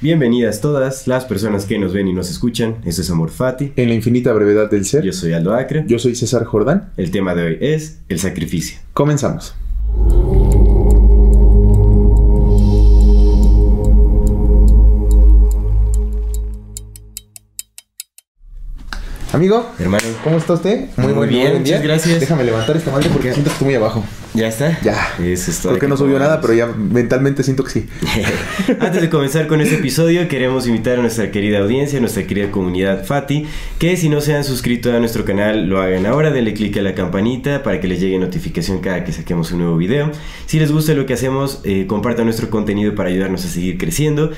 Bienvenidas 0.00 0.60
todas 0.60 1.08
las 1.08 1.24
personas 1.24 1.66
que 1.66 1.76
nos 1.76 1.92
ven 1.92 2.06
y 2.06 2.12
nos 2.12 2.30
escuchan. 2.30 2.76
Eso 2.84 3.02
es 3.02 3.10
Amor 3.10 3.30
Fati. 3.30 3.72
En 3.74 3.88
la 3.88 3.96
infinita 3.96 4.32
brevedad 4.32 4.70
del 4.70 4.84
ser. 4.84 5.02
Yo 5.02 5.12
soy 5.12 5.32
Aldo 5.32 5.52
Acre. 5.54 5.82
Yo 5.88 5.98
soy 5.98 6.14
César 6.14 6.44
Jordán. 6.44 6.92
El 6.96 7.10
tema 7.10 7.34
de 7.34 7.42
hoy 7.42 7.58
es 7.60 7.98
el 8.08 8.20
sacrificio. 8.20 8.78
Comenzamos. 8.92 9.56
Amigo, 19.32 19.68
Hermano, 19.80 20.04
¿cómo 20.22 20.38
está 20.38 20.52
usted? 20.52 20.90
Muy 20.96 21.26
bien, 21.26 21.58
muchas 21.58 21.82
gracias. 21.82 22.20
Déjame 22.20 22.44
levantar 22.44 22.76
esta 22.76 22.92
madre 22.92 23.08
porque 23.12 23.32
siento 23.32 23.50
que 23.50 23.54
estoy 23.54 23.66
muy 23.66 23.74
abajo. 23.74 24.04
¿Ya 24.34 24.48
está? 24.48 24.80
Ya. 24.82 25.14
Eso. 25.22 25.68
Creo 25.68 25.80
que 25.80 25.88
no 25.88 25.96
subió 25.96 26.18
nada, 26.18 26.40
pero 26.40 26.54
ya 26.54 26.66
mentalmente 26.66 27.42
siento 27.42 27.64
que 27.64 27.70
sí. 27.70 27.86
Antes 28.80 29.02
de 29.02 29.10
comenzar 29.10 29.46
con 29.46 29.60
este 29.60 29.76
episodio, 29.76 30.28
queremos 30.28 30.66
invitar 30.66 30.98
a 30.98 31.02
nuestra 31.02 31.30
querida 31.30 31.58
audiencia, 31.58 31.98
a 31.98 32.00
nuestra 32.00 32.26
querida 32.26 32.50
comunidad 32.50 33.04
Fati, 33.04 33.46
que 33.78 33.96
si 33.96 34.08
no 34.08 34.20
se 34.20 34.34
han 34.34 34.44
suscrito 34.44 34.94
a 34.94 34.98
nuestro 34.98 35.24
canal, 35.24 35.68
lo 35.68 35.80
hagan 35.80 36.06
ahora, 36.06 36.30
denle 36.30 36.54
click 36.54 36.76
a 36.76 36.82
la 36.82 36.94
campanita 36.94 37.62
para 37.62 37.80
que 37.80 37.88
les 37.88 38.00
llegue 38.00 38.18
notificación 38.18 38.80
cada 38.80 39.04
que 39.04 39.12
saquemos 39.12 39.52
un 39.52 39.58
nuevo 39.58 39.76
video. 39.76 40.10
Si 40.46 40.58
les 40.58 40.72
gusta 40.72 40.94
lo 40.94 41.06
que 41.06 41.14
hacemos, 41.14 41.60
eh, 41.64 41.86
compartan 41.86 42.24
nuestro 42.24 42.50
contenido 42.50 42.94
para 42.94 43.08
ayudarnos 43.08 43.44
a 43.44 43.48
seguir 43.48 43.78
creciendo. 43.78 44.32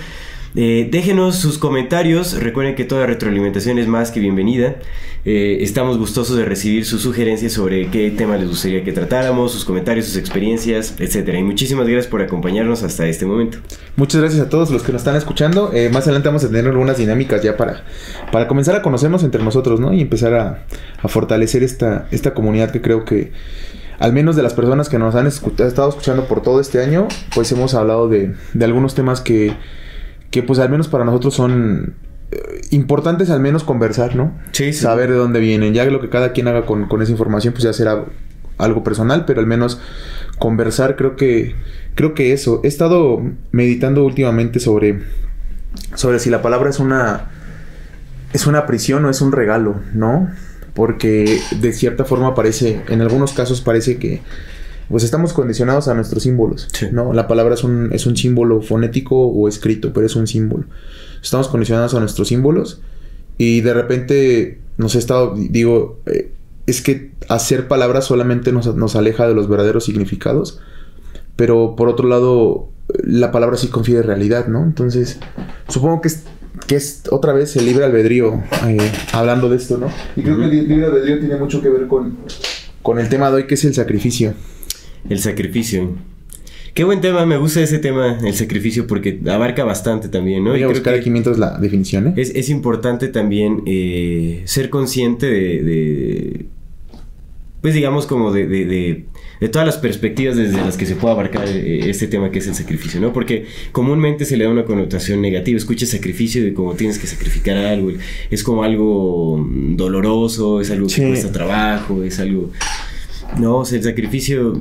Eh, 0.56 0.88
déjenos 0.90 1.36
sus 1.36 1.58
comentarios, 1.58 2.40
recuerden 2.42 2.74
que 2.74 2.84
toda 2.84 3.06
retroalimentación 3.06 3.78
es 3.78 3.86
más 3.86 4.10
que 4.10 4.18
bienvenida. 4.20 4.76
Eh, 5.24 5.58
estamos 5.60 5.98
gustosos 5.98 6.36
de 6.38 6.46
recibir 6.46 6.86
sus 6.86 7.02
sugerencias 7.02 7.52
sobre 7.52 7.90
qué 7.90 8.10
tema 8.10 8.38
les 8.38 8.48
gustaría 8.48 8.82
que 8.82 8.92
tratáramos, 8.92 9.52
sus 9.52 9.66
comentarios, 9.66 10.06
sus 10.06 10.16
experiencias, 10.16 10.94
etcétera. 10.98 11.38
Y 11.38 11.42
muchísimas 11.42 11.86
gracias 11.86 12.06
por 12.06 12.22
acompañarnos 12.22 12.82
hasta 12.82 13.06
este 13.06 13.26
momento. 13.26 13.58
Muchas 13.96 14.22
gracias 14.22 14.40
a 14.40 14.48
todos 14.48 14.70
los 14.70 14.82
que 14.82 14.92
nos 14.92 15.02
están 15.02 15.16
escuchando. 15.16 15.72
Eh, 15.74 15.90
más 15.90 16.04
adelante 16.04 16.28
vamos 16.28 16.44
a 16.44 16.48
tener 16.48 16.66
algunas 16.66 16.96
dinámicas 16.96 17.42
ya 17.42 17.56
para, 17.56 17.84
para 18.32 18.48
comenzar 18.48 18.76
a 18.76 18.82
conocernos 18.82 19.22
entre 19.22 19.42
nosotros, 19.42 19.78
¿no? 19.78 19.92
Y 19.92 20.00
empezar 20.00 20.32
a, 20.34 20.64
a 21.02 21.08
fortalecer 21.08 21.62
esta, 21.62 22.08
esta 22.10 22.32
comunidad 22.32 22.70
que 22.70 22.80
creo 22.80 23.04
que, 23.04 23.32
al 23.98 24.14
menos 24.14 24.36
de 24.36 24.42
las 24.42 24.54
personas 24.54 24.88
que 24.88 24.98
nos 24.98 25.14
han 25.14 25.26
estado 25.26 25.88
escuchando 25.90 26.24
por 26.28 26.42
todo 26.42 26.60
este 26.60 26.82
año, 26.82 27.08
pues 27.34 27.52
hemos 27.52 27.74
hablado 27.74 28.08
de, 28.08 28.34
de 28.54 28.64
algunos 28.64 28.94
temas 28.94 29.20
que, 29.20 29.52
que 30.30 30.42
pues 30.42 30.58
al 30.60 30.70
menos 30.70 30.88
para 30.88 31.04
nosotros 31.04 31.34
son 31.34 31.94
eh, 32.30 32.60
importantes 32.70 33.30
al 33.30 33.40
menos 33.40 33.64
conversar, 33.64 34.16
¿no? 34.16 34.32
Sí, 34.52 34.72
sí. 34.72 34.80
Saber 34.80 35.10
de 35.10 35.16
dónde 35.16 35.40
vienen. 35.40 35.74
Ya 35.74 35.84
lo 35.86 36.00
que 36.00 36.08
cada 36.08 36.32
quien 36.32 36.48
haga 36.48 36.66
con, 36.66 36.86
con 36.86 37.02
esa 37.02 37.12
información, 37.12 37.52
pues 37.52 37.64
ya 37.64 37.72
será 37.72 38.04
algo 38.58 38.84
personal, 38.84 39.24
pero 39.24 39.40
al 39.40 39.46
menos 39.46 39.80
conversar, 40.38 40.96
creo 40.96 41.16
que, 41.16 41.54
creo 41.94 42.14
que 42.14 42.32
eso. 42.32 42.60
He 42.64 42.68
estado 42.68 43.22
meditando 43.52 44.04
últimamente 44.04 44.60
sobre, 44.60 45.00
sobre 45.94 46.18
si 46.18 46.30
la 46.30 46.42
palabra 46.42 46.70
es 46.70 46.78
una, 46.78 47.30
es 48.32 48.46
una 48.46 48.66
prisión 48.66 49.04
o 49.04 49.10
es 49.10 49.20
un 49.20 49.32
regalo, 49.32 49.80
¿no? 49.94 50.28
Porque 50.74 51.40
de 51.60 51.72
cierta 51.72 52.04
forma 52.04 52.34
parece, 52.34 52.80
en 52.88 53.00
algunos 53.00 53.32
casos 53.32 53.60
parece 53.60 53.98
que, 53.98 54.22
pues 54.88 55.04
estamos 55.04 55.32
condicionados 55.32 55.88
a 55.88 55.94
nuestros 55.94 56.22
símbolos, 56.22 56.68
Sí. 56.72 56.86
¿no? 56.92 57.12
La 57.12 57.28
palabra 57.28 57.54
es 57.54 57.64
un, 57.64 57.92
es 57.92 58.06
un 58.06 58.16
símbolo 58.16 58.62
fonético 58.62 59.16
o 59.28 59.48
escrito, 59.48 59.92
pero 59.92 60.06
es 60.06 60.16
un 60.16 60.26
símbolo. 60.26 60.64
Estamos 61.22 61.48
condicionados 61.48 61.94
a 61.94 62.00
nuestros 62.00 62.28
símbolos 62.28 62.80
y 63.38 63.60
de 63.60 63.74
repente 63.74 64.60
nos 64.76 64.94
he 64.94 64.98
estado, 64.98 65.34
digo, 65.36 66.00
eh, 66.06 66.32
es 66.66 66.82
que 66.82 67.12
hacer 67.28 67.68
palabras 67.68 68.04
solamente 68.06 68.52
nos, 68.52 68.74
nos 68.74 68.96
aleja 68.96 69.26
de 69.26 69.34
los 69.34 69.48
verdaderos 69.48 69.84
significados, 69.84 70.60
pero 71.36 71.74
por 71.76 71.88
otro 71.88 72.08
lado, 72.08 72.68
la 73.04 73.32
palabra 73.32 73.56
sí 73.56 73.68
confiere 73.68 74.02
realidad, 74.02 74.46
¿no? 74.48 74.62
Entonces, 74.62 75.18
supongo 75.68 76.00
que 76.00 76.08
es, 76.08 76.24
que 76.66 76.76
es 76.76 77.02
otra 77.10 77.32
vez 77.32 77.56
el 77.56 77.66
libre 77.66 77.84
albedrío 77.84 78.42
eh, 78.66 78.92
hablando 79.12 79.48
de 79.48 79.56
esto, 79.56 79.78
¿no? 79.78 79.88
Y 80.16 80.22
creo 80.22 80.38
que 80.38 80.44
el 80.44 80.68
libre 80.68 80.86
albedrío 80.86 81.18
tiene 81.18 81.36
mucho 81.36 81.62
que 81.62 81.68
ver 81.68 81.86
con, 81.86 82.18
con 82.82 82.98
el 82.98 83.08
tema 83.08 83.30
de 83.30 83.36
hoy, 83.36 83.46
que 83.46 83.54
es 83.54 83.64
el 83.64 83.74
sacrificio. 83.74 84.34
El 85.08 85.18
sacrificio. 85.18 85.96
Qué 86.74 86.84
buen 86.84 87.00
tema, 87.00 87.26
me 87.26 87.36
gusta 87.36 87.60
ese 87.60 87.78
tema, 87.78 88.18
el 88.24 88.34
sacrificio, 88.34 88.86
porque 88.86 89.20
abarca 89.28 89.64
bastante 89.64 90.08
también, 90.08 90.44
¿no? 90.44 90.50
Voy 90.50 90.62
a 90.62 90.68
buscar 90.68 90.94
que- 90.94 91.00
aquí 91.00 91.10
mientras 91.10 91.36
la 91.38 91.58
definición, 91.58 92.08
¿eh? 92.08 92.14
Es, 92.16 92.30
es 92.34 92.48
importante 92.48 93.08
también 93.08 93.62
eh, 93.66 94.42
ser 94.44 94.70
consciente 94.70 95.26
de, 95.26 95.62
de- 95.64 96.46
pues 97.60 97.74
digamos 97.74 98.06
como 98.06 98.32
de, 98.32 98.46
de- 98.46 98.64
de- 98.64 99.04
de 99.40 99.48
todas 99.48 99.66
las 99.66 99.78
perspectivas 99.78 100.36
desde 100.36 100.58
las 100.58 100.76
que 100.76 100.86
se 100.86 100.94
puede 100.94 101.12
abarcar 101.14 101.48
eh, 101.48 101.90
este 101.90 102.06
tema 102.06 102.30
que 102.30 102.38
es 102.38 102.46
el 102.46 102.54
sacrificio, 102.54 103.00
¿no? 103.00 103.12
Porque 103.12 103.46
comúnmente 103.72 104.24
se 104.24 104.36
le 104.36 104.44
da 104.44 104.50
una 104.50 104.64
connotación 104.64 105.20
negativa, 105.20 105.56
escucha 105.58 105.86
sacrificio 105.86 106.42
de 106.44 106.54
como 106.54 106.74
tienes 106.74 106.98
que 106.98 107.06
sacrificar 107.08 107.56
algo, 107.56 107.90
es 108.30 108.44
como 108.44 108.62
algo 108.62 109.44
doloroso, 109.70 110.60
es 110.60 110.70
algo 110.70 110.86
que 110.86 110.92
Sí. 110.94 111.02
cuesta 111.02 111.32
trabajo, 111.32 112.04
es 112.04 112.20
algo... 112.20 112.50
No, 113.38 113.58
o 113.58 113.64
sea, 113.64 113.78
el 113.78 113.84
sacrificio 113.84 114.60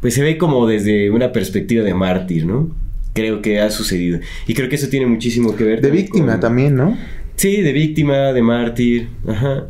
pues 0.00 0.14
se 0.14 0.22
ve 0.22 0.38
como 0.38 0.66
desde 0.66 1.10
una 1.10 1.32
perspectiva 1.32 1.84
de 1.84 1.94
mártir, 1.94 2.46
¿no? 2.46 2.74
Creo 3.14 3.40
que 3.42 3.60
ha 3.60 3.70
sucedido. 3.70 4.20
Y 4.46 4.54
creo 4.54 4.68
que 4.68 4.76
eso 4.76 4.88
tiene 4.88 5.06
muchísimo 5.06 5.56
que 5.56 5.64
ver 5.64 5.80
De 5.80 5.88
también 5.88 6.04
víctima 6.04 6.32
con- 6.32 6.40
también, 6.40 6.74
¿no? 6.76 6.96
Sí, 7.36 7.60
de 7.62 7.72
víctima, 7.72 8.32
de 8.32 8.42
mártir, 8.42 9.08
ajá. 9.26 9.68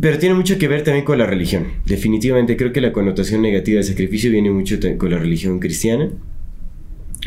Pero 0.00 0.18
tiene 0.18 0.34
mucho 0.36 0.58
que 0.58 0.68
ver 0.68 0.84
también 0.84 1.04
con 1.04 1.18
la 1.18 1.26
religión. 1.26 1.64
Definitivamente 1.86 2.56
creo 2.56 2.72
que 2.72 2.80
la 2.80 2.92
connotación 2.92 3.42
negativa 3.42 3.78
de 3.78 3.82
sacrificio 3.84 4.30
viene 4.30 4.50
mucho 4.50 4.78
con 4.96 5.10
la 5.10 5.18
religión 5.18 5.58
cristiana, 5.58 6.08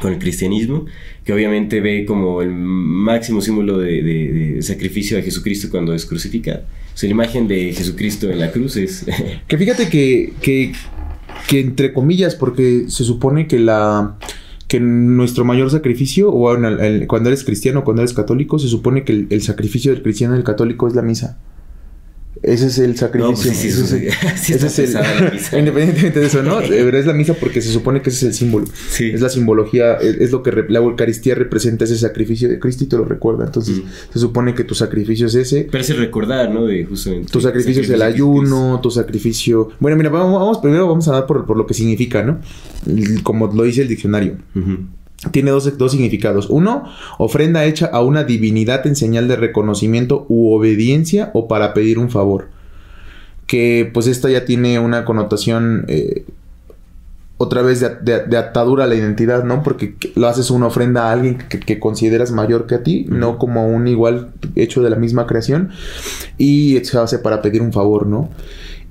con 0.02 0.14
el 0.14 0.20
cristianismo, 0.20 0.86
que 1.26 1.34
obviamente 1.34 1.82
ve 1.82 2.06
como 2.06 2.42
el 2.42 2.52
máximo 2.54 3.42
símbolo 3.42 3.78
de, 3.78 4.02
de- 4.04 4.32
de 4.56 4.62
sacrificio 4.62 5.18
a 5.18 5.22
Jesucristo 5.22 5.68
cuando 5.70 5.94
es 5.94 6.06
crucificado. 6.06 6.62
O 6.94 6.98
sea, 6.98 7.08
la 7.10 7.12
imagen 7.14 7.48
de 7.50 7.74
Jesucristo 7.74 8.30
en 8.32 8.40
la 8.40 8.52
cruz 8.52 8.78
es... 8.78 9.06
Que 9.48 9.58
fíjate 9.58 9.90
que, 9.90 10.32
que, 10.42 10.72
que 11.48 11.60
entre 11.60 11.94
comillas, 11.94 12.36
porque 12.36 12.86
se 12.88 13.04
supone 13.04 13.48
que 13.48 13.60
la 13.60 14.18
que 14.68 14.80
nuestro 14.80 15.46
mayor 15.46 15.70
sacrificio, 15.70 16.32
o 16.32 16.52
el- 16.56 17.06
cuando 17.08 17.30
eres 17.30 17.44
cristiano, 17.44 17.84
cuando 17.84 18.02
eres 18.02 18.14
católico, 18.14 18.58
se 18.58 18.68
supone 18.68 19.04
que 19.04 19.12
el, 19.14 19.28
el 19.30 19.42
sacrificio 19.44 19.92
del 19.92 20.02
cristiano 20.02 20.34
y 20.34 20.38
del 20.38 20.44
católico 20.44 20.88
es 20.88 20.96
la 20.96 21.04
misa. 21.04 21.38
Ese 22.48 22.68
es 22.68 22.78
el 22.78 22.96
sacrificio. 22.96 23.52
Es 23.52 23.66
es. 24.80 25.54
Independientemente 25.54 26.20
de 26.20 26.26
eso, 26.28 26.44
¿no? 26.44 26.60
Pero 26.60 26.98
es 26.98 27.06
la 27.08 27.14
misa 27.14 27.34
porque 27.34 27.60
se 27.62 27.72
supone 27.72 28.02
que 28.02 28.10
ese 28.12 28.18
es 28.20 28.24
el 28.24 28.34
símbolo. 28.36 28.66
Sí. 28.90 29.10
Es 29.12 29.22
la 29.22 29.30
simbología, 29.30 29.94
es, 29.96 30.18
es 30.18 30.32
lo 30.32 30.44
que 30.44 30.52
re- 30.52 30.66
la 30.70 30.80
Eucaristía 30.80 31.34
representa 31.34 31.86
ese 31.86 31.98
sacrificio 31.98 32.48
de 32.48 32.60
Cristo 32.60 32.84
y 32.84 32.88
te 32.88 32.98
lo 32.98 33.06
recuerda. 33.06 33.46
Entonces, 33.46 33.78
Mm. 33.78 34.14
se 34.14 34.20
supone 34.20 34.54
que 34.54 34.64
tu 34.64 34.76
sacrificio 34.76 35.26
es 35.28 35.36
ese. 35.36 35.64
Parece 35.72 35.94
recordar, 35.94 36.52
¿no? 36.52 36.66
De 36.66 36.86
justamente... 36.86 37.32
Tu 37.32 37.42
sacrificio 37.42 37.82
es 37.82 37.90
el 37.90 38.02
ayuno, 38.04 38.80
tu 38.82 38.92
sacrificio... 38.92 39.70
Bueno, 39.80 39.98
mira, 39.98 40.10
vamos, 40.10 40.40
vamos- 40.40 40.60
primero 40.60 40.88
vamos 40.88 41.08
a 41.08 41.14
dar 41.14 41.26
por, 41.26 41.46
por 41.46 41.58
lo 41.58 41.66
que 41.66 41.74
significa, 41.74 42.22
¿no? 42.24 42.40
Como 43.24 43.48
lo 43.52 43.64
dice 43.64 43.82
el 43.82 43.88
diccionario. 43.88 44.38
Tiene 45.32 45.52
dos, 45.52 45.78
dos 45.78 45.92
significados. 45.92 46.50
Uno, 46.50 46.84
ofrenda 47.18 47.66
hecha 47.66 47.88
a 47.88 48.02
una 48.02 48.24
divinidad 48.24 48.86
en 48.86 48.96
señal 48.96 49.28
de 49.28 49.36
reconocimiento 49.38 50.26
u 50.30 50.54
obediencia 50.54 51.32
o 51.34 51.48
para 51.48 51.74
pedir 51.74 51.98
un 52.00 52.10
favor. 52.10 52.50
Que 53.48 53.90
pues 53.94 54.08
esta 54.08 54.30
ya 54.30 54.46
tiene 54.46 54.80
una 54.80 55.06
connotación 55.06 55.86
eh, 55.88 56.26
otra 57.38 57.62
vez 57.62 57.80
de, 57.80 57.90
de- 58.02 58.24
de 58.26 58.38
atadura 58.38 58.86
a 58.86 58.88
la 58.88 58.96
identidad, 58.96 59.44
¿no? 59.44 59.62
Porque 59.64 59.96
lo 60.16 60.28
haces 60.28 60.52
una 60.52 60.68
ofrenda 60.68 61.10
a 61.10 61.12
alguien 61.12 61.38
que, 61.50 61.60
que 61.60 61.80
consideras 61.80 62.32
mayor 62.32 62.66
que 62.66 62.76
a 62.76 62.84
ti, 62.84 63.06
no 63.10 63.38
como 63.38 63.68
un 63.68 63.88
igual 63.88 64.32
hecho 64.56 64.82
de 64.84 64.90
la 64.90 64.96
misma 64.96 65.28
creación. 65.28 65.70
Y 66.38 66.80
se 66.84 66.98
hace 66.98 67.20
para 67.20 67.42
pedir 67.42 67.62
un 67.62 67.74
favor, 67.74 68.08
¿no? 68.08 68.30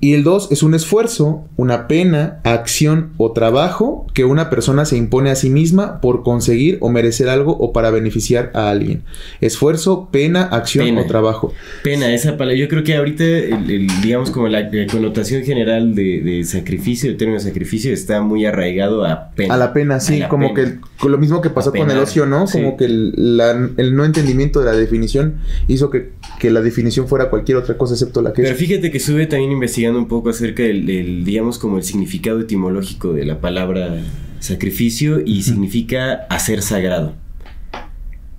Y 0.05 0.13
el 0.13 0.23
dos 0.23 0.49
es 0.51 0.61
un 0.61 0.75
esfuerzo, 0.75 1.45
una 1.57 1.87
pena, 1.87 2.39
acción 2.43 3.13
o 3.17 3.31
trabajo 3.31 4.05
que 4.13 4.23
una 4.23 4.51
persona 4.51 4.85
se 4.85 4.97
impone 4.97 5.31
a 5.31 5.35
sí 5.35 5.49
misma 5.49 5.99
por 5.99 6.21
conseguir 6.21 6.77
o 6.79 6.89
merecer 6.89 7.27
algo 7.27 7.57
o 7.57 7.73
para 7.73 7.89
beneficiar 7.89 8.51
a 8.53 8.69
alguien. 8.69 9.01
Esfuerzo, 9.41 10.09
pena, 10.11 10.43
acción 10.43 10.85
Pena. 10.85 11.01
o 11.01 11.05
trabajo. 11.05 11.53
Pena, 11.83 12.13
esa 12.13 12.37
palabra. 12.37 12.55
Yo 12.55 12.67
creo 12.67 12.83
que 12.83 12.95
ahorita, 12.95 13.23
el- 13.23 13.71
el, 13.71 13.87
digamos, 14.03 14.29
como 14.29 14.47
la, 14.47 14.61
la 14.71 14.85
connotación 14.87 15.43
general 15.43 15.95
de, 15.95 16.21
de 16.21 16.43
sacrificio, 16.43 17.09
el 17.09 17.17
término 17.17 17.39
sacrificio, 17.39 17.91
está 17.91 18.21
muy 18.21 18.45
arraigado 18.45 19.05
a 19.05 19.31
pena. 19.31 19.55
A 19.55 19.57
la 19.57 19.73
pena, 19.73 19.99
sí, 19.99 20.19
la 20.19 20.29
como 20.29 20.53
pena. 20.53 20.55
que 21.01 21.05
el- 21.07 21.11
lo 21.11 21.17
mismo 21.17 21.41
que 21.41 21.49
pasó 21.49 21.71
con 21.71 21.89
el 21.89 21.97
ocio, 21.97 22.27
¿no? 22.27 22.45
sí. 22.45 22.59
Como 22.59 22.77
que 22.77 22.85
el, 22.85 23.37
la- 23.37 23.69
el 23.77 23.95
no 23.95 24.05
entendimiento 24.05 24.59
de 24.59 24.65
la 24.67 24.73
definición 24.73 25.37
hizo 25.67 25.89
que, 25.89 26.11
que 26.39 26.51
la 26.51 26.61
definición 26.61 27.07
fuera 27.07 27.29
cualquier 27.31 27.57
otra 27.57 27.75
cosa 27.77 27.95
excepto 27.95 28.21
la 28.21 28.33
que 28.33 28.43
Pero 28.43 28.53
es. 28.53 28.59
fíjate 28.59 28.91
que 28.91 28.97
estuve 28.97 29.25
también 29.25 29.51
investigando 29.51 29.94
un 29.99 30.07
poco 30.07 30.29
acerca 30.29 30.63
del, 30.63 30.85
del, 30.85 31.23
digamos, 31.25 31.57
como 31.59 31.77
el 31.77 31.83
significado 31.83 32.39
etimológico 32.41 33.13
de 33.13 33.25
la 33.25 33.39
palabra 33.41 33.95
sacrificio 34.39 35.21
y 35.25 35.43
significa 35.43 36.25
hacer 36.29 36.61
sagrado. 36.61 37.13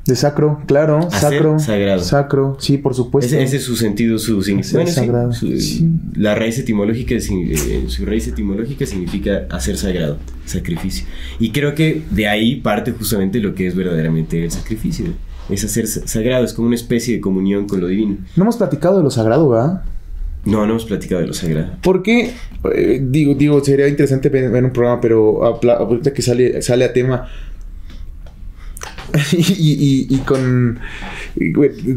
De 0.07 0.15
sacro, 0.15 0.61
claro, 0.67 0.99
Hacer 0.99 1.21
sacro. 1.33 1.59
sagrado. 1.59 2.03
Sacro, 2.05 2.57
sí, 2.61 2.79
por 2.79 2.95
supuesto. 2.95 3.35
Ese, 3.35 3.43
ese 3.43 3.57
es 3.57 3.65
su 3.65 3.75
sentido, 3.75 4.19
su 4.21 4.41
significado. 4.41 5.33
Sí. 5.33 5.89
La 6.15 6.37
raíz 6.37 6.57
etimológica, 6.61 7.17
eh, 7.17 7.85
su 7.89 8.07
raíz 8.07 8.29
etimológica 8.29 8.87
significa 8.87 9.49
hacer 9.51 9.77
sagrado, 9.77 10.19
sacrificio. 10.45 11.07
Y 11.41 11.51
creo 11.51 11.75
que 11.75 12.03
de 12.13 12.29
ahí 12.29 12.55
parte 12.61 12.93
justamente 12.93 13.41
lo 13.41 13.57
que 13.57 13.67
es 13.67 13.75
verdaderamente 13.75 14.45
el 14.45 14.53
sacrificio. 14.53 15.07
Es 15.51 15.65
hacer 15.65 15.89
sa- 15.89 16.07
sagrado, 16.07 16.45
es 16.45 16.53
como 16.53 16.69
una 16.69 16.77
especie 16.77 17.15
de 17.17 17.21
comunión 17.21 17.67
con 17.67 17.81
lo 17.81 17.89
divino. 17.89 18.17
No 18.37 18.45
hemos 18.45 18.57
platicado 18.59 18.99
de 18.99 19.03
lo 19.03 19.11
sagrado, 19.11 19.49
¿verdad? 19.49 19.83
No, 20.47 20.59
no 20.65 20.71
hemos 20.73 20.85
platicado 20.85 21.21
de 21.21 21.27
lo 21.27 21.35
sagrado. 21.35 21.73
Porque, 21.83 22.33
eh, 22.75 23.01
digo, 23.03 23.35
digo, 23.35 23.63
sería 23.65 23.89
interesante 23.89 24.29
ver, 24.29 24.65
un 24.65 24.73
programa, 24.73 25.01
pero 25.01 25.45
ahorita 25.45 26.13
que 26.13 26.23
sale, 26.23 26.63
sale 26.63 26.85
a 26.85 26.93
tema. 26.93 27.29
y, 29.33 30.19
con. 30.27 30.79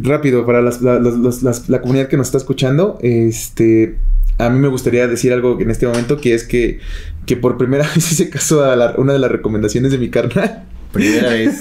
rápido, 0.04 0.46
para 0.46 0.62
las- 0.62 0.82
la, 0.82 1.82
comunidad 1.82 2.08
que 2.08 2.18
nos 2.18 2.28
está 2.28 2.38
escuchando, 2.38 2.98
este. 3.02 3.98
A 4.38 4.50
mí 4.50 4.58
me 4.58 4.70
gustaría 4.70 5.06
decir 5.08 5.34
algo 5.34 5.60
en 5.60 5.70
este 5.70 5.86
momento, 5.86 6.16
que 6.18 6.34
es 6.34 6.46
que, 6.46 6.80
que 7.26 7.36
por 7.36 7.58
primera 7.58 7.84
vez 7.96 8.12
hice 8.12 8.30
caso 8.30 8.64
a 8.64 8.76
la- 8.76 8.96
una 8.98 9.14
de 9.14 9.20
las 9.20 9.32
recomendaciones 9.32 9.92
de 9.92 9.98
mi 9.98 10.10
carnal. 10.10 10.64
Primera 10.92 11.30
vez. 11.34 11.60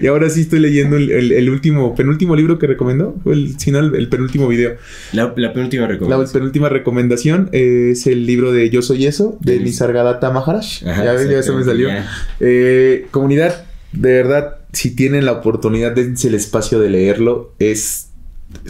Y 0.00 0.06
ahora 0.06 0.30
sí 0.30 0.40
estoy 0.42 0.60
leyendo 0.60 0.96
el, 0.96 1.10
el- 1.10 1.32
el 1.32 1.50
último, 1.50 1.94
penúltimo 1.94 2.34
libro 2.36 2.58
que 2.58 2.66
recomendó. 2.66 3.16
el, 3.26 3.58
si 3.58 3.70
no, 3.70 3.80
el, 3.80 3.94
el 3.94 4.08
penúltimo 4.08 4.48
video. 4.48 4.76
La, 5.12 5.32
la 5.36 5.52
penúltima 5.52 5.82
La 5.82 5.88
recomendación. 5.88 6.32
penúltima 6.32 6.68
recomendación 6.70 7.48
eh, 7.52 7.90
es 7.92 8.06
el 8.06 8.24
libro 8.26 8.52
de 8.52 8.70
Yo 8.70 8.80
Soy 8.82 9.06
Eso, 9.06 9.36
de 9.40 9.54
Del- 9.54 9.64
Nisargadatta 9.64 10.30
Maharaj. 10.30 10.86
Ajá, 10.86 11.04
ya 11.04 11.12
ves, 11.12 11.28
ya 11.30 11.42
se 11.42 11.52
me 11.52 11.64
salió. 11.64 11.88
Eh, 12.40 13.06
comunidad, 13.10 13.64
de 13.92 14.12
verdad, 14.12 14.56
si 14.72 14.94
tienen 14.94 15.24
la 15.26 15.32
oportunidad, 15.32 15.92
dense 15.92 16.28
el 16.28 16.34
espacio 16.34 16.80
de 16.80 16.90
leerlo. 16.90 17.52
Es, 17.58 18.08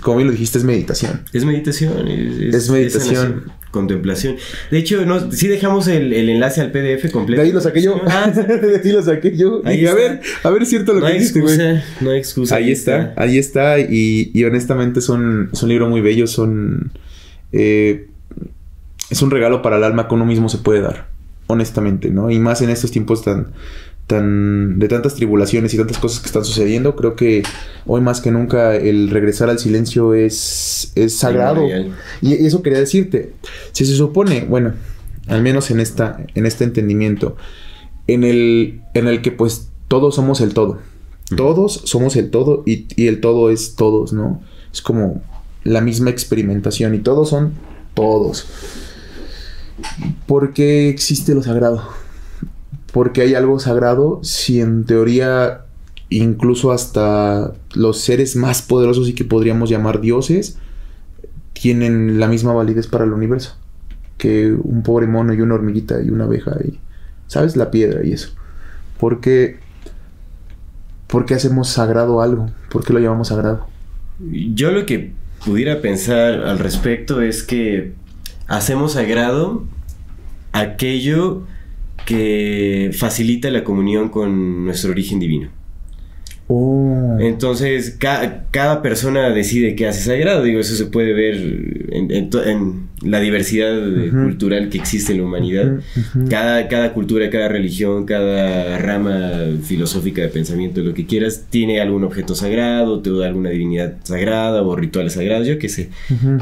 como 0.02 0.16
bien 0.16 0.26
lo 0.28 0.32
dijiste, 0.32 0.58
es 0.58 0.64
meditación. 0.64 1.22
Es 1.32 1.44
meditación. 1.44 2.08
Es, 2.08 2.54
Es 2.54 2.70
meditación. 2.70 3.52
Contemplación. 3.70 4.36
De 4.70 4.78
hecho, 4.78 5.04
no, 5.06 5.30
sí 5.32 5.46
dejamos 5.48 5.86
el, 5.88 6.12
el 6.12 6.28
enlace 6.28 6.60
al 6.60 6.72
PDF 6.72 7.10
completo. 7.12 7.40
De 7.42 7.48
ahí 7.48 7.52
lo 7.52 7.60
saqué 7.60 7.82
yo. 7.82 8.00
Ah, 8.06 8.30
de 8.34 8.80
ahí 8.82 8.92
lo 8.92 9.02
saqué 9.02 9.36
yo. 9.36 9.62
Ahí 9.64 9.82
Y 9.82 9.86
a 9.86 9.94
ver, 9.94 10.20
a 10.42 10.50
ver, 10.50 10.62
es 10.62 10.68
cierto 10.68 10.92
lo 10.92 11.00
no 11.00 11.06
que 11.06 11.12
hay 11.12 11.18
dijiste, 11.18 11.82
no 12.00 12.10
hay 12.10 12.18
excusa. 12.18 12.56
Ahí 12.56 12.70
está, 12.72 13.14
ahí 13.16 13.38
está. 13.38 13.78
Y, 13.78 14.30
y 14.34 14.44
honestamente 14.44 14.98
es 15.00 15.08
un, 15.08 15.50
es 15.52 15.62
un 15.62 15.68
libro 15.68 15.88
muy 15.88 16.00
bello. 16.00 16.26
Son. 16.26 16.92
eh, 17.52 18.06
es 19.10 19.22
un 19.22 19.30
regalo 19.30 19.60
para 19.62 19.76
el 19.76 19.84
alma 19.84 20.06
que 20.08 20.14
uno 20.14 20.24
mismo 20.26 20.48
se 20.48 20.58
puede 20.58 20.80
dar. 20.80 21.08
Honestamente, 21.48 22.10
¿no? 22.10 22.30
Y 22.30 22.38
más 22.38 22.62
en 22.62 22.70
estos 22.70 22.90
tiempos 22.92 23.24
tan. 23.24 23.48
Tan. 24.10 24.78
de 24.80 24.88
tantas 24.88 25.14
tribulaciones 25.14 25.72
y 25.72 25.76
tantas 25.76 25.98
cosas 25.98 26.20
que 26.20 26.26
están 26.26 26.44
sucediendo. 26.44 26.96
Creo 26.96 27.14
que 27.14 27.44
hoy 27.86 28.00
más 28.00 28.20
que 28.20 28.32
nunca 28.32 28.74
el 28.74 29.08
regresar 29.08 29.48
al 29.48 29.58
silencio 29.58 30.14
es. 30.14 30.92
es 30.96 31.16
sagrado. 31.16 31.66
Y 32.20 32.46
eso 32.46 32.62
quería 32.62 32.80
decirte. 32.80 33.32
Si 33.72 33.86
se 33.86 33.94
supone, 33.94 34.44
bueno, 34.44 34.74
al 35.28 35.42
menos 35.42 35.70
en 35.70 35.78
esta, 35.78 36.26
en 36.34 36.44
este 36.44 36.64
entendimiento, 36.64 37.36
en 38.08 38.24
el, 38.24 38.82
en 38.94 39.06
el 39.06 39.22
que 39.22 39.30
pues 39.30 39.68
todos 39.86 40.16
somos 40.16 40.40
el 40.40 40.52
todo. 40.52 40.80
Todos 41.36 41.82
somos 41.84 42.16
el 42.16 42.30
todo 42.30 42.64
y, 42.66 42.88
y 42.96 43.06
el 43.06 43.20
todo 43.20 43.50
es 43.50 43.76
todos, 43.76 44.12
¿no? 44.12 44.42
Es 44.72 44.82
como 44.82 45.22
la 45.62 45.80
misma 45.80 46.10
experimentación 46.10 46.94
y 46.96 46.98
todos 46.98 47.28
son 47.28 47.52
todos. 47.94 48.46
¿Por 50.26 50.52
qué 50.52 50.88
existe 50.88 51.34
lo 51.34 51.42
sagrado? 51.42 51.99
Porque 52.92 53.22
hay 53.22 53.34
algo 53.34 53.58
sagrado 53.58 54.20
si 54.22 54.60
en 54.60 54.84
teoría 54.84 55.64
incluso 56.10 56.72
hasta 56.72 57.52
los 57.74 58.00
seres 58.00 58.34
más 58.36 58.62
poderosos 58.62 59.08
y 59.08 59.14
que 59.14 59.24
podríamos 59.24 59.70
llamar 59.70 60.00
dioses 60.00 60.58
tienen 61.52 62.18
la 62.18 62.26
misma 62.26 62.52
validez 62.52 62.88
para 62.88 63.04
el 63.04 63.12
universo 63.12 63.56
que 64.18 64.52
un 64.52 64.82
pobre 64.82 65.06
mono 65.06 65.32
y 65.32 65.40
una 65.40 65.54
hormiguita 65.54 66.02
y 66.02 66.10
una 66.10 66.24
abeja 66.24 66.56
y 66.64 66.80
sabes 67.28 67.56
la 67.56 67.70
piedra 67.70 68.04
y 68.04 68.12
eso 68.12 68.30
porque 68.98 69.60
¿por 71.06 71.26
qué 71.26 71.34
hacemos 71.34 71.68
sagrado 71.68 72.20
algo? 72.20 72.50
¿por 72.70 72.84
qué 72.84 72.92
lo 72.92 72.98
llamamos 72.98 73.28
sagrado? 73.28 73.68
Yo 74.18 74.72
lo 74.72 74.86
que 74.86 75.12
pudiera 75.44 75.80
pensar 75.80 76.42
al 76.42 76.58
respecto 76.58 77.22
es 77.22 77.44
que 77.44 77.92
hacemos 78.48 78.94
sagrado 78.94 79.64
aquello 80.52 81.44
que 82.06 82.90
facilita 82.92 83.50
la 83.50 83.64
comunión 83.64 84.08
con 84.08 84.64
nuestro 84.64 84.90
origen 84.90 85.18
divino. 85.18 85.59
Oh 86.52 87.16
Entonces, 87.20 87.96
ca- 87.98 88.44
cada 88.50 88.82
persona 88.82 89.30
decide 89.30 89.74
qué 89.76 89.86
hace 89.86 90.02
sagrado. 90.02 90.42
Digo, 90.42 90.58
eso 90.60 90.74
se 90.74 90.86
puede 90.86 91.12
ver 91.12 91.36
en, 91.92 92.10
en 92.10 92.30
to- 92.30 92.44
en 92.44 92.88
la 93.02 93.18
diversidad 93.20 93.78
cultural 94.10 94.68
que 94.68 94.76
existe 94.78 95.12
en 95.12 95.18
la 95.18 95.24
humanidad. 95.24 95.78
Cada, 96.28 96.68
cada 96.68 96.92
cultura, 96.92 97.30
cada 97.30 97.48
religión, 97.48 98.04
cada 98.04 98.76
rama 98.78 99.30
filosófica 99.62 100.20
de 100.22 100.28
pensamiento, 100.28 100.80
lo 100.82 100.92
que 100.92 101.06
quieras, 101.06 101.46
tiene 101.48 101.80
algún 101.80 102.04
objeto 102.04 102.34
sagrado, 102.34 103.00
te 103.00 103.10
da 103.10 103.26
alguna 103.28 103.50
divinidad 103.50 103.94
sagrada 104.02 104.62
o 104.62 104.76
rituales 104.76 105.14
sagrados, 105.14 105.46
yo 105.46 105.58
qué 105.58 105.68
sé. 105.70 105.88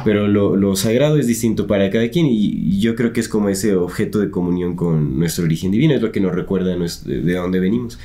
Pero 0.04 0.26
lo, 0.26 0.56
lo 0.56 0.74
sagrado 0.74 1.18
es 1.18 1.26
distinto 1.28 1.66
para 1.68 1.90
cada 1.90 2.08
quien 2.08 2.26
y, 2.26 2.36
y 2.46 2.80
yo 2.80 2.94
creo 2.96 3.12
que 3.12 3.20
es 3.20 3.28
como 3.28 3.48
ese 3.50 3.74
objeto 3.76 4.18
de 4.18 4.30
comunión 4.30 4.74
con 4.74 5.18
nuestro 5.18 5.44
origen 5.44 5.70
divino, 5.70 5.94
es 5.94 6.02
lo 6.02 6.10
que 6.12 6.20
nos 6.20 6.34
recuerda 6.34 6.74
de 6.76 7.34
dónde 7.34 7.60
venimos. 7.60 7.98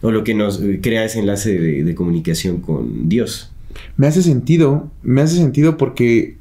O 0.00 0.10
lo 0.10 0.24
que 0.24 0.34
nos 0.34 0.60
eh, 0.60 0.80
crea 0.82 1.04
ese 1.04 1.20
enlace 1.20 1.58
de, 1.58 1.84
de 1.84 1.94
comunicación 1.94 2.60
con 2.60 3.08
Dios. 3.08 3.50
Me 3.96 4.06
hace 4.06 4.22
sentido, 4.22 4.90
me 5.02 5.22
hace 5.22 5.36
sentido 5.36 5.76
porque 5.76 6.36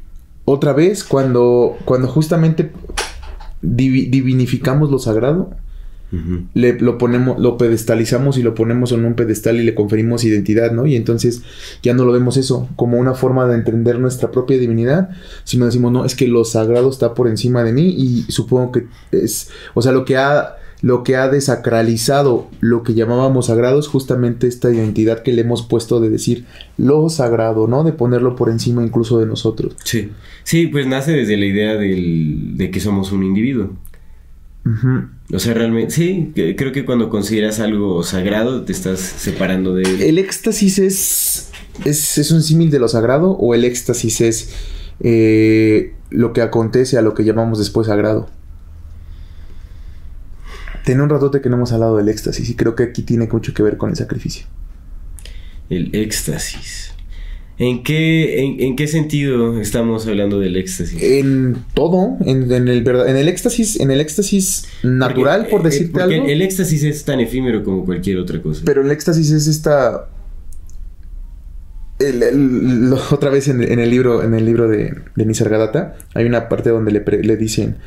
otra 0.45 0.73
vez 0.73 1.03
cuando, 1.03 1.77
cuando 1.85 2.07
justamente 2.07 2.71
divi- 3.61 4.09
divinificamos 4.09 4.91
lo 4.91 4.99
sagrado, 4.99 5.51
le, 6.53 6.79
lo 6.79 6.97
ponemos, 6.97 7.37
lo 7.37 7.57
pedestalizamos 7.57 8.37
y 8.37 8.41
lo 8.41 8.55
ponemos 8.55 8.93
en 8.93 9.03
un 9.03 9.15
pedestal 9.15 9.57
y 9.57 9.65
le 9.65 9.75
conferimos 9.75 10.23
identidad, 10.23 10.71
¿no? 10.71 10.85
Y 10.85 10.95
entonces 10.95 11.41
ya 11.83 11.93
no 11.93 12.05
lo 12.05 12.13
vemos 12.13 12.37
eso 12.37 12.69
como 12.77 12.97
una 12.97 13.13
forma 13.13 13.45
de 13.45 13.55
entender 13.55 13.99
nuestra 13.99 14.31
propia 14.31 14.57
divinidad, 14.57 15.09
sino 15.43 15.65
decimos, 15.65 15.91
no, 15.91 16.05
es 16.05 16.15
que 16.15 16.29
lo 16.29 16.45
sagrado 16.45 16.89
está 16.89 17.13
por 17.13 17.27
encima 17.27 17.61
de 17.65 17.73
mí 17.73 17.89
y 17.89 18.31
supongo 18.31 18.71
que 18.71 18.87
es, 19.11 19.49
o 19.73 19.81
sea, 19.81 19.91
lo 19.91 20.05
que 20.05 20.15
ha, 20.15 20.55
lo 20.81 21.03
que 21.03 21.15
ha 21.15 21.27
desacralizado 21.27 22.47
lo 22.59 22.83
que 22.83 22.93
llamábamos 22.93 23.47
sagrado 23.47 23.79
es 23.79 23.87
justamente 23.87 24.47
esta 24.47 24.71
identidad 24.71 25.23
que 25.23 25.33
le 25.33 25.41
hemos 25.41 25.63
puesto 25.63 25.99
de 25.99 26.09
decir 26.09 26.45
lo 26.77 27.09
sagrado, 27.09 27.67
¿no? 27.67 27.83
De 27.83 27.93
ponerlo 27.93 28.35
por 28.35 28.49
encima 28.49 28.83
incluso 28.83 29.19
de 29.19 29.25
nosotros. 29.25 29.75
Sí. 29.83 30.11
Sí, 30.43 30.67
pues 30.67 30.85
nace 30.85 31.13
desde 31.13 31.35
la 31.37 31.45
idea 31.45 31.75
del- 31.77 32.55
de 32.57 32.69
que 32.71 32.79
somos 32.79 33.11
un 33.11 33.23
individuo. 33.23 33.71
O 35.33 35.39
sea, 35.39 35.53
realmente, 35.53 35.91
sí, 35.91 36.31
creo 36.35 36.73
que 36.73 36.83
cuando 36.83 37.09
consideras 37.09 37.59
algo 37.61 38.03
sagrado 38.03 38.63
te 38.63 38.73
estás 38.73 38.99
separando 38.99 39.73
de 39.73 39.83
él. 39.83 40.01
¿El 40.01 40.17
éxtasis 40.17 40.77
es, 40.79 41.51
es, 41.85 42.17
es 42.17 42.31
un 42.31 42.41
símil 42.43 42.69
de 42.69 42.79
lo 42.79 42.89
sagrado 42.89 43.31
o 43.31 43.55
el 43.55 43.63
éxtasis 43.63 44.19
es 44.21 44.53
eh, 44.99 45.93
lo 46.09 46.33
que 46.33 46.41
acontece 46.41 46.97
a 46.97 47.01
lo 47.01 47.13
que 47.13 47.23
llamamos 47.23 47.59
después 47.59 47.87
sagrado? 47.87 48.29
Tiene 50.87 51.03
un 51.03 51.09
ratote 51.09 51.41
que 51.41 51.49
no 51.49 51.57
hemos 51.57 51.73
hablado 51.73 51.97
del 51.97 52.07
éxtasis 52.07 52.49
y 52.49 52.55
creo 52.55 52.73
que 52.73 52.83
aquí 52.83 53.01
tiene 53.01 53.27
mucho 53.27 53.53
que 53.53 53.61
ver 53.61 53.75
con 53.75 53.89
el 53.89 53.97
sacrificio. 53.97 54.45
El 55.69 55.93
éxtasis. 55.93 56.93
¿En 57.57 57.83
qué, 57.83 58.39
en, 58.39 58.61
en 58.61 58.75
qué 58.77 58.87
sentido 58.87 59.59
estamos 59.59 60.07
hablando 60.07 60.39
del 60.39 60.55
éxtasis? 60.55 61.03
En 61.03 61.57
todo, 61.73 62.15
en, 62.25 62.49
en 62.49 62.69
el 62.69 62.85
verdad, 62.85 63.09
en 63.09 63.17
el 63.17 63.27
éxtasis, 63.27 63.81
en 63.81 63.91
el 63.91 63.99
éxtasis 63.99 64.69
natural, 64.81 65.41
Porque, 65.41 65.51
por 65.51 65.61
eh, 65.61 65.63
decirte 65.71 65.91
porque 65.91 66.15
algo. 66.15 66.27
El 66.27 66.41
éxtasis 66.41 66.81
es 66.83 67.03
tan 67.03 67.19
efímero 67.19 67.65
como 67.65 67.83
cualquier 67.83 68.19
otra 68.19 68.41
cosa. 68.41 68.61
Pero 68.63 68.81
el 68.81 68.89
éxtasis 68.89 69.29
es 69.31 69.47
esta. 69.47 70.07
El- 71.99 72.21
el- 72.23 72.89
lo- 72.89 72.99
otra 73.11 73.29
vez 73.29 73.47
en, 73.47 73.63
en 73.63 73.79
el 73.79 73.89
libro, 73.89 74.23
en 74.23 74.33
el 74.33 74.45
libro 74.45 74.67
de, 74.67 74.95
de 75.15 75.25
Nisargadatta, 75.25 75.95
hay 76.13 76.25
una 76.25 76.47
parte 76.49 76.69
donde 76.69 76.91
le, 76.91 77.01
pre- 77.01 77.23
le 77.23 77.37
dicen, 77.37 77.77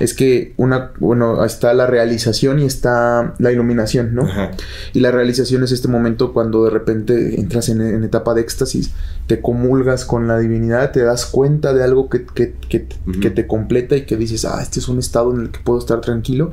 es 0.00 0.12
que 0.14 0.52
una, 0.56 0.90
bueno, 0.98 1.44
está 1.44 1.72
la 1.74 1.86
realización 1.86 2.58
y 2.60 2.64
está 2.66 3.34
la 3.38 3.52
iluminación, 3.52 4.14
¿no? 4.14 4.22
Ajá. 4.24 4.50
Y 4.92 5.00
la 5.00 5.10
realización 5.10 5.62
es 5.64 5.72
este 5.72 5.88
momento 5.88 6.32
cuando 6.32 6.64
de 6.64 6.70
repente 6.70 7.40
entras 7.40 7.68
en, 7.68 7.80
en 7.80 8.04
etapa 8.04 8.34
de 8.34 8.40
éxtasis, 8.42 8.90
te 9.26 9.40
comulgas 9.40 10.04
con 10.04 10.28
la 10.28 10.38
divinidad, 10.38 10.92
te 10.92 11.02
das 11.02 11.26
cuenta 11.26 11.72
de 11.72 11.82
algo 11.84 12.08
que, 12.10 12.26
que- 12.26 12.54
que- 12.68 12.86
que 13.20 13.30
te 13.30 13.46
completa 13.46 13.96
y 13.96 14.04
que 14.04 14.16
dices, 14.16 14.44
ah, 14.44 14.60
este 14.62 14.80
es 14.80 14.88
un 14.88 14.98
estado 14.98 15.32
en 15.34 15.40
el 15.40 15.50
que 15.50 15.60
puedo 15.60 15.78
estar 15.78 16.00
tranquilo. 16.00 16.52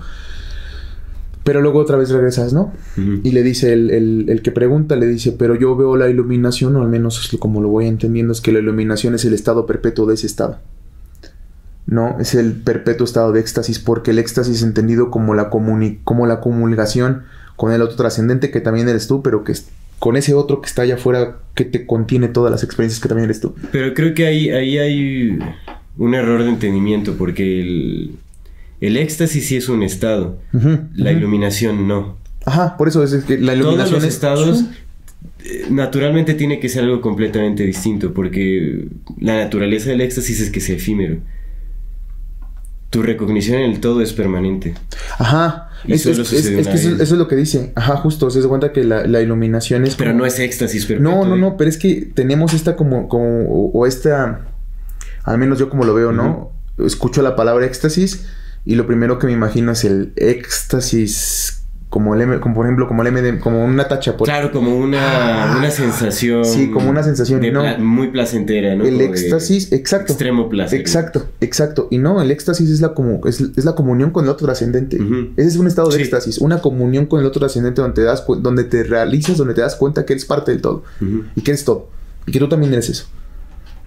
Pero 1.52 1.62
luego 1.62 1.80
otra 1.80 1.98
vez 1.98 2.10
regresas, 2.10 2.54
¿no? 2.54 2.72
Y 2.96 3.32
le 3.32 3.44
dice 3.44 3.74
el, 3.74 3.90
el- 3.92 4.26
el 4.30 4.42
que 4.42 4.52
pregunta, 4.52 4.96
le 4.96 5.06
dice, 5.06 5.34
pero 5.34 5.54
yo 5.56 5.76
veo 5.76 5.98
la 5.98 6.08
iluminación, 6.10 6.78
o 6.78 6.82
al 6.82 6.88
menos 6.88 7.20
es 7.34 7.38
como 7.40 7.60
lo 7.62 7.68
voy 7.68 7.88
entendiendo, 7.88 8.32
es 8.32 8.40
que 8.40 8.54
la 8.54 8.60
iluminación 8.60 9.16
es 9.16 9.26
el 9.26 9.34
estado 9.34 9.66
perpetuo 9.66 10.06
de 10.06 10.14
ese 10.14 10.28
estado. 10.28 10.60
No, 11.88 12.16
es 12.22 12.36
el 12.36 12.54
perpetuo 12.54 13.04
estado 13.04 13.34
de 13.34 13.42
éxtasis, 13.42 13.80
porque 13.80 14.12
el 14.12 14.20
éxtasis 14.20 14.58
es 14.58 14.64
entendido 14.64 15.12
como 15.12 15.34
la, 15.34 15.50
como 15.50 16.26
la 16.26 16.40
comulgación 16.40 17.24
con 17.58 17.74
el 17.74 17.82
otro 17.82 17.98
trascendente, 17.98 18.50
que 18.50 18.62
también 18.62 18.88
eres 18.88 19.08
tú, 19.08 19.22
pero 19.22 19.44
que 19.44 19.52
es 19.52 19.68
con 20.00 20.16
ese 20.16 20.34
otro 20.34 20.62
que 20.62 20.68
está 20.68 20.84
allá 20.84 20.96
afuera, 20.96 21.40
que 21.54 21.66
te 21.66 21.86
contiene 21.86 22.30
todas 22.30 22.50
las 22.50 22.64
experiencias 22.64 23.02
que 23.02 23.10
también 23.10 23.26
eres 23.26 23.42
tú. 23.42 23.56
Pero 23.74 23.94
creo 23.94 24.14
que 24.14 24.26
ahí, 24.26 24.50
ahí 24.50 24.78
hay 24.78 25.40
un 25.98 26.14
error 26.16 26.44
de 26.44 26.50
entendimiento, 26.50 27.16
porque 27.18 27.60
el, 27.62 28.12
el 28.82 28.98
éxtasis 28.98 29.48
sí 29.48 29.56
es 29.56 29.70
un 29.70 29.84
estado, 29.84 30.40
la 30.96 31.12
iluminación 31.12 31.88
no. 31.88 32.18
Ajá, 32.46 32.76
por 32.78 32.88
eso 32.88 33.04
es 33.04 33.12
que 33.24 33.38
la 33.38 33.54
Todos 33.54 33.58
iluminación 33.66 33.96
los 33.96 34.04
es... 34.04 34.14
estados 34.14 34.64
eh, 35.46 35.66
naturalmente 35.70 36.34
tiene 36.34 36.60
que 36.60 36.68
ser 36.70 36.84
algo 36.84 37.00
completamente 37.02 37.64
distinto, 37.64 38.14
porque 38.14 38.88
la 39.20 39.38
naturaleza 39.38 39.90
del 39.92 40.02
éxtasis 40.02 40.42
es 40.42 40.50
que 40.50 40.60
sea 40.60 40.76
efímero. 40.76 41.18
Tu 42.90 43.02
recognición 43.02 43.60
en 43.60 43.72
el 43.72 43.80
todo 43.80 44.02
es 44.02 44.12
permanente. 44.12 44.74
Ajá, 45.18 45.70
Y 45.86 45.94
es, 45.94 46.02
solo 46.02 46.24
es- 46.24 46.34
es- 46.34 46.46
es 46.48 46.68
que 46.68 46.74
eso, 46.74 47.02
es 47.02 47.12
lo 47.12 47.28
que 47.30 47.38
dice. 47.38 47.72
Ajá, 47.76 47.96
justo, 47.98 48.30
se 48.30 48.42
da 48.42 48.48
cuenta 48.50 48.74
que 48.74 48.84
la, 48.84 49.06
la 49.08 49.22
iluminación 49.22 49.86
es... 49.86 49.96
Pero 49.96 50.12
como- 50.12 50.20
no 50.22 50.26
es 50.26 50.40
éxtasis 50.40 50.86
perpetuo. 50.88 51.12
No, 51.12 51.26
no, 51.26 51.38
no, 51.38 51.56
pero 51.56 51.70
es 51.70 51.78
que 51.78 52.10
tenemos 52.14 52.54
esta 52.54 52.76
como, 52.76 53.08
como 53.08 53.46
o, 53.46 53.72
o 53.72 53.86
esta, 53.88 54.42
al 55.24 55.38
menos 55.38 55.58
yo 55.60 55.70
como 55.70 55.86
lo 55.86 55.94
veo, 55.94 56.12
¿no? 56.12 56.52
Escucho 56.86 57.22
la 57.22 57.36
palabra 57.38 57.66
éxtasis 57.66 58.26
y 58.66 58.76
lo 58.76 58.86
primero 58.88 59.18
que 59.20 59.28
me 59.28 59.34
imagino 59.34 59.72
es 59.72 59.84
el 59.84 60.14
éxtasis, 60.16 61.58
como 61.90 62.16
el 62.16 62.22
M, 62.22 62.40
como 62.40 62.56
por 62.56 62.66
ejemplo, 62.66 62.88
como 62.88 63.02
el 63.02 63.08
M, 63.10 63.40
como 63.40 63.66
una 63.66 63.88
tacha. 63.88 64.16
Por, 64.16 64.26
Claro, 64.28 64.52
como 64.54 64.78
una, 64.78 65.54
Ah, 65.54 65.58
una 65.58 65.70
sensación. 65.72 66.46
sí, 66.46 66.72
como 66.72 66.90
una 66.90 67.04
sensación, 67.04 67.42
de 67.42 67.52
no. 67.52 67.62
pla- 67.62 67.78
muy 67.80 68.10
placentera, 68.12 68.76
¿no? 68.76 68.86
el 68.86 68.94
Como 68.98 69.14
éxtasis, 69.14 69.72
exacto. 69.74 70.14
Extremo 70.14 70.48
placer. 70.48 70.80
Exacto, 70.80 71.26
exacto. 71.42 71.88
Y 71.92 71.98
no, 71.98 72.22
el 72.22 72.32
éxtasis 72.32 72.70
es 72.70 72.80
la, 72.80 72.94
como, 72.94 73.20
es, 73.28 73.42
es 73.42 73.66
la 73.66 73.74
comunión 73.76 74.12
con 74.12 74.24
el 74.24 74.30
otro 74.30 74.46
trascendente. 74.46 74.98
Ese 75.36 75.48
es 75.50 75.58
un 75.58 75.68
estado 75.68 75.90
de 75.90 75.98
Sí. 75.98 76.04
éxtasis, 76.04 76.38
una 76.38 76.62
comunión 76.62 77.08
con 77.08 77.20
el 77.20 77.26
otro 77.26 77.40
trascendente 77.40 77.82
donde 77.82 77.96
te, 77.96 78.04
das, 78.04 78.24
donde 78.40 78.64
te 78.64 78.84
realizas, 78.84 79.36
donde 79.38 79.54
te 79.54 79.62
das 79.62 79.76
cuenta 79.76 80.06
que 80.06 80.14
eres 80.14 80.24
parte 80.26 80.52
del 80.52 80.62
todo. 80.62 80.84
Y 81.36 81.42
que 81.42 81.52
eres 81.52 81.66
todo. 81.66 81.90
Y 82.26 82.32
que 82.32 82.40
tú 82.40 82.48
también 82.48 82.72
eres 82.72 82.90
eso. 82.90 83.06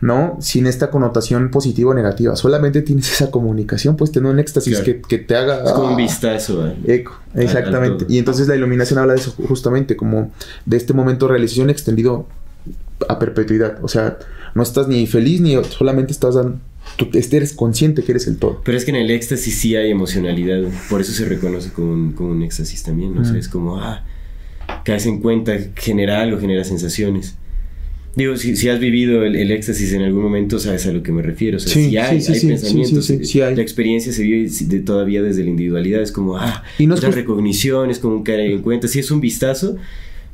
¿No? 0.01 0.37
Sin 0.41 0.67
esta 0.67 0.91
connotación 0.91 1.51
positiva 1.51 1.93
o 1.93 1.95
negativa. 1.95 2.37
Solamente 2.37 2.83
tienes 2.83 3.11
esa 3.11 3.31
comunicación, 3.31 3.97
pues 3.97 4.13
tener 4.13 4.31
un 4.31 4.39
éxtasis 4.39 4.81
Claro. 4.81 4.85
que, 4.85 5.01
que 5.01 5.19
te 5.19 5.35
haga. 5.37 5.65
Es 5.65 5.73
como 5.73 5.89
un 5.89 5.95
ah, 5.95 5.97
vistazo. 5.97 6.67
¿eh? 6.67 6.75
Eco, 6.87 7.19
exactamente. 7.35 8.05
Y 8.09 8.19
entonces 8.19 8.47
la 8.49 8.55
iluminación 8.57 8.99
habla 8.99 9.15
de 9.15 9.21
eso 9.21 9.35
justamente, 9.49 9.97
como 9.97 10.31
de 10.67 10.77
este 10.77 10.93
momento 10.93 11.27
de 11.27 11.33
realización 11.33 11.71
extendido 11.71 12.27
a 13.09 13.19
perpetuidad. 13.19 13.83
O 13.83 13.89
sea, 13.89 14.19
no 14.55 14.63
estás 14.63 14.89
ni 14.89 15.07
feliz 15.07 15.41
ni 15.41 15.63
solamente 15.65 16.13
estás 16.13 16.35
dando. 16.35 16.59
Tú 16.97 17.09
eres 17.13 17.55
consciente 17.55 18.03
que 18.03 18.13
eres 18.13 18.27
el 18.27 18.37
todo. 18.37 18.61
Pero 18.65 18.77
es 18.77 18.85
que 18.85 18.91
en 18.91 18.99
el 18.99 19.11
éxtasis 19.11 19.59
sí 19.59 19.75
hay 19.75 19.91
emocionalidad. 19.91 20.63
Por 20.91 21.01
eso 21.01 21.13
se 21.13 21.25
reconoce 21.25 21.73
como 21.73 21.93
un, 21.93 22.13
como 22.13 22.31
un 22.31 22.43
éxtasis 22.43 22.83
también. 22.83 23.15
¿no? 23.15 23.23
O 23.23 23.25
sea, 23.25 23.37
es 23.37 23.49
como, 23.49 23.81
ah, 23.81 24.05
caes 24.85 25.07
en 25.07 25.21
cuenta, 25.21 25.55
genera 25.75 26.21
algo, 26.21 26.39
genera 26.39 26.63
sensaciones. 26.63 27.37
Digo, 28.17 28.37
si, 28.37 28.55
si 28.57 28.69
has 28.69 28.79
vivido 28.79 29.25
el, 29.25 29.35
el 29.35 29.51
éxtasis 29.51 29.93
en 29.93 30.03
algún 30.03 30.23
momento, 30.23 30.59
sabes 30.61 30.87
a 30.87 30.93
lo 30.93 31.03
que 31.03 31.11
me 31.11 31.21
refiero. 31.23 31.57
O 31.57 31.61
sea, 31.61 31.73
Sí, 31.73 31.91
si 31.91 31.97
hay, 31.99 32.21
sí, 32.21 32.27
sí, 32.27 32.33
hay 32.33 32.39
sí, 32.41 32.47
pensamientos. 32.49 33.07
sí, 33.07 33.13
sí, 33.15 33.25
sí, 33.25 33.33
sí 33.33 33.41
hay. 33.41 33.57
La 33.57 33.63
experiencia 33.63 34.13
se 34.13 34.23
vive 34.23 34.49
de- 34.49 34.81
todavía 34.81 35.21
desde 35.23 35.43
la 35.43 35.51
individualidad. 35.51 36.01
Es 36.01 36.13
como, 36.13 36.37
ah, 36.39 36.63
Y 36.79 36.87
no 36.87 36.95
es 36.95 37.03
recognición, 37.03 37.91
como 38.01 38.15
un 38.17 38.23
caer 38.23 38.41
en 38.53 38.63
cuenta. 38.63 38.87
Sí 38.87 39.01
es 39.01 39.11
un 39.11 39.21
vistazo, 39.21 39.77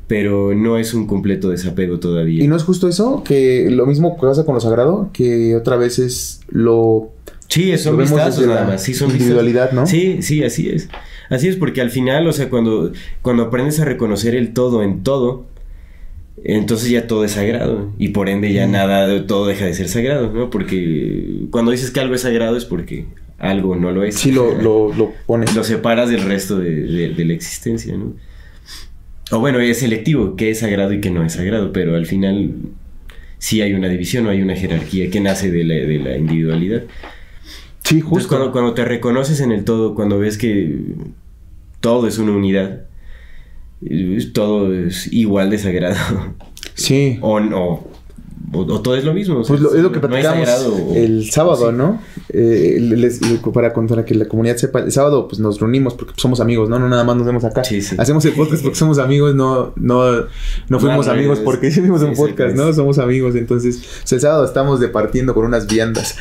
pero 0.07 0.53
no 0.53 0.77
es 0.77 0.93
un 0.93 1.07
completo 1.07 1.49
desapego 1.49 1.99
todavía. 1.99 2.43
Y 2.43 2.47
no 2.47 2.55
es 2.55 2.63
justo 2.63 2.87
eso, 2.87 3.23
que 3.23 3.67
lo 3.71 3.85
mismo 3.85 4.17
pasa 4.17 4.45
con 4.45 4.55
lo 4.55 4.61
sagrado, 4.61 5.09
que 5.13 5.55
otra 5.55 5.77
vez 5.77 5.99
es 5.99 6.41
lo. 6.49 7.11
Sí, 7.47 7.77
son 7.77 7.93
Lo 7.97 8.03
vistazos 8.03 8.45
nada 8.47 8.65
más. 8.65 8.83
Sí, 8.83 8.93
son 8.93 9.11
individualidad, 9.11 9.71
vistazos. 9.71 9.91
¿no? 9.93 9.99
Sí, 9.99 10.21
sí, 10.21 10.43
así 10.43 10.69
es. 10.69 10.87
Así 11.29 11.47
es, 11.47 11.55
porque 11.55 11.81
al 11.81 11.89
final, 11.89 12.27
o 12.27 12.33
sea, 12.33 12.49
cuando, 12.49 12.91
cuando 13.21 13.43
aprendes 13.43 13.79
a 13.79 13.85
reconocer 13.85 14.35
el 14.35 14.53
todo 14.53 14.83
en 14.83 15.01
todo, 15.03 15.45
entonces 16.43 16.89
ya 16.89 17.07
todo 17.07 17.23
es 17.25 17.31
sagrado. 17.31 17.91
Y 17.97 18.09
por 18.09 18.29
ende 18.29 18.51
ya 18.53 18.67
nada, 18.67 19.25
todo 19.27 19.47
deja 19.47 19.65
de 19.65 19.73
ser 19.73 19.87
sagrado, 19.89 20.31
¿no? 20.33 20.49
Porque 20.49 21.41
cuando 21.51 21.71
dices 21.71 21.91
que 21.91 21.99
algo 21.99 22.15
es 22.15 22.21
sagrado 22.21 22.57
es 22.57 22.65
porque 22.65 23.05
algo 23.37 23.75
no 23.75 23.91
lo 23.91 24.03
es. 24.03 24.15
Sí, 24.15 24.31
lo, 24.31 24.53
lo, 24.61 24.93
lo 24.93 25.13
pones. 25.25 25.55
Lo 25.55 25.63
separas 25.63 26.09
del 26.09 26.21
resto 26.23 26.57
de, 26.59 26.69
de- 26.81 27.09
de 27.09 27.25
la 27.25 27.33
existencia, 27.33 27.95
¿no? 27.97 28.13
O 29.31 29.39
bueno, 29.39 29.59
es 29.59 29.79
selectivo, 29.79 30.35
qué 30.35 30.49
es 30.49 30.59
sagrado 30.59 30.91
y 30.93 30.99
qué 30.99 31.09
no 31.09 31.23
es 31.23 31.33
sagrado, 31.33 31.71
pero 31.71 31.95
al 31.95 32.05
final 32.05 32.51
sí 33.37 33.61
hay 33.61 33.73
una 33.73 33.87
división 33.87 34.27
o 34.27 34.29
hay 34.29 34.41
una 34.41 34.55
jerarquía 34.55 35.09
que 35.09 35.19
nace 35.21 35.49
de 35.51 35.63
la, 35.63 35.75
de 35.75 35.99
la 35.99 36.17
individualidad. 36.17 36.83
Sí, 37.83 37.95
Entonces, 37.95 38.03
justo. 38.03 38.29
cuando, 38.29 38.51
cuando 38.51 38.73
te 38.73 38.83
reconoces 38.85 39.39
en 39.39 39.51
el 39.53 39.63
todo, 39.63 39.95
cuando 39.95 40.19
ves 40.19 40.37
que 40.37 40.75
todo 41.79 42.07
es 42.07 42.17
una 42.19 42.33
unidad, 42.33 42.81
todo 44.33 44.73
es 44.73 45.11
igual 45.11 45.49
de 45.49 45.57
sagrado, 45.57 45.97
Sí. 46.75 47.17
o, 47.21 47.39
no, 47.39 47.89
o, 48.53 48.59
o 48.59 48.81
todo 48.81 48.95
es 48.95 49.03
lo 49.05 49.13
mismo. 49.13 49.39
o 49.39 49.43
sea, 49.43 49.53
Pues 49.55 49.61
lo- 49.61 49.75
es 49.75 49.81
lo 49.81 49.91
que 49.91 49.99
platicamos 49.99 50.49
el 50.95 51.29
sábado, 51.31 51.69
sí. 51.71 51.75
¿no? 51.77 52.01
Eh, 52.29 52.77
les- 52.79 53.21
les- 53.21 53.39
para 53.53 53.71
contar 53.73 54.03
que 54.05 54.13
la 54.15 54.25
comunidad 54.25 54.57
sepa, 54.57 54.79
el 54.79 54.91
sábado 54.91 55.27
pues 55.27 55.39
nos 55.39 55.59
reunimos 55.59 55.93
porque 55.95 56.13
somos 56.17 56.39
amigos, 56.39 56.69
¿no? 56.69 56.77
No 56.79 56.89
nada 56.89 57.03
más 57.03 57.15
nos 57.17 57.25
vemos 57.25 57.43
acá. 57.43 57.63
Sí, 57.63 57.81
sí. 57.81 57.95
Hacemos 57.97 58.23
el 58.25 58.33
podcast 58.33 58.61
porque 58.63 58.77
somos 58.77 58.99
amigos, 58.99 59.35
no, 59.35 59.73
no, 59.75 60.25
no 60.69 60.79
fuimos 60.79 61.05
No, 61.07 61.13
amigos 61.13 61.39
porque 61.39 61.67
hicimos 61.69 62.01
un 62.01 62.13
podcast, 62.13 62.55
¿no? 62.55 62.71
Somos 62.73 62.97
amigos, 62.99 63.35
entonces 63.35 63.77
pues, 64.01 64.11
el 64.13 64.19
sábado 64.21 64.45
estamos 64.45 64.79
departiendo 64.79 65.33
con 65.33 65.45
unas 65.45 65.67
viandas. 65.67 66.15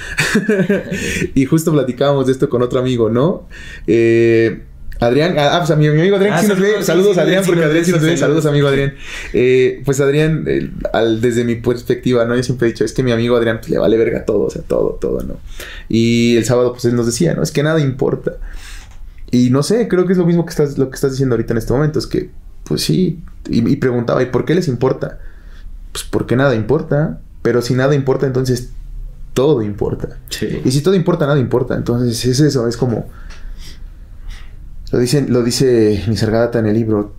y 1.34 1.44
justo 1.46 1.72
platicábamos 1.72 2.26
de 2.26 2.32
esto 2.32 2.48
con 2.48 2.62
otro 2.62 2.80
amigo, 2.80 3.08
¿no? 3.10 3.46
Eh, 3.86 4.62
Adrián, 5.00 5.34
ah, 5.38 5.56
pues 5.58 5.70
a 5.70 5.76
mi, 5.76 5.88
mi 5.88 5.98
amigo 6.00 6.16
Adrián 6.16 6.34
Ah, 6.34 6.42
sí 6.42 6.48
nos 6.48 6.60
ve. 6.60 6.82
saludos, 6.82 7.14
sí, 7.14 7.20
Adrián, 7.20 7.42
sí, 7.42 7.50
porque 7.50 7.64
Adrián 7.64 7.84
sí 7.84 7.90
nos 7.92 8.02
ve. 8.02 8.16
Saludos, 8.18 8.44
saludos. 8.44 8.46
amigo 8.46 8.68
Adrián. 8.68 8.94
Eh, 9.32 9.82
pues 9.84 9.98
Adrián, 10.00 10.44
eh, 10.46 10.70
al- 10.92 11.20
desde 11.20 11.44
mi 11.44 11.54
perspectiva, 11.56 12.24
¿no? 12.26 12.36
Yo 12.36 12.42
siempre 12.42 12.68
he 12.68 12.72
dicho, 12.72 12.84
es 12.84 12.92
que 12.92 13.02
mi 13.02 13.10
amigo 13.10 13.34
Adrián 13.36 13.58
pues, 13.60 13.70
le 13.70 13.78
vale 13.78 13.96
verga 13.96 14.24
todo, 14.26 14.42
o 14.44 14.50
sea, 14.50 14.62
todo, 14.62 14.98
todo, 15.00 15.22
¿no? 15.22 15.36
Y 15.88 16.36
el 16.36 16.44
sábado, 16.44 16.72
pues 16.72 16.84
él 16.84 16.94
nos 16.96 17.06
decía, 17.06 17.34
¿no? 17.34 17.42
Es 17.42 17.50
que 17.50 17.62
nada 17.62 17.80
importa. 17.80 18.32
Y 19.30 19.50
no 19.50 19.62
sé, 19.62 19.88
creo 19.88 20.06
que 20.06 20.12
es 20.12 20.18
lo 20.18 20.26
mismo 20.26 20.44
que 20.44 20.50
estás, 20.50 20.76
lo 20.76 20.90
que 20.90 20.96
estás 20.96 21.12
diciendo 21.12 21.34
ahorita 21.34 21.54
en 21.54 21.58
este 21.58 21.72
momento, 21.72 21.98
es 21.98 22.06
que, 22.06 22.30
pues 22.64 22.82
sí, 22.82 23.20
y, 23.48 23.66
y 23.70 23.76
preguntaba, 23.76 24.22
¿y 24.22 24.26
por 24.26 24.44
qué 24.44 24.54
les 24.54 24.68
importa? 24.68 25.18
Pues 25.92 26.04
porque 26.04 26.36
nada 26.36 26.54
importa, 26.54 27.20
pero 27.42 27.62
si 27.62 27.74
nada 27.74 27.94
importa, 27.94 28.26
entonces 28.26 28.70
todo 29.32 29.62
importa. 29.62 30.18
Sí. 30.28 30.60
Y 30.64 30.70
si 30.72 30.82
todo 30.82 30.94
importa, 30.94 31.26
nada 31.26 31.38
importa. 31.38 31.74
Entonces 31.74 32.24
es 32.26 32.40
eso, 32.40 32.68
es 32.68 32.76
como... 32.76 33.08
Lo, 34.92 34.98
dicen, 34.98 35.32
lo 35.32 35.42
dice 35.42 36.02
Nisargadatta 36.08 36.58
en 36.58 36.66
el 36.66 36.74
libro. 36.74 37.14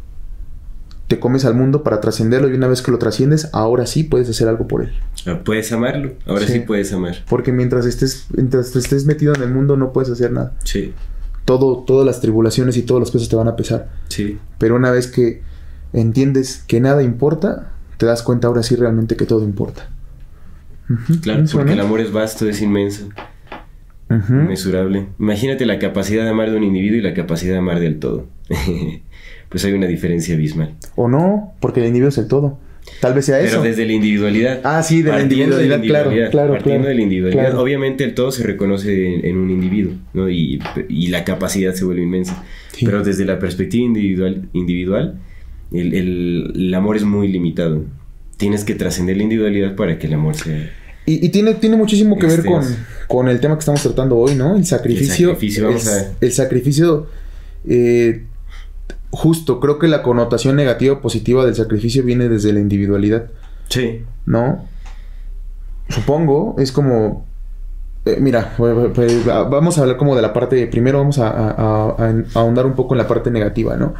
Te 1.08 1.20
comes 1.20 1.44
al 1.44 1.56
mundo 1.56 1.84
para 1.84 2.00
trascenderlo 2.00 2.50
y 2.50 2.54
una 2.54 2.68
vez 2.68 2.82
que 2.82 2.90
lo 2.92 2.98
trasciendes, 2.98 3.50
ahora 3.52 3.86
sí 3.86 4.04
puedes 4.04 4.30
hacer 4.30 4.48
algo 4.48 4.68
por 4.68 4.84
él. 4.84 4.92
Ah, 5.26 5.42
Puedes 5.44 5.72
amarlo, 5.74 6.14
ahora 6.26 6.46
sí. 6.48 6.54
Sí. 6.54 6.60
puedes 6.62 6.94
amar. 6.94 7.16
Porque 7.30 7.52
mientras 7.52 7.86
estés, 7.86 8.28
mientras 8.34 8.74
estés 8.76 9.06
metido 9.06 9.36
en 9.36 9.42
el 9.44 9.50
mundo 9.50 9.76
no 9.76 9.92
puedes 9.92 10.10
hacer 10.10 10.32
nada. 10.32 10.54
Sí, 10.64 10.94
Todo, 11.44 11.84
todas 11.86 12.06
las 12.06 12.22
tribulaciones 12.22 12.78
y 12.78 12.84
todos 12.84 13.02
los 13.02 13.12
pesos 13.12 13.28
te 13.28 13.36
van 13.36 13.48
a 13.50 13.56
pesar. 13.58 13.90
sí. 14.08 14.40
Pero 14.58 14.76
una 14.76 14.90
vez 14.92 15.08
que 15.08 15.42
entiendes 15.92 16.64
que 16.68 16.80
nada 16.80 17.04
importa, 17.04 17.72
te 17.98 18.06
das 18.06 18.24
cuenta 18.24 18.48
ahora 18.48 18.64
sí 18.64 18.76
realmente 18.78 19.16
que 19.18 19.26
todo 19.26 19.44
importa. 19.44 19.90
Claro, 21.22 21.44
porque 21.52 21.74
el 21.74 21.80
amor 21.82 22.00
es 22.00 22.12
vasto, 22.12 22.48
es 22.48 22.62
inmenso, 22.62 23.10
Inmesurable. 24.30 25.08
Imagínate 25.20 25.66
la 25.66 25.80
capacidad 25.80 26.24
de 26.24 26.30
amar 26.30 26.52
de 26.52 26.58
un 26.58 26.64
individuo 26.64 26.98
y 26.98 27.02
la 27.02 27.14
capacidad 27.14 27.54
de 27.54 27.60
amar 27.60 27.80
del 27.80 28.00
todo. 28.00 28.28
pues 29.50 29.66
hay 29.66 29.74
una 29.74 29.88
diferencia 29.88 30.36
abismal. 30.36 30.76
O 30.96 31.08
no, 31.08 31.54
porque 31.60 31.80
el 31.82 31.88
individuo 31.88 32.10
es 32.10 32.18
el 32.18 32.28
todo. 32.28 32.60
Tal 33.00 33.14
vez 33.14 33.26
sea 33.26 33.38
Pero 33.38 33.48
eso. 33.48 33.62
desde 33.62 33.86
la 33.86 33.94
individualidad. 33.94 34.62
Ah, 34.64 34.82
sí, 34.84 35.02
de 35.04 35.12
la 35.12 35.18
de 35.18 35.24
individualidad, 35.24 35.82
claro, 35.82 36.10
claro, 36.32 36.52
Partiendo 36.54 36.64
claro, 36.84 36.90
de 36.90 36.96
la 36.96 37.02
individualidad. 37.02 37.44
claro. 37.46 37.62
Obviamente 37.62 38.04
el 38.04 38.16
todo 38.16 38.32
se 38.32 38.44
reconoce 38.44 39.14
en, 39.16 39.26
en 39.26 39.38
un 39.38 39.50
individuo, 39.52 39.94
¿no? 40.14 40.30
Y, 40.30 40.60
y 40.90 41.08
la 41.08 41.24
capacidad 41.24 41.74
se 41.74 41.86
vuelve 41.86 42.02
inmensa. 42.04 42.44
Sí. 42.72 42.86
Pero 42.86 43.04
desde 43.04 43.24
la 43.26 43.38
perspectiva 43.40 43.86
individual, 43.86 44.50
individual 44.54 45.20
el, 45.72 45.94
el- 45.94 46.52
el 46.56 46.74
amor 46.74 46.96
es 46.98 47.04
muy 47.04 47.28
limitado. 47.28 47.86
tienes 48.38 48.64
que 48.66 48.74
trascender 48.74 49.16
la 49.18 49.24
individualidad 49.24 49.76
para 49.76 50.00
que 50.00 50.08
el 50.08 50.14
amor 50.16 50.34
sea... 50.36 50.72
Y, 51.06 51.26
y 51.26 51.30
tiene, 51.30 51.56
tiene 51.56 51.78
muchísimo 51.78 52.18
que 52.18 52.28
ver 52.28 52.40
Este 52.40 52.50
con, 52.52 52.64
con 53.08 53.28
el 53.28 53.40
tema 53.40 53.56
que 53.56 53.60
estamos 53.60 53.82
tratando 53.82 54.18
hoy, 54.18 54.36
¿no? 54.36 54.56
El 54.56 54.66
sacrificio. 54.66 55.30
El 55.32 55.36
sacrificio, 55.36 55.66
vamos 55.68 55.88
el, 55.88 55.92
a 55.92 55.96
ver. 55.96 56.12
el 56.22 56.32
sacrificio. 56.32 57.08
eh, 57.68 58.26
justo, 59.10 59.60
creo 59.60 59.78
que 59.80 59.88
la 59.88 60.04
connotación 60.04 60.56
negativa 60.56 60.94
o 60.96 61.02
positiva 61.02 61.44
del 61.46 61.56
sacrificio 61.56 62.04
viene 62.04 62.30
desde 62.30 62.54
la 62.54 62.60
individualidad, 62.62 63.26
Sí. 63.68 64.04
¿no? 64.26 64.66
Supongo, 65.90 66.56
es 66.60 66.72
como. 66.72 67.26
eh, 68.06 68.18
mira, 68.22 68.54
pues, 68.58 68.74
pues, 68.94 69.28
va- 69.28 69.44
vamos 69.44 69.78
a 69.78 69.82
hablar 69.82 69.98
como 69.98 70.16
de 70.16 70.22
la 70.22 70.32
parte. 70.32 70.66
Primero 70.68 71.00
vamos 71.00 71.18
a, 71.20 71.28
a- 71.28 71.50
a- 71.52 71.96
a 72.10 72.40
ahondar 72.40 72.66
un 72.66 72.74
poco 72.74 72.94
en 72.94 73.00
la 73.00 73.08
parte 73.08 73.30
negativa, 73.32 73.76
¿no? 73.76 73.94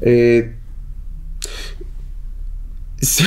Eh, 0.00 0.54
si, 3.00 3.24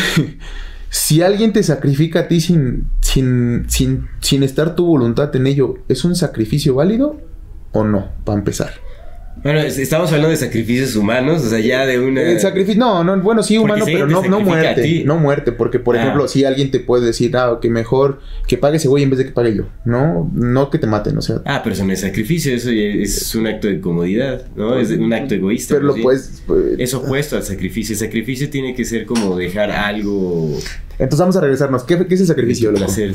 si 0.90 1.22
alguien 1.22 1.54
te 1.54 1.64
sacrifica 1.64 2.22
a 2.22 2.28
ti 2.28 2.40
sin, 2.42 2.88
sin, 3.02 3.66
sin, 3.70 4.08
sin 4.20 4.44
estar 4.44 4.76
tu 4.76 4.86
voluntad 4.86 5.36
en 5.36 5.48
ello, 5.48 5.76
¿es 5.88 6.06
un 6.06 6.16
sacrificio 6.16 6.76
válido 6.76 7.22
o 7.72 7.84
no? 7.84 8.10
Para 8.24 8.40
empezar. 8.40 8.87
Bueno, 9.44 9.60
es- 9.60 9.78
estamos 9.78 10.10
hablando 10.10 10.30
de 10.30 10.36
sacrificios 10.38 10.96
humanos, 10.96 11.44
o 11.46 11.50
sea, 11.50 11.60
ya 11.60 11.86
de 11.86 12.00
una... 12.00 12.22
El 12.22 12.40
sacrificio, 12.40 12.80
no, 12.80 13.04
no, 13.04 13.22
bueno, 13.22 13.44
sí, 13.44 13.58
humano, 13.58 13.86
pero 13.86 14.08
no, 14.08 14.22
no 14.24 14.40
muerte. 14.42 15.04
No 15.06 15.18
muerte, 15.18 15.52
porque 15.52 15.80
por 15.80 15.96
Ah. 15.96 16.02
ejemplo, 16.02 16.28
si 16.28 16.44
alguien 16.44 16.72
te 16.72 16.80
puede 16.80 17.06
decir, 17.06 17.36
ah, 17.38 17.60
que 17.62 17.70
mejor 17.70 18.20
que 18.48 18.58
pague 18.58 18.78
ese 18.78 18.88
güey 18.88 19.04
en 19.04 19.10
vez 19.10 19.20
de 19.20 19.26
que 19.26 19.32
pague 19.32 19.56
yo. 19.56 19.64
No, 19.86 20.30
no 20.34 20.70
que 20.70 20.80
te 20.80 20.88
maten, 20.88 21.18
o 21.18 21.22
sea. 21.22 21.42
Ah, 21.46 21.62
pero 21.64 21.76
eso 21.76 21.86
no 21.86 21.94
es 21.94 22.02
sacrificio, 22.02 22.54
eso 22.54 22.70
es 22.72 23.36
un 23.36 23.48
acto 23.48 23.68
de 23.68 23.80
comodidad, 23.80 24.46
¿no? 24.56 24.78
Es 24.78 24.90
un 24.92 25.14
acto 25.14 25.36
egoísta. 25.36 25.76
pero 25.76 25.88
lo 25.88 25.94
bien. 25.94 26.04
puedes. 26.04 26.42
pues, 26.48 26.62
Es 26.80 26.94
opuesto 26.94 27.36
al 27.38 27.44
sacrificio. 27.44 27.94
El 27.94 28.00
sacrificio 28.00 28.50
tiene 28.50 28.74
que 28.76 28.86
ser 28.86 29.06
como 29.06 29.36
dejar 29.38 29.72
algo 29.72 30.58
Entonces 31.00 31.20
vamos 31.20 31.36
a 31.38 31.42
regresarnos. 31.42 31.84
¿Qué, 31.84 31.98
qué 32.08 32.16
es 32.16 32.22
el 32.22 32.28
sacrificio, 32.28 32.70
de 32.70 32.80
loco? 32.80 32.86
placer. 32.86 33.14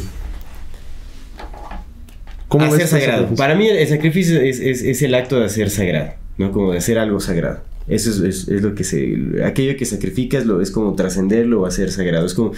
¿Cómo 2.53 2.65
hacer 2.75 2.87
sagrado. 2.87 3.13
sacrificio? 3.23 3.37
Para 3.37 3.55
mí 3.55 3.67
el 3.69 3.87
sacrificio 3.89 4.41
es, 4.41 4.61
es- 4.61 4.83
es 4.83 5.03
el 5.03 5.15
acto 5.15 5.39
de 5.41 5.47
hacer 5.47 5.71
sagrado, 5.71 6.13
¿no? 6.39 6.53
Como 6.53 6.73
de 6.73 6.79
hacer 6.79 6.99
algo 6.99 7.19
sagrado. 7.21 7.61
Eso 7.89 8.11
es, 8.11 8.19
es- 8.21 8.49
es 8.49 8.63
lo 8.63 8.77
que 8.77 8.85
se... 8.85 9.17
Aquello 9.45 9.77
que 9.77 9.85
sacrificas 9.85 10.47
lo, 10.47 10.61
es 10.61 10.71
como 10.71 10.95
trascenderlo 10.95 11.63
o 11.63 11.67
hacer 11.67 11.91
sagrado. 11.91 12.25
Es 12.27 12.35
como 12.35 12.53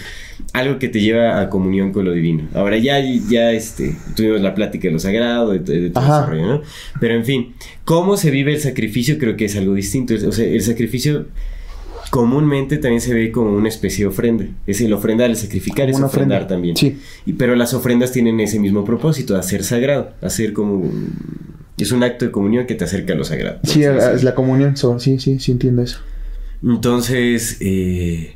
algo 0.53 0.77
que 0.77 0.87
te 0.87 1.01
lleva 1.01 1.41
a 1.41 1.49
comunión 1.49 1.91
con 1.91 2.05
lo 2.05 2.11
divino. 2.11 2.47
Ahora 2.53 2.77
ya, 2.77 2.99
ya 3.27 3.51
este, 3.51 3.95
tuvimos 4.15 4.41
la 4.41 4.53
plática 4.53 4.87
de 4.87 4.93
lo 4.93 4.99
sagrado, 4.99 5.51
de, 5.53 5.59
de 5.59 5.89
todo 5.89 6.03
ese 6.03 6.29
rollo, 6.29 6.45
¿no? 6.47 6.61
Pero 6.99 7.15
en 7.15 7.25
fin, 7.25 7.55
cómo 7.85 8.17
se 8.17 8.29
vive 8.29 8.53
el 8.53 8.59
sacrificio 8.61 9.17
creo 9.17 9.35
que 9.35 9.45
es 9.45 9.55
algo 9.55 9.73
distinto. 9.73 10.13
O 10.27 10.31
sea, 10.31 10.45
el 10.45 10.61
sacrificio 10.61 11.25
comúnmente 12.09 12.77
también 12.77 13.01
se 13.01 13.13
ve 13.13 13.31
como 13.31 13.51
una 13.55 13.67
especie 13.69 14.05
de 14.05 14.07
ofrenda. 14.09 14.45
Es 14.67 14.81
el 14.81 14.93
ofrendar, 14.93 15.29
el 15.29 15.35
sacrificar 15.35 15.89
es 15.89 15.95
ofrendar 15.99 16.43
ofrenda. 16.43 16.47
también. 16.47 16.75
Sí. 16.77 16.97
Y, 17.25 17.33
pero 17.33 17.55
las 17.55 17.73
ofrendas 17.73 18.11
tienen 18.11 18.39
ese 18.39 18.59
mismo 18.59 18.83
propósito, 18.85 19.35
hacer 19.35 19.63
sagrado, 19.63 20.11
hacer 20.21 20.53
como... 20.53 20.89
Es 21.77 21.91
un 21.91 22.03
acto 22.03 22.23
de 22.25 22.31
comunión 22.31 22.65
que 22.67 22.75
te 22.75 22.85
acerca 22.85 23.13
a 23.13 23.15
lo 23.17 23.25
sagrado. 23.25 23.59
Sí, 23.63 23.83
es 23.83 24.23
la 24.23 24.33
comunión, 24.33 24.77
so- 24.77 24.97
sí, 24.99 25.19
sí, 25.19 25.39
sí 25.39 25.51
entiendo 25.51 25.81
eso. 25.81 25.99
Entonces, 26.63 27.57
eh, 27.59 28.35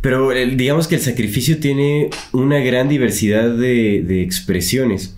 pero 0.00 0.32
el- 0.32 0.56
digamos 0.56 0.88
que 0.88 0.94
el 0.96 1.00
sacrificio 1.00 1.58
tiene 1.60 2.10
una 2.32 2.58
gran 2.60 2.88
diversidad 2.88 3.50
de, 3.50 4.02
de 4.06 4.22
expresiones. 4.22 5.14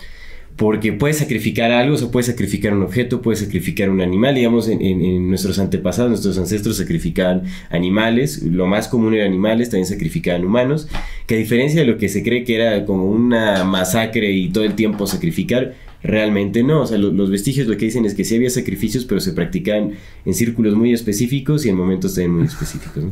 Porque 0.57 0.93
puedes 0.93 1.19
sacrificar 1.19 1.73
algo, 1.73 1.97
o 1.97 1.99
sea, 1.99 2.11
puedes 2.13 2.27
sacrificar 2.27 2.73
un 2.75 2.83
objeto, 2.83 3.21
puedes 3.23 3.41
sacrificar 3.41 3.91
un 3.91 4.01
animal. 4.01 4.37
Digamos, 4.37 4.69
en, 4.69 4.81
en- 4.83 5.29
nuestros 5.29 5.59
antepasados, 5.59 6.11
nuestros 6.11 6.39
ancestros 6.39 6.77
sacrificaban 6.77 7.43
animales. 7.71 8.41
Lo 8.43 8.67
más 8.67 8.87
común 8.87 9.15
eran 9.15 9.27
animales, 9.29 9.71
también 9.71 9.87
sacrificaban 9.89 10.45
humanos. 10.45 10.87
Que 11.27 11.35
a 11.35 11.39
diferencia 11.39 11.81
de 11.81 11.87
lo 11.89 11.99
que 11.99 12.09
se 12.09 12.23
cree 12.23 12.45
que 12.45 12.55
era 12.55 12.85
como 12.87 13.07
una 13.11 13.65
masacre 13.65 14.31
y 14.31 14.51
todo 14.51 14.63
el 14.63 14.75
tiempo 14.75 15.09
sacrificar, 15.09 15.75
realmente 16.05 16.63
no. 16.63 16.83
O 16.83 16.87
sea, 16.87 16.99
lo- 16.99 17.11
los 17.11 17.31
vestigios 17.31 17.67
lo 17.67 17.77
que 17.77 17.87
dicen 17.87 18.05
es 18.05 18.15
que 18.15 18.23
sí 18.23 18.37
había 18.37 18.51
sacrificios, 18.51 19.05
pero 19.07 19.21
se 19.21 19.33
practicaban 19.33 19.95
en 20.25 20.35
círculos 20.35 20.77
muy 20.77 20.93
específicos 20.93 21.67
y 21.67 21.71
en 21.71 21.77
momentos 21.77 22.15
también 22.15 22.33
muy 22.33 22.45
específicos. 22.47 23.03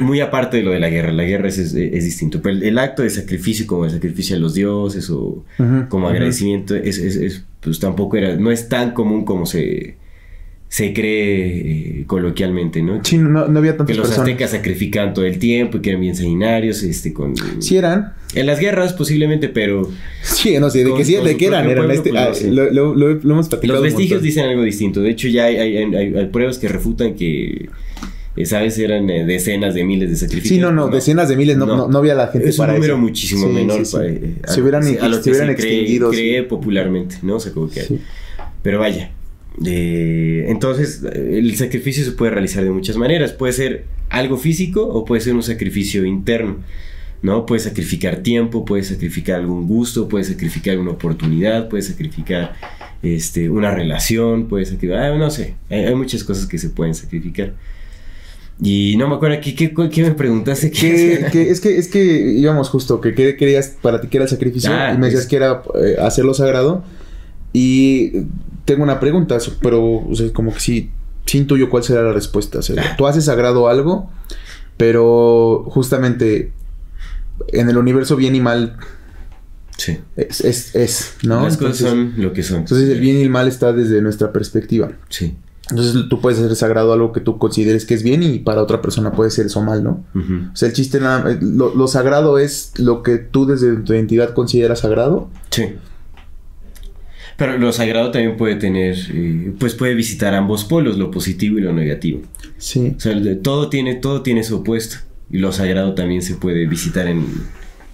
Muy 0.00 0.20
aparte 0.20 0.58
de 0.58 0.62
lo 0.62 0.70
de 0.72 0.80
la 0.80 0.90
guerra, 0.90 1.12
la 1.12 1.24
guerra 1.24 1.48
es, 1.48 1.58
es- 1.58 1.74
es 1.74 2.04
distinto, 2.04 2.40
pero 2.42 2.56
el, 2.56 2.62
el 2.62 2.78
acto 2.78 3.02
de 3.02 3.10
sacrificio 3.10 3.66
como 3.66 3.84
el 3.86 3.90
sacrificio 3.90 4.36
a 4.36 4.38
los 4.38 4.54
dioses 4.54 5.08
o 5.10 5.44
como 5.88 6.08
agradecimiento 6.08 6.74
es, 6.76 6.98
es- 6.98 7.16
es, 7.16 7.44
pues 7.60 7.78
tampoco 7.78 8.16
era, 8.16 8.36
no 8.36 8.50
es 8.50 8.68
tan 8.68 8.92
común 8.92 9.24
como 9.24 9.46
se, 9.46 9.96
se 10.68 10.92
cree 10.92 12.00
eh, 12.00 12.04
coloquialmente, 12.06 12.82
¿no? 12.82 13.00
Sí, 13.02 13.16
no, 13.16 13.48
no 13.48 13.58
había 13.58 13.72
que 13.72 13.78
tantas 13.78 13.96
los 13.96 14.06
personas. 14.08 14.28
aztecas 14.28 14.50
sacrificaban 14.50 15.14
todo 15.14 15.24
el 15.24 15.38
tiempo 15.38 15.78
y 15.78 15.80
que 15.80 15.88
eran 15.90 16.02
bien 16.02 16.14
sanguinarios, 16.14 16.82
este, 16.82 17.14
con... 17.14 17.34
Sí 17.62 17.76
eran. 17.78 18.12
En 18.34 18.44
las 18.44 18.60
guerras 18.60 18.92
posiblemente, 18.92 19.48
pero 19.48 19.90
Sí, 20.22 20.58
no 20.58 20.68
sé, 20.68 20.84
de 20.84 20.90
Con- 20.90 20.98
que 20.98 21.04
sí, 21.06 21.14
de 21.16 21.36
que 21.38 21.46
eran, 21.46 21.64
eran 21.64 21.76
pueblo, 21.86 21.94
este, 21.94 22.10
pues, 22.10 22.20
ah, 22.22 22.28
no 22.28 22.34
sé. 22.34 22.50
lo, 22.50 22.70
lo- 22.70 22.94
lo- 22.94 23.14
lo 23.14 23.32
hemos 23.32 23.48
platicado. 23.48 23.80
los 23.82 23.90
vestigios 23.90 24.20
dicen 24.20 24.44
algo 24.44 24.62
distinto. 24.62 25.00
De 25.00 25.08
hecho, 25.10 25.28
ya 25.28 25.46
hay, 25.46 25.56
hay- 25.56 25.76
hay- 25.78 26.14
hay 26.14 26.26
pruebas 26.26 26.58
que 26.58 26.68
refutan 26.68 27.14
que, 27.14 27.70
¿sabes? 28.46 28.78
Eran 28.78 29.08
eh, 29.10 29.24
decenas 29.24 29.74
de 29.74 29.84
miles 29.84 30.10
de 30.10 30.16
sacrificios. 30.16 30.56
Sí, 30.56 30.60
no, 30.60 30.72
no, 30.72 30.88
decenas 30.88 31.28
de 31.28 31.36
miles, 31.36 31.56
no, 31.56 31.66
no. 31.66 31.88
no 31.88 31.98
había 31.98 32.14
la 32.14 32.28
gente 32.28 32.50
es 32.50 32.58
un 32.58 32.66
para 32.66 32.74
número 32.74 32.94
eso. 32.94 33.00
muchísimo 33.00 33.48
Sí, 33.48 33.52
menor 33.52 33.78
sí, 33.78 33.84
sí. 33.84 33.92
para, 33.96 34.08
eh, 34.08 34.34
Se 34.46 34.62
hubieran, 34.62 34.82
a 35.00 35.08
lo 35.08 35.16
se 35.16 35.22
que 35.22 35.30
hubieran 35.30 35.48
se 35.48 35.56
cree, 35.56 35.80
extinguido. 35.80 36.10
cree 36.10 36.42
popularmente, 36.44 37.16
¿no? 37.22 37.36
O 37.36 37.40
sea, 37.40 37.52
como 37.52 37.68
que 37.70 37.80
hay. 37.80 37.86
Sí. 37.86 38.00
Pero 38.62 38.80
vaya. 38.80 39.12
eh, 39.66 40.46
entonces, 40.48 41.02
eh, 41.12 41.38
el 41.38 41.56
sacrificio 41.56 42.04
se 42.04 42.12
puede 42.12 42.32
realizar 42.32 42.64
de 42.64 42.70
muchas 42.70 42.96
maneras. 42.96 43.32
Puede 43.32 43.52
ser 43.52 43.84
algo 44.08 44.36
físico 44.38 44.86
o 44.86 45.04
puede 45.04 45.20
ser 45.22 45.34
un 45.34 45.42
sacrificio 45.42 46.04
interno. 46.04 46.58
¿No? 47.20 47.46
Puedes 47.46 47.64
sacrificar 47.64 48.18
tiempo, 48.18 48.64
puedes 48.64 48.86
sacrificar 48.86 49.40
algún 49.40 49.66
gusto, 49.66 50.08
puedes 50.08 50.28
sacrificar 50.28 50.78
una 50.78 50.92
oportunidad, 50.92 51.68
puedes 51.68 51.88
sacrificar 51.88 52.54
este, 53.02 53.50
una 53.50 53.72
relación, 53.74 54.46
puedes 54.46 54.68
sacrificar. 54.68 55.02
ah, 55.12 55.18
no 55.18 55.28
sé. 55.28 55.56
Hay, 55.68 55.80
hay 55.86 55.94
muchas 55.96 56.22
cosas 56.22 56.46
que 56.46 56.58
se 56.58 56.70
pueden 56.70 56.94
sacrificar. 56.94 57.54
Y 58.60 58.96
no 58.96 59.06
me 59.08 59.14
acuerdo, 59.14 59.36
¿qué, 59.40 59.54
qué, 59.54 59.72
qué 59.72 60.02
me 60.02 60.10
preguntaste? 60.12 60.70
Que, 60.70 61.26
que 61.32 61.50
es 61.50 61.60
que 61.60 61.78
es 61.78 61.88
que 61.88 62.02
íbamos 62.32 62.68
justo, 62.70 63.00
que 63.00 63.14
qué 63.14 63.36
querías 63.36 63.76
para 63.80 64.00
ti 64.00 64.08
que 64.08 64.16
era 64.16 64.24
el 64.24 64.30
sacrificio 64.30 64.70
Ah, 64.72 64.92
y 64.94 64.98
me 64.98 65.06
decías 65.06 65.26
que 65.26 65.36
era 65.36 65.62
eh, 65.80 65.96
hacerlo 66.00 66.34
sagrado 66.34 66.82
y 67.52 68.24
tengo 68.64 68.82
una 68.82 68.98
pregunta, 69.00 69.38
pero 69.62 69.82
o 70.08 70.14
sea, 70.14 70.32
como 70.32 70.52
que 70.52 70.60
sí, 70.60 70.90
sí 71.24 71.38
intuyo 71.38 71.70
cuál 71.70 71.84
será 71.84 72.02
la 72.02 72.12
respuesta. 72.12 72.58
o 72.58 72.62
sea, 72.62 72.82
Ah. 72.82 72.94
tú 72.98 73.06
haces 73.06 73.24
sagrado 73.26 73.68
algo, 73.68 74.10
pero 74.76 75.64
justamente 75.68 76.52
en 77.52 77.68
el 77.70 77.76
universo 77.78 78.16
bien 78.16 78.34
y 78.34 78.40
mal 78.40 78.76
Sí. 79.76 79.98
es, 80.16 80.40
es, 80.40 80.74
es, 80.74 81.14
¿no? 81.22 81.44
Las 81.44 81.56
cosas 81.56 81.80
Entonces- 81.82 81.88
son 81.88 82.14
lo 82.16 82.32
que 82.32 82.42
son. 82.42 82.58
Entonces 82.58 82.88
el 82.90 82.98
bien 83.00 83.18
y 83.18 83.22
el 83.22 83.30
mal 83.30 83.46
está 83.46 83.72
desde 83.72 84.02
nuestra 84.02 84.32
perspectiva. 84.32 84.90
Sí. 85.08 85.36
Entonces 85.70 86.08
tú 86.08 86.20
puedes 86.20 86.38
hacer 86.38 86.56
sagrado 86.56 86.92
algo 86.92 87.12
que 87.12 87.20
tú 87.20 87.38
consideres 87.38 87.84
que 87.84 87.94
es 87.94 88.02
bien 88.02 88.22
y 88.22 88.38
para 88.38 88.62
otra 88.62 88.80
persona 88.80 89.12
puede 89.12 89.30
ser 89.30 89.46
eso 89.46 89.62
mal, 89.62 89.84
¿no? 89.84 90.04
O 90.14 90.56
sea, 90.56 90.68
el 90.68 90.74
chiste 90.74 90.98
nada 90.98 91.30
eh, 91.30 91.38
lo, 91.40 91.74
lo 91.74 91.88
sagrado 91.88 92.38
es 92.38 92.72
lo 92.78 93.02
que 93.02 93.18
tú 93.18 93.46
desde 93.46 93.76
tu 93.76 93.92
identidad 93.92 94.32
consideras 94.32 94.80
sagrado. 94.80 95.28
Sí. 95.50 95.74
Pero 97.36 97.56
lo 97.56 97.72
sagrado 97.72 98.10
también 98.10 98.36
puede 98.36 98.56
tener, 98.56 98.96
eh, 99.12 99.52
pues 99.60 99.74
puede 99.74 99.94
visitar 99.94 100.34
ambos 100.34 100.64
polos, 100.64 100.98
lo 100.98 101.10
positivo 101.10 101.58
y 101.58 101.60
lo 101.62 101.72
negativo. 101.72 102.22
Sí. 102.56 102.94
O 102.96 103.00
sea, 103.00 103.14
todo 103.42 103.68
tiene, 103.68 103.94
todo 103.94 104.22
tiene 104.22 104.42
su 104.42 104.56
opuesto. 104.56 104.96
Y 105.30 105.38
lo 105.38 105.52
sagrado 105.52 105.94
también 105.94 106.22
se 106.22 106.34
puede 106.34 106.66
visitar 106.66 107.06
en, 107.06 107.26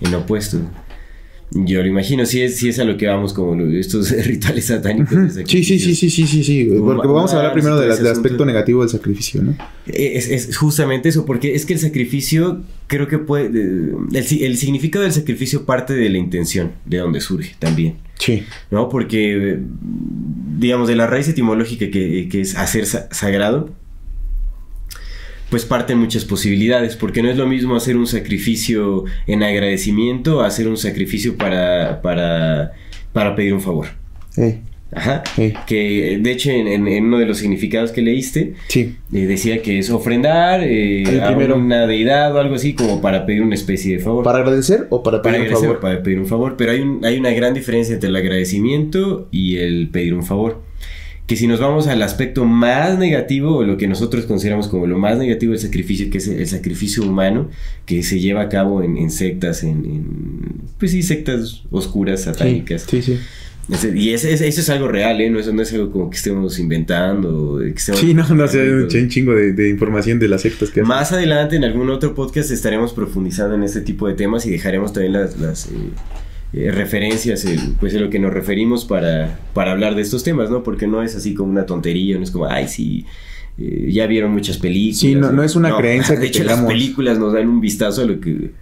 en 0.01 0.15
opuesto. 0.15 0.59
Yo 1.55 1.83
lo 1.83 1.87
imagino, 1.89 2.27
si 2.27 2.43
es, 2.43 2.57
si 2.57 2.69
es 2.69 2.79
a 2.81 2.85
lo 2.85 2.97
que 2.97 3.07
vamos 3.07 3.33
como 3.33 3.55
estos 3.77 4.11
rituales 4.27 4.65
satánicos. 4.67 5.35
de 5.37 5.47
Sí, 5.47 5.63
sí, 5.63 5.79
sí, 5.79 5.95
sí, 5.95 6.11
sí, 6.11 6.27
sí, 6.27 6.43
sí. 6.43 6.69
Porque 6.85 7.07
vamos 7.07 7.33
a 7.33 7.37
hablar 7.37 7.53
matar, 7.53 7.53
primero 7.53 7.79
del 7.81 8.07
aspecto 8.09 8.45
negativo 8.45 8.81
del 8.81 8.91
sacrificio, 8.91 9.43
¿no? 9.43 9.57
Es, 9.87 10.29
es 10.29 10.57
justamente 10.57 11.09
eso, 11.11 11.25
porque 11.25 11.55
es 11.55 11.65
que 11.65 11.75
el 11.75 11.79
sacrificio, 11.79 12.63
creo 12.89 13.07
que 13.07 13.19
puede. 13.19 13.91
El, 14.13 14.25
si- 14.25 14.45
el 14.45 14.57
significado 14.57 15.05
del 15.05 15.13
sacrificio 15.13 15.65
parte 15.65 15.95
de 15.95 16.09
la 16.11 16.19
intención, 16.19 16.73
de 16.87 16.99
donde 16.99 17.21
surge 17.21 17.55
también. 17.61 17.97
Sí. 18.19 18.43
¿no? 18.71 18.89
Porque, 18.89 19.59
digamos, 20.59 20.89
de 20.89 20.97
la 20.97 21.07
raíz 21.07 21.29
etimológica 21.29 21.91
que, 21.91 22.29
que 22.31 22.41
es 22.41 22.57
hacer 22.57 22.87
sa- 22.87 23.09
sagrado, 23.13 23.71
pues 25.55 25.65
parten 25.67 25.99
muchas 25.99 26.25
posibilidades, 26.25 26.97
porque 26.97 27.23
no 27.23 27.31
es 27.31 27.37
lo 27.37 27.47
mismo 27.47 27.77
hacer 27.77 27.97
un 27.97 28.09
sacrificio 28.09 29.05
en 29.29 29.45
agradecimiento 29.45 30.41
a 30.41 30.49
hacer 30.49 30.67
un 30.67 30.77
sacrificio 30.77 31.37
para, 31.37 32.03
para, 32.03 32.73
para 33.13 33.37
pedir 33.37 33.55
un 33.55 33.61
favor. 33.61 33.87
Eh, 34.37 34.59
Ajá. 34.93 35.23
Que 35.69 36.19
de 36.21 36.33
hecho 36.33 36.51
en, 36.51 36.67
en- 36.67 36.89
en 36.89 37.05
uno 37.05 37.19
de 37.21 37.27
los 37.27 37.39
significados 37.39 37.93
que 37.93 38.03
leíste 38.03 38.55
sí. 38.67 38.97
eh, 39.13 39.27
decía 39.27 39.63
que 39.63 39.79
es 39.79 39.91
ofrendar 39.91 40.61
eh, 40.65 41.05
a 41.23 41.31
una 41.55 41.87
deidad 41.87 42.35
o 42.35 42.41
algo 42.41 42.57
así 42.57 42.75
como 42.75 43.01
para 43.01 43.25
pedir 43.25 43.43
una 43.43 43.55
especie 43.55 43.97
de 43.99 44.03
favor. 44.03 44.25
¿Para 44.25 44.39
agradecer 44.41 44.89
o 44.91 45.05
para 45.05 45.23
Para 45.23 45.35
pedir 45.37 45.51
un 45.51 45.55
agradecer, 45.55 45.69
favor? 45.69 45.81
para 45.81 46.03
pedir 46.03 46.19
un 46.19 46.27
favor, 46.27 46.57
pero 46.59 46.73
hay, 46.73 46.81
un- 46.81 47.05
hay 47.05 47.17
una 47.17 47.31
gran 47.31 47.55
diferencia 47.55 47.95
entre 47.95 48.09
el 48.09 48.17
agradecimiento 48.17 49.29
y 49.31 49.59
el 49.59 49.89
pedir 49.89 50.15
un 50.15 50.25
favor. 50.25 50.63
Que 51.27 51.37
si 51.37 51.47
nos 51.47 51.59
vamos 51.59 51.87
al 51.87 52.03
aspecto 52.03 52.45
más 52.45 52.99
negativo, 52.99 53.57
o 53.57 53.63
lo 53.65 53.77
que 53.77 53.89
nosotros 53.89 54.27
consideramos 54.27 54.69
como 54.69 54.87
lo 54.87 54.99
más 54.99 55.17
negativo 55.17 55.53
del 55.53 55.61
sacrificio, 55.61 56.11
que 56.11 56.19
es 56.19 56.29
el 56.29 56.47
sacrificio 56.47 57.03
humano, 57.03 57.49
que 57.87 58.03
se 58.03 58.21
lleva 58.21 58.43
a 58.43 58.49
cabo 58.49 58.83
en, 58.83 59.11
sectas, 59.11 59.65
en, 59.65 60.05
pues 60.79 60.91
sí, 60.91 61.03
sectas 61.03 61.63
oscuras, 61.71 62.23
satánicas. 62.23 62.87
Sí, 62.89 63.01
sí. 63.01 63.19
Y 63.95 64.11
eso 64.11 64.29
es 64.29 64.69
algo 64.69 64.89
real, 64.89 65.23
¿eh? 65.23 65.31
No 65.31 65.39
es, 65.39 65.51
no 65.51 65.63
es 65.63 65.73
algo 65.73 65.91
como 65.91 66.11
que 66.11 66.19
estemos 66.19 66.59
inventando. 66.59 67.59
Que 67.59 67.81
sí, 67.81 68.13
no, 68.13 68.29
no, 68.29 68.47
sé, 68.47 68.71
un 68.71 69.09
chingo 69.09 69.33
de, 69.35 69.71
información 69.71 70.19
de 70.19 70.29
las 70.29 70.43
sectas 70.43 70.71
que 70.71 70.83
Más 70.83 71.13
adelante, 71.13 71.57
en 71.57 71.65
algún 71.65 71.89
otro 71.89 72.15
podcast, 72.15 72.51
estaremos 72.51 72.93
profundizando 72.93 73.55
en 73.55 73.63
este 73.63 73.81
tipo 73.81 74.07
de 74.07 74.15
temas 74.15 74.45
y 74.45 74.51
dejaremos 74.51 74.93
también 74.93 75.15
las, 75.15 75.39
las 75.41 75.67
eh, 75.69 75.71
eh, 76.57 76.71
referencias, 76.71 77.45
pues, 77.81 77.95
en 77.95 78.03
lo 78.03 78.11
que 78.11 78.21
nos 78.21 78.33
referimos 78.33 78.85
para, 78.85 79.41
para 79.55 79.73
hablar 79.73 79.97
de 79.97 80.03
estos 80.03 80.23
temas, 80.23 80.51
¿no? 80.51 80.63
Porque 80.63 80.87
no 80.87 81.03
es 81.03 81.17
así 81.17 81.35
como 81.35 81.51
una 81.51 81.67
tontería, 81.67 82.17
no 82.17 82.23
es 82.23 82.31
como, 82.31 82.47
ay, 82.47 82.69
sí, 82.69 83.07
eh, 83.59 83.89
ya 83.91 84.07
vieron 84.07 84.31
muchas 84.33 84.59
películas. 84.59 85.01
Sí, 85.01 85.15
no, 85.17 85.33
no 85.33 85.43
es 85.43 85.57
una 85.57 85.77
creencia 85.77 86.15
que 86.17 86.21
De 86.21 86.27
hecho, 86.29 86.45
las 86.45 86.61
películas 86.61 87.19
nos 87.19 87.33
dan 87.33 87.49
un 87.49 87.61
vistazo 87.61 88.03
a 88.03 88.05
lo 88.05 88.21
que 88.21 88.53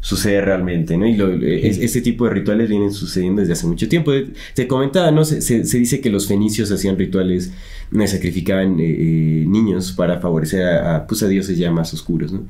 sucede 0.00 0.40
realmente, 0.40 0.96
¿no? 0.96 1.06
Y 1.06 1.18
este 1.62 2.00
tipo 2.00 2.24
de 2.24 2.30
rituales 2.30 2.68
vienen 2.68 2.92
sucediendo 2.92 3.40
desde 3.40 3.52
hace 3.52 3.66
mucho 3.66 3.88
tiempo. 3.88 4.12
Te 4.54 4.66
comentaba, 4.66 5.10
¿no? 5.10 5.24
Se, 5.26 5.42
se, 5.42 5.78
dice 5.78 6.00
que 6.00 6.08
los 6.08 6.26
fenicios 6.26 6.70
hacían 6.70 6.96
rituales, 6.96 7.52
me 7.90 8.06
sacrificaban 8.08 8.76
eh, 8.80 9.44
niños 9.46 9.92
para 9.92 10.18
favorecer 10.18 10.66
a, 10.66 11.06
pues, 11.06 11.22
a 11.22 11.28
dioses 11.28 11.58
ya 11.58 11.70
más 11.70 11.92
oscuros, 11.92 12.32
¿no? 12.32 12.46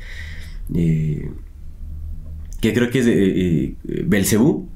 que 2.61 2.73
creo 2.73 2.89
que 2.89 3.01
es 3.01 3.05
de 3.05 3.75
Belcebú, 4.07 4.67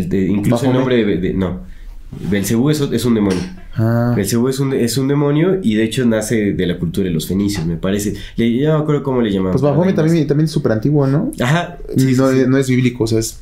incluso 0.00 0.66
el 0.66 0.72
nombre 0.72 1.04
de, 1.04 1.34
no. 1.34 1.60
Belcebú 2.30 2.70
es, 2.70 2.80
es, 2.80 3.04
un 3.04 3.14
demonio. 3.14 3.40
Ah. 3.74 4.12
Belcebú 4.16 4.48
es 4.48 4.60
un, 4.60 4.72
es 4.72 4.96
un 4.98 5.08
demonio 5.08 5.58
y 5.62 5.74
de 5.74 5.84
hecho 5.84 6.04
nace 6.06 6.52
de 6.52 6.66
la 6.66 6.78
cultura 6.78 7.08
de 7.08 7.12
los 7.12 7.26
fenicios, 7.26 7.66
me 7.66 7.76
parece. 7.76 8.14
Le, 8.36 8.56
ya 8.56 8.70
no 8.70 8.78
me 8.78 8.82
acuerdo 8.82 9.02
cómo 9.02 9.20
le 9.20 9.32
llamaban. 9.32 9.52
Pues 9.52 9.62
Baphomet 9.62 9.96
también, 9.96 10.26
también 10.26 10.44
es 10.44 10.52
súper 10.52 10.72
antiguo, 10.72 11.06
¿no? 11.06 11.32
Ajá. 11.40 11.78
no, 11.96 12.32
no, 12.46 12.58
es 12.58 12.68
bíblico, 12.68 13.04
o 13.04 13.06
sea, 13.06 13.18
es... 13.18 13.40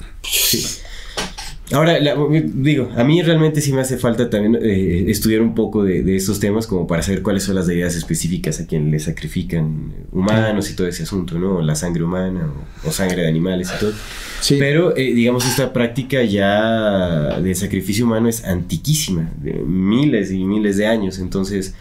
Ahora, 1.73 1.99
digo, 2.55 2.91
a 2.97 3.05
mí 3.05 3.23
realmente 3.23 3.61
sí 3.61 3.73
me 3.73 3.81
hace 3.81 3.97
falta 3.97 4.29
también 4.29 4.59
eh, 4.63 5.05
estudiar 5.09 5.41
un 5.41 5.55
poco 5.55 5.85
de, 5.85 6.03
de, 6.03 6.17
estos 6.17 6.39
temas 6.41 6.67
como 6.67 6.87
para 6.87 7.03
saber 7.03 7.23
cuáles 7.23 7.45
son 7.45 7.55
las 7.55 7.67
deidades 7.67 7.97
específicas 7.97 8.61
a 8.61 8.67
quien 8.67 8.91
le 8.91 8.99
sacrifican 8.99 9.93
humanos 10.13 10.71
y 10.71 10.77
todo 10.77 10.87
ese 10.87 11.05
asunto, 11.05 11.39
¿no? 11.39 11.63
La 11.63 11.75
sangre 11.75 12.05
humana 12.05 12.53
o, 12.85 12.91
sangre 12.91 13.23
de 13.23 13.29
animales 13.29 13.71
y 13.75 13.81
todo. 13.81 13.93
Sí. 14.41 14.57
Pero, 14.59 14.97
eh, 14.97 15.15
digamos, 15.15 15.47
esta 15.47 15.73
práctica 15.73 16.23
ya 16.23 17.41
de 17.41 17.55
sacrificio 17.55 18.05
humano 18.05 18.29
es 18.29 18.45
antiquísima, 18.45 19.33
de 19.41 19.53
miles 19.55 20.31
y 20.31 20.45
miles 20.45 20.77
de 20.77 20.87
años, 20.87 21.19
entonces 21.19 21.75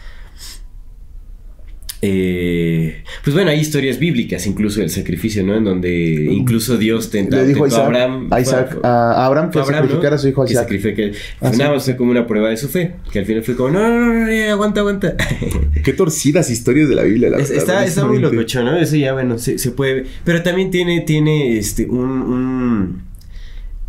eh, 2.04 3.04
pues 3.24 3.36
bueno, 3.36 3.52
hay 3.52 3.60
historias 3.60 4.00
bíblicas 4.00 4.48
incluso 4.48 4.80
del 4.80 4.90
sacrificio, 4.90 5.44
¿no? 5.44 5.56
En 5.56 5.64
donde 5.64 6.30
incluso 6.32 6.78
Dios 6.78 7.12
tentó, 7.12 7.36
Le 7.36 7.46
dijo 7.46 7.66
a 7.66 7.86
Abraham, 7.86 8.28
a, 8.32 8.42
Isaac, 8.42 8.80
a 8.82 9.24
Abraham 9.26 9.52
que 9.52 9.60
Abraham, 9.60 9.84
sacrificara 9.84 10.16
a 10.16 10.20
su 10.20 10.28
hijo 10.28 10.44
Isaac. 10.46 10.68
Que 10.68 11.14
ah, 11.42 11.52
nada 11.56 11.74
más 11.74 11.86
fue 11.86 11.96
como 11.96 12.10
una 12.10 12.26
prueba 12.26 12.50
de 12.50 12.58
su 12.58 12.70
fe, 12.70 12.96
que 13.12 13.20
al 13.20 13.26
final 13.26 13.44
fue 13.44 13.56
como, 13.56 13.70
no, 13.70 13.88
no, 13.88 14.14
no, 14.14 14.26
no 14.26 14.52
aguanta, 14.52 14.80
aguanta. 14.80 15.16
Qué 15.84 15.94
torcidas 15.94 16.50
historias 16.50 16.90
de 16.90 16.96
la 16.96 17.04
Biblia, 17.04 17.30
la 17.30 17.38
verdad. 17.38 17.56
Está, 17.56 17.86
está 17.86 18.06
muy 18.06 18.18
lococho, 18.18 18.64
¿no? 18.64 18.78
Eso 18.78 18.96
ya, 18.96 19.14
bueno, 19.14 19.38
se, 19.38 19.60
se 19.60 19.70
puede... 19.70 20.06
Pero 20.24 20.42
también 20.42 20.72
tiene, 20.72 21.02
tiene 21.02 21.58
este, 21.58 21.86
un... 21.86 22.00
un 22.00 23.11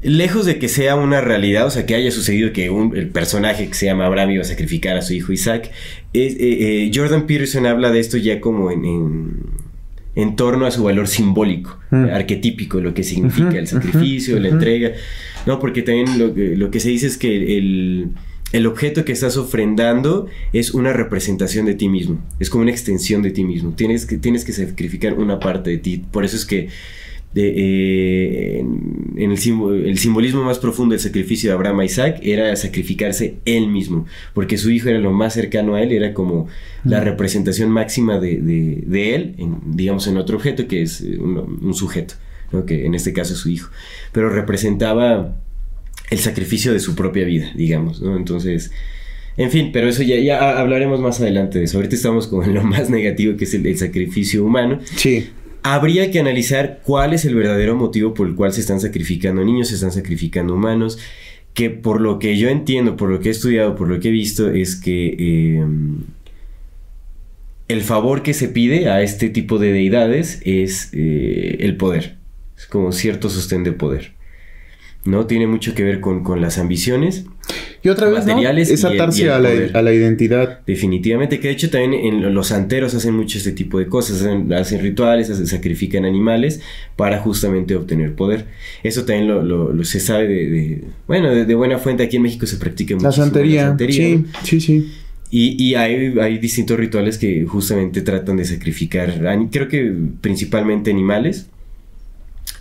lejos 0.03 0.47
de 0.47 0.59
que 0.59 0.69
sea 0.69 0.97
una 0.97 1.21
realidad, 1.21 1.67
o 1.67 1.71
sea, 1.71 1.87
que 1.87 1.95
haya 1.95 2.11
sucedido 2.11 2.53
que 2.53 2.71
un, 2.71 2.97
el 2.97 3.09
personaje 3.09 3.69
que 3.69 3.75
se 3.75 3.87
llama 3.87 4.07
Abraham 4.07 4.33
iba 4.33 4.43
a 4.43 4.47
sacrificar 4.47 4.97
a 4.97 5.03
su 5.03 5.15
hijo 5.15 5.33
Isaac, 5.33 5.71
eh, 6.13 6.37
eh, 6.39 6.91
Jordan 6.93 7.27
Peterson 7.27 7.67
habla 7.67 7.91
de 7.91 8.01
esto 8.01 8.17
ya 8.17 8.41
como 8.41 8.71
en, 8.71 8.85
en, 10.17 10.37
torno 10.37 10.67
a 10.67 10.71
su 10.73 10.83
valor 10.83 11.07
simbólico, 11.07 11.79
mm. 11.91 12.07
arquetípico, 12.13 12.81
lo 12.81 12.95
que 12.95 13.05
significa 13.05 13.57
el 13.59 13.69
sacrificio, 13.69 14.39
la 14.41 14.49
entrega, 14.49 14.93
¿no? 15.47 15.61
Porque 15.61 15.83
también 15.83 16.19
lo, 16.19 16.35
lo, 16.35 16.71
que 16.71 16.81
se 16.81 16.89
dice 16.89 17.07
es 17.07 17.17
que 17.17 17.57
el, 17.59 18.09
el 18.53 18.67
objeto 18.67 19.05
que 19.05 19.13
estás 19.13 19.37
ofrendando 19.37 20.27
es 20.53 20.75
una 20.75 20.93
representación 20.93 21.65
de 21.65 21.75
ti 21.75 21.89
mismo, 21.89 22.21
es 22.41 22.51
como 22.51 22.63
una 22.63 22.73
extensión 22.73 23.23
de 23.23 23.31
ti 23.31 23.45
mismo, 23.45 23.73
tienes 23.77 24.05
que, 24.05 24.19
tienes 24.19 24.45
que 24.45 24.53
sacrificar 24.53 25.15
una 25.15 25.39
parte 25.39 25.71
de 25.71 25.79
ti, 25.79 26.05
por 26.11 26.25
eso 26.25 26.37
es 26.37 26.45
que 26.45 26.69
de, 27.35 27.55
eh, 27.57 28.59
en, 28.61 29.31
el, 29.31 29.87
el, 29.87 29.99
simbolismo 29.99 30.45
más 30.45 30.59
profundo 30.59 30.93
del 30.93 31.01
sacrificio 31.01 31.51
de 31.51 31.55
Abraham 31.55 31.81
a 31.81 31.85
Isaac 31.85 32.21
era 32.23 32.55
sacrificarse 32.57 33.37
él 33.45 33.69
mismo, 33.69 34.07
porque 34.35 34.59
su 34.59 34.71
hijo 34.71 34.89
era 34.89 34.99
lo 34.99 35.13
más 35.13 35.35
cercano 35.35 35.75
a 35.75 35.83
él, 35.83 35.93
era 35.93 36.13
como 36.13 36.49
la 36.85 37.01
mm. 37.01 37.05
representación 37.05 37.71
máxima 37.71 38.19
de, 38.19 38.39
de, 38.39 39.15
él, 39.15 39.35
digamos, 39.67 40.07
en 40.07 40.19
otro 40.19 40.37
objeto 40.37 40.67
que 40.67 40.83
es 40.83 41.01
un, 41.01 41.75
sujeto, 41.75 42.15
que 42.67 42.85
en 42.85 42.95
este 42.95 43.13
caso 43.13 43.33
es 43.33 43.41
su 43.41 43.49
hijo, 43.49 43.71
pero 44.13 44.29
representaba 44.29 45.37
el 46.11 46.19
sacrificio 46.19 46.73
de 46.73 46.81
su 46.81 46.95
propia 46.95 47.25
vida, 47.25 47.51
digamos, 47.55 48.01
¿no? 48.01 48.17
Entonces... 48.17 48.71
En 49.35 49.51
fin, 49.51 49.71
pero 49.73 49.89
eso 49.89 50.03
ya, 50.03 50.17
ya 50.17 50.61
hablaremos 50.61 51.01
más 51.01 51.19
adelante 51.23 51.59
de 51.59 51.65
eso. 51.65 51.79
Ahorita 51.79 51.95
estamos 51.95 52.27
con 52.27 52.53
lo 52.53 52.63
más 52.65 52.91
negativo 52.91 53.35
que 53.39 53.45
es 53.45 53.55
el, 53.55 53.65
el 53.65 53.79
sacrificio 53.79 54.45
humano. 54.45 54.79
Sí 54.97 55.31
habría 55.63 56.11
que 56.11 56.21
analizar 56.21 56.81
cuál 56.83 57.13
es 57.13 57.25
el 57.25 57.35
verdadero 57.35 57.77
motivo 57.77 58.15
por 58.15 58.27
el 58.27 58.35
cual 58.35 58.53
se 58.53 58.61
están 58.61 58.81
sacrificando 58.81 59.45
niños, 59.45 59.69
se 59.69 59.75
están 59.75 59.93
sacrificando 59.93 60.55
humanos, 60.55 60.99
que 61.55 61.71
por 61.71 62.01
lo 62.01 62.19
que 62.19 62.37
yo 62.37 62.49
entiendo, 62.49 62.97
por 62.97 63.11
lo 63.11 63.21
que 63.21 63.29
he 63.29 63.33
estudiado, 63.33 63.77
por 63.77 63.89
lo 63.89 64.01
que 64.01 64.09
he 64.09 64.13
visto, 64.13 64.51
es 64.51 64.77
que 64.77 65.59
em, 65.59 65.99
el 67.69 67.83
favor 67.83 68.23
que 68.23 68.35
se 68.35 68.49
pide 68.49 68.89
a 68.89 69.03
este 69.03 69.29
tipo 69.29 69.59
de 69.59 69.73
deidades 69.73 70.41
es 70.45 70.91
eh, 70.93 71.59
el 71.61 71.77
poder, 71.77 72.17
es 72.57 72.67
como 72.67 72.93
cierto 72.93 73.31
sostén 73.31 73.65
de 73.65 73.73
poder. 73.73 74.13
¿No? 75.05 75.27
Tiene 75.27 75.47
mucho 75.47 75.75
que 75.75 75.83
ver 75.83 76.01
con, 76.01 76.23
con 76.23 76.41
las 76.41 76.59
ambiciones. 76.59 77.27
Y 77.85 77.89
otra 77.89 78.09
vez, 78.09 78.25
materiales 78.25 78.71
es 78.71 78.85
atarse 78.85 79.29
a, 79.29 79.41
la, 79.41 79.93
identidad. 79.93 80.61
Definitivamente, 80.65 81.41
que 81.41 81.49
de 81.49 81.55
hecho 81.55 81.69
también 81.69 81.95
en 81.95 82.33
los 82.33 82.49
santeros 82.49 82.95
hacen 82.95 83.15
mucho 83.15 83.39
este 83.39 83.51
tipo 83.51 83.81
de 83.81 83.89
cosas, 83.89 84.25
hacen, 84.53 84.81
rituales, 84.81 85.27
sacrifican 85.49 86.05
animales 86.05 86.61
para 86.95 87.19
justamente 87.19 87.75
obtener 87.75 88.15
poder. 88.15 88.47
Eso 88.85 89.05
también 89.05 89.27
lo, 89.27 89.85
se 89.85 89.99
sabe 89.99 90.29
de, 90.29 90.85
bueno, 91.09 91.35
de, 91.35 91.55
buena 91.57 91.79
fuente, 91.79 92.05
aquí 92.05 92.17
en 92.17 92.23
México 92.23 92.47
se 92.47 92.57
practica 92.57 92.95
mucho. 92.95 93.07
La 93.07 93.13
santería, 93.13 93.77
sí, 93.79 94.27
sí, 94.45 94.61
sí. 94.61 94.93
Y, 95.35 95.75
hay, 95.75 96.15
hay, 96.21 96.39
distintos 96.39 96.79
rituales 96.79 97.17
que 97.17 97.47
justamente 97.47 98.03
tratan 98.03 98.37
de 98.37 98.45
sacrificar, 98.45 99.19
creo 99.51 99.67
que 99.67 99.93
principalmente 100.21 100.91
animales, 100.91 101.49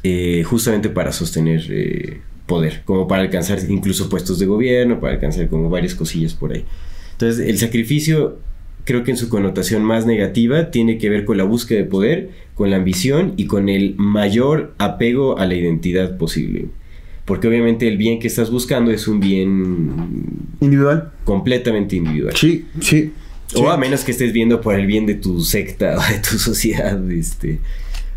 eh, 0.02 0.42
justamente 0.46 0.90
para 0.90 1.12
sostener... 1.12 1.64
Eh, 1.70 2.22
poder, 2.52 2.82
como 2.84 3.08
para 3.08 3.22
alcanzar 3.22 3.60
incluso 3.70 4.10
puestos 4.10 4.38
de 4.38 4.46
gobierno, 4.46 5.00
para 5.00 5.14
alcanzar 5.14 5.48
como 5.48 5.70
varias 5.70 5.96
cosillas 5.96 6.34
por 6.34 6.52
ahí. 6.52 6.66
Entonces, 7.14 7.48
el 7.48 7.58
sacrificio, 7.58 8.40
creo 8.84 9.06
que 9.06 9.12
en 9.12 9.18
su 9.18 9.30
connotación 9.30 9.84
más 9.84 10.06
negativa, 10.06 10.70
tiene 10.70 10.98
que 10.98 11.10
ver 11.10 11.24
con 11.24 11.38
la 11.38 11.46
búsqueda 11.46 11.80
de 11.80 11.86
poder, 11.86 12.30
con 12.54 12.70
la 12.70 12.76
ambición 12.76 13.36
y 13.38 13.46
con 13.46 13.70
el 13.70 13.96
mayor 13.96 14.74
apego 14.80 15.38
a 15.38 15.46
la 15.46 15.56
identidad 15.56 16.18
posible. 16.18 16.66
Porque 17.24 17.48
obviamente 17.48 17.88
el 17.88 17.96
bien 17.96 18.20
que 18.20 18.28
estás 18.28 18.52
buscando 18.52 18.92
es 18.92 19.08
un 19.08 19.22
bien 19.22 20.56
individual. 20.60 21.14
Completamente 21.24 21.96
individual. 21.96 22.36
Sí, 22.36 22.66
sí. 22.82 23.14
O 23.56 23.70
a 23.70 23.78
menos 23.78 24.04
que 24.04 24.12
estés 24.12 24.34
viendo 24.34 24.60
por 24.60 24.78
el 24.78 24.88
bien 24.88 25.06
de 25.06 25.16
tu 25.16 25.40
secta 25.42 25.96
o 25.98 26.02
de 26.02 26.20
tu 26.20 26.38
sociedad 26.38 27.00
este, 27.10 27.60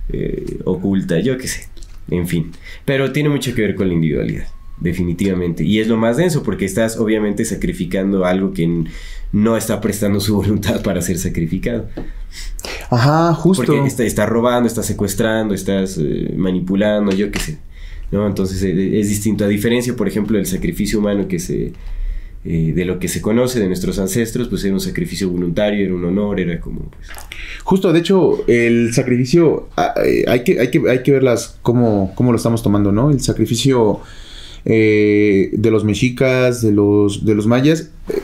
eh, 0.09 0.59
oculta, 0.65 1.21
yo 1.21 1.39
qué 1.39 1.47
sé. 1.47 1.69
En 2.11 2.29
fin, 2.29 2.53
pero 2.85 3.13
tiene 3.13 3.29
mucho 3.29 3.55
que 3.55 3.63
ver 3.63 3.75
con 3.75 3.89
la 3.89 3.95
individualidad, 3.95 4.47
definitivamente. 4.79 5.65
Y 5.65 5.81
es 5.81 5.89
lo 5.89 5.97
más 5.97 6.17
denso 6.17 6.43
porque 6.43 6.65
estás 6.65 6.99
obviamente 6.99 7.45
sacrificando 7.45 8.25
algo 8.25 8.53
que 8.53 8.85
no 9.33 9.57
está 9.57 9.81
prestando 9.81 10.21
su 10.21 10.37
voluntad 10.37 10.83
para 10.83 11.01
ser 11.01 11.19
sacrificado. 11.19 11.89
Ajá, 12.91 13.35
justo. 13.35 13.65
Porque 13.65 13.87
está, 13.87 14.05
está 14.05 14.27
robando, 14.27 14.67
está 14.67 14.83
secuestrando, 14.83 15.55
estás 15.55 15.99
eh, 15.99 16.33
manipulando, 16.37 17.13
yo 17.13 17.31
qué 17.31 17.39
sé. 17.39 17.59
¿no? 18.11 18.27
Entonces 18.27 18.63
eh, 18.63 19.01
es 19.01 19.09
distinto. 19.09 19.45
A 19.45 19.49
diferencia, 19.49 19.95
por 19.97 20.09
ejemplo, 20.09 20.37
del 20.37 20.47
sacrificio 20.47 20.99
humano 20.99 21.27
que 21.29 21.39
se... 21.39 21.73
Eh, 22.47 22.75
de 22.75 22.85
lo 22.85 22.99
que 22.99 23.09
se 23.09 23.23
conoce 23.23 23.59
de 23.59 23.67
nuestros 23.69 23.99
ancestros, 23.99 24.49
pues 24.49 24.63
era 24.65 24.75
un 24.75 24.81
sacrificio 24.81 25.31
voluntario, 25.31 25.83
era 25.83 25.95
un 25.95 26.05
honor, 26.05 26.39
era 26.41 26.61
como 26.61 26.91
pues, 26.91 27.09
Justo, 27.65 27.91
de 27.95 28.01
hecho, 28.01 28.45
el 28.47 28.93
sacrificio, 28.93 29.71
ah, 29.79 29.95
eh, 30.05 30.27
hay 30.29 30.45
que, 30.45 30.61
hay 30.61 30.71
que, 30.71 30.83
hay 30.91 31.03
que 31.03 31.13
verlas 31.13 31.59
cómo, 31.63 32.13
cómo 32.15 32.33
lo 32.33 32.37
estamos 32.37 32.63
tomando, 32.63 32.93
¿no? 32.93 33.11
El 33.11 33.21
sacrificio 33.21 34.03
eh, 34.67 35.51
de 35.53 35.71
los 35.71 35.85
mexicas, 35.85 36.61
de 36.61 36.73
los, 36.73 37.25
de 37.25 37.35
los 37.35 37.47
mayas, 37.47 37.89
eh, 38.11 38.21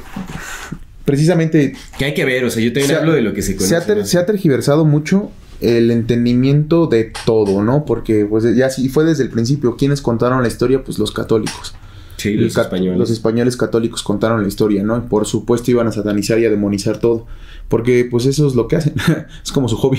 precisamente... 1.07 1.75
Que 1.99 2.05
hay 2.05 2.15
que 2.15 2.27
ver, 2.27 2.45
o 2.45 2.51
sea, 2.51 2.63
yo 2.63 2.73
también 2.73 2.97
hablo 2.97 3.13
de 3.13 3.23
lo 3.23 3.33
que 3.33 3.41
se 3.41 3.57
conoce. 3.57 4.05
Se 4.05 4.19
ha, 4.19 4.27
tergiversado 4.27 4.85
mucho 4.85 5.31
el 5.63 5.91
entendimiento 5.91 6.87
de 6.87 7.13
todo, 7.25 7.63
¿no? 7.63 7.87
Porque 7.87 8.27
pues 8.27 8.45
ya 8.57 8.69
sí 8.69 8.91
fue 8.91 9.05
desde 9.05 9.23
el 9.23 9.31
principio, 9.31 9.77
quienes 9.77 10.03
contaron 10.03 10.43
la 10.43 10.49
historia, 10.49 10.85
pues 10.85 10.99
los 10.99 11.13
católicos. 11.13 11.75
Sí, 12.21 12.35
los 12.35 12.55
españoles. 12.55 12.99
Los 12.99 13.11
españoles 13.11 13.57
católicos 13.57 14.03
contaron 14.03 14.43
la 14.43 14.49
historia, 14.49 14.83
¿no? 14.83 15.09
por 15.09 15.27
supuesto 15.27 15.71
iban 15.71 15.87
a 15.87 15.93
satanizar 15.93 16.39
y 16.39 16.45
a 16.45 16.51
demonizar 16.51 16.99
todo. 16.99 17.27
Porque 17.69 18.07
pues 18.11 18.27
eso 18.27 18.47
es 18.47 18.55
lo 18.55 18.69
que 18.69 18.77
hacen. 18.77 18.95
es 19.45 19.53
como 19.53 19.69
su 19.69 19.77
hobby. 19.77 19.99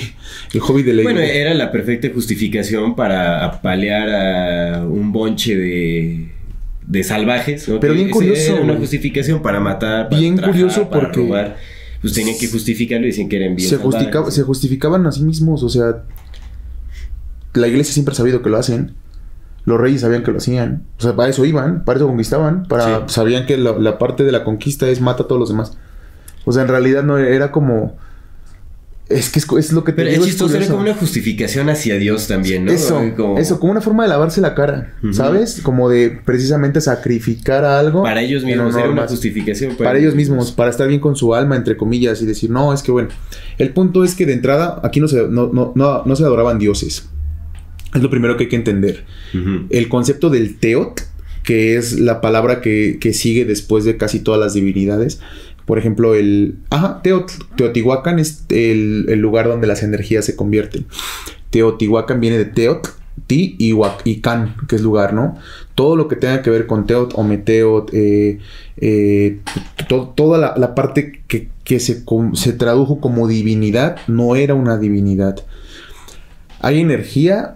El 0.54 0.60
hobby 0.60 0.82
de 0.84 0.92
la 0.92 1.02
Bueno, 1.02 1.20
era 1.20 1.52
la 1.54 1.72
perfecta 1.72 2.08
justificación 2.14 2.94
para 2.94 3.44
apalear 3.44 4.08
a 4.10 4.86
un 4.86 5.10
bonche 5.10 5.56
de 5.56 6.28
de 6.86 7.02
salvajes. 7.02 7.68
Pero 7.80 7.94
bien 7.94 8.10
curioso. 8.10 8.52
Era 8.52 8.62
una 8.62 8.76
justificación 8.76 9.42
para 9.42 9.58
matar, 9.58 10.08
para 10.08 10.20
bien 10.20 10.36
curioso 10.36 10.88
porque 10.90 11.20
robar. 11.20 11.56
Pues 12.00 12.12
tenían 12.14 12.36
que 12.38 12.48
justificarlo 12.48 13.06
y 13.06 13.10
decían 13.10 13.28
que 13.28 13.36
eran 13.36 13.56
bien 13.56 13.68
se, 13.68 13.78
se 14.30 14.42
justificaban 14.42 15.06
a 15.06 15.12
sí 15.12 15.22
mismos, 15.22 15.62
o 15.62 15.68
sea, 15.68 16.02
la 17.54 17.68
iglesia 17.68 17.94
siempre 17.94 18.12
ha 18.12 18.16
sabido 18.16 18.42
que 18.42 18.50
lo 18.50 18.58
hacen. 18.58 18.94
Los 19.64 19.80
reyes 19.80 20.00
sabían 20.00 20.22
que 20.24 20.32
lo 20.32 20.38
hacían. 20.38 20.84
O 20.98 21.02
sea, 21.02 21.14
para 21.14 21.28
eso 21.28 21.44
iban, 21.44 21.84
para 21.84 21.98
eso 21.98 22.08
conquistaban. 22.08 22.64
Para, 22.64 23.08
Sabían 23.08 23.46
que 23.46 23.56
la, 23.56 23.72
la, 23.72 23.98
parte 23.98 24.24
de 24.24 24.32
la 24.32 24.44
conquista 24.44 24.88
es 24.88 25.00
mata 25.00 25.22
a 25.22 25.26
todos 25.28 25.38
los 25.38 25.48
demás. 25.48 25.76
O 26.44 26.52
sea, 26.52 26.62
en 26.62 26.68
realidad 26.68 27.04
no 27.04 27.18
era 27.18 27.52
como 27.52 27.96
es 29.12 29.30
que 29.30 29.58
es, 29.58 29.72
lo 29.72 29.84
que 29.84 29.92
te 29.92 29.96
Pero 29.96 30.10
digo. 30.10 30.24
Es 30.24 30.30
chistoso, 30.30 30.56
era 30.56 30.66
como 30.66 30.80
una 30.80 30.94
justificación 30.94 31.68
hacia 31.68 31.96
Dios 31.96 32.28
también, 32.28 32.64
¿no? 32.64 32.72
Eso, 32.72 33.00
como... 33.16 33.38
eso, 33.38 33.60
como 33.60 33.72
una 33.72 33.80
forma 33.80 34.04
de 34.04 34.08
lavarse 34.08 34.40
la 34.40 34.54
cara, 34.54 34.94
¿sabes? 35.12 35.60
Como 35.62 35.88
de 35.88 36.20
precisamente 36.24 36.80
sacrificar 36.80 37.64
a 37.64 37.78
algo. 37.78 38.02
Para 38.02 38.22
ellos 38.22 38.44
mismos, 38.44 38.74
era 38.76 38.90
una 38.90 39.06
justificación. 39.06 39.76
Para, 39.76 39.98
ellos 39.98 40.14
mismos, 40.14 40.52
para 40.52 40.70
estar 40.70 40.88
bien 40.88 41.00
con 41.00 41.16
su 41.16 41.34
alma, 41.34 41.56
entre 41.56 41.76
comillas, 41.76 42.22
y 42.22 42.26
decir, 42.26 42.50
no, 42.50 42.72
es 42.72 42.82
que 42.82 42.92
bueno. 42.92 43.08
El 43.58 43.70
punto 43.70 44.04
es 44.04 44.14
que 44.14 44.24
de 44.26 44.32
entrada, 44.32 44.80
aquí 44.82 45.00
no 45.00 45.08
se, 45.08 45.28
no, 45.28 45.50
no, 45.52 45.72
no, 45.74 46.16
se 46.16 46.24
adoraban 46.24 46.58
dioses. 46.58 47.08
Es 47.94 48.02
lo 48.02 48.10
primero 48.10 48.36
que 48.36 48.44
hay 48.44 48.48
que 48.48 48.56
entender. 48.56 49.04
El 49.70 49.88
concepto 49.88 50.30
del 50.30 50.56
teot, 50.56 51.02
que 51.42 51.76
es 51.76 51.98
la 51.98 52.20
palabra 52.20 52.60
que, 52.60 52.98
que, 53.00 53.12
sigue 53.12 53.44
después 53.44 53.84
de 53.84 53.96
casi 53.96 54.20
todas 54.20 54.40
las 54.40 54.54
divinidades, 54.54 55.20
por 55.66 55.78
ejemplo, 55.78 56.14
el. 56.14 56.56
Ajá, 56.70 57.02
Teotihuacán 57.02 58.18
es 58.18 58.44
el, 58.48 59.06
lugar 59.18 59.46
donde 59.46 59.66
las 59.66 59.82
energías 59.82 60.24
se 60.24 60.36
convierten. 60.36 60.86
Teotihuacán 61.50 62.20
viene 62.20 62.38
de 62.38 62.46
Teot, 62.46 62.88
Ti 63.26 63.56
y, 63.58 63.74
y 64.04 64.20
Can, 64.20 64.56
que 64.68 64.76
es 64.76 64.82
lugar, 64.82 65.14
¿no? 65.14 65.38
Todo 65.74 65.96
lo 65.96 66.08
que 66.08 66.16
tenga 66.16 66.42
que 66.42 66.50
ver 66.50 66.66
con 66.66 66.86
Teot 66.86 67.12
o 67.14 67.22
Meteot, 67.22 67.90
eh, 67.92 68.38
eh, 68.78 69.40
toda 69.86 70.56
la, 70.56 70.74
parte 70.74 71.22
que, 71.28 71.80
se, 71.80 72.02
se, 72.34 72.52
tradujo 72.54 73.00
como 73.00 73.28
divinidad 73.28 73.96
no 74.08 74.34
era 74.34 74.54
una 74.54 74.78
divinidad. 74.78 75.36
Hay 76.60 76.80
energía. 76.80 77.54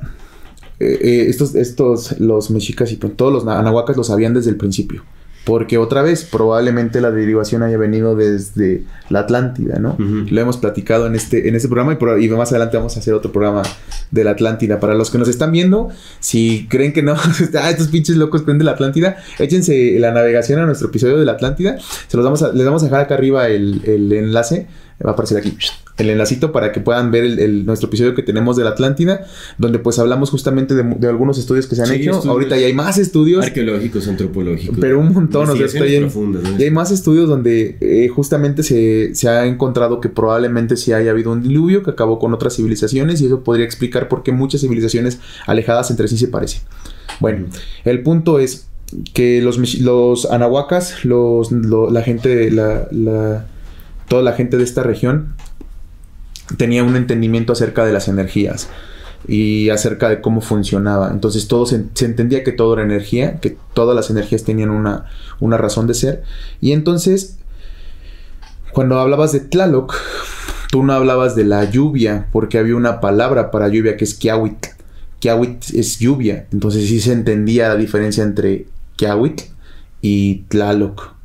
Eh, 0.79 1.27
estos, 1.29 1.55
estos, 1.55 2.21
los 2.21 2.51
mexicas 2.51 2.93
y 2.93 2.97
todos 2.97 3.33
los 3.33 3.47
anahuacas 3.47 3.97
lo 3.97 4.05
sabían 4.05 4.35
desde 4.35 4.51
el 4.51 4.57
principio. 4.57 5.03
Porque 5.47 5.79
otra 5.79 6.03
vez, 6.03 6.25
probablemente 6.25 7.01
la 7.01 7.12
derivación 7.12 7.62
haya 7.62 7.79
venido 7.79 8.17
desde 8.17 8.83
la 9.11 9.21
Atlántida, 9.21 9.79
¿no? 9.79 9.97
Lo 9.97 10.41
hemos 10.41 10.57
platicado 10.57 11.07
en 11.07 11.15
este, 11.15 11.49
en 11.49 11.55
este 11.55 11.69
programa 11.69 11.97
y, 12.21 12.29
más 12.31 12.51
adelante 12.51 12.77
vamos 12.77 12.97
a 12.97 12.99
hacer 12.99 13.15
otro 13.15 13.31
programa 13.31 13.62
de 14.11 14.25
la 14.25 14.33
Atlántida. 14.33 14.81
Para 14.81 14.97
los 14.97 15.09
que 15.09 15.19
nos 15.19 15.29
están 15.29 15.53
viendo, 15.53 15.91
si 16.19 16.67
creen 16.69 16.93
que 16.93 17.05
no, 17.05 17.15
ah, 17.61 17.71
estos 17.71 17.87
pinches 17.87 18.17
locos 18.17 18.43
creen 18.43 18.59
de 18.59 18.65
la 18.65 18.73
Atlántida, 18.73 19.19
échense 19.39 19.97
la 20.01 20.11
navegación 20.11 20.59
a 20.59 20.67
nuestro 20.67 20.89
episodio 20.89 21.17
de 21.17 21.25
la 21.25 21.33
Atlántida. 21.33 21.79
Se 22.09 22.17
los 22.17 22.25
vamos 22.25 22.43
a, 22.43 22.53
les 22.53 22.67
vamos 22.67 22.83
a 22.83 22.87
dejar 22.87 23.03
acá 23.03 23.15
arriba 23.15 23.47
el, 23.47 23.83
el 23.85 24.12
enlace 24.12 24.67
va 25.05 25.11
a 25.11 25.12
aparecer 25.12 25.39
aquí 25.39 25.57
el 25.99 26.11
enlacito 26.11 26.53
para 26.53 26.73
que 26.73 26.81
puedan 26.81 27.11
ver 27.11 27.25
el, 27.25 27.65
nuestro 27.65 27.89
episodio 27.89 28.15
que 28.15 28.23
tenemos 28.23 28.57
de 28.57 28.65
la 28.65 28.71
Atlántida, 28.71 29.27
donde 29.59 29.79
pues 29.79 29.99
hablamos 29.99 30.31
justamente 30.31 30.75
de, 30.75 31.09
algunos 31.09 31.39
estudios 31.39 31.67
que 31.67 31.75
se 31.75 31.83
han 31.83 31.93
hecho. 31.93 32.21
Ahorita 32.27 32.57
ya 32.57 32.67
hay 32.67 32.75
más 32.75 32.99
estudios. 32.99 33.45
Arqueológicos, 33.45 34.07
antropológicos. 34.09 34.77
Pero 34.81 35.01
un 35.01 35.13
montón, 35.13 35.49
o 35.49 35.57
sea, 35.57 35.87
Y 35.87 36.63
hay 36.63 36.71
más 36.71 36.91
estudios 36.91 37.29
donde 37.29 37.79
eh, 37.81 38.09
justamente 38.09 38.63
se, 38.63 39.15
se, 39.15 39.29
ha 39.29 39.47
encontrado 39.47 40.01
que 40.01 40.09
probablemente 40.09 40.77
sí 40.77 40.93
haya 40.93 41.11
habido 41.11 41.33
un 41.33 41.43
diluvio 41.43 41.83
que 41.83 41.91
acabó 41.91 42.19
con 42.19 42.35
otras 42.35 42.57
civilizaciones 42.57 43.21
y 43.21 43.27
eso 43.27 43.43
podría 43.43 43.65
explicar 43.65 44.09
por 44.09 44.23
qué 44.23 44.33
muchas 44.33 44.61
civilizaciones 44.61 45.19
alejadas 45.47 45.91
entre 45.91 46.09
sí 46.09 46.19
se 46.19 46.29
parecen. 46.29 46.63
Bueno, 47.21 47.47
el 47.85 48.03
punto 48.03 48.39
es 48.39 48.69
que 49.15 49.41
los, 49.41 49.59
los 49.81 50.27
anahuacas, 50.27 51.05
los, 51.05 51.51
la 51.53 52.03
gente, 52.03 52.51
la, 52.51 52.87
la 52.91 53.47
toda 54.09 54.23
la 54.23 54.33
gente 54.33 54.57
de 54.57 54.65
esta 54.65 54.83
región 54.83 55.35
tenía 56.57 56.85
un 56.85 56.97
entendimiento 56.97 57.53
acerca 57.53 57.85
de 57.85 57.93
las 57.93 58.09
energías 58.09 58.69
y 59.29 59.71
acerca 59.71 60.09
de 60.09 60.21
cómo 60.21 60.41
funcionaba. 60.41 61.11
Entonces 61.11 61.49
todo 61.49 61.67
se, 61.67 61.77
entendía 61.77 62.45
que 62.45 62.53
todo 62.53 62.75
era 62.75 62.83
energía, 62.83 63.41
que 63.41 63.57
todas 63.75 63.97
las 63.97 64.11
energías 64.11 64.45
tenían 64.45 64.71
una, 64.71 65.07
una, 65.41 65.57
razón 65.57 65.87
de 65.87 65.95
ser. 65.95 66.23
Y 66.61 66.73
entonces, 66.73 67.39
cuando 68.73 68.99
hablabas 68.99 69.33
de 69.33 69.41
Tlaloc, 69.41 69.95
tú 70.71 70.85
no 70.85 70.93
hablabas 70.93 71.35
de 71.35 71.45
la 71.45 71.69
lluvia, 71.69 72.29
porque 72.33 72.59
había 72.59 72.77
una 72.77 73.01
palabra 73.01 73.51
para 73.51 73.69
lluvia 73.69 73.97
que 73.97 74.05
es 74.05 74.15
Kiawit. 74.15 74.67
Kiawit 75.19 75.75
es 75.75 75.99
lluvia. 75.99 76.47
Entonces 76.53 76.87
sí 76.89 77.01
se 77.01 77.13
entendía 77.13 77.69
la 77.69 77.77
diferencia 77.77 78.23
entre 78.23 78.67
Kiawit 78.97 79.43
y 80.03 80.45
Tlaloc. 80.49 81.15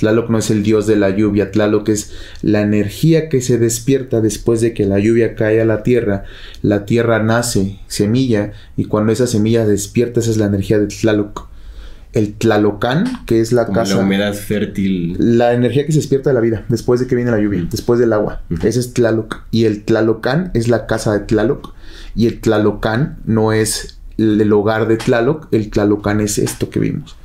Tlaloc 0.00 0.30
no 0.30 0.38
es 0.38 0.50
el 0.50 0.62
dios 0.62 0.86
de 0.86 0.96
la 0.96 1.10
lluvia, 1.10 1.50
Tlaloc 1.50 1.90
es 1.90 2.12
la 2.40 2.62
energía 2.62 3.28
que 3.28 3.42
se 3.42 3.58
despierta 3.58 4.22
después 4.22 4.62
de 4.62 4.72
que 4.72 4.86
la 4.86 4.98
lluvia 4.98 5.34
cae 5.34 5.60
a 5.60 5.66
la 5.66 5.82
tierra. 5.82 6.24
La 6.62 6.86
tierra 6.86 7.22
nace, 7.22 7.78
semilla, 7.86 8.52
y 8.78 8.86
cuando 8.86 9.12
esa 9.12 9.26
semilla 9.26 9.66
despierta, 9.66 10.20
esa 10.20 10.30
es 10.30 10.38
la 10.38 10.46
energía 10.46 10.78
de 10.78 10.86
Tlaloc. 10.86 11.48
El 12.14 12.32
Tlalocan, 12.32 13.26
que 13.26 13.40
es 13.40 13.52
la 13.52 13.66
casa. 13.66 13.96
La 13.96 14.02
humedad 14.02 14.32
fértil. 14.32 15.16
La 15.18 15.52
energía 15.52 15.84
que 15.84 15.92
se 15.92 15.98
despierta 15.98 16.30
de 16.30 16.34
la 16.34 16.40
vida, 16.40 16.64
después 16.70 16.98
de 16.98 17.06
que 17.06 17.14
viene 17.14 17.30
la 17.30 17.38
lluvia, 17.38 17.68
después 17.70 18.00
del 18.00 18.14
agua. 18.14 18.40
Ese 18.62 18.80
es 18.80 18.94
Tlaloc. 18.94 19.42
Y 19.50 19.66
el 19.66 19.84
Tlalocan 19.84 20.50
es 20.54 20.68
la 20.68 20.86
casa 20.86 21.12
de 21.12 21.20
Tlaloc. 21.20 21.74
Y 22.16 22.26
el 22.26 22.40
Tlalocan 22.40 23.18
no 23.26 23.52
es 23.52 24.00
el 24.16 24.52
hogar 24.52 24.88
de 24.88 24.96
Tlaloc, 24.96 25.48
el 25.52 25.70
Tlalocan 25.70 26.20
es 26.20 26.38
esto 26.38 26.68
que 26.70 26.80
vimos. 26.80 27.16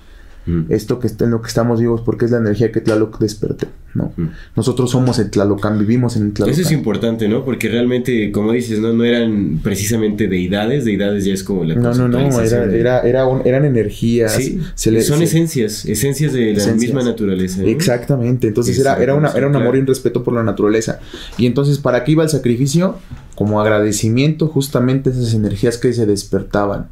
Mm. 0.45 0.65
Esto 0.69 0.99
que 0.99 1.09
en 1.19 1.31
lo 1.31 1.41
que 1.41 1.47
estamos 1.47 1.79
vivos, 1.79 2.01
porque 2.01 2.25
es 2.25 2.31
la 2.31 2.37
energía 2.37 2.71
que 2.71 2.79
Tlaloc 2.79 3.19
despertó, 3.19 3.67
¿no? 3.95 4.13
Mm. 4.15 4.27
Nosotros 4.55 4.91
somos 4.91 5.17
el 5.17 5.31
Tlalocan, 5.31 5.79
vivimos 5.79 6.15
en 6.17 6.27
el 6.27 6.33
Tlalocan. 6.33 6.59
Eso 6.59 6.67
es 6.67 6.71
importante, 6.71 7.27
¿no? 7.27 7.43
Porque 7.43 7.67
realmente, 7.67 8.31
como 8.31 8.51
dices, 8.51 8.79
no, 8.79 8.93
no 8.93 9.03
eran 9.03 9.59
precisamente 9.63 10.27
deidades, 10.27 10.85
deidades 10.85 11.25
ya 11.25 11.33
es 11.33 11.43
como 11.43 11.63
la 11.63 11.75
No, 11.75 11.93
no, 11.95 12.07
no, 12.07 12.19
era, 12.41 13.01
eran 13.01 13.65
energías. 13.65 14.35
Sí, 14.35 14.61
son 14.75 15.21
esencias, 15.21 15.85
esencias 15.85 16.33
de 16.33 16.53
la 16.53 16.73
misma 16.73 17.03
naturaleza. 17.03 17.63
Exactamente, 17.63 18.47
entonces 18.47 18.77
era, 18.77 19.01
era, 19.01 19.15
una, 19.15 19.31
era 19.31 19.47
un 19.47 19.55
amor 19.55 19.75
y 19.75 19.79
un 19.79 19.87
respeto 19.87 20.23
por 20.23 20.33
la 20.33 20.43
naturaleza. 20.43 20.99
Y 21.37 21.47
entonces, 21.47 21.79
¿para 21.79 22.03
qué 22.03 22.11
iba 22.11 22.23
el 22.23 22.29
sacrificio? 22.29 22.99
Como 23.35 23.59
agradecimiento 23.59 24.47
justamente 24.47 25.09
a 25.09 25.13
esas 25.13 25.33
energías 25.33 25.77
que 25.77 25.91
se 25.91 26.05
despertaban. 26.05 26.87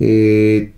Eh, 0.00 0.72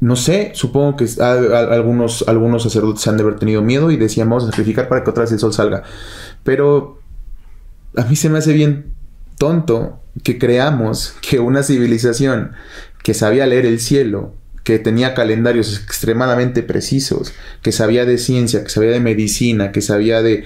no 0.00 0.16
sé, 0.16 0.52
supongo 0.54 0.96
que 0.96 1.06
algunos, 1.22 2.24
algunos 2.28 2.62
sacerdotes 2.62 3.06
han 3.08 3.16
de 3.16 3.22
haber 3.22 3.36
tenido 3.36 3.62
miedo 3.62 3.90
y 3.90 3.96
decían 3.96 4.28
vamos 4.28 4.44
a 4.44 4.50
sacrificar 4.50 4.88
para 4.88 5.02
que 5.02 5.10
otra 5.10 5.22
vez 5.22 5.32
el 5.32 5.38
sol 5.38 5.54
salga. 5.54 5.84
Pero 6.42 7.00
a 7.96 8.04
mí 8.04 8.14
se 8.14 8.28
me 8.28 8.38
hace 8.38 8.52
bien 8.52 8.94
tonto 9.38 10.00
que 10.22 10.38
creamos 10.38 11.14
que 11.22 11.38
una 11.38 11.62
civilización 11.62 12.52
que 13.02 13.14
sabía 13.14 13.46
leer 13.46 13.66
el 13.66 13.80
cielo, 13.80 14.34
que 14.64 14.78
tenía 14.78 15.14
calendarios 15.14 15.80
extremadamente 15.80 16.62
precisos, 16.62 17.32
que 17.62 17.72
sabía 17.72 18.04
de 18.04 18.18
ciencia, 18.18 18.64
que 18.64 18.70
sabía 18.70 18.90
de 18.90 19.00
medicina, 19.00 19.72
que 19.72 19.80
sabía 19.80 20.22
de 20.22 20.44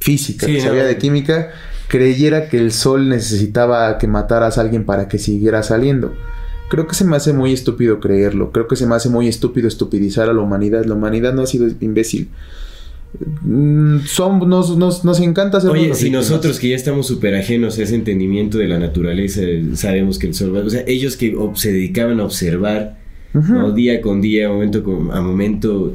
física, 0.00 0.46
que 0.46 0.60
sabía 0.60 0.84
de 0.84 0.96
química, 0.96 1.50
creyera 1.88 2.48
que 2.48 2.58
el 2.58 2.72
sol 2.72 3.08
necesitaba 3.08 3.98
que 3.98 4.06
mataras 4.06 4.58
a 4.58 4.62
alguien 4.62 4.84
para 4.84 5.08
que 5.08 5.18
siguiera 5.18 5.62
saliendo. 5.62 6.14
Creo 6.68 6.86
que 6.86 6.94
se 6.94 7.04
me 7.04 7.16
hace 7.16 7.32
muy 7.32 7.52
estúpido 7.52 8.00
creerlo. 8.00 8.52
Creo 8.52 8.68
que 8.68 8.76
se 8.76 8.86
me 8.86 8.94
hace 8.94 9.08
muy 9.08 9.28
estúpido 9.28 9.68
estupidizar 9.68 10.28
a 10.28 10.32
la 10.32 10.40
humanidad. 10.40 10.84
La 10.84 10.94
humanidad 10.94 11.32
no 11.32 11.42
ha 11.42 11.46
sido 11.46 11.68
imbécil. 11.80 12.28
Mm, 13.42 14.00
son, 14.00 14.48
nos, 14.48 14.76
nos, 14.76 15.20
encanta 15.20 15.58
hacer 15.58 15.70
Oye, 15.70 15.94
si 15.94 16.10
nosotros 16.10 16.58
que 16.58 16.68
ya 16.68 16.76
estamos 16.76 17.06
súper 17.06 17.34
ajenos 17.34 17.78
a 17.78 17.82
ese 17.82 17.94
entendimiento 17.94 18.58
de 18.58 18.68
la 18.68 18.78
naturaleza, 18.78 19.40
sabemos 19.74 20.18
que 20.18 20.26
el 20.26 20.34
sol 20.34 20.54
O 20.54 20.68
sea, 20.68 20.84
ellos 20.86 21.16
que 21.16 21.34
se 21.54 21.72
dedicaban 21.72 22.20
a 22.20 22.24
observar 22.24 22.98
día 23.74 24.00
con 24.02 24.20
día, 24.20 24.48
momento 24.48 24.84
con, 24.84 25.10
a 25.12 25.20
momento, 25.22 25.94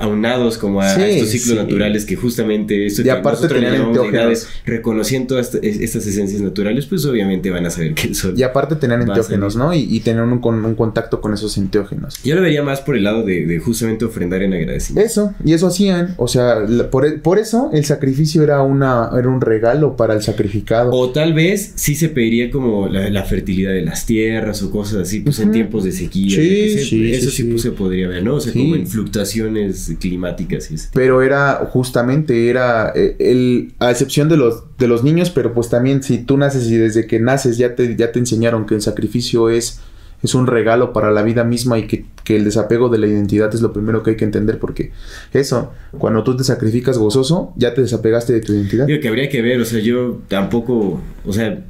aunados 0.00 0.58
como 0.58 0.80
a, 0.80 0.94
Sí, 0.94 1.02
estos 1.02 1.28
ciclos 1.30 1.50
sí. 1.58 1.64
naturales 1.64 2.04
que 2.04 2.16
justamente 2.16 2.86
esto 2.86 3.02
Y 3.02 3.04
que 3.04 3.10
aparte 3.10 3.46
tenían 3.48 3.92
deidades, 3.92 4.48
reconociendo 4.64 5.38
esta- 5.38 5.58
es- 5.58 5.80
estas 5.80 6.06
esencias 6.06 6.40
naturales, 6.40 6.86
pues 6.86 7.04
obviamente 7.04 7.50
van 7.50 7.66
a 7.66 7.70
saber 7.70 7.94
que 7.94 8.08
el 8.08 8.14
sol. 8.14 8.34
Y 8.36 8.42
aparte 8.42 8.76
tenían 8.76 9.02
enteógenos. 9.02 9.56
¿no? 9.56 9.74
Y, 9.74 9.80
y 9.94 10.00
tenían 10.00 10.32
un, 10.32 10.38
con- 10.40 10.64
un 10.64 10.74
contacto 10.74 11.20
con 11.20 11.34
esos 11.34 11.56
enteógenos. 11.58 12.22
Yo 12.24 12.34
lo 12.34 12.42
vería 12.42 12.62
más 12.62 12.80
por 12.80 12.96
el 12.96 13.04
lado 13.04 13.24
de, 13.24 13.46
de 13.46 13.58
justamente 13.58 14.04
ofrendar 14.04 14.42
en 14.42 14.52
agradecimiento. 14.54 15.06
Eso, 15.06 15.34
y 15.44 15.52
eso 15.52 15.66
hacían, 15.66 16.14
o 16.16 16.28
sea, 16.28 16.60
la- 16.60 16.90
por, 16.90 17.04
e- 17.06 17.18
por 17.18 17.38
eso 17.38 17.70
el 17.72 17.84
sacrificio 17.84 18.42
era 18.42 18.62
una 18.62 19.10
era 19.18 19.28
un 19.28 19.40
regalo 19.40 19.96
para 19.96 20.14
el 20.14 20.22
sacrificado. 20.22 20.90
O 20.92 21.10
tal 21.10 21.34
vez 21.34 21.72
sí 21.74 21.94
se 21.94 22.08
pediría 22.08 22.50
como 22.50 22.88
la, 22.88 23.10
la 23.10 23.24
fertilidad 23.24 23.72
de 23.72 23.82
las 23.82 24.06
tierras 24.06 24.62
o 24.62 24.70
cosas 24.70 25.00
así, 25.02 25.20
pues 25.20 25.38
en 25.40 25.52
tiempos 25.52 25.84
de 25.84 25.92
sequía. 25.92 26.36
Sí, 26.36 26.78
sí, 26.84 27.12
eso 27.12 27.30
sí, 27.30 27.44
pues, 27.44 27.62
se 27.62 27.72
podría 27.72 28.08
ver, 28.08 28.22
¿no? 28.22 28.36
O 28.36 28.40
sea, 28.40 28.52
como 28.52 28.76
en 28.76 28.86
fluctuaciones 28.86 29.89
climáticas 29.96 30.70
y 30.70 30.74
ese 30.74 30.86
tipo. 30.86 30.98
Pero 30.98 31.22
era 31.22 31.68
justamente, 31.70 32.48
era 32.48 32.92
eh, 32.94 33.16
el, 33.18 33.74
a 33.78 33.90
excepción 33.90 34.28
de 34.28 34.36
los, 34.36 34.64
de 34.78 34.88
los 34.88 35.04
niños, 35.04 35.30
pero 35.30 35.52
pues 35.52 35.68
también 35.68 36.02
si 36.02 36.18
tú 36.18 36.36
naces 36.36 36.66
y 36.70 36.76
desde 36.76 37.06
que 37.06 37.20
naces 37.20 37.58
ya 37.58 37.74
te, 37.74 37.96
ya 37.96 38.12
te 38.12 38.18
enseñaron 38.18 38.66
que 38.66 38.74
el 38.74 38.82
sacrificio 38.82 39.50
es, 39.50 39.80
es 40.22 40.34
un 40.34 40.46
regalo 40.46 40.92
para 40.92 41.10
la 41.10 41.22
vida 41.22 41.44
misma 41.44 41.78
y 41.78 41.86
que, 41.86 42.04
que 42.24 42.36
el 42.36 42.44
desapego 42.44 42.88
de 42.88 42.98
la 42.98 43.06
identidad 43.06 43.54
es 43.54 43.62
lo 43.62 43.72
primero 43.72 44.02
que 44.02 44.10
hay 44.10 44.16
que 44.16 44.24
entender 44.24 44.58
porque 44.58 44.92
eso, 45.32 45.72
cuando 45.98 46.22
tú 46.24 46.36
te 46.36 46.44
sacrificas 46.44 46.98
gozoso, 46.98 47.52
ya 47.56 47.74
te 47.74 47.80
desapegaste 47.80 48.32
de 48.32 48.40
tu 48.40 48.52
identidad. 48.52 48.86
Digo 48.86 49.00
que 49.00 49.08
habría 49.08 49.28
que 49.28 49.42
ver, 49.42 49.60
o 49.60 49.64
sea, 49.64 49.80
yo 49.80 50.20
tampoco, 50.28 51.00
o 51.24 51.32
sea, 51.32 51.64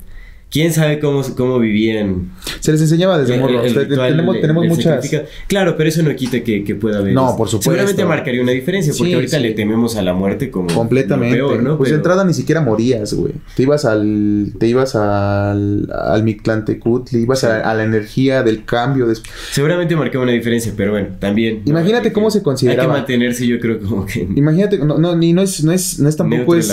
quién 0.51 0.73
sabe 0.73 0.99
cómo, 0.99 1.23
cómo 1.37 1.59
vivían. 1.59 2.33
Se 2.61 2.73
les 2.73 2.81
enseñaba 2.81 3.19
desde 3.19 3.35
el- 3.35 3.41
morro. 3.41 3.63
el 3.63 3.71
O 3.71 3.73
sea, 3.73 3.83
ritual 3.85 4.11
tenemos 4.11 4.35
de- 4.35 4.41
tenemos 4.41 4.67
muchas... 4.67 5.11
Claro, 5.47 5.77
pero 5.77 5.89
eso 5.89 6.03
no 6.03 6.15
quita 6.17 6.43
que, 6.43 6.65
que 6.65 6.75
pueda 6.75 6.99
haber. 6.99 7.15
No, 7.15 7.37
por 7.37 7.49
supuesto. 7.49 7.71
Seguramente 7.71 8.05
marcaría 8.05 8.43
una 8.43 8.53
diferencia, 8.53 8.93
porque 8.93 9.11
Sí, 9.11 9.15
ahorita 9.15 9.37
sí. 9.37 9.43
le 9.43 9.53
tememos 9.53 9.97
a 9.97 10.03
la 10.03 10.13
muerte 10.13 10.51
como. 10.51 10.75
Completamente. 10.75 11.39
lo 11.39 11.49
peor, 11.51 11.63
¿no? 11.63 11.79
Pues 11.79 11.91
de 11.91 11.97
entrada 11.97 12.25
ni 12.25 12.35
siquiera 12.35 12.61
morías, 12.61 13.15
güey. 13.15 13.33
Te 13.57 13.63
ibas 13.63 13.85
al, 13.85 14.53
te 14.59 14.67
ibas 14.67 14.95
al, 14.97 15.89
al 15.93 16.23
Mictlantecutli, 16.25 17.21
ibas 17.21 17.41
Sí. 17.41 17.47
a, 17.47 17.61
a 17.71 17.75
la 17.75 17.85
energía 17.85 18.43
del 18.43 18.65
cambio. 18.65 19.07
Seguramente 19.53 19.95
marcaba 19.97 20.25
una 20.25 20.33
diferencia, 20.33 20.73
pero 20.77 20.93
bueno, 20.93 21.09
también. 21.19 21.63
¿no? 21.65 21.71
Imagínate 21.71 22.09
que- 22.09 22.13
cómo 22.13 22.31
se 22.31 22.43
consideraba. 22.43 22.83
Hay 22.83 22.89
que 22.89 22.93
mantenerse, 22.99 23.47
yo 23.47 23.59
creo, 23.61 23.79
como 23.81 24.05
que. 24.07 24.21
Imagínate, 24.35 24.79
no, 24.79 24.99
no, 24.99 25.15
ni 25.17 25.33
no 25.33 25.43
es, 25.43 25.63
no 25.65 25.73
es, 25.73 25.99
no 26.01 26.09
es 26.09 26.17
tampoco 26.17 26.55
es 26.57 26.67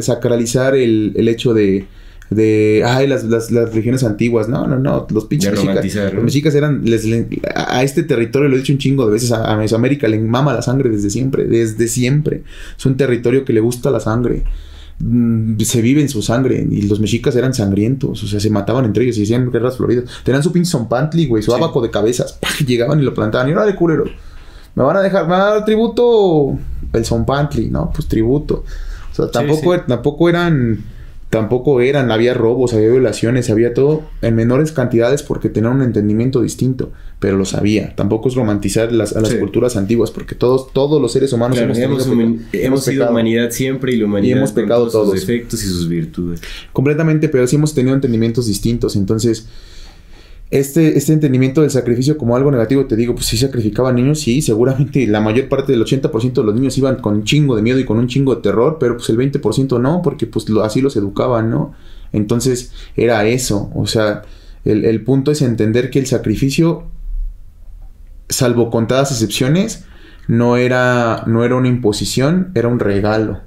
sacralizar 0.00 0.74
el, 0.74 1.12
el 1.16 1.28
hecho 1.28 1.54
de, 1.54 1.86
de, 2.30 2.82
ay, 2.86 3.06
las, 3.08 3.24
las, 3.24 3.50
las 3.50 3.70
religiones 3.70 4.04
antiguas. 4.04 4.48
No, 4.48 4.66
no, 4.66 4.78
no, 4.78 5.06
los 5.10 5.24
pinches 5.26 5.52
mexicas, 5.52 6.12
los 6.14 6.24
mexicas 6.24 6.54
eran, 6.54 6.82
les, 6.84 7.04
le- 7.04 7.26
a, 7.54 7.82
este 7.82 8.02
territorio, 8.04 8.48
lo 8.48 8.54
he 8.56 8.58
dicho 8.60 8.72
un 8.72 8.78
chingo 8.78 9.06
de 9.06 9.12
veces, 9.12 9.32
a, 9.32 9.52
a 9.52 9.56
Mesoamérica 9.56 10.06
le 10.08 10.18
mama 10.20 10.52
la 10.54 10.62
sangre 10.62 10.90
desde 10.90 11.10
siempre, 11.10 11.44
desde 11.44 11.88
siempre. 11.88 12.42
Es 12.78 12.86
un 12.86 12.96
territorio 12.96 13.44
que 13.44 13.52
le 13.52 13.60
gusta 13.60 13.90
la 13.90 14.00
sangre. 14.00 14.44
Mm, 15.00 15.58
Se 15.60 15.80
vive 15.82 16.00
en 16.02 16.08
su 16.08 16.22
sangre 16.22 16.66
y 16.70 16.82
los 16.82 17.00
mexicas 17.00 17.34
eran 17.34 17.54
sangrientos, 17.54 18.22
o 18.22 18.26
sea, 18.26 18.38
se 18.38 18.50
mataban 18.50 18.84
entre 18.84 19.04
ellos 19.04 19.16
y 19.18 19.22
hacían 19.22 19.50
guerras 19.50 19.76
floridas. 19.78 20.04
Tenían 20.24 20.42
su 20.42 20.52
pinche 20.52 20.70
zompantli, 20.70 21.26
güey, 21.26 21.42
su 21.42 21.50
Sí. 21.52 21.56
abaco 21.56 21.80
de 21.80 21.90
cabezas. 21.90 22.34
¡Pah! 22.34 22.48
Llegaban 22.66 23.00
y 23.00 23.02
lo 23.02 23.14
plantaban. 23.14 23.48
Y 23.48 23.52
ahora 23.52 23.64
de 23.66 23.74
culero. 23.74 24.04
¿Me 24.74 24.84
van 24.84 24.96
a 24.98 25.00
dejar, 25.02 25.24
me 25.24 25.30
van 25.30 25.40
a 25.40 25.44
dar 25.46 25.64
tributo? 25.64 26.56
El 26.92 27.04
Zompantli, 27.04 27.70
¿no? 27.70 27.90
Pues 27.94 28.06
tributo. 28.06 28.64
O 29.10 29.14
sea, 29.14 29.28
tampoco, 29.30 29.74
sí. 29.74 29.80
tampoco 29.88 30.28
eran, 30.28 30.78
tampoco 31.30 31.80
eran, 31.80 32.10
había 32.10 32.34
robos, 32.34 32.74
había 32.74 32.88
violaciones, 32.90 33.50
había 33.50 33.72
todo 33.72 34.02
en 34.20 34.34
menores 34.34 34.72
cantidades 34.72 35.22
porque 35.22 35.48
tenían 35.48 35.76
un 35.76 35.82
entendimiento 35.82 36.42
distinto, 36.42 36.90
pero 37.20 37.36
lo 37.36 37.44
sabía. 37.44 37.94
Tampoco 37.94 38.28
es 38.28 38.34
romantizar 38.34 38.90
las, 38.92 39.14
a 39.16 39.20
las 39.20 39.30
Sí. 39.30 39.38
culturas 39.38 39.76
antiguas 39.76 40.10
porque 40.10 40.34
todos, 40.34 40.72
todos 40.72 41.00
los 41.00 41.12
seres 41.12 41.32
humanos 41.32 41.56
Claro, 41.56 41.72
hemos, 41.72 42.02
sido 42.84 42.94
pecado. 42.94 43.10
humanidad 43.12 43.50
siempre 43.52 43.92
y 43.94 43.96
la 43.98 44.06
humanidad 44.06 44.36
Y 44.36 44.38
hemos 44.38 44.52
con 44.52 44.62
pecado 44.64 44.80
todos 44.88 44.92
sus 44.92 45.02
todos. 45.02 45.20
defectos 45.26 45.62
y 45.62 45.66
sus 45.66 45.88
virtudes. 45.88 46.40
Completamente, 46.72 47.28
pero 47.28 47.46
sí 47.46 47.56
hemos 47.56 47.74
tenido 47.74 47.94
entendimientos 47.94 48.46
distintos. 48.46 48.96
Entonces, 48.96 49.46
este, 50.50 50.98
este 50.98 51.12
entendimiento 51.12 51.60
del 51.60 51.70
sacrificio 51.70 52.18
como 52.18 52.34
algo 52.34 52.50
negativo, 52.50 52.86
te 52.86 52.96
digo, 52.96 53.14
pues 53.14 53.26
sí 53.26 53.36
sacrificaban 53.36 53.94
niños, 53.94 54.20
sí, 54.20 54.42
seguramente 54.42 55.06
la 55.06 55.20
mayor 55.20 55.48
parte 55.48 55.72
del 55.72 55.84
80% 55.84 56.32
de 56.32 56.44
los 56.44 56.54
niños 56.54 56.76
iban 56.76 56.96
con 56.96 57.14
un 57.14 57.24
chingo 57.24 57.54
de 57.54 57.62
miedo 57.62 57.78
y 57.78 57.84
con 57.84 57.98
un 57.98 58.08
chingo 58.08 58.34
de 58.34 58.42
terror, 58.42 58.78
pero 58.80 58.96
pues 58.96 59.08
el 59.10 59.18
20% 59.18 59.80
no, 59.80 60.02
porque 60.02 60.26
pues 60.26 60.46
así 60.62 60.80
los 60.80 60.96
educaban, 60.96 61.50
¿no? 61.50 61.72
Entonces, 62.12 62.72
era 62.96 63.24
eso, 63.26 63.70
o 63.74 63.86
sea, 63.86 64.22
el, 64.64 64.84
el 64.84 65.04
punto 65.04 65.30
es 65.30 65.40
entender 65.42 65.88
que 65.90 66.00
el 66.00 66.06
sacrificio, 66.06 66.84
salvo 68.28 68.70
contadas 68.70 69.12
excepciones, 69.12 69.84
no 70.26 70.56
era, 70.56 71.22
no 71.26 71.44
era 71.44 71.54
una 71.54 71.68
imposición, 71.68 72.50
era 72.54 72.66
un 72.66 72.80
regalo. 72.80 73.40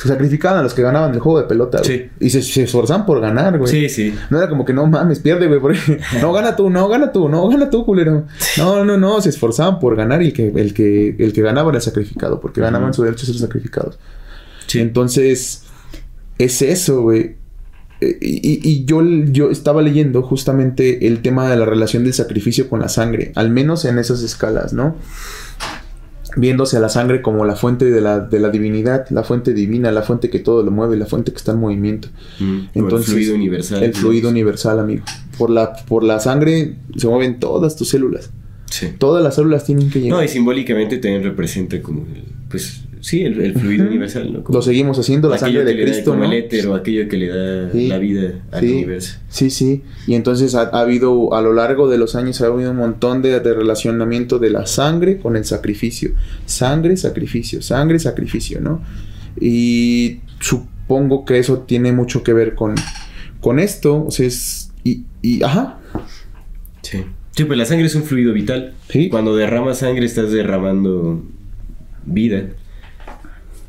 Se 0.00 0.08
sacrificaban 0.08 0.58
a 0.58 0.62
los 0.62 0.74
que 0.74 0.82
ganaban 0.82 1.14
el 1.14 1.20
juego 1.20 1.40
de 1.40 1.46
pelota, 1.46 1.78
güey. 1.78 1.98
Sí. 1.98 2.10
Y 2.20 2.30
se, 2.30 2.42
se 2.42 2.64
esforzaban 2.64 3.06
por 3.06 3.20
ganar, 3.20 3.56
güey. 3.58 3.70
Sí, 3.70 3.88
sí. 3.88 4.14
No 4.28 4.38
era 4.38 4.48
como 4.48 4.64
que 4.64 4.72
no 4.72 4.86
mames, 4.86 5.20
pierde, 5.20 5.46
güey. 5.46 5.60
porque- 5.60 6.00
No 6.20 6.32
gana 6.32 6.56
tú, 6.56 6.68
no 6.68 6.88
gana 6.88 7.12
tú, 7.12 7.28
no 7.28 7.48
gana 7.48 7.70
tú, 7.70 7.84
culero. 7.86 8.24
No, 8.58 8.84
no, 8.84 8.96
no. 8.98 9.20
Se 9.20 9.28
esforzaban 9.28 9.78
por 9.78 9.94
ganar 9.96 10.20
y 10.22 10.26
el 10.26 10.32
que, 10.32 10.48
el 10.48 10.74
que, 10.74 11.16
el 11.18 11.32
que 11.32 11.42
ganaba 11.42 11.70
era 11.70 11.80
sacrificado, 11.80 12.40
porque 12.40 12.60
ganaban 12.60 12.88
Ujú. 12.90 12.94
su 12.96 13.02
derecho 13.04 13.22
a 13.22 13.26
ser 13.26 13.38
sacrificados. 13.38 13.98
Sí. 14.66 14.80
Entonces, 14.80 15.62
es 16.38 16.60
eso, 16.62 17.02
güey. 17.02 17.36
Eh, 18.00 18.18
Y, 18.20 18.60
y 18.68 18.84
yo, 18.86 19.00
yo 19.02 19.50
estaba 19.50 19.80
leyendo 19.80 20.22
justamente 20.22 21.06
el 21.06 21.22
tema 21.22 21.48
de 21.48 21.56
la 21.56 21.64
relación 21.66 22.02
del 22.02 22.14
sacrificio 22.14 22.68
con 22.68 22.80
la 22.80 22.88
sangre, 22.88 23.30
al 23.36 23.50
menos 23.50 23.84
en 23.84 23.98
esas 23.98 24.22
escalas, 24.22 24.72
¿no? 24.72 24.96
Viéndose 26.36 26.76
a 26.76 26.80
la 26.80 26.88
sangre 26.88 27.22
como 27.22 27.44
la 27.44 27.56
fuente 27.56 27.84
de 27.84 28.00
la, 28.00 28.20
de 28.20 28.40
la 28.40 28.50
divinidad, 28.50 29.06
la 29.10 29.22
fuente 29.22 29.52
divina, 29.54 29.90
la 29.92 30.02
fuente 30.02 30.30
que 30.30 30.38
todo 30.38 30.62
lo 30.62 30.70
mueve, 30.70 30.96
la 30.96 31.06
fuente 31.06 31.32
que 31.32 31.38
está 31.38 31.52
en 31.52 31.60
movimiento. 31.60 32.08
Mm, 32.40 32.58
Entonces, 32.74 33.08
el 33.08 33.14
fluido 33.14 33.34
universal. 33.34 33.82
El 33.82 33.94
fluido 33.94 34.30
universal, 34.30 34.78
amigo. 34.78 35.04
Por 35.38 35.50
la, 35.50 35.74
por 35.74 36.02
la 36.02 36.20
sangre 36.20 36.76
se 36.96 37.06
mueven 37.06 37.38
todas 37.38 37.76
tus 37.76 37.88
células. 37.88 38.30
Sí. 38.70 38.88
Todas 38.98 39.22
las 39.22 39.36
células 39.36 39.64
tienen 39.64 39.90
que 39.90 40.00
llegar. 40.00 40.18
No, 40.18 40.24
y 40.24 40.28
simbólicamente 40.28 40.98
también 40.98 41.22
representa 41.22 41.80
como 41.80 42.00
el, 42.02 42.24
pues, 42.48 42.82
sí, 43.04 43.22
el, 43.22 43.38
el 43.40 43.52
fluido 43.54 43.86
universal, 43.86 44.32
¿no? 44.32 44.42
Como 44.44 44.58
Lo 44.58 44.62
seguimos 44.62 44.98
haciendo, 44.98 45.28
la 45.28 45.36
sangre 45.36 45.62
de 45.64 45.76
da 45.76 45.82
Cristo, 45.82 46.12
como 46.12 46.24
¿no? 46.24 46.32
el 46.32 46.38
éter 46.38 46.66
o 46.68 46.74
aquello 46.74 47.06
que 47.08 47.16
le 47.18 47.28
da 47.28 47.70
Sí. 47.70 47.86
la 47.88 47.98
vida 47.98 48.32
al 48.50 48.60
Sí. 48.60 48.72
universo. 48.72 49.18
Sí, 49.28 49.50
sí. 49.50 49.82
Y 50.06 50.14
entonces 50.14 50.54
ha, 50.54 50.62
ha 50.72 50.80
habido, 50.80 51.34
a 51.34 51.42
lo 51.42 51.52
largo 51.52 51.88
de 51.88 51.98
los 51.98 52.14
años, 52.16 52.40
ha 52.40 52.46
habido 52.46 52.70
un 52.70 52.78
montón 52.78 53.20
de, 53.20 53.38
de 53.40 53.54
relacionamiento 53.54 54.38
de 54.38 54.50
la 54.50 54.64
sangre 54.66 55.18
con 55.18 55.36
el 55.36 55.44
sacrificio. 55.44 56.12
Sangre, 56.46 56.96
sacrificio, 56.96 57.60
sangre, 57.60 57.98
sacrificio, 57.98 58.60
¿no? 58.60 58.82
Y 59.40 60.20
supongo 60.40 61.24
que 61.24 61.38
eso 61.38 61.58
tiene 61.60 61.92
mucho 61.92 62.22
que 62.22 62.32
ver 62.32 62.54
con, 62.54 62.74
con 63.40 63.58
esto. 63.58 64.04
O 64.06 64.10
sea, 64.10 64.26
es. 64.26 64.70
Y, 64.82 65.04
y 65.22 65.42
ajá. 65.42 65.78
Sí. 66.82 67.04
Sí, 67.32 67.44
pues 67.44 67.58
la 67.58 67.64
sangre 67.64 67.86
es 67.86 67.94
un 67.96 68.04
fluido 68.04 68.32
vital. 68.32 68.74
Sí. 68.88 69.08
Cuando 69.08 69.34
derramas 69.34 69.78
sangre 69.78 70.06
estás 70.06 70.30
derramando 70.30 71.22
vida 72.06 72.44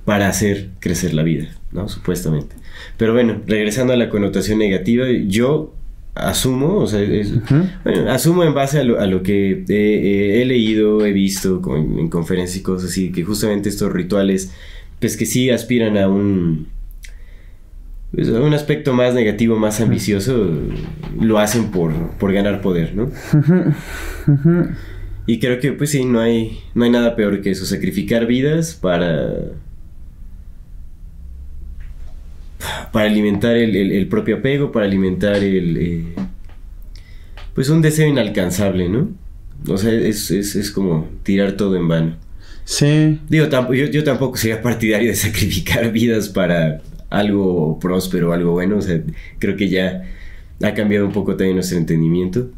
para 0.05 0.27
hacer 0.29 0.69
crecer 0.79 1.13
la 1.13 1.23
vida, 1.23 1.49
¿no? 1.71 1.89
Supuestamente. 1.89 2.55
Pero 2.97 3.13
bueno, 3.13 3.41
regresando 3.47 3.93
a 3.93 3.97
la 3.97 4.09
connotación 4.09 4.59
negativa, 4.59 5.05
yo 5.27 5.73
asumo, 6.13 6.75
o 6.77 6.87
sea, 6.87 7.01
es- 7.01 7.31
Ujú. 7.33 7.65
bueno, 7.83 8.11
asumo 8.11 8.43
en 8.43 8.53
base 8.53 8.79
a 8.79 8.83
lo, 8.83 8.99
a 9.01 9.07
lo 9.07 9.21
que 9.23 9.63
he, 9.67 10.45
leído, 10.45 11.05
he 11.05 11.11
visto 11.11 11.61
como 11.61 11.77
en, 11.77 11.99
en 11.99 12.09
conferencias 12.09 12.57
y 12.57 12.61
cosas 12.63 12.91
así, 12.91 13.11
que 13.11 13.23
justamente 13.23 13.67
estos 13.67 13.91
rituales, 13.91 14.53
pues 14.99 15.17
que 15.17 15.25
sí 15.25 15.49
aspiran 15.49 15.97
a 15.97 16.07
un, 16.07 16.67
pues, 18.13 18.29
a 18.29 18.39
un 18.39 18.53
aspecto 18.53 18.93
más 18.93 19.13
negativo, 19.13 19.57
más 19.57 19.81
ambicioso, 19.81 20.49
lo 21.19 21.39
hacen 21.39 21.65
por, 21.71 21.93
por 22.11 22.31
ganar 22.31 22.61
poder, 22.61 22.95
¿no? 22.95 23.11
Ujú. 23.33 24.67
Y 25.27 25.39
creo 25.39 25.59
que 25.59 25.71
pues 25.73 25.89
sí, 25.89 26.05
no 26.05 26.19
hay, 26.19 26.59
no 26.75 26.83
hay 26.85 26.91
nada 26.91 27.15
peor 27.15 27.41
que 27.41 27.49
eso, 27.51 27.65
sacrificar 27.65 28.25
vidas 28.27 28.75
para... 28.79 29.33
Para 32.91 33.07
alimentar 33.09 33.55
el, 33.55 33.75
el- 33.75 33.91
el 33.91 34.07
propio 34.07 34.37
apego, 34.37 34.71
para 34.71 34.85
alimentar 34.85 35.35
el... 35.35 35.77
eh, 35.77 36.03
pues 37.53 37.69
un 37.69 37.81
deseo 37.81 38.07
inalcanzable, 38.07 38.89
¿no? 38.89 39.09
O 39.67 39.77
sea, 39.77 39.91
es, 39.93 40.29
es, 40.31 40.55
es 40.55 40.71
como 40.71 41.07
tirar 41.23 41.53
todo 41.53 41.75
en 41.75 41.87
vano. 41.87 42.15
Sí. 42.65 43.19
Digo, 43.29 43.45
tamp- 43.47 43.73
yo, 43.75 43.85
yo 43.85 44.03
tampoco 44.03 44.37
sería 44.37 44.61
partidario 44.61 45.09
de 45.09 45.15
sacrificar 45.27 45.91
vidas 45.91 46.29
para 46.29 46.81
algo 47.09 47.79
próspero, 47.79 48.33
algo 48.33 48.51
bueno. 48.51 48.77
O 48.77 48.81
sea, 48.81 49.01
creo 49.39 49.55
que 49.55 49.69
ya 49.69 50.03
ha 50.61 50.73
cambiado 50.73 51.05
un 51.05 51.13
poco 51.13 51.35
también 51.35 51.55
nuestro 51.55 51.77
entendimiento. 51.77 52.49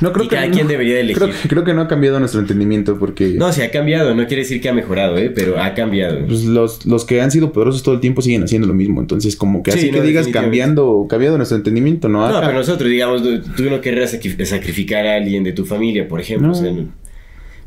No 0.00 0.12
creo 0.12 0.24
Y 0.24 0.28
que. 0.28 0.34
cada 0.36 0.50
quien 0.50 0.66
debería 0.66 0.94
de 0.94 1.00
elegir. 1.02 1.22
Creo, 1.22 1.34
creo 1.48 1.64
que 1.64 1.74
no 1.74 1.82
ha 1.82 1.88
cambiado 1.88 2.18
nuestro 2.18 2.40
entendimiento 2.40 2.98
porque. 2.98 3.28
No, 3.30 3.52
sí 3.52 3.62
ha 3.62 3.70
cambiado, 3.70 4.14
no 4.14 4.26
quiere 4.26 4.42
decir 4.42 4.60
que 4.60 4.68
ha 4.68 4.72
mejorado, 4.72 5.16
¿eh? 5.18 5.30
pero 5.34 5.60
ha 5.62 5.74
cambiado. 5.74 6.26
pues, 6.26 6.44
los, 6.44 6.86
los 6.86 7.04
que 7.04 7.20
han 7.20 7.30
sido 7.30 7.52
poderosos 7.52 7.82
todo 7.82 7.94
el 7.94 8.00
tiempo 8.00 8.22
siguen 8.22 8.42
haciendo 8.42 8.66
lo 8.66 8.74
mismo. 8.74 9.00
Entonces, 9.00 9.36
como 9.36 9.62
que 9.62 9.72
Sí, 9.72 9.78
así 9.78 9.90
no, 9.90 9.98
que 10.00 10.06
digas 10.08 10.28
cambiando, 10.28 11.06
cambiando 11.08 11.36
nuestro 11.36 11.56
entendimiento, 11.58 12.08
¿no? 12.08 12.26
No, 12.28 12.40
pero 12.40 12.52
nosotros, 12.54 12.88
digamos, 12.90 13.22
tú 13.56 13.64
no 13.70 13.80
querrás 13.80 14.14
sacri- 14.14 14.44
sacrificar 14.44 15.06
a 15.06 15.16
alguien 15.16 15.44
de 15.44 15.52
tu 15.52 15.64
familia, 15.66 16.08
por 16.08 16.20
ejemplo. 16.20 16.48
No. 16.48 16.52
o 16.52 16.56
sea, 16.56 16.70
no- 16.72 16.88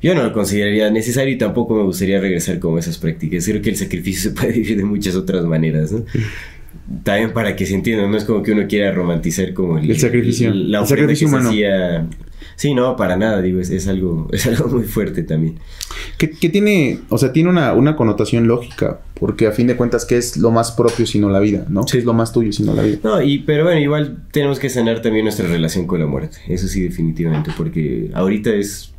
yo 0.02 0.14
no 0.16 0.24
lo 0.24 0.34
consideraría 0.34 0.90
necesario 0.92 1.34
y 1.34 1.38
tampoco 1.38 1.76
me 1.76 1.84
gustaría 1.84 2.20
regresar 2.20 2.60
con 2.60 2.78
esas 2.78 2.98
prácticas. 2.98 3.46
Creo 3.48 3.62
que 3.62 3.70
el 3.70 3.78
sacrificio 3.78 4.30
se 4.32 4.36
puede 4.36 4.52
vivir 4.54 4.76
de 4.78 4.84
muchas 4.84 5.16
otras 5.16 5.46
maneras, 5.46 5.94
¿no? 5.94 6.04
También 7.04 7.34
para 7.34 7.56
que 7.56 7.66
se 7.66 7.76
entienda, 7.76 8.08
no 8.08 8.18
es 8.18 8.26
como 8.26 8.44
que 8.44 8.52
uno 8.52 8.68
quiera 8.68 8.92
romantizar 8.92 9.54
como 9.54 9.78
el, 9.78 9.98
sacrificio, 10.00 10.52
el, 10.52 10.72
la 10.72 10.82
el 10.82 10.88
sacrificio 10.88 11.28
humano. 11.28 11.52
Sí, 12.56 12.74
no, 12.74 12.96
para 12.96 13.18
nada, 13.18 13.42
digo, 13.42 13.60
es, 13.60 13.88
algo, 13.88 14.28
es 14.32 14.46
algo 14.48 14.70
muy 14.70 14.84
fuerte 14.84 15.24
también. 15.24 15.60
Que, 16.18 16.28
tiene, 16.28 17.00
o 17.10 17.18
sea, 17.18 17.34
tiene 17.34 17.50
una, 17.50 17.96
connotación 17.96 18.48
lógica, 18.48 19.02
porque 19.20 19.48
a 19.48 19.52
fin 19.52 19.68
de 19.68 19.76
cuentas, 19.76 20.06
¿qué 20.06 20.18
es 20.18 20.38
lo 20.38 20.52
más 20.52 20.72
propio 20.72 21.06
sino 21.06 21.30
la 21.30 21.40
vida? 21.40 21.66
¿No? 21.70 21.86
¿Qué 21.86 21.98
es 21.98 22.06
lo 22.06 22.14
más 22.14 22.32
tuyo 22.32 22.52
sino 22.52 22.74
la 22.74 22.84
vida? 22.84 23.00
No, 23.04 23.22
y, 23.22 23.40
pero 23.40 23.64
bueno, 23.64 23.80
igual 23.80 24.24
tenemos 24.32 24.60
que 24.60 24.70
sanar 24.70 25.02
también 25.02 25.26
nuestra 25.26 25.48
relación 25.48 25.88
con 25.88 26.00
la 26.00 26.06
muerte, 26.06 26.38
eso 26.48 26.68
sí, 26.68 26.82
definitivamente, 26.82 27.52
porque 27.58 28.10
ahorita 28.14 28.52
es 28.52 28.94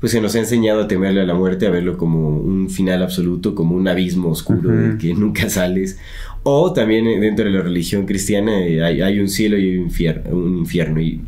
pues 0.00 0.12
se 0.12 0.20
nos 0.22 0.34
ha 0.34 0.38
enseñado 0.38 0.80
a 0.80 0.88
temerle 0.88 1.20
a 1.20 1.26
la 1.26 1.34
muerte, 1.34 1.66
a 1.66 1.70
verlo 1.70 1.98
como 1.98 2.30
un 2.30 2.70
final 2.70 3.02
absoluto, 3.02 3.54
como 3.54 3.76
un 3.76 3.86
abismo 3.86 4.30
oscuro 4.30 4.70
del 4.70 4.96
que 4.96 5.12
nunca 5.12 5.50
sales. 5.50 5.98
O 6.42 6.72
también 6.72 7.06
eh, 7.06 7.20
dentro 7.20 7.44
de 7.44 7.50
la 7.50 7.62
religión 7.62 8.06
cristiana 8.06 8.64
eh, 8.66 8.82
hay, 8.82 9.20
un 9.20 9.28
cielo 9.28 9.58
y 9.58 9.76
un 9.76 9.84
infierno. 9.84 10.30
Un 10.30 10.58
infierno 10.58 11.00
y, 11.00 11.20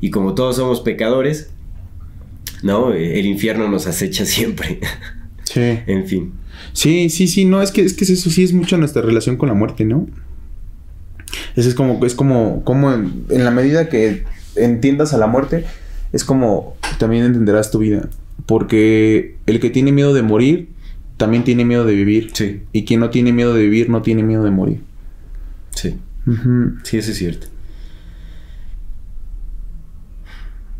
y 0.00 0.10
como 0.10 0.34
todos 0.34 0.56
somos 0.56 0.80
pecadores, 0.80 1.50
¿no? 2.62 2.92
El 2.92 3.26
infierno 3.26 3.68
nos 3.68 3.86
acecha 3.86 4.24
siempre. 4.26 4.80
Sí. 5.44 5.60
en 5.86 6.06
fin. 6.06 6.32
Sí, 6.72 7.10
sí, 7.10 7.28
sí, 7.28 7.44
no, 7.44 7.60
es 7.60 7.70
que, 7.70 7.82
es 7.82 7.94
que 7.94 8.04
eso 8.04 8.30
sí 8.30 8.44
es 8.44 8.52
mucho 8.52 8.78
nuestra 8.78 9.02
relación 9.02 9.36
con 9.36 9.48
la 9.48 9.54
muerte, 9.54 9.84
¿no? 9.84 10.06
Eso 11.56 11.68
es 11.68 11.74
como, 11.74 12.04
es 12.04 12.14
como, 12.14 12.62
como 12.64 12.92
en, 12.92 13.26
la 13.28 13.50
medida 13.50 13.88
que 13.88 14.24
entiendas 14.56 15.12
a 15.12 15.18
la 15.18 15.26
muerte, 15.26 15.64
es 16.12 16.24
como 16.24 16.76
también 16.98 17.24
entenderás 17.24 17.70
tu 17.70 17.78
vida. 17.78 18.08
Porque 18.46 19.36
el 19.46 19.60
que 19.60 19.70
tiene 19.70 19.92
miedo 19.92 20.14
de 20.14 20.22
morir, 20.22 20.68
también 21.16 21.44
tiene 21.44 21.64
miedo 21.64 21.84
de 21.84 21.94
vivir. 21.94 22.30
Sí. 22.32 22.62
Y 22.72 22.84
quien 22.84 23.00
no 23.00 23.10
tiene 23.10 23.32
miedo 23.32 23.54
de 23.54 23.62
vivir, 23.62 23.88
no 23.90 24.02
tiene 24.02 24.22
miedo 24.22 24.44
de 24.44 24.50
morir. 24.50 24.80
Sí. 25.70 25.96
Sí, 26.84 26.98
eso 26.98 27.10
es 27.10 27.18
cierto. 27.18 27.46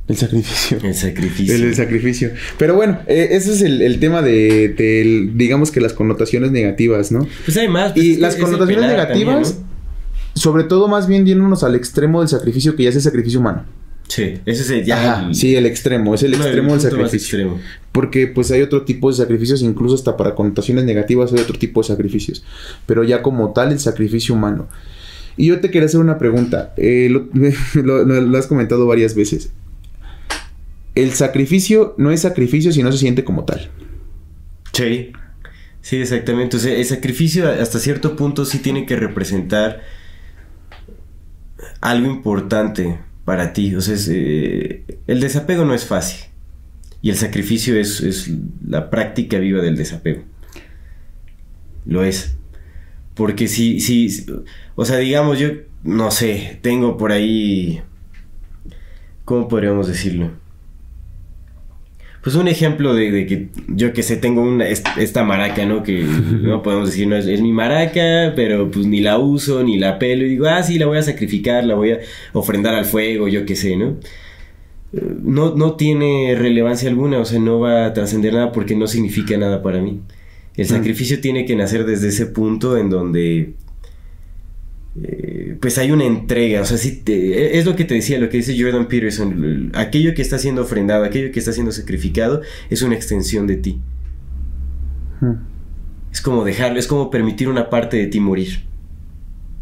El 0.09 0.17
sacrificio. 0.17 0.79
El 0.83 0.95
sacrificio. 0.95 1.55
El, 1.55 1.75
sacrificio. 1.75 2.31
Pero 2.59 2.75
bueno, 2.75 3.01
eh, 3.07 3.29
ese 3.31 3.53
es 3.53 3.63
el, 3.63 3.99
tema 3.99 4.21
de, 4.21 5.31
digamos 5.35 5.71
que 5.71 5.81
las 5.81 5.93
connotaciones 5.93 6.51
negativas, 6.51 7.13
¿no? 7.13 7.27
Pues 7.45 7.57
hay 7.57 7.69
más. 7.69 7.97
y 7.97 8.17
las 8.17 8.37
connotaciones 8.37 8.91
negativas, 8.91 9.61
sobre 10.35 10.65
todo 10.65 10.89
más 10.89 11.07
bien 11.07 11.25
yéndonos 11.25 11.63
al 11.63 11.75
extremo 11.77 12.21
del 12.21 12.29
sacrificio 12.29 12.77
que 12.77 12.83
ya 12.83 12.91
es 12.91 12.97
el 12.97 13.03
sacrificio 13.03 13.41
humano. 13.41 13.65
Sí, 14.13 14.35
ese 14.45 14.63
es 14.63 14.71
el, 14.71 14.85
ya 14.85 15.31
Sí, 15.33 15.57
el 15.57 15.65
extremo, 15.65 16.15
es 16.15 16.23
el 16.23 16.35
extremo 16.35 16.73
del 16.73 16.83
sacrificio. 16.83 17.59
Porque 17.93 18.27
pues 18.27 18.51
hay 18.51 18.61
otro 18.61 18.83
tipo 18.83 19.11
de 19.11 19.17
sacrificios, 19.17 19.63
incluso 19.63 19.95
hasta 19.95 20.19
para 20.19 20.35
connotaciones 20.35 20.85
negativas 20.85 21.33
hay 21.33 21.39
otro 21.41 21.59
tipo 21.59 21.81
de 21.81 21.89
sacrificios. 21.89 22.45
Pero 22.85 23.05
ya 23.05 23.23
como 23.23 23.55
tal 23.55 23.73
el 23.73 23.81
sacrificio 23.81 24.35
humano. 24.35 24.69
Y 25.39 25.47
yo 25.47 25.61
te 25.61 25.71
quería 25.71 25.87
hacer 25.87 25.99
una 25.99 26.19
pregunta. 26.19 26.75
Eh, 26.77 27.09
lo, 27.09 28.37
has 28.39 28.47
comentado 28.47 28.87
varias 28.87 29.15
veces 29.15 29.51
el 30.95 31.13
sacrificio 31.13 31.95
no 31.97 32.11
es 32.11 32.21
sacrificio 32.21 32.71
si 32.71 32.83
no 32.83 32.93
se 32.93 32.99
siente 32.99 33.25
como 33.25 33.47
tal. 33.47 33.71
Sí, 34.75 35.13
sí, 35.81 35.97
exactamente. 35.97 36.59
O 36.59 36.61
sea, 36.61 36.75
el 36.75 36.85
sacrificio 36.85 37.49
hasta 37.49 37.79
cierto 37.79 38.15
punto 38.15 38.45
sí 38.45 38.59
tiene 38.59 38.85
que 38.85 38.97
representar 38.97 39.81
algo 41.81 42.09
importante 42.11 42.99
para 43.25 43.53
ti. 43.53 43.75
O 43.75 43.81
sea, 43.81 43.97
eh, 44.09 44.85
el 45.07 45.21
desapego 45.21 45.65
no 45.65 45.75
es 45.75 45.85
fácil. 45.85 46.27
Y 47.01 47.11
el 47.11 47.17
sacrificio 47.17 47.77
es, 47.77 48.01
es 48.01 48.31
la 48.67 48.91
práctica 48.91 49.39
viva 49.39 49.61
del 49.63 49.77
desapego. 49.77 50.23
Lo 51.85 52.05
es. 52.05 52.37
Porque 53.15 53.49
si, 53.49 53.81
si, 53.81 54.25
o 54.75 54.85
sea, 54.85 54.99
digamos, 54.99 55.39
yo, 55.39 55.49
no 55.83 56.11
sé, 56.11 56.59
tengo 56.63 56.97
por 56.97 57.13
ahí, 57.13 57.83
¿cómo 59.25 59.49
podríamos 59.49 59.89
decirlo? 59.89 60.31
Pues 62.23 62.37
un 62.37 62.47
ejemplo 62.47 62.95
de, 62.95 63.27
que 63.27 63.49
yo 63.67 63.93
que 63.93 64.05
sé, 64.05 64.17
tengo 64.17 64.43
una, 64.43 64.67
esta 64.69 65.25
maraca, 65.25 65.67
¿no? 65.67 65.83
Que 65.83 66.05
no 66.05 66.63
podemos 66.63 66.91
decir, 66.91 67.09
no, 67.09 67.17
es, 67.17 67.27
es, 67.27 67.41
mi 67.41 67.53
maraca, 67.53 68.33
pero 68.37 68.71
pues 68.71 68.87
ni 68.87 69.01
la 69.01 69.19
uso, 69.19 69.65
ni 69.65 69.77
la 69.77 69.99
pelo. 69.99 70.25
Y 70.25 70.31
digo, 70.31 70.47
ah, 70.47 70.63
sí, 70.63 70.79
la 70.79 70.87
voy 70.87 70.99
a 70.99 71.03
sacrificar, 71.03 71.65
la 71.65 71.75
voy 71.75 71.93
a 71.93 71.99
ofrendar 72.33 72.75
al 72.75 72.85
fuego, 72.85 73.27
yo 73.27 73.45
qué 73.45 73.57
sé, 73.57 73.77
¿no? 73.77 73.97
No, 74.93 75.57
no 75.57 75.75
tiene 75.75 76.37
relevancia 76.37 76.89
alguna, 76.89 77.19
o 77.19 77.25
sea, 77.25 77.41
no 77.41 77.59
va 77.59 77.87
a 77.87 77.93
trascender 77.93 78.35
nada 78.35 78.53
porque 78.53 78.77
no 78.77 78.87
significa 78.87 79.37
nada 79.37 79.61
para 79.61 79.81
mí. 79.81 80.01
El 80.57 80.67
mm. 80.67 80.69
sacrificio 80.69 81.21
tiene 81.21 81.45
que 81.45 81.57
nacer 81.57 81.85
desde 81.85 82.09
ese 82.09 82.27
punto 82.27 82.77
en 82.77 82.91
donde 82.91 83.55
eh, 85.03 85.32
pues 85.63 85.79
hay 85.79 85.93
una 85.93 86.05
entrega, 86.05 86.61
o 86.61 86.65
sea, 86.65 86.77
sí 86.77 87.05
es 87.07 87.65
lo 87.67 87.77
que 87.77 87.85
te 87.85 87.95
decía, 87.95 88.19
lo 88.19 88.29
que 88.29 88.39
dice 88.39 88.61
Jordan 88.61 88.89
Peterson, 88.89 89.71
aquello 89.77 90.13
que 90.13 90.21
está 90.21 90.37
siendo 90.37 90.63
ofrendado, 90.63 91.05
aquello 91.05 91.31
que 91.31 91.39
está 91.39 91.53
siendo 91.53 91.71
sacrificado, 91.71 92.43
es 92.69 92.83
una 92.83 92.97
extensión 92.97 93.47
de 93.47 93.59
ti. 93.59 93.81
Hmm. 95.21 95.35
Es 96.11 96.21
como 96.21 96.45
dejarlo, 96.45 96.81
es 96.81 96.89
como 96.89 97.11
permitir 97.11 97.49
una 97.49 97.71
parte 97.71 97.97
de 97.97 98.09
ti 98.09 98.19
morir. 98.19 98.65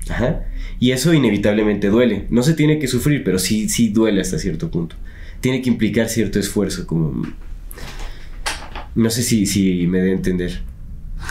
Ajá. 0.08 0.46
Y 0.78 0.92
eso 0.92 1.12
inevitablemente 1.12 1.88
duele. 1.88 2.24
No 2.30 2.42
se 2.44 2.54
tiene 2.54 2.78
que 2.78 2.88
sufrir, 2.88 3.22
pero 3.22 3.38
sí, 3.38 3.68
sí 3.68 3.90
duele 3.90 4.22
hasta 4.22 4.38
cierto 4.38 4.70
punto. 4.70 4.96
Tiene 5.42 5.60
que 5.60 5.68
implicar 5.68 6.08
cierto 6.08 6.38
esfuerzo, 6.38 6.86
como... 6.86 7.26
No 8.94 9.10
sé 9.10 9.22
si, 9.22 9.44
si 9.44 9.86
me 9.86 10.00
dé 10.00 10.12
a 10.12 10.14
entender. 10.14 10.62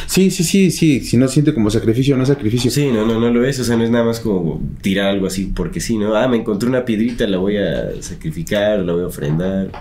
Sí, 0.06 0.32
sí, 0.32 0.44
sí, 0.44 0.72
sí. 0.72 1.02
Si 1.02 1.18
no 1.18 1.28
siente 1.28 1.54
como 1.54 1.70
sacrificio, 1.70 2.16
no 2.18 2.24
es 2.24 2.30
sacrificio. 2.30 2.72
Sí, 2.72 2.90
no, 2.92 3.06
no, 3.06 3.20
no 3.20 3.30
lo 3.30 3.46
es. 3.46 3.60
O 3.60 3.64
sea, 3.64 3.78
no 3.78 3.84
es 3.84 3.92
nada 3.92 4.06
más 4.06 4.20
como 4.20 4.62
tirar 4.82 5.10
algo 5.10 5.28
así 5.28 5.52
porque 5.56 5.80
sí, 5.80 5.98
¿no? 5.98 6.16
Ah, 6.16 6.28
me 6.28 6.38
encontré 6.38 6.68
una 6.68 6.86
piedrita, 6.86 7.28
la 7.28 7.38
voy 7.38 7.58
a 7.58 8.02
sacrificar, 8.02 8.80
la 8.80 8.94
voy 8.94 9.04
a 9.04 9.08
ofrendar. 9.08 9.72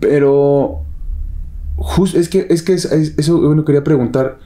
Pero. 0.00 0.80
Justo, 1.76 2.18
es 2.18 2.28
que, 2.28 2.46
es 2.50 2.62
que 2.62 2.74
eso, 2.74 3.40
bueno, 3.40 3.64
quería 3.64 3.84
preguntar. 3.84 4.38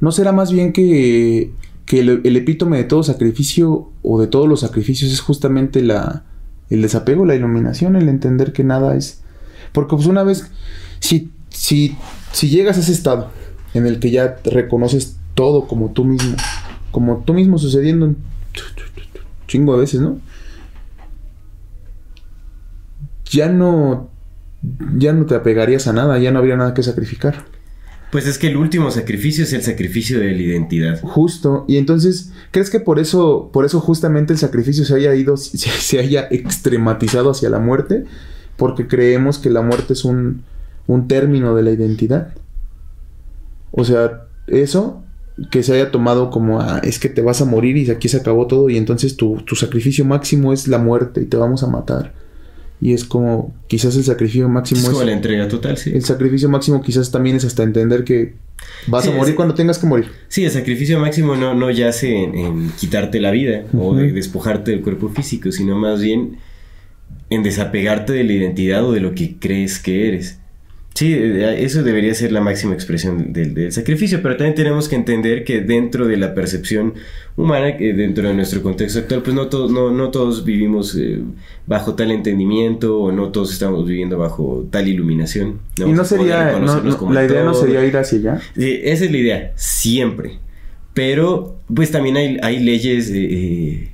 ¿No 0.00 0.12
será 0.12 0.32
más 0.32 0.50
bien 0.50 0.72
que, 0.72 1.52
que 1.86 2.00
el, 2.00 2.36
epítome 2.36 2.78
de 2.78 2.84
todo 2.84 3.02
sacrificio 3.02 3.90
o 4.02 4.20
de 4.20 4.26
todos 4.26 4.48
los 4.48 4.60
sacrificios 4.60 5.12
es 5.12 5.20
justamente 5.20 5.82
la, 5.82 6.24
el 6.68 6.82
desapego, 6.82 7.26
la 7.26 7.34
iluminación, 7.34 7.96
el 7.96 8.08
entender 8.08 8.52
que 8.52 8.64
nada 8.64 8.96
es. 8.96 9.22
Porque, 9.72 9.96
pues, 9.96 10.06
una 10.06 10.24
vez. 10.24 10.50
Si, 11.00 11.30
si 11.48 11.96
si 12.32 12.48
llegas 12.48 12.76
a 12.76 12.80
ese 12.80 12.92
estado 12.92 13.30
en 13.74 13.86
el 13.86 14.00
que 14.00 14.10
ya 14.10 14.38
reconoces 14.44 15.16
todo 15.34 15.66
como 15.66 15.92
tú 15.92 16.04
mismo, 16.04 16.36
como 16.90 17.22
tú 17.24 17.34
mismo 17.34 17.58
sucediendo 17.58 18.06
un 18.06 18.16
chingo 19.46 19.74
a 19.74 19.76
veces, 19.76 20.00
¿no? 20.00 20.20
Ya 23.24 23.48
no 23.48 24.10
ya 24.96 25.12
no 25.12 25.26
te 25.26 25.34
apegarías 25.34 25.86
a 25.86 25.92
nada, 25.92 26.18
ya 26.18 26.30
no 26.32 26.38
habría 26.38 26.56
nada 26.56 26.74
que 26.74 26.82
sacrificar. 26.82 27.44
Pues 28.10 28.26
es 28.26 28.38
que 28.38 28.48
el 28.48 28.56
último 28.56 28.90
sacrificio 28.90 29.44
es 29.44 29.52
el 29.52 29.62
sacrificio 29.62 30.18
de 30.18 30.32
la 30.32 30.42
identidad. 30.42 31.00
Justo. 31.00 31.64
Y 31.68 31.76
entonces, 31.76 32.32
¿crees 32.50 32.68
que 32.68 32.80
por 32.80 32.98
eso, 32.98 33.50
por 33.52 33.64
eso 33.64 33.80
justamente 33.80 34.32
el 34.32 34.38
sacrificio 34.38 34.84
se 34.84 34.94
haya 34.94 35.14
ido, 35.14 35.36
se, 35.36 35.98
haya 35.98 36.26
extrematizado 36.30 37.30
hacia 37.30 37.50
la 37.50 37.60
muerte? 37.60 38.04
Porque 38.56 38.88
creemos 38.88 39.38
que 39.38 39.48
la 39.48 39.62
muerte 39.62 39.92
es 39.92 40.04
un, 40.04 40.42
un 40.90 41.06
término 41.06 41.54
de 41.54 41.62
la 41.62 41.70
identidad. 41.70 42.34
O 43.70 43.84
sea, 43.84 44.26
eso 44.48 45.02
que 45.50 45.62
se 45.62 45.74
haya 45.74 45.90
tomado 45.90 46.30
como 46.30 46.60
ah, 46.60 46.80
es 46.82 46.98
que 46.98 47.08
te 47.08 47.22
vas 47.22 47.40
a 47.40 47.44
morir 47.44 47.76
y 47.76 47.88
aquí 47.90 48.08
se 48.08 48.18
acabó 48.18 48.46
todo 48.46 48.68
y 48.68 48.76
entonces 48.76 49.16
tu, 49.16 49.42
sacrificio 49.54 50.04
máximo 50.04 50.52
es 50.52 50.66
la 50.68 50.78
muerte 50.78 51.22
y 51.22 51.26
te 51.26 51.36
vamos 51.36 51.62
a 51.62 51.68
matar. 51.68 52.12
Y 52.80 52.92
es 52.94 53.04
como, 53.04 53.54
quizás 53.68 53.94
el 53.96 54.04
sacrificio 54.04 54.48
máximo 54.48 54.80
es... 54.80 54.88
como 54.88 55.04
la 55.04 55.12
entrega 55.12 55.46
total, 55.48 55.76
sí. 55.76 55.92
El 55.94 56.02
sacrificio 56.02 56.48
máximo 56.48 56.82
quizás 56.82 57.10
también 57.10 57.36
es 57.36 57.44
hasta 57.44 57.62
entender 57.62 58.04
que 58.04 58.34
vas 58.88 59.06
a 59.06 59.12
morir 59.12 59.36
cuando 59.36 59.54
tengas 59.54 59.78
que 59.78 59.86
morir. 59.86 60.06
Sí, 60.28 60.44
el 60.44 60.50
sacrificio 60.50 60.98
máximo 60.98 61.36
no, 61.36 61.54
no 61.54 61.70
yace 61.70 62.24
en, 62.24 62.72
quitarte 62.72 63.20
la 63.20 63.30
vida 63.30 63.64
o 63.78 63.94
de 63.94 64.12
despojarte 64.12 64.72
del 64.72 64.80
cuerpo 64.80 65.08
físico, 65.10 65.52
sino 65.52 65.76
más 65.76 66.00
bien 66.00 66.38
en 67.28 67.44
desapegarte 67.44 68.12
de 68.12 68.24
la 68.24 68.32
identidad 68.32 68.84
o 68.84 68.92
de 68.92 69.00
lo 69.00 69.14
que 69.14 69.36
crees 69.38 69.78
que 69.78 70.08
eres. 70.08 70.39
Sí, 70.94 71.14
eh, 71.14 71.64
eso 71.64 71.82
debería 71.82 72.12
ser 72.14 72.32
la 72.32 72.40
máxima 72.40 72.74
expresión 72.74 73.32
del, 73.32 73.72
sacrificio, 73.72 74.20
pero 74.22 74.36
también 74.36 74.54
tenemos 74.54 74.88
que 74.88 74.96
entender 74.96 75.44
que 75.44 75.60
dentro 75.60 76.06
de 76.06 76.16
la 76.16 76.34
percepción 76.34 76.94
humana, 77.36 77.76
que 77.76 77.94
dentro 77.94 78.28
de 78.28 78.34
nuestro 78.34 78.62
contexto 78.62 78.98
actual, 78.98 79.22
pues 79.22 79.34
no, 79.34 79.46
todos 79.46 79.70
no, 79.70 79.90
no 79.90 80.10
todos 80.10 80.44
vivimos 80.44 80.96
eh, 80.96 81.20
bajo 81.66 81.94
tal 81.94 82.10
entendimiento 82.10 82.98
o 82.98 83.12
no 83.12 83.30
todos 83.30 83.52
estamos 83.52 83.86
viviendo 83.86 84.18
bajo 84.18 84.66
tal 84.70 84.88
iluminación. 84.88 85.60
Y 85.76 85.84
no 85.92 86.04
sería, 86.04 86.58
la 86.58 87.24
idea 87.24 87.44
no 87.44 87.54
sería 87.54 87.84
ir 87.84 87.96
hacia 87.96 88.18
allá. 88.18 88.40
Sí, 88.56 88.80
esa 88.82 89.04
es 89.04 89.10
la 89.10 89.18
idea, 89.18 89.52
siempre. 89.54 90.38
Pero, 90.92 91.56
pues 91.72 91.92
también 91.92 92.16
hay, 92.16 92.38
hay 92.42 92.58
leyes 92.58 93.10
eh, 93.14 93.92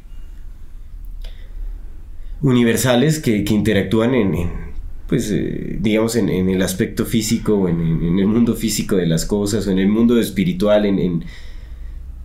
universales 2.41 3.21
que, 3.21 3.45
que 3.45 3.55
interactúan 3.55 4.15
en 4.15 4.66
pues, 5.09 5.31
eh, 5.31 5.79
digamos, 5.81 6.17
en, 6.17 6.29
el 6.31 6.63
aspecto 6.63 7.05
físico, 7.05 7.55
o 7.55 7.69
en, 7.69 8.19
el 8.19 8.27
mundo 8.27 8.55
físico 8.55 8.97
de 8.97 9.07
las 9.07 9.25
cosas, 9.25 9.67
o 9.67 9.71
en 9.71 9.79
el 9.79 9.89
mundo 9.89 10.19
espiritual, 10.19 10.85
en, 10.85 10.99
eh, 10.99 11.23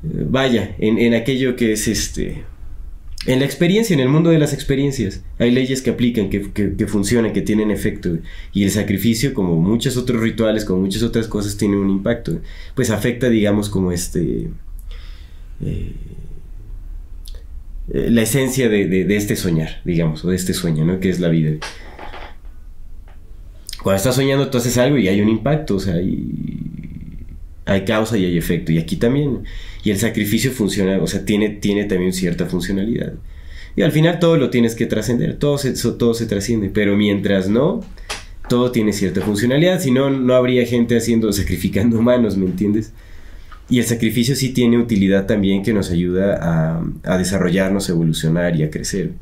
vaya, 0.03 0.75
en, 0.79 1.13
aquello 1.13 1.55
que 1.55 1.73
es 1.73 1.87
este, 1.87 2.43
en 3.27 3.39
la 3.39 3.45
experiencia, 3.45 3.93
en 3.93 3.99
el 3.99 4.09
mundo 4.09 4.31
de 4.31 4.39
las 4.39 4.53
experiencias. 4.53 5.23
Hay 5.37 5.51
leyes 5.51 5.83
que 5.83 5.91
aplican, 5.91 6.29
que, 6.29 6.51
que, 6.51 6.87
funcionan, 6.87 7.33
que 7.33 7.41
tienen 7.41 7.69
efecto. 7.69 8.17
Y 8.51 8.63
el 8.63 8.71
sacrificio, 8.71 9.35
como 9.35 9.57
muchos 9.57 9.95
otros 9.95 10.19
rituales, 10.21 10.65
como 10.65 10.81
muchas 10.81 11.03
otras 11.03 11.27
cosas, 11.27 11.57
tiene 11.57 11.77
un 11.77 11.89
impacto. 11.89 12.41
Pues 12.73 12.89
afecta, 12.89 13.29
digamos, 13.29 13.69
como 13.69 13.91
este... 13.91 14.49
Eh, 15.63 15.93
la 17.93 18.21
esencia 18.21 18.69
de, 18.69 18.87
de, 18.87 19.15
este 19.17 19.35
soñar, 19.35 19.81
digamos, 19.83 20.23
o 20.23 20.29
de 20.29 20.35
este 20.35 20.53
sueño, 20.53 20.85
¿no? 20.85 20.99
Que 20.99 21.09
es 21.09 21.19
la 21.19 21.27
vida. 21.27 21.57
Cuando 23.83 23.97
estás 23.97 24.15
soñando, 24.15 24.49
tú 24.49 24.59
haces 24.59 24.77
algo 24.77 24.97
y 24.97 25.07
hay 25.07 25.21
un 25.21 25.29
impacto, 25.29 25.75
o 25.75 25.79
sea, 25.79 25.95
hay, 25.95 27.85
causa 27.85 28.17
y 28.17 28.25
hay 28.25 28.37
efecto. 28.37 28.71
Y 28.71 28.77
aquí 28.77 28.95
también. 28.97 29.43
Y 29.83 29.89
el 29.89 29.97
sacrificio 29.97 30.51
funciona, 30.51 31.01
o 31.01 31.07
sea, 31.07 31.25
tiene, 31.25 31.49
tiene 31.49 31.85
también 31.85 32.13
cierta 32.13 32.45
funcionalidad. 32.45 33.13
Y 33.75 33.81
al 33.81 33.91
final 33.91 34.19
todo 34.19 34.37
lo 34.37 34.49
tienes 34.49 34.75
que 34.75 34.85
trascender, 34.85 35.37
todo 35.37 35.57
se, 35.57 35.71
todo 35.73 36.13
se 36.13 36.27
trasciende. 36.27 36.69
Pero 36.69 36.95
mientras 36.95 37.49
no, 37.49 37.81
todo 38.49 38.71
tiene 38.71 38.93
cierta 38.93 39.21
funcionalidad. 39.21 39.79
Si 39.79 39.89
no, 39.89 40.11
no 40.11 40.35
habría 40.35 40.65
gente 40.65 40.95
haciendo, 40.95 41.33
sacrificando 41.33 41.97
humanos, 41.99 42.37
¿me 42.37 42.45
entiendes? 42.45 42.93
Y 43.67 43.79
el 43.79 43.85
sacrificio 43.85 44.35
sí 44.35 44.49
tiene 44.49 44.77
utilidad 44.77 45.25
también 45.25 45.63
que 45.63 45.73
nos 45.73 45.89
ayuda 45.89 46.37
a, 46.39 46.83
a 47.03 47.17
desarrollarnos, 47.17 47.89
evolucionar 47.89 48.55
y 48.57 48.63
a 48.63 48.69
crecer 48.69 49.13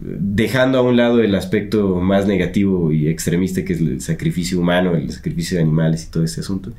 dejando 0.00 0.78
a 0.78 0.82
un 0.82 0.96
lado 0.96 1.20
el 1.20 1.34
aspecto 1.34 1.96
más 1.96 2.26
negativo 2.26 2.92
y 2.92 3.08
extremista 3.08 3.64
que 3.64 3.72
es 3.72 3.80
el 3.80 4.00
sacrificio 4.00 4.60
humano, 4.60 4.94
el 4.94 5.10
sacrificio 5.10 5.56
de 5.56 5.62
animales 5.62 6.04
y 6.04 6.10
todo 6.10 6.24
ese 6.24 6.40
asunto. 6.40 6.72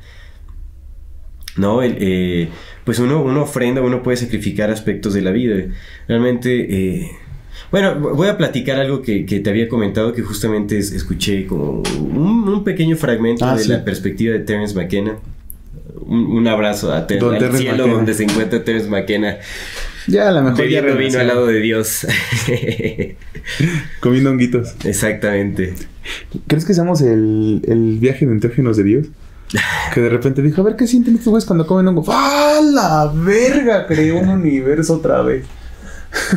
No, 1.56 1.82
eh, 1.82 2.48
pues 2.84 2.98
uno, 3.00 3.20
uno 3.22 3.42
ofrenda, 3.42 3.82
uno 3.82 4.02
puede 4.02 4.16
sacrificar 4.16 4.70
aspectos 4.70 5.12
de 5.14 5.22
la 5.22 5.32
vida. 5.32 5.56
Realmente, 6.06 7.00
eh, 7.00 7.10
bueno, 7.70 7.98
voy 7.98 8.28
a 8.28 8.38
platicar 8.38 8.78
algo 8.78 9.02
que, 9.02 9.24
te 9.24 9.50
había 9.50 9.68
comentado 9.68 10.12
que 10.12 10.22
justamente 10.22 10.78
escuché 10.78 11.46
como 11.46 11.82
un, 11.98 12.62
pequeño 12.64 12.96
fragmento 12.96 13.44
ah, 13.44 13.56
de 13.56 13.66
la 13.66 13.84
perspectiva 13.84 14.34
de 14.34 14.40
Terence 14.40 14.74
McKenna. 14.74 15.16
Un, 16.06 16.46
abrazo 16.48 16.92
a 16.92 17.06
Terence, 17.06 17.58
cielo 17.58 17.86
donde 17.86 18.14
se 18.14 18.24
encuentra 18.24 18.62
Terence 18.64 18.88
McKenna. 18.88 19.38
Ya, 20.08 20.28
a 20.28 20.32
lo 20.32 20.42
mejor 20.42 20.66
ya 20.68 20.80
vino 20.80 21.20
al 21.20 21.26
lado 21.28 21.46
de 21.46 21.60
Dios. 21.60 22.06
Comiendo 24.00 24.30
honguitos. 24.30 24.74
Exactamente. 24.84 25.74
¿Crees 26.46 26.64
que 26.64 26.74
seamos 26.74 27.02
el, 27.02 27.62
el 27.68 27.98
viaje 27.98 28.26
de 28.26 28.32
enteógenos 28.32 28.76
de 28.78 28.84
Dios? 28.84 29.06
Que 29.94 30.00
de 30.00 30.08
repente 30.08 30.42
dijo, 30.42 30.60
a 30.60 30.64
ver 30.64 30.76
qué 30.76 30.86
sienten 30.86 31.14
estos 31.14 31.28
güeyes 31.30 31.46
cuando 31.46 31.66
comen 31.66 31.88
hongo. 31.88 32.04
¡Ah, 32.08 32.60
la 32.62 33.12
verga! 33.14 33.86
Creó 33.86 34.18
un 34.18 34.28
universo 34.28 34.94
otra 34.94 35.22
vez. 35.22 35.44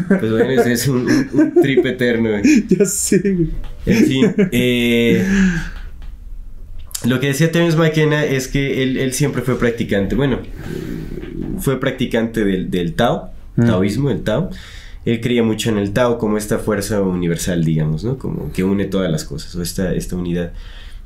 Pues 0.08 0.32
bueno, 0.32 0.50
es 0.50 0.88
un, 0.88 1.08
un, 1.34 1.54
trip 1.62 1.86
eterno. 1.86 2.30
Ya 2.68 2.86
sé, 2.86 3.48
En 3.86 4.06
fin, 4.06 4.34
eh, 4.52 5.26
lo 7.06 7.20
que 7.20 7.28
decía 7.28 7.52
Terence 7.52 7.78
McKenna 7.78 8.26
es 8.26 8.48
que 8.48 8.84
él, 8.84 8.98
él, 8.98 9.14
siempre 9.14 9.42
fue 9.42 9.58
practicante. 9.58 10.16
Bueno, 10.16 10.40
fue 11.60 11.80
practicante 11.80 12.44
del, 12.44 12.70
del 12.70 12.94
Tao. 12.94 13.32
Taoísmo, 13.66 14.10
el 14.10 14.24
Tao, 14.24 14.50
él 15.06 15.22
creía 15.22 15.44
mucho 15.44 15.70
en 15.70 15.78
el 15.78 15.94
Tao 15.94 16.18
como 16.18 16.38
esta 16.38 16.60
fuerza 16.60 17.02
universal, 17.02 17.64
digamos, 17.64 18.04
¿no? 18.04 18.18
Como 18.18 18.52
que 18.52 18.64
une 18.64 18.86
todas 18.86 19.12
las 19.12 19.24
cosas, 19.24 19.56
o 19.56 19.62
esta, 19.62 19.94
esta 19.94 20.16
unidad. 20.16 20.54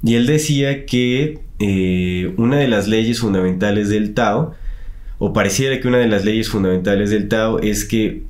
Y 0.04 0.16
él 0.16 0.26
decía 0.26 0.86
que 0.86 1.40
eh, 1.60 2.34
una 2.38 2.58
de 2.58 2.68
las 2.68 2.88
leyes 2.88 3.20
fundamentales 3.20 3.90
del 3.90 4.14
Tao, 4.14 4.54
o 5.18 5.32
pareciera 5.34 5.80
que 5.80 5.88
una 5.88 5.98
de 5.98 6.08
las 6.08 6.26
leyes 6.26 6.50
fundamentales 6.50 7.10
del 7.10 7.30
Tao 7.30 7.60
es 7.60 7.86
que 7.86 8.24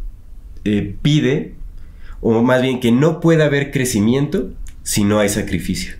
eh, 0.64 0.96
pide, 1.02 1.56
o 2.22 2.42
más 2.44 2.62
bien 2.62 2.80
que 2.80 2.92
no 2.92 3.20
puede 3.20 3.44
haber 3.44 3.72
crecimiento 3.72 4.52
si 4.84 5.04
no 5.04 5.20
hay 5.20 5.30
sacrificio. 5.30 5.96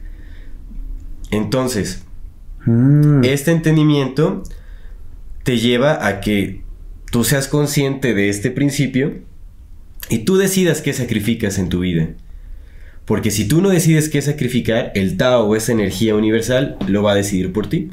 Entonces, 1.32 2.04
mm. 2.66 3.24
este 3.24 3.52
entendimiento 3.52 4.44
te 5.44 5.58
lleva 5.58 6.08
a 6.08 6.22
que 6.22 6.65
tú 7.12 7.24
seas 7.24 7.48
consciente 7.48 8.14
de 8.14 8.30
este 8.30 8.52
principio 8.52 9.14
y 10.10 10.20
tú 10.20 10.38
decidas 10.38 10.82
qué 10.82 10.94
sacrificas 10.94 11.58
en 11.58 11.70
tu 11.70 11.80
vida. 11.80 12.10
Porque 13.06 13.30
si 13.32 13.48
tú 13.48 13.62
no 13.62 13.70
decides 13.70 14.10
qué 14.10 14.22
sacrificar, 14.22 14.92
el 14.96 15.18
Tao 15.18 15.46
o 15.46 15.56
esa 15.56 15.72
energía 15.72 16.16
universal 16.16 16.78
lo 16.88 17.04
va 17.04 17.12
a 17.12 17.16
decidir 17.16 17.54
por 17.54 17.68
ti. 17.68 17.90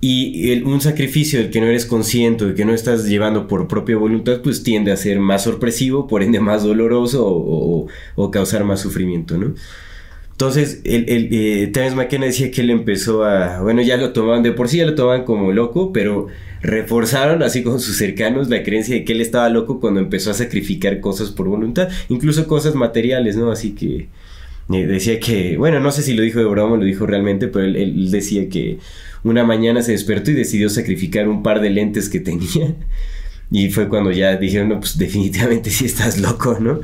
Y 0.00 0.62
un 0.62 0.80
sacrificio 0.80 1.40
del 1.40 1.50
que 1.50 1.60
no 1.60 1.66
eres 1.66 1.86
consciente, 1.86 2.44
del 2.44 2.54
que 2.54 2.64
no 2.64 2.72
estás 2.72 3.08
llevando 3.08 3.48
por 3.48 3.66
propia 3.66 3.96
voluntad, 3.96 4.42
pues 4.42 4.62
tiende 4.62 4.92
a 4.92 4.96
ser 4.96 5.18
más 5.18 5.42
sorpresivo, 5.42 6.06
por 6.06 6.22
ende 6.22 6.38
más 6.38 6.62
doloroso 6.62 7.24
o, 7.26 8.30
causar 8.30 8.62
más 8.64 8.80
sufrimiento, 8.80 9.36
¿no? 9.38 9.54
Entonces, 10.30 10.82
el, 10.84 11.08
el 11.08 11.28
eh, 11.32 11.92
McKenna 11.94 12.26
decía 12.26 12.50
que 12.50 12.60
él 12.60 12.68
empezó 12.68 13.24
a, 13.24 13.62
bueno, 13.62 13.80
ya 13.80 13.96
lo 13.96 14.12
tomaban, 14.12 14.42
de 14.42 14.52
por 14.52 14.68
sí 14.68 14.76
ya 14.76 14.84
lo 14.84 14.94
tomaban 14.94 15.24
como 15.24 15.50
loco, 15.50 15.94
pero 15.94 16.26
reforzaron 16.66 17.42
así 17.42 17.62
con 17.62 17.80
sus 17.80 17.96
cercanos 17.96 18.50
la 18.50 18.62
creencia 18.62 18.94
de 18.94 19.04
que 19.04 19.12
él 19.12 19.20
estaba 19.20 19.48
loco 19.48 19.80
cuando 19.80 20.00
empezó 20.00 20.30
a 20.30 20.34
sacrificar 20.34 21.00
cosas 21.00 21.30
por 21.30 21.48
voluntad, 21.48 21.88
incluso 22.08 22.46
cosas 22.46 22.74
materiales, 22.74 23.36
¿no? 23.36 23.50
Así 23.50 23.72
que 23.72 24.08
eh, 24.72 24.86
decía 24.86 25.20
que, 25.20 25.56
bueno, 25.56 25.78
no 25.78 25.92
sé 25.92 26.02
si 26.02 26.14
lo 26.14 26.22
dijo 26.22 26.40
de 26.40 26.44
broma 26.46 26.74
o 26.74 26.76
lo 26.76 26.84
dijo 26.84 27.06
realmente, 27.06 27.46
pero 27.46 27.64
él, 27.64 28.10
decía 28.10 28.48
que 28.48 28.78
una 29.22 29.44
mañana 29.44 29.80
se 29.82 29.92
despertó 29.92 30.32
y 30.32 30.34
decidió 30.34 30.68
sacrificar 30.68 31.28
un 31.28 31.42
par 31.42 31.60
de 31.60 31.70
lentes 31.70 32.08
que 32.08 32.20
tenía. 32.20 32.74
Y 33.48 33.70
fue 33.70 33.88
cuando 33.88 34.10
ya 34.10 34.36
dijeron, 34.36 34.70
no, 34.70 34.80
pues 34.80 34.98
definitivamente 34.98 35.70
sí 35.70 35.84
estás 35.84 36.18
loco, 36.18 36.58
¿no? 36.58 36.80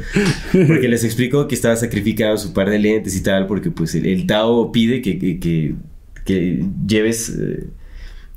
Porque 0.53 0.87
les 0.87 1.03
explicó 1.03 1.49
que 1.49 1.57
estaba 1.57 1.75
sacrificando 1.75 2.39
su 2.39 2.53
par 2.53 2.71
de 2.71 2.79
lentes 2.79 3.17
y 3.17 3.23
tal, 3.23 3.49
porque 3.49 3.73
pues 3.73 3.97
el, 3.97 4.29
Tao 4.29 4.71
pide 4.71 5.03
que, 5.03 5.19
que, 5.19 5.75
que, 6.25 6.65
lleves... 6.87 7.37
Eh, 7.37 7.67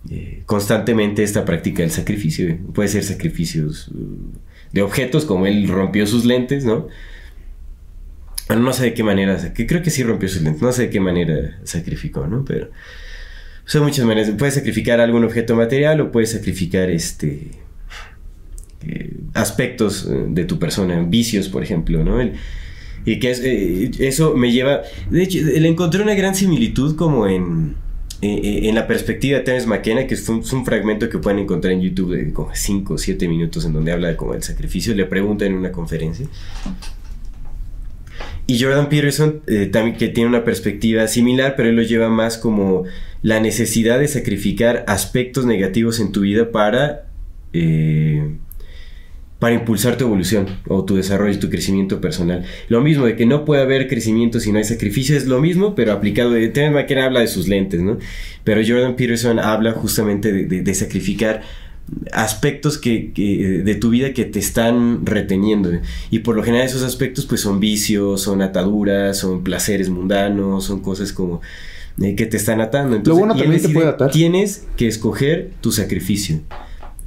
eh, 0.10 0.43
constantemente 0.45 1.24
esta 1.24 1.45
práctica 1.45 1.82
del 1.82 1.91
sacrificio. 1.91 2.58
Puede 2.74 2.89
ser 2.89 3.03
sacrificios 3.03 3.88
uh, 3.89 4.32
de 4.72 4.82
objetos, 4.82 5.26
como 5.26 5.47
él 5.47 5.68
rompió 5.68 6.06
sus 6.06 6.26
lentes, 6.26 6.66
¿no? 6.66 6.88
No 8.49 8.74
sé 8.74 8.84
de 8.84 8.93
qué 8.93 9.03
manera, 9.03 9.53
que 9.53 9.66
creo 9.66 9.82
que 9.82 9.89
sí 9.89 10.03
rompió 10.03 10.30
sus 10.30 10.43
lentes, 10.43 10.62
no 10.62 10.72
sé 10.72 10.84
de 10.84 10.89
qué 10.91 10.99
manera 10.99 11.60
sacrificó, 11.64 12.28
¿no? 12.28 12.45
Pero 12.45 12.70
son 13.66 13.84
muchas 13.84 14.06
maneras. 14.06 14.32
Puedes 14.38 14.53
sacrificar 14.53 14.99
algún 14.99 15.24
objeto 15.24 15.56
material 15.56 16.01
o 16.01 16.12
puedes 16.12 16.32
sacrificar 16.32 16.91
este 16.91 17.49
eh, 18.88 19.14
aspectos 19.34 20.08
eh, 20.08 20.26
de 20.30 20.45
tu 20.45 20.60
persona, 20.60 21.01
vicios, 21.01 21.49
por 21.49 21.64
ejemplo, 21.64 22.03
¿no? 22.03 22.22
y 23.08 23.20
que 23.20 23.32
eso 23.99 24.36
me 24.36 24.51
lleva. 24.51 24.82
De 25.10 25.24
hecho, 25.24 25.39
le 25.39 25.68
encontré 25.68 26.01
una 26.01 26.16
gran 26.16 26.36
similitud 26.36 26.95
como 26.95 27.28
en 27.28 27.76
eh, 28.22 28.28
eh, 28.28 28.70
en 28.70 28.76
la 28.76 28.88
perspectiva 28.88 29.39
de 29.39 29.43
Terence 29.43 29.68
McKenna, 29.68 30.07
que 30.07 30.13
es 30.13 30.28
un, 30.30 30.66
fragmento 30.66 31.09
que 31.09 31.18
pueden 31.18 31.39
encontrar 31.39 31.74
en 31.74 31.82
YouTube 31.82 32.16
de 32.16 32.34
como 32.34 32.49
5 32.53 32.93
o 32.93 32.97
7 32.97 33.28
minutos 33.28 33.66
en 33.66 33.74
donde 33.74 33.91
habla 33.91 34.07
de 34.07 34.16
como 34.16 34.34
el 34.34 34.43
sacrificio, 34.43 34.95
le 34.95 35.05
pregunta 35.05 35.45
en 35.45 35.53
una 35.53 35.72
conferencia. 35.72 36.26
Y 38.47 38.59
Jordan 38.59 38.89
Peterson 38.89 39.41
eh, 39.47 39.66
también 39.66 39.97
que 39.97 40.07
tiene 40.07 40.30
una 40.30 40.43
perspectiva 40.43 41.07
similar, 41.07 41.55
pero 41.57 41.70
él 41.70 41.76
lo 41.76 41.82
lleva 41.82 42.09
más 42.09 42.38
como 42.38 42.84
la 43.22 43.39
necesidad 43.39 43.99
de 43.99 44.07
sacrificar 44.07 44.86
aspectos 44.88 45.45
negativos 45.45 45.99
en 45.99 46.11
tu 46.11 46.22
vida 46.22 46.51
para 46.51 47.07
para 49.40 49.54
impulsar 49.54 49.98
tu 49.98 50.06
evolución 50.06 50.48
o 50.68 50.86
tu 50.86 50.96
desarrollo 50.96 51.34
y 51.34 51.40
tu 51.40 51.50
crecimiento 51.50 52.00
personal. 52.00 52.46
Lo 52.70 52.82
mismo 52.82 53.06
de 53.06 53.16
que 53.16 53.26
no 53.26 53.44
puede 53.44 53.62
haber 53.62 53.88
crecimiento 53.88 54.40
si 54.40 54.52
no 54.52 54.60
hay 54.60 54.64
sacrificio 54.64 55.18
es 55.18 55.26
lo 55.26 55.42
mismo, 55.42 55.76
pero 55.76 55.92
aplicado 55.92 56.32
de 56.32 56.48
Terence 56.48 56.74
McKenna 56.74 57.06
habla 57.06 57.20
de 57.20 57.28
sus 57.28 57.48
lentes, 57.48 57.82
¿no? 57.82 57.98
Pero 58.44 58.62
Jordan 58.66 58.96
Peterson 58.96 59.40
habla 59.40 59.74
justamente 59.74 60.32
de, 60.32 60.74
sacrificar 60.74 61.42
aspectos 62.14 62.78
que, 62.78 63.12
de 63.64 63.76
tu 63.76 63.90
vida 63.90 64.14
que 64.14 64.26
te 64.26 64.40
están 64.40 65.06
reteniendo 65.06 65.70
y 66.10 66.20
por 66.20 66.36
lo 66.36 66.42
general 66.42 66.66
esos 66.66 66.82
aspectos 66.82 67.26
pues 67.28 67.42
son 67.42 67.60
vicios, 67.60 68.22
son 68.22 68.42
ataduras, 68.42 69.18
son 69.18 69.44
placeres 69.44 69.90
mundanos, 69.90 70.66
son 70.66 70.80
cosas 70.80 71.14
como 71.14 71.42
eh, 72.02 72.16
que 72.16 72.26
te 72.26 72.38
están 72.38 72.62
atando. 72.62 72.96
Entonces, 72.96 73.20
lo 73.20 73.28
bueno 73.28 73.40
también 73.40 73.62
te 73.62 73.70
puede 73.70 73.90
atar. 73.90 74.12
Tienes 74.12 74.66
que 74.76 74.88
escoger 74.88 75.52
tu 75.62 75.72
sacrificio. 75.72 76.40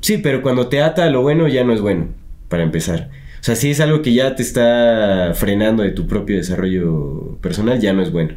Sí, 0.01 0.19
pero 0.19 0.43
cuando 0.43 0.69
te 0.69 0.83
ata 0.83 1.09
lo 1.11 1.23
bueno 1.23 1.49
ya 1.49 1.65
no 1.65 1.73
es 1.73 1.81
bueno, 1.81 2.09
para 2.49 2.63
empezar. 2.63 3.11
O 3.41 3.45
sea, 3.45 3.55
si 3.55 3.71
es 3.71 3.81
algo 3.81 4.03
que 4.03 4.13
ya 4.13 4.35
te 4.35 4.43
está 4.43 5.33
frenando 5.35 5.83
de 5.83 5.91
tu 5.91 6.07
propio 6.07 6.37
desarrollo 6.37 7.39
personal, 7.41 7.81
ya 7.81 7.93
no 7.93 8.03
es 8.03 8.11
bueno. 8.11 8.35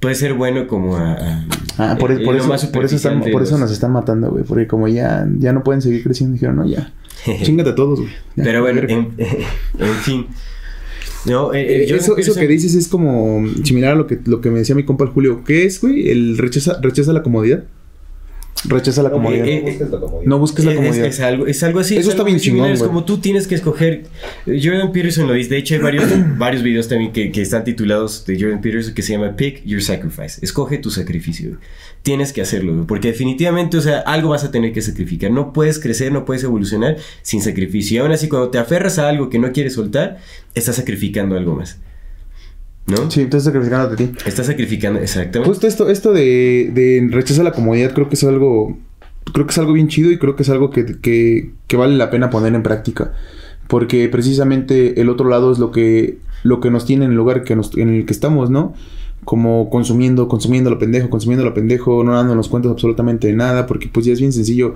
Puede 0.00 0.14
ser 0.14 0.32
bueno 0.32 0.66
como 0.66 0.96
a... 0.96 1.44
ah, 1.76 1.96
por, 1.98 2.10
e-, 2.10 2.24
por 2.24 2.34
eso, 2.34 2.48
por, 2.72 2.84
eso 2.84 3.58
nos 3.58 3.70
están 3.70 3.92
matando, 3.92 4.30
güey. 4.30 4.44
Porque 4.44 4.66
como 4.66 4.88
ya, 4.88 5.28
ya 5.38 5.52
no 5.52 5.62
pueden 5.62 5.82
seguir 5.82 6.02
creciendo, 6.02 6.34
dijeron, 6.34 6.56
no, 6.56 6.66
ya. 6.66 6.92
Chingate 7.42 7.70
a 7.70 7.74
todos, 7.74 8.00
güey. 8.00 8.10
Pero 8.34 8.62
bueno, 8.62 8.80
en, 8.88 9.10
fin. 10.02 10.26
No, 11.26 11.52
eh, 11.52 11.60
eh, 11.60 11.82
Eh, 11.82 11.94
eso, 11.94 12.16
eso 12.16 12.34
que 12.34 12.48
dices 12.48 12.74
es 12.74 12.88
como 12.88 13.46
similar 13.62 13.92
a 13.92 13.94
lo 13.94 14.06
que, 14.06 14.18
lo 14.24 14.40
que 14.40 14.50
me 14.50 14.60
decía 14.60 14.74
mi 14.74 14.84
compa 14.84 15.04
el 15.04 15.10
Julio. 15.10 15.44
¿Qué 15.44 15.66
es, 15.66 15.82
güey? 15.82 16.08
¿El 16.08 16.38
rechaza, 16.38 16.78
rechaza 16.80 17.12
la 17.12 17.22
comodidad? 17.22 17.64
Rechaza 18.66 19.02
la 19.02 19.10
comodidad. 19.10 19.46
eh, 19.46 19.64
eh, 19.80 19.88
no 20.26 20.38
busques 20.38 20.64
la 20.66 20.74
comodidad. 20.74 21.06
Es, 21.06 21.14
es 21.14 21.20
algo, 21.20 21.46
es 21.46 21.62
algo 21.62 21.80
así. 21.80 21.96
Eso 21.96 22.10
es 22.10 22.14
está 22.14 22.24
bien 22.24 22.38
chingón, 22.38 22.70
Es 22.70 22.82
como 22.82 23.04
tú 23.04 23.16
tienes 23.18 23.46
que 23.46 23.54
escoger. 23.54 24.04
eh, 24.46 24.60
Jordan 24.62 24.92
Peterson 24.92 25.26
lo 25.26 25.32
dice. 25.32 25.48
De 25.48 25.56
hecho, 25.58 25.74
hay 25.76 25.80
varios, 25.80 26.04
varios 26.38 26.62
videos 26.62 26.86
también 26.86 27.10
que, 27.12 27.32
que 27.32 27.40
están 27.40 27.64
titulados 27.64 28.26
de 28.26 28.38
Jordan 28.38 28.60
Peterson 28.60 28.92
que 28.92 29.00
se 29.00 29.12
llama 29.14 29.34
Pick 29.34 29.64
Your 29.64 29.80
Sacrifice. 29.82 30.40
Escoge 30.42 30.76
tu 30.76 30.90
sacrificio. 30.90 31.56
Tienes 32.02 32.32
que 32.34 32.42
hacerlo, 32.42 32.84
porque 32.86 33.08
definitivamente, 33.08 33.76
o 33.78 33.80
sea, 33.80 34.00
algo 34.00 34.30
vas 34.30 34.44
a 34.44 34.50
tener 34.50 34.72
que 34.74 34.82
sacrificar. 34.82 35.30
No 35.30 35.52
puedes 35.54 35.78
crecer, 35.78 36.12
no 36.12 36.24
puedes 36.26 36.44
evolucionar 36.44 36.96
sin 37.22 37.40
sacrificio. 37.42 37.96
Y 37.96 37.98
aún 37.98 38.12
así, 38.12 38.28
cuando 38.28 38.50
te 38.50 38.58
aferras 38.58 38.98
a 38.98 39.08
algo 39.08 39.30
que 39.30 39.38
no 39.38 39.52
quieres 39.52 39.72
soltar, 39.74 40.18
estás 40.54 40.76
sacrificando 40.76 41.34
algo 41.36 41.54
más. 41.56 41.78
¿No? 42.90 43.10
Sí, 43.10 43.20
entonces 43.22 43.44
sacrificándote 43.44 43.94
a 43.94 44.06
ti. 44.06 44.12
Estás 44.26 44.46
sacrificando, 44.46 45.00
exactamente. 45.00 45.48
Justo 45.48 45.66
esto, 45.66 45.88
esto 45.88 46.12
de, 46.12 46.70
de 46.74 47.06
rechaza 47.10 47.42
la 47.42 47.52
comodidad 47.52 47.92
creo 47.94 48.08
que 48.08 48.14
es 48.16 48.24
algo. 48.24 48.76
Creo 49.32 49.46
que 49.46 49.52
es 49.52 49.58
algo 49.58 49.72
bien 49.72 49.88
chido 49.88 50.10
y 50.10 50.18
creo 50.18 50.34
que 50.34 50.42
es 50.42 50.48
algo 50.50 50.70
que, 50.70 50.98
que, 51.00 51.50
que 51.66 51.76
vale 51.76 51.96
la 51.96 52.10
pena 52.10 52.30
poner 52.30 52.54
en 52.54 52.62
práctica. 52.62 53.12
Porque 53.68 54.08
precisamente 54.08 55.00
el 55.00 55.08
otro 55.08 55.28
lado 55.28 55.52
es 55.52 55.58
lo 55.58 55.70
que, 55.70 56.18
lo 56.42 56.58
que 56.60 56.70
nos 56.70 56.84
tiene 56.84 57.04
en 57.04 57.12
el 57.12 57.16
lugar 57.16 57.44
que 57.44 57.54
nos, 57.54 57.76
en 57.76 57.90
el 57.94 58.06
que 58.06 58.12
estamos, 58.12 58.50
¿no? 58.50 58.74
Como 59.24 59.70
consumiendo, 59.70 60.26
consumiendo 60.26 60.70
lo 60.70 60.78
pendejo, 60.78 61.10
consumiendo 61.10 61.44
lo 61.44 61.54
pendejo, 61.54 62.02
no 62.02 62.14
dándonos 62.14 62.48
cuenta 62.48 62.68
absolutamente 62.70 63.28
de 63.28 63.34
nada, 63.34 63.66
porque 63.66 63.88
pues 63.92 64.06
ya 64.06 64.12
es 64.12 64.18
bien 64.18 64.32
sencillo. 64.32 64.74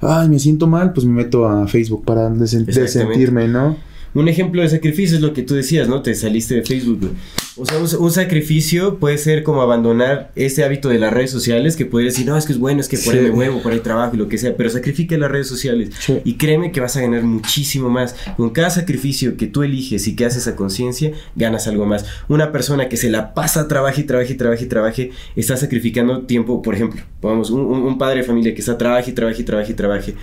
Ay, 0.00 0.28
me 0.30 0.38
siento 0.38 0.66
mal, 0.66 0.92
pues 0.94 1.04
me 1.04 1.12
meto 1.12 1.46
a 1.46 1.66
Facebook 1.66 2.04
para 2.04 2.28
Exactamente. 2.28 2.80
desentirme, 2.82 3.48
¿no? 3.48 3.76
Un 4.14 4.28
ejemplo 4.28 4.62
de 4.62 4.68
sacrificio 4.68 5.16
es 5.16 5.22
lo 5.22 5.32
que 5.34 5.42
tú 5.42 5.54
decías, 5.54 5.88
¿no? 5.88 6.00
Te 6.02 6.14
saliste 6.14 6.54
de 6.54 6.62
Facebook, 6.62 7.00
güey. 7.00 7.12
O 7.56 7.66
sea, 7.66 7.78
un, 7.78 7.88
un 7.98 8.10
sacrificio 8.12 8.98
puede 8.98 9.18
ser 9.18 9.42
como 9.42 9.60
abandonar 9.60 10.30
ese 10.36 10.62
hábito 10.64 10.88
de 10.88 10.98
las 10.98 11.12
redes 11.12 11.30
sociales 11.30 11.76
que 11.76 11.84
puedes 11.84 12.12
decir, 12.14 12.26
no, 12.26 12.36
es 12.36 12.46
que 12.46 12.52
es 12.52 12.58
bueno, 12.58 12.80
es 12.80 12.88
que 12.88 12.96
por 12.96 13.12
ahí 13.12 13.20
Sí. 13.20 13.26
me 13.26 13.32
muevo, 13.32 13.60
por 13.60 13.72
ahí 13.72 13.80
trabajo 13.80 14.14
y 14.14 14.18
lo 14.18 14.28
que 14.28 14.38
sea, 14.38 14.56
pero 14.56 14.70
sacrifica 14.70 15.18
las 15.18 15.30
redes 15.30 15.48
sociales. 15.48 15.90
Sí. 15.98 16.20
Y 16.24 16.34
créeme 16.34 16.70
que 16.70 16.80
vas 16.80 16.96
a 16.96 17.00
ganar 17.02 17.22
muchísimo 17.24 17.90
más. 17.90 18.14
Con 18.36 18.50
cada 18.50 18.70
sacrificio 18.70 19.36
que 19.36 19.46
tú 19.48 19.62
eliges 19.64 20.06
y 20.06 20.14
que 20.16 20.24
haces 20.26 20.46
a 20.46 20.54
conciencia, 20.56 21.12
ganas 21.34 21.66
algo 21.66 21.86
más. 21.86 22.06
Una 22.28 22.52
persona 22.52 22.88
que 22.88 22.96
se 22.96 23.10
la 23.10 23.34
pasa, 23.34 23.66
trabaje 23.68 24.02
y 24.02 24.04
trabaje 24.04 24.32
y 24.32 24.36
trabaje 24.36 24.64
y 24.64 24.68
trabaje, 24.68 25.10
está 25.34 25.56
sacrificando 25.56 26.22
tiempo, 26.22 26.62
por 26.62 26.74
ejemplo, 26.76 27.02
vamos, 27.20 27.50
un, 27.50 27.62
un- 27.62 27.82
un 27.82 27.98
padre 27.98 28.18
de 28.20 28.24
familia 28.26 28.54
que 28.54 28.60
está 28.60 28.78
trabaje 28.78 29.10
y 29.10 29.14
trabaje 29.14 29.42
y 29.42 29.44
trabaje 29.44 29.72
y 29.72 29.74
trabaje 29.74 30.14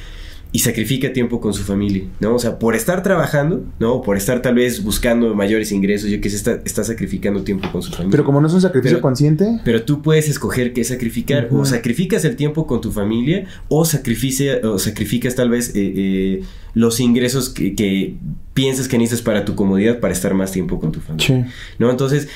y 0.52 0.60
sacrifica 0.60 1.12
tiempo 1.12 1.42
con 1.42 1.54
su 1.54 1.64
familia, 1.64 2.04
¿no? 2.20 2.36
O 2.36 2.40
sea, 2.40 2.58
por 2.58 2.76
estar 2.76 3.04
trabajando, 3.04 3.64
¿no? 3.80 4.02
Por 4.02 4.16
estar 4.18 4.42
tal 4.42 4.56
vez 4.56 4.82
buscando 4.84 5.36
mayores 5.36 5.72
ingresos, 5.72 6.10
yo 6.10 6.22
que 6.22 6.30
sé, 6.30 6.38
está, 6.38 6.62
está 6.66 6.84
sacrificando 6.84 7.44
tiempo 7.44 7.70
con 7.72 7.82
su 7.82 7.92
familia. 7.92 8.12
Pero 8.12 8.24
como 8.24 8.40
no 8.40 8.48
es 8.48 8.54
un 8.54 8.62
sacrificio 8.62 8.98
Pero- 8.98 9.02
consciente, 9.02 9.60
Pero 9.66 9.84
tú 9.84 10.02
puedes 10.02 10.30
escoger 10.30 10.74
qué 10.74 10.84
sacrificar. 10.84 11.50
O 11.52 11.66
sacrificas 11.66 12.24
el 12.26 12.36
tiempo 12.38 12.66
con 12.66 12.80
tu 12.82 12.92
familia, 12.92 13.46
o, 13.68 13.84
sacrificia, 13.86 14.62
o 14.64 14.80
sacrificas 14.80 15.36
tal 15.36 15.50
vez 15.50 15.76
eh, 15.76 15.94
eh, 15.96 16.44
los 16.74 17.00
ingresos 17.00 17.50
que, 17.50 17.76
que 17.76 18.16
piensas 18.54 18.88
que 18.88 18.98
necesitas 18.98 19.22
para 19.24 19.44
tu 19.46 19.54
comodidad 19.56 20.00
para 20.00 20.14
estar 20.14 20.34
más 20.34 20.52
tiempo 20.52 20.80
con 20.80 20.92
tu 20.92 21.02
familia. 21.02 21.28
sí. 21.28 21.52
¿no? 21.78 21.92
Entonces, 21.92 22.30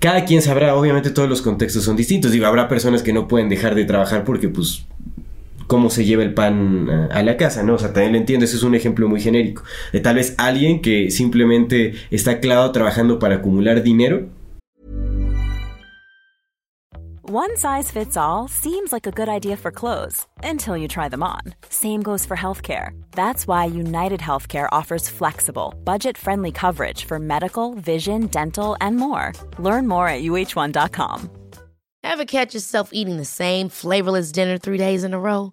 cada 0.00 0.24
quien 0.24 0.42
sabrá, 0.42 0.76
obviamente 0.76 1.10
todos 1.10 1.28
los 1.28 1.42
contextos 1.42 1.82
son 1.82 1.96
distintos. 1.96 2.30
Digo, 2.30 2.46
habrá 2.46 2.68
personas 2.68 3.02
que 3.02 3.12
no 3.12 3.26
pueden 3.26 3.48
dejar 3.48 3.74
de 3.74 3.84
trabajar 3.84 4.22
porque, 4.24 4.48
pues, 4.48 4.84
cómo 5.68 5.90
se 5.90 6.04
lleva 6.04 6.24
el 6.24 6.34
pan 6.34 6.90
a, 6.90 7.06
a 7.06 7.22
la 7.22 7.36
casa, 7.36 7.62
¿no? 7.62 7.74
O 7.74 7.78
sea, 7.78 7.92
también 7.92 8.12
lo 8.12 8.18
entiendo, 8.18 8.44
ese 8.44 8.56
es 8.56 8.64
un 8.64 8.74
ejemplo 8.74 9.08
muy 9.08 9.20
genérico. 9.20 9.62
De 9.92 10.00
tal 10.00 10.16
vez 10.16 10.34
alguien 10.38 10.82
que 10.82 11.12
simplemente 11.12 11.94
está 12.10 12.40
clavado 12.40 12.72
trabajando 12.72 13.20
para 13.20 13.36
acumular 13.36 13.82
dinero. 13.84 14.28
One 17.30 17.58
size 17.58 17.90
fits 17.90 18.16
all 18.16 18.48
seems 18.48 18.90
like 18.90 19.06
a 19.06 19.10
good 19.10 19.28
idea 19.28 19.58
for 19.58 19.70
clothes 19.70 20.26
until 20.42 20.78
you 20.78 20.88
try 20.88 21.10
them 21.10 21.22
on. 21.22 21.42
Same 21.68 22.02
goes 22.02 22.24
for 22.24 22.38
healthcare. 22.38 22.92
That's 23.10 23.46
why 23.46 23.66
United 23.66 24.20
Healthcare 24.20 24.66
offers 24.72 25.10
flexible, 25.10 25.74
budget 25.84 26.16
friendly 26.16 26.52
coverage 26.52 27.04
for 27.04 27.18
medical, 27.18 27.74
vision, 27.74 28.28
dental, 28.28 28.78
and 28.80 28.96
more. 28.96 29.34
Learn 29.58 29.86
more 29.86 30.08
at 30.08 30.22
uh1.com. 30.22 31.28
Ever 32.02 32.24
catch 32.24 32.54
yourself 32.54 32.90
eating 32.94 33.18
the 33.18 33.26
same 33.26 33.68
flavorless 33.68 34.32
dinner 34.32 34.56
three 34.56 34.78
days 34.78 35.04
in 35.04 35.12
a 35.12 35.20
row? 35.20 35.52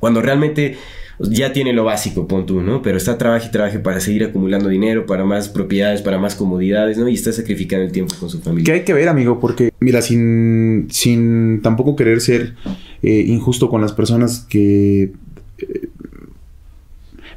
Cuando 0.00 0.22
realmente 0.22 0.76
ya 1.20 1.52
tiene 1.52 1.72
lo 1.72 1.84
básico, 1.84 2.28
pon 2.28 2.46
tú, 2.46 2.60
¿no? 2.60 2.80
Pero 2.80 2.96
está 2.96 3.18
trabaje 3.18 3.48
y 3.48 3.50
trabaje 3.50 3.80
para 3.80 3.98
seguir 4.00 4.22
acumulando 4.24 4.68
dinero, 4.68 5.04
para 5.06 5.24
más 5.24 5.48
propiedades, 5.48 6.00
para 6.02 6.18
más 6.18 6.36
comodidades, 6.36 6.96
¿no? 6.98 7.08
Y 7.08 7.14
está 7.14 7.32
sacrificando 7.32 7.84
el 7.84 7.90
tiempo 7.92 8.14
con 8.20 8.30
su 8.30 8.38
Que 8.38 8.44
familia. 8.44 8.74
hay 8.74 8.84
que 8.84 8.92
ver, 8.92 9.08
amigo, 9.08 9.40
porque, 9.40 9.72
mira, 9.80 10.00
sin, 10.00 10.86
sin 10.90 11.60
tampoco 11.62 11.96
querer 11.96 12.20
ser 12.20 12.54
eh, 13.02 13.24
injusto 13.26 13.68
con 13.68 13.80
las 13.80 13.92
personas 13.92 14.46
que... 14.48 15.12
eh, 15.58 15.88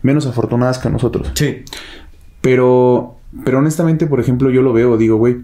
menos 0.04 0.26
afortunadas 0.28 0.78
que 0.80 0.90
nosotros. 0.90 1.32
Sí, 1.36 1.64
Pero, 2.42 3.18
pero 3.46 3.60
honestamente, 3.60 4.08
por 4.08 4.20
ejemplo, 4.20 4.50
yo 4.52 4.62
lo 4.62 4.74
veo, 4.74 4.98
digo, 4.98 5.18
güey. 5.18 5.38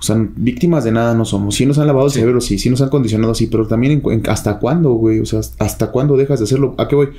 O 0.00 0.02
sea, 0.02 0.16
víctimas 0.34 0.82
de 0.82 0.92
nada 0.92 1.14
no 1.14 1.24
somos. 1.24 1.54
Sí 1.54 1.66
nos 1.66 1.78
han 1.78 1.86
lavado 1.86 2.06
el 2.06 2.12
Sí. 2.12 2.18
cerebro, 2.20 2.40
sí, 2.40 2.58
sí 2.58 2.70
nos 2.70 2.80
han 2.80 2.88
condicionado, 2.88 3.34
sí, 3.34 3.46
pero 3.46 3.66
también 3.66 4.02
en- 4.04 4.22
hasta 4.30 4.58
cuándo, 4.58 4.92
güey. 4.94 5.20
O 5.20 5.26
sea, 5.26 5.40
hasta 5.58 5.90
cuándo 5.92 6.16
dejas 6.16 6.40
de 6.40 6.44
hacerlo. 6.44 6.74
¿A 6.78 6.88
qué 6.88 6.96
voy? 6.96 7.10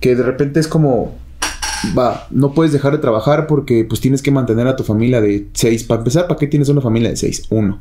Que 0.00 0.16
de 0.16 0.22
repente 0.22 0.58
es 0.58 0.66
como, 0.66 1.14
va, 1.96 2.26
no 2.30 2.54
puedes 2.54 2.72
dejar 2.72 2.92
de 2.92 2.98
trabajar 2.98 3.46
porque 3.46 3.84
pues 3.84 4.00
tienes 4.00 4.22
que 4.22 4.30
mantener 4.30 4.66
a 4.66 4.76
tu 4.76 4.82
familia 4.82 5.20
de 5.20 5.48
seis. 5.52 5.84
Para 5.84 6.00
empezar, 6.00 6.26
¿para 6.26 6.38
qué 6.38 6.46
tienes 6.46 6.68
una 6.70 6.80
familia 6.80 7.10
de 7.10 7.16
seis? 7.16 7.44
Uno. 7.50 7.80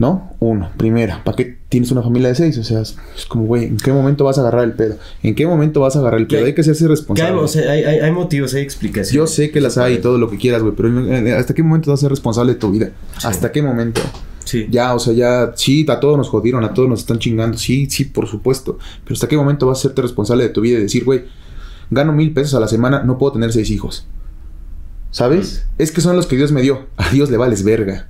¿No? 0.00 0.32
Uno. 0.40 0.70
Primera, 0.78 1.22
¿para 1.22 1.36
qué 1.36 1.58
tienes 1.68 1.92
una 1.92 2.00
familia 2.02 2.30
de 2.30 2.34
seis? 2.34 2.56
O 2.56 2.64
sea, 2.64 2.80
es, 2.80 2.96
como, 3.28 3.44
güey, 3.44 3.66
¿en 3.66 3.76
qué 3.76 3.92
momento 3.92 4.24
vas 4.24 4.38
a 4.38 4.40
agarrar 4.40 4.64
el 4.64 4.72
pedo? 4.72 4.96
¿En 5.22 5.34
qué 5.34 5.46
momento 5.46 5.80
vas 5.80 5.94
a 5.94 5.98
agarrar 5.98 6.18
el 6.20 6.26
pedo? 6.26 6.46
Hay 6.46 6.54
que 6.54 6.62
hacerse 6.62 6.80
Que 6.80 6.84
hay, 6.86 6.90
responsable. 6.96 7.36
o 7.38 7.46
sea, 7.46 7.70
hay, 7.70 7.84
hay- 7.84 7.98
hay 7.98 8.10
motivos, 8.10 8.54
hay 8.54 8.62
explicaciones. 8.62 9.12
Yo 9.12 9.26
sé 9.26 9.50
que 9.50 9.60
las 9.60 9.76
hay 9.76 9.96
y 9.96 9.98
todo 9.98 10.16
lo 10.16 10.30
que 10.30 10.38
quieras, 10.38 10.62
güey, 10.62 10.74
pero 10.74 10.88
eh, 11.06 11.34
¿hasta 11.34 11.52
qué 11.52 11.62
momento 11.62 11.90
vas 11.90 12.00
a 12.00 12.02
ser 12.02 12.10
responsable 12.10 12.54
de 12.54 12.58
tu 12.58 12.70
vida? 12.70 12.90
¿Hasta 13.22 13.52
qué 13.52 13.60
momento? 13.62 14.00
Sí. 14.46 14.66
Ya, 14.70 14.94
o 14.94 14.98
sea, 14.98 15.12
ya, 15.12 15.52
sí, 15.54 15.84
a 15.88 16.00
todos 16.00 16.16
nos 16.16 16.30
jodieron, 16.30 16.64
a 16.64 16.72
todos 16.72 16.88
nos 16.88 17.00
están 17.00 17.18
chingando, 17.18 17.58
sí, 17.58 17.86
sí, 17.90 18.06
por 18.06 18.26
supuesto. 18.26 18.78
Pero 19.04 19.14
¿hasta 19.14 19.28
qué 19.28 19.36
momento 19.36 19.66
vas 19.66 19.78
a 19.80 19.82
serte 19.82 20.00
responsable 20.02 20.44
de 20.44 20.48
tu 20.48 20.62
vida 20.62 20.78
y 20.78 20.82
decir, 20.82 21.04
güey, 21.04 21.24
gano 21.90 22.12
mil 22.14 22.32
pesos 22.32 22.54
a 22.54 22.60
la 22.60 22.68
semana, 22.68 23.02
no 23.04 23.18
puedo 23.18 23.34
tener 23.34 23.52
seis 23.52 23.70
hijos? 23.70 24.06
¿Sabes? 25.10 25.66
Es 25.76 25.92
que 25.92 26.00
son 26.00 26.16
los 26.16 26.26
que 26.26 26.36
Dios 26.36 26.52
me 26.52 26.62
dio. 26.62 26.86
A 26.96 27.10
Dios 27.10 27.30
le 27.30 27.36
vales 27.36 27.64
verga. 27.64 28.08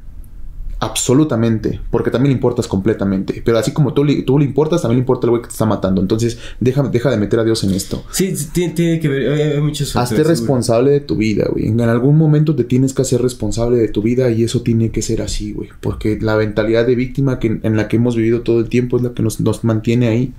Absolutamente. 0.81 1.78
Porque 1.91 2.11
también 2.11 2.31
le 2.31 2.35
importas 2.37 2.66
completamente. 2.66 3.43
Pero 3.45 3.59
así 3.59 3.72
como 3.72 3.93
tú 3.93 4.03
le, 4.03 4.22
tú 4.22 4.39
le 4.39 4.47
importas, 4.47 4.81
también 4.81 4.97
le 4.97 5.03
importa 5.03 5.26
el 5.26 5.31
güey 5.31 5.43
que 5.43 5.49
te 5.49 5.53
está 5.53 5.66
matando. 5.66 6.01
Entonces, 6.01 6.39
deja, 6.59 6.83
deja 6.85 7.11
de 7.11 7.18
meter 7.18 7.39
a 7.39 7.45
Dios 7.45 7.62
en 7.64 7.72
esto. 7.72 8.03
Sí, 8.11 8.35
tiene, 8.53 8.72
tiene 8.72 9.01
que 9.01 9.09
ver, 9.09 9.33
hay, 9.33 9.43
hay 9.53 9.61
muchos 9.61 9.95
Hazte 9.95 10.24
responsable 10.24 10.91
de 10.91 11.01
tu 11.01 11.16
vida, 11.16 11.49
güey. 11.51 11.66
En 11.66 11.81
algún 11.83 12.16
momento 12.16 12.57
te 12.57 12.64
tienes 12.64 12.95
que 12.95 13.03
hacer 13.03 13.20
responsable 13.20 13.76
de 13.76 13.89
tu 13.89 14.01
vida 14.01 14.31
y 14.31 14.43
eso 14.43 14.62
tiene 14.62 14.91
que 14.91 15.03
ser 15.03 15.20
así, 15.20 15.53
güey. 15.53 15.68
Porque 15.81 16.18
la 16.20 16.37
mentalidad 16.37 16.87
de 16.87 16.95
víctima 16.95 17.39
que, 17.39 17.61
en 17.62 17.76
la 17.76 17.87
que 17.87 17.97
hemos 17.97 18.16
vivido 18.16 18.41
todo 18.41 18.61
el 18.61 18.70
tiempo 18.70 18.97
es 18.97 19.03
la 19.03 19.12
que 19.12 19.22
nos, 19.22 19.39
nos 19.41 19.64
mantiene 19.64 20.09
ahí. 20.09 20.33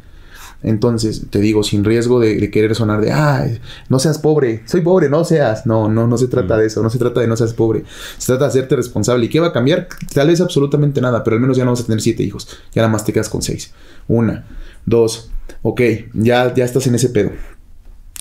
Entonces, 0.64 1.24
te 1.30 1.40
digo, 1.40 1.64
sin 1.64 1.84
riesgo 1.84 2.20
de, 2.20 2.36
de 2.36 2.52
querer 2.52 2.76
sonar 2.76 3.02
de, 3.02 3.12
ay, 3.12 3.60
no 3.90 3.98
seas 3.98 4.20
pobre, 4.20 4.62
soy 4.66 4.82
pobre, 4.82 5.10
no 5.10 5.24
seas. 5.24 5.66
No, 5.66 5.90
no, 5.90 6.08
no 6.08 6.18
se 6.18 6.28
trata 6.28 6.58
de 6.58 6.68
eso, 6.68 6.84
no 6.84 6.90
se 6.90 7.00
trata 7.00 7.20
de 7.20 7.28
no 7.28 7.36
seas 7.36 7.54
pobre. 7.54 7.84
Se 8.18 8.28
trata 8.28 8.46
de 8.46 8.50
hacerte 8.50 8.76
responsable. 8.76 9.26
¿Y 9.26 9.30
qué 9.30 9.40
va 9.40 9.48
a 9.48 9.54
cambiar? 9.54 9.88
Tal 10.14 10.28
vez 10.28 10.40
absolutamente 10.40 11.02
nada, 11.02 11.24
pero 11.24 11.36
al 11.36 11.42
menos 11.42 11.58
ya 11.58 11.66
no 11.66 11.72
vas 11.72 11.82
a 11.82 11.86
tener 11.86 12.02
siete 12.02 12.24
hijos. 12.24 12.48
Ya 12.74 12.82
nada 12.82 12.92
más 12.92 13.06
te 13.06 13.14
quedas 13.14 13.30
con 13.30 13.42
seis. 13.42 13.74
Una, 14.08 14.46
dos, 14.86 15.32
ok, 15.64 15.82
ya, 16.14 16.54
ya 16.54 16.66
estás 16.66 16.86
en 16.88 16.96
ese 16.96 17.10
pedo. 17.10 17.32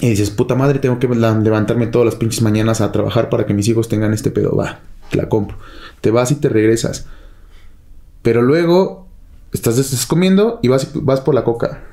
Y 0.00 0.08
dices, 0.08 0.30
puta 0.30 0.54
madre, 0.54 0.78
tengo 0.78 0.98
que 0.98 1.08
levantarme 1.08 1.86
todas 1.86 2.06
las 2.06 2.14
pinches 2.14 2.40
mañanas 2.40 2.80
a 2.80 2.90
trabajar 2.90 3.28
para 3.28 3.44
que 3.44 3.52
mis 3.52 3.68
hijos 3.68 3.88
tengan 3.88 4.14
este 4.14 4.30
pedo. 4.30 4.56
Va, 4.56 4.80
te 5.10 5.18
la 5.18 5.28
compro. 5.28 5.58
Te 6.00 6.10
vas 6.10 6.30
y 6.30 6.36
te 6.36 6.48
regresas. 6.48 7.04
Pero 8.22 8.40
luego 8.40 9.08
estás, 9.52 9.76
estás 9.76 10.06
comiendo 10.06 10.58
y 10.62 10.68
vas, 10.68 10.88
vas 10.94 11.20
por 11.20 11.34
la 11.34 11.44
coca. 11.44 11.84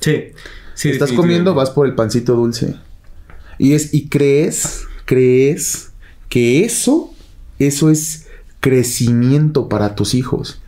Sí. 0.00 0.32
sí 0.74 0.88
estás 0.90 1.12
comiendo, 1.12 1.54
vas 1.54 1.70
por 1.70 1.86
el 1.86 1.94
pancito 1.94 2.34
dulce. 2.34 2.76
Y 3.58 3.74
es, 3.74 3.92
y 3.94 4.08
crees, 4.08 4.84
crees 5.04 5.92
que 6.28 6.64
eso 6.64 7.12
eso 7.58 7.90
es 7.90 8.26
crecimiento 8.60 9.68
para 9.68 9.94
tus 9.94 10.14
hijos. 10.14 10.62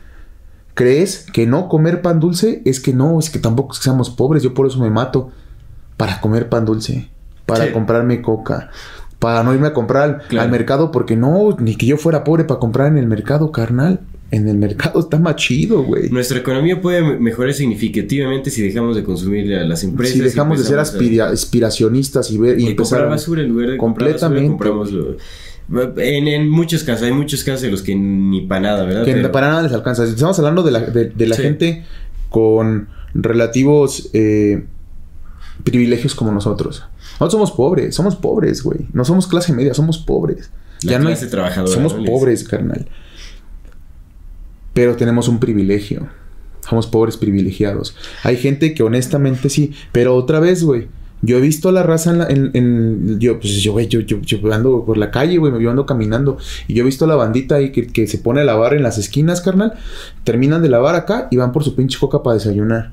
¿Crees 0.74 1.26
que 1.32 1.46
no 1.46 1.68
comer 1.68 2.02
pan 2.02 2.20
dulce 2.20 2.62
es 2.66 2.80
que 2.80 2.92
no, 2.92 3.18
es 3.18 3.30
que 3.30 3.38
tampoco 3.38 3.74
seamos 3.74 4.10
pobres, 4.10 4.42
yo 4.42 4.52
por 4.54 4.66
eso 4.66 4.78
me 4.78 4.90
mato 4.90 5.30
para 5.96 6.20
comer 6.20 6.48
pan 6.48 6.64
dulce, 6.64 7.08
para 7.46 7.66
Sí. 7.66 7.72
comprarme 7.72 8.20
coca, 8.22 8.70
para 9.18 9.42
no 9.42 9.54
irme 9.54 9.68
a 9.68 9.72
comprar 9.74 10.22
Claro. 10.28 10.44
al 10.44 10.50
mercado 10.50 10.90
porque 10.90 11.16
no, 11.16 11.56
ni 11.58 11.76
que 11.76 11.86
yo 11.86 11.96
fuera 11.96 12.24
pobre 12.24 12.44
para 12.44 12.60
comprar 12.60 12.88
en 12.88 12.98
el 12.98 13.06
mercado, 13.06 13.52
carnal. 13.52 14.00
En 14.32 14.48
el 14.48 14.56
mercado 14.56 14.98
está 14.98 15.18
más 15.18 15.36
chido, 15.36 15.82
güey. 15.84 16.08
Nuestra 16.10 16.38
economía 16.38 16.80
puede 16.80 17.02
me- 17.02 17.18
mejorar 17.20 17.52
significativamente 17.54 18.50
si 18.50 18.62
dejamos 18.62 18.96
de 18.96 19.04
consumir 19.04 19.54
a 19.54 19.62
las 19.64 19.84
empresas. 19.84 20.14
Si 20.16 20.20
dejamos 20.22 20.58
de 20.58 20.64
ser 20.64 20.78
aspira- 20.78 21.28
aspiracionistas 21.30 22.30
y 22.30 22.38
ver 22.38 22.58
y, 22.58 22.64
y 22.64 22.66
empezar 22.70 22.98
comprar 23.00 23.10
basura 23.10 23.42
en 23.42 23.48
lugar 23.50 23.68
de 23.70 23.76
comprar 23.76 24.10
basura, 24.12 24.28
completamente. 24.30 24.48
compramos 24.48 24.90
lo- 24.92 25.16
en, 26.02 26.28
en 26.28 26.48
muchos 26.48 26.82
casos, 26.82 27.04
hay 27.04 27.12
muchos 27.12 27.44
casos 27.44 27.60
de 27.62 27.70
los 27.70 27.82
que 27.82 27.94
ni 27.94 28.40
para 28.46 28.60
nada, 28.62 28.84
¿verdad? 28.84 29.04
que 29.04 29.12
Pero- 29.12 29.30
para 29.32 29.48
nada 29.48 29.62
les 29.62 29.72
alcanza. 29.72 30.04
Estamos 30.04 30.38
hablando 30.38 30.62
de 30.62 30.70
la, 30.72 30.80
de, 30.80 31.04
de 31.10 31.26
la 31.26 31.36
Sí. 31.36 31.42
gente 31.42 31.84
con 32.30 32.88
relativos 33.14 34.08
eh, 34.14 34.64
privilegios 35.64 36.14
como 36.14 36.32
nosotros. 36.32 36.84
Nosotros 37.20 37.32
somos 37.32 37.52
pobres, 37.52 37.94
somos 37.94 38.16
pobres, 38.16 38.62
güey. 38.62 38.80
No 38.92 39.04
somos 39.04 39.26
clase 39.26 39.52
media, 39.52 39.74
somos 39.74 39.98
pobres. 39.98 40.50
La 40.82 40.98
no 40.98 41.08
hay- 41.08 41.14
clase 41.14 41.26
trabajadora, 41.30 41.72
Somos 41.72 41.94
pobres, 41.94 42.42
carnal. 42.44 42.86
Pero 44.74 44.96
tenemos 44.96 45.28
un 45.28 45.38
privilegio. 45.40 46.08
Somos 46.68 46.86
pobres 46.86 47.16
privilegiados. 47.16 47.96
Hay 48.22 48.36
gente 48.36 48.72
que 48.74 48.82
honestamente 48.82 49.48
sí. 49.50 49.72
Pero 49.92 50.14
otra 50.14 50.40
vez, 50.40 50.62
güey. 50.62 50.88
Yo 51.24 51.36
he 51.38 51.40
visto 51.40 51.68
a 51.68 51.72
la 51.72 51.84
raza 51.84 52.10
en, 52.10 52.18
la- 52.18 52.26
en- 52.26 52.50
en- 52.54 53.20
yo, 53.20 53.38
pues 53.38 53.54
yo, 53.62 53.72
güey, 53.72 53.86
yo, 53.86 54.00
yo, 54.00 54.20
yo 54.22 54.38
ando 54.52 54.84
por 54.84 54.98
la 54.98 55.12
calle, 55.12 55.38
güey, 55.38 55.52
me 55.52 55.70
ando 55.70 55.86
caminando. 55.86 56.36
Y 56.66 56.74
yo 56.74 56.82
he 56.82 56.86
visto 56.86 57.04
a 57.04 57.08
la 57.08 57.14
bandita 57.14 57.54
ahí 57.56 57.70
que, 57.70 57.86
que 57.86 58.08
se 58.08 58.18
pone 58.18 58.40
a 58.40 58.44
lavar 58.44 58.74
en 58.74 58.82
las 58.82 58.98
esquinas, 58.98 59.40
carnal. 59.40 59.74
Terminan 60.24 60.62
de 60.62 60.68
lavar 60.68 60.96
acá 60.96 61.28
y 61.30 61.36
van 61.36 61.52
por 61.52 61.62
su 61.62 61.76
pinche 61.76 61.96
coca 62.00 62.22
para 62.24 62.34
desayunar. 62.34 62.90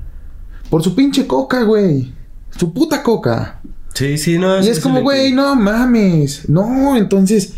Por 0.68 0.82
su 0.84 0.94
pinche 0.94 1.26
coca, 1.26 1.64
güey. 1.64 2.12
Su 2.56 2.72
puta 2.72 3.02
coca. 3.02 3.60
Sí, 3.94 4.16
sí, 4.16 4.38
no. 4.38 4.62
Y 4.64 4.68
es 4.68 4.78
como, 4.78 5.00
güey, 5.02 5.32
no 5.32 5.56
mames. 5.56 6.48
No, 6.48 6.96
entonces, 6.96 7.54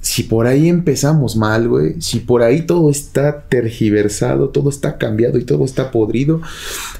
si 0.00 0.22
por 0.22 0.46
ahí 0.46 0.68
empezamos 0.68 1.36
mal, 1.36 1.68
güey, 1.68 2.00
si 2.00 2.20
por 2.20 2.42
ahí 2.42 2.62
todo 2.62 2.90
está 2.90 3.42
tergiversado, 3.48 4.48
todo 4.48 4.70
está 4.70 4.98
cambiado 4.98 5.38
y 5.38 5.44
todo 5.44 5.64
está 5.64 5.90
podrido, 5.90 6.40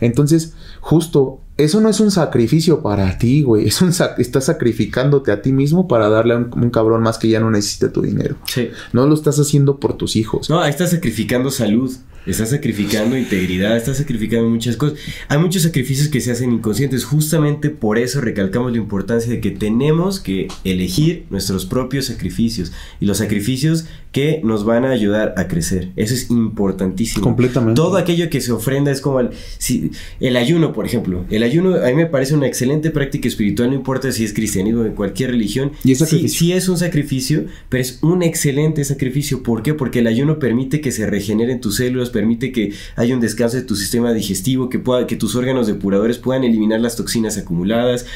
entonces, 0.01 0.55
justo, 0.81 1.41
eso 1.65 1.81
no 1.81 1.89
es 1.89 2.01
un 2.01 2.11
sacrificio 2.11 2.83
para 2.83 3.19
ti, 3.19 3.43
güey. 3.43 3.67
Es 3.67 3.81
un 3.83 3.91
sac- 3.91 4.15
estás 4.19 4.45
sacrificándote 4.47 5.33
a 5.33 5.43
ti 5.43 5.53
mismo 5.53 5.89
para 5.89 6.09
darle 6.09 6.35
a 6.35 6.37
un, 6.39 6.51
un 6.55 6.71
cabrón 6.71 7.03
más 7.03 7.19
que 7.19 7.29
ya 7.29 7.41
no 7.41 7.51
necesita 7.51 7.93
tu 7.93 8.03
dinero. 8.03 8.37
Sí. 8.47 8.69
No 8.93 9.07
lo 9.07 9.15
estás 9.15 9.39
haciendo 9.39 9.79
por 9.79 9.97
tus 9.97 10.17
hijos. 10.17 10.49
No, 10.51 10.61
ahí 10.61 10.71
estás 10.71 10.91
sacrificando 10.91 11.51
salud, 11.51 11.93
estás 12.27 12.51
sacrificando 12.51 13.17
integridad, 13.17 13.77
estás 13.77 13.97
sacrificando 13.99 14.49
muchas 14.49 14.77
cosas. 14.77 14.99
Hay 15.29 15.39
muchos 15.39 15.63
sacrificios 15.63 16.09
que 16.09 16.21
se 16.21 16.31
hacen 16.33 16.53
inconscientes. 16.53 17.05
Justamente 17.05 17.71
por 17.71 17.99
eso 17.99 18.21
recalcamos 18.21 18.73
la 18.73 18.79
importancia 18.79 19.31
de 19.31 19.41
que 19.41 19.51
tenemos 19.51 20.21
que 20.21 20.49
elegir 20.65 21.25
nuestros 21.31 21.67
propios 21.67 22.07
sacrificios 22.07 22.73
y 23.01 23.07
los 23.07 23.19
sacrificios 23.19 23.87
que 24.13 24.41
nos 24.43 24.65
van 24.65 24.85
a 24.85 24.91
ayudar 24.91 25.35
a 25.37 25.47
crecer. 25.47 25.91
Eso 25.95 26.15
es 26.15 26.31
importantísimo. 26.31 27.23
Completamente. 27.23 27.77
Todo 27.77 27.97
aquello 27.97 28.29
que 28.29 28.41
se 28.41 28.51
ofrenda 28.51 28.91
es 28.91 29.01
como 29.01 29.21
el, 29.21 29.31
si- 29.59 29.93
el 30.19 30.37
ayuno, 30.37 30.73
por 30.73 30.85
ejemplo. 30.85 31.25
El 31.31 31.43
ayuno 31.45 31.50
a 31.59 31.87
mí 31.89 31.95
me 31.95 32.07
parece 32.07 32.35
una 32.35 32.47
excelente 32.47 32.91
práctica 32.91 33.29
espiritual, 33.29 33.71
no 33.71 33.77
importa 33.77 34.13
si 34.13 34.25
es 34.25 34.33
cristianismo 34.33 34.83
o 34.83 34.87
en 34.87 34.95
cualquier 34.95 35.31
religión. 35.31 35.73
Y 35.85 35.93
es 35.93 35.99
Sí, 35.99 36.29
sí 36.29 36.53
es 36.53 36.69
un 36.69 36.79
sacrificio, 36.79 37.47
pero 37.69 37.83
es 37.83 37.99
un 38.03 38.23
excelente 38.23 38.85
sacrificio. 38.85 39.43
¿Por 39.43 39.63
qué? 39.63 39.75
Porque 39.75 40.01
el 40.01 40.07
ayuno 40.07 40.39
permite 40.39 40.81
que 40.81 40.93
se 40.93 41.07
regeneren 41.07 41.61
tus 41.61 41.77
células, 41.77 42.11
permite 42.11 42.53
que 42.53 42.73
haya 42.97 43.15
un 43.15 43.21
descanso 43.21 43.57
de 43.57 43.63
tu 43.63 43.77
sistema 43.77 44.13
digestivo, 44.13 44.69
que, 44.69 44.79
pueda, 44.79 45.07
que 45.07 45.17
tus 45.17 45.35
órganos 45.37 45.67
depuradores 45.67 46.19
puedan 46.19 46.45
eliminar 46.45 46.81
las 46.81 46.97
toxinas 46.97 47.39
acumuladas. 47.39 48.07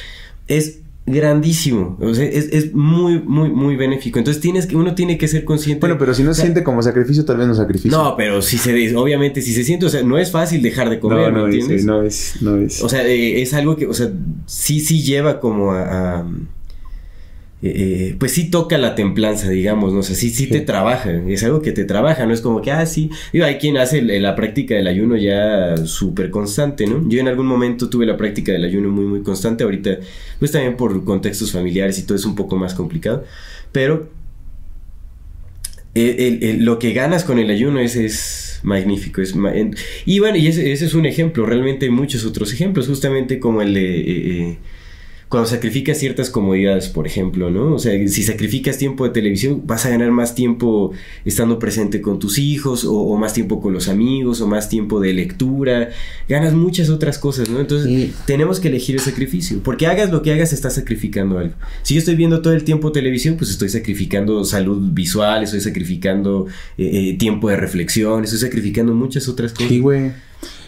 Es 0.47 0.81
grandísimo, 1.07 1.99
o 2.01 2.15
sea, 2.15 2.25
es, 2.25 2.49
es 2.51 2.75
muy, 2.75 3.21
muy, 3.21 3.51
muy 3.51 3.77
benéfico. 3.77 4.19
Entonces 4.19 4.41
tienes 4.41 4.67
que, 4.67 4.75
uno 4.75 4.95
tiene 4.95 5.19
que 5.19 5.29
ser 5.29 5.45
consciente. 5.45 5.81
Bueno, 5.81 5.99
pero 5.99 6.15
si 6.15 6.23
no 6.23 6.31
o 6.31 6.35
se 6.35 6.43
siente 6.43 6.65
como 6.65 6.83
sacrificio, 6.83 7.25
tal 7.25 7.37
vez 7.37 7.47
no 7.47 7.55
sacrificio. 7.55 7.91
No, 7.91 8.17
pero 8.17 8.41
si 8.41 8.57
se, 8.57 8.97
obviamente, 8.97 9.43
si 9.43 9.53
se 9.53 9.65
siente, 9.65 9.87
o 9.87 9.91
sea, 9.91 10.03
no 10.03 10.17
es 10.17 10.31
fácil 10.31 10.63
dejar 10.63 10.89
de 10.89 11.01
comer, 11.01 11.33
no, 11.33 11.41
no 11.41 11.47
¿me 11.47 11.51
es, 11.51 11.55
entiendes? 11.57 11.85
no 11.85 12.03
es, 12.03 12.37
no 12.41 12.57
es. 12.57 12.83
O 12.83 12.89
sea, 12.89 13.07
eh, 13.07 13.43
es 13.43 13.53
algo 13.53 13.77
que, 13.77 13.87
o 13.87 13.93
sea, 13.93 14.11
sí, 14.47 14.81
sí 14.81 15.03
lleva 15.03 15.41
como 15.41 15.73
a... 15.73 16.21
a, 16.21 16.27
eh, 17.67 18.17
pues 18.19 18.33
sí 18.33 18.51
toca 18.51 18.79
la 18.79 18.95
templanza, 18.95 19.49
digamos, 19.49 19.93
¿no? 19.93 20.01
O 20.01 20.03
sea, 20.03 20.15
sí, 20.17 20.31
sí, 20.31 20.47
te 20.49 20.61
trabaja, 20.61 21.11
es 21.29 21.43
algo 21.45 21.63
que 21.63 21.73
te 21.73 21.85
trabaja, 21.85 22.27
no 22.27 22.35
es 22.35 22.41
como 22.41 22.61
que, 22.63 22.71
ah, 22.73 22.85
sí, 22.87 23.11
digo, 23.33 23.45
hay 23.45 23.57
quien 23.59 23.77
hace 23.79 23.99
el- 24.01 24.23
la 24.23 24.35
práctica 24.37 24.75
del 24.75 24.87
ayuno 24.87 25.17
ya 25.17 25.77
súper 25.87 26.31
constante, 26.31 26.87
¿no? 26.87 27.09
Yo 27.09 27.21
en 27.21 27.29
algún 27.29 27.47
momento 27.47 27.89
tuve 27.91 28.07
la 28.07 28.17
práctica 28.17 28.53
del 28.53 28.65
ayuno 28.65 28.91
muy, 28.91 29.05
muy 29.05 29.23
constante, 29.23 29.65
ahorita, 29.65 29.99
pues 30.39 30.53
también 30.53 30.77
por 30.77 31.05
contextos 31.05 31.53
familiares 31.53 31.99
y 31.99 32.03
todo 32.05 32.17
es 32.17 32.25
un 32.25 32.35
poco 32.35 32.57
más 32.57 32.75
complicado, 32.75 33.25
pero 33.73 34.09
el- 35.95 36.21
el- 36.21 36.43
el- 36.45 36.65
lo 36.65 36.79
que 36.79 36.93
ganas 36.93 37.25
con 37.25 37.39
el 37.39 37.51
ayuno 37.51 37.79
es, 37.81 37.95
es 37.97 38.61
magnífico. 38.65 39.21
Es 39.23 39.37
ma- 39.37 39.53
y 40.05 40.19
bueno, 40.19 40.37
y 40.39 40.49
ese, 40.49 40.73
ese 40.73 40.87
es 40.87 40.95
un 40.95 41.07
ejemplo. 41.07 41.47
Realmente 41.47 41.87
hay 41.87 41.93
muchos 41.93 42.25
otros 42.25 42.53
ejemplos, 42.53 42.89
justamente 42.89 43.39
como 43.39 43.63
el 43.63 43.75
de... 43.75 44.01
eh, 44.01 44.05
eh, 44.51 44.59
cuando 45.35 45.51
sacrificas 45.51 45.99
ciertas 45.99 46.31
comodidades, 46.31 46.89
por 46.89 47.09
ejemplo, 47.09 47.51
¿no? 47.51 47.75
O 47.75 47.79
sea, 47.81 47.93
si 48.07 48.23
sacrificas 48.23 48.79
tiempo 48.79 49.03
de 49.03 49.11
televisión, 49.11 49.63
vas 49.67 49.85
a 49.85 49.89
ganar 49.89 50.13
más 50.13 50.37
tiempo 50.37 50.93
estando 51.25 51.59
presente 51.59 52.01
con 52.01 52.21
tus 52.21 52.39
hijos, 52.39 52.85
o, 52.85 52.93
o 52.95 53.17
más 53.17 53.35
tiempo 53.35 53.61
con 53.61 53.73
los 53.73 53.89
amigos, 53.89 54.41
o 54.41 54.47
más 54.47 54.69
tiempo 54.69 55.01
de 55.01 55.13
lectura. 55.13 55.91
Ganas 56.29 56.55
muchas 56.55 56.89
otras 56.89 57.19
cosas, 57.19 57.49
¿no? 57.49 57.59
Entonces, 57.59 57.89
Sí. 57.89 58.13
tenemos 58.29 58.61
que 58.61 58.69
elegir 58.69 58.95
el 58.95 59.01
sacrificio. 59.01 59.59
Porque 59.65 59.89
hagas 59.89 60.13
lo 60.13 60.23
que 60.23 60.33
hagas, 60.33 60.53
estás 60.53 60.77
sacrificando 60.77 61.39
algo. 61.39 61.55
Si 61.83 61.95
yo 61.95 61.99
estoy 61.99 62.15
viendo 62.15 62.41
todo 62.41 62.53
el 62.53 62.63
tiempo 62.63 62.93
televisión, 62.93 63.35
pues 63.37 63.51
estoy 63.51 63.71
sacrificando 63.71 64.45
salud 64.45 64.91
visual, 64.93 65.43
estoy 65.43 65.63
sacrificando 65.63 66.47
eh, 66.79 67.11
eh, 67.11 67.17
tiempo 67.19 67.49
de 67.49 67.57
reflexión, 67.57 68.23
estoy 68.23 68.39
sacrificando 68.39 68.95
muchas 68.95 69.27
otras 69.29 69.53
cosas. 69.53 69.69
Sí, 69.69 69.81
güey. 69.81 70.13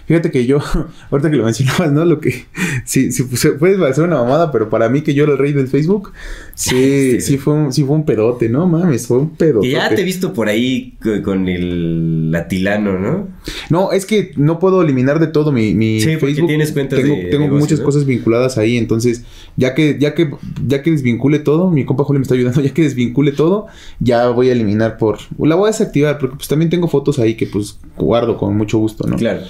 Fíjate 0.07 0.31
que 0.31 0.47
yo, 0.47 0.59
ahorita 1.11 1.31
que 1.31 1.37
lo 1.37 1.45
mencionabas, 1.45 1.91
¿no? 1.93 2.05
Lo 2.05 2.21
que, 2.21 2.45
sí, 2.85 3.11
sí, 3.13 3.25
puede 3.59 3.77
parecer 3.79 4.05
una 4.05 4.17
mamada, 4.17 4.53
pero 4.53 4.71
para 4.71 4.89
mí 4.89 5.03
que 5.03 5.15
yo 5.15 5.25
era 5.25 5.33
el 5.33 5.39
rey 5.39 5.53
del 5.53 5.69
Facebook, 5.69 6.13
sí, 6.55 6.77
Sí. 7.17 7.21
sí 7.21 7.39
fue 7.39 7.55
un, 7.55 7.73
sí 7.73 7.83
fue 7.85 7.97
un 7.97 8.05
pedote, 8.05 8.49
¿no? 8.49 8.67
Mames, 8.67 9.07
fue 9.07 9.19
un 9.19 9.31
pedote. 9.31 9.67
Y 9.67 9.73
ya 9.73 9.89
te 9.89 10.01
he 10.03 10.05
visto 10.05 10.33
por 10.33 10.49
ahí 10.49 10.95
co- 11.03 11.23
con 11.23 11.49
el 11.49 12.31
latilano, 12.31 12.99
¿no? 12.99 13.29
No, 13.71 13.93
es 13.93 14.07
que 14.07 14.33
no 14.37 14.59
puedo 14.59 14.83
eliminar 14.83 15.19
de 15.19 15.27
todo 15.29 15.51
mi, 15.53 15.75
mi 15.75 16.01
Sí, 16.01 16.17
Facebook. 16.17 16.49
tienes 16.49 16.73
cuentas 16.73 17.01
tengo, 17.01 17.15
de 17.15 17.25
tengo 17.25 17.45
negocio, 17.45 17.59
muchas 17.65 17.79
¿no? 17.81 17.85
cosas 17.85 18.05
vinculadas 18.07 18.59
ahí, 18.59 18.77
entonces, 18.77 19.25
ya 19.57 19.75
que, 19.75 19.97
ya 20.01 20.15
que, 20.15 20.31
ya 20.67 20.83
que 20.83 20.91
desvincule 20.91 21.39
todo, 21.41 21.71
mi 21.71 21.85
compa 21.85 22.05
Julio 22.05 22.21
me 22.21 22.23
está 22.25 22.35
ayudando, 22.35 22.61
ya 22.61 22.73
que 22.73 22.83
desvincule 22.83 23.33
todo, 23.33 23.67
ya 24.01 24.29
voy 24.29 24.49
a 24.49 24.53
eliminar 24.53 24.99
por, 24.99 25.19
la 25.39 25.55
voy 25.57 25.69
a 25.69 25.73
desactivar, 25.73 26.19
porque 26.19 26.37
pues 26.37 26.49
también 26.49 26.71
tengo 26.71 26.87
fotos 26.89 27.19
ahí 27.19 27.35
que 27.35 27.47
pues 27.47 27.79
guardo 27.97 28.37
con 28.39 28.57
mucho 28.57 28.79
gusto, 28.79 29.07
¿no? 29.09 29.17
Claro. 29.17 29.41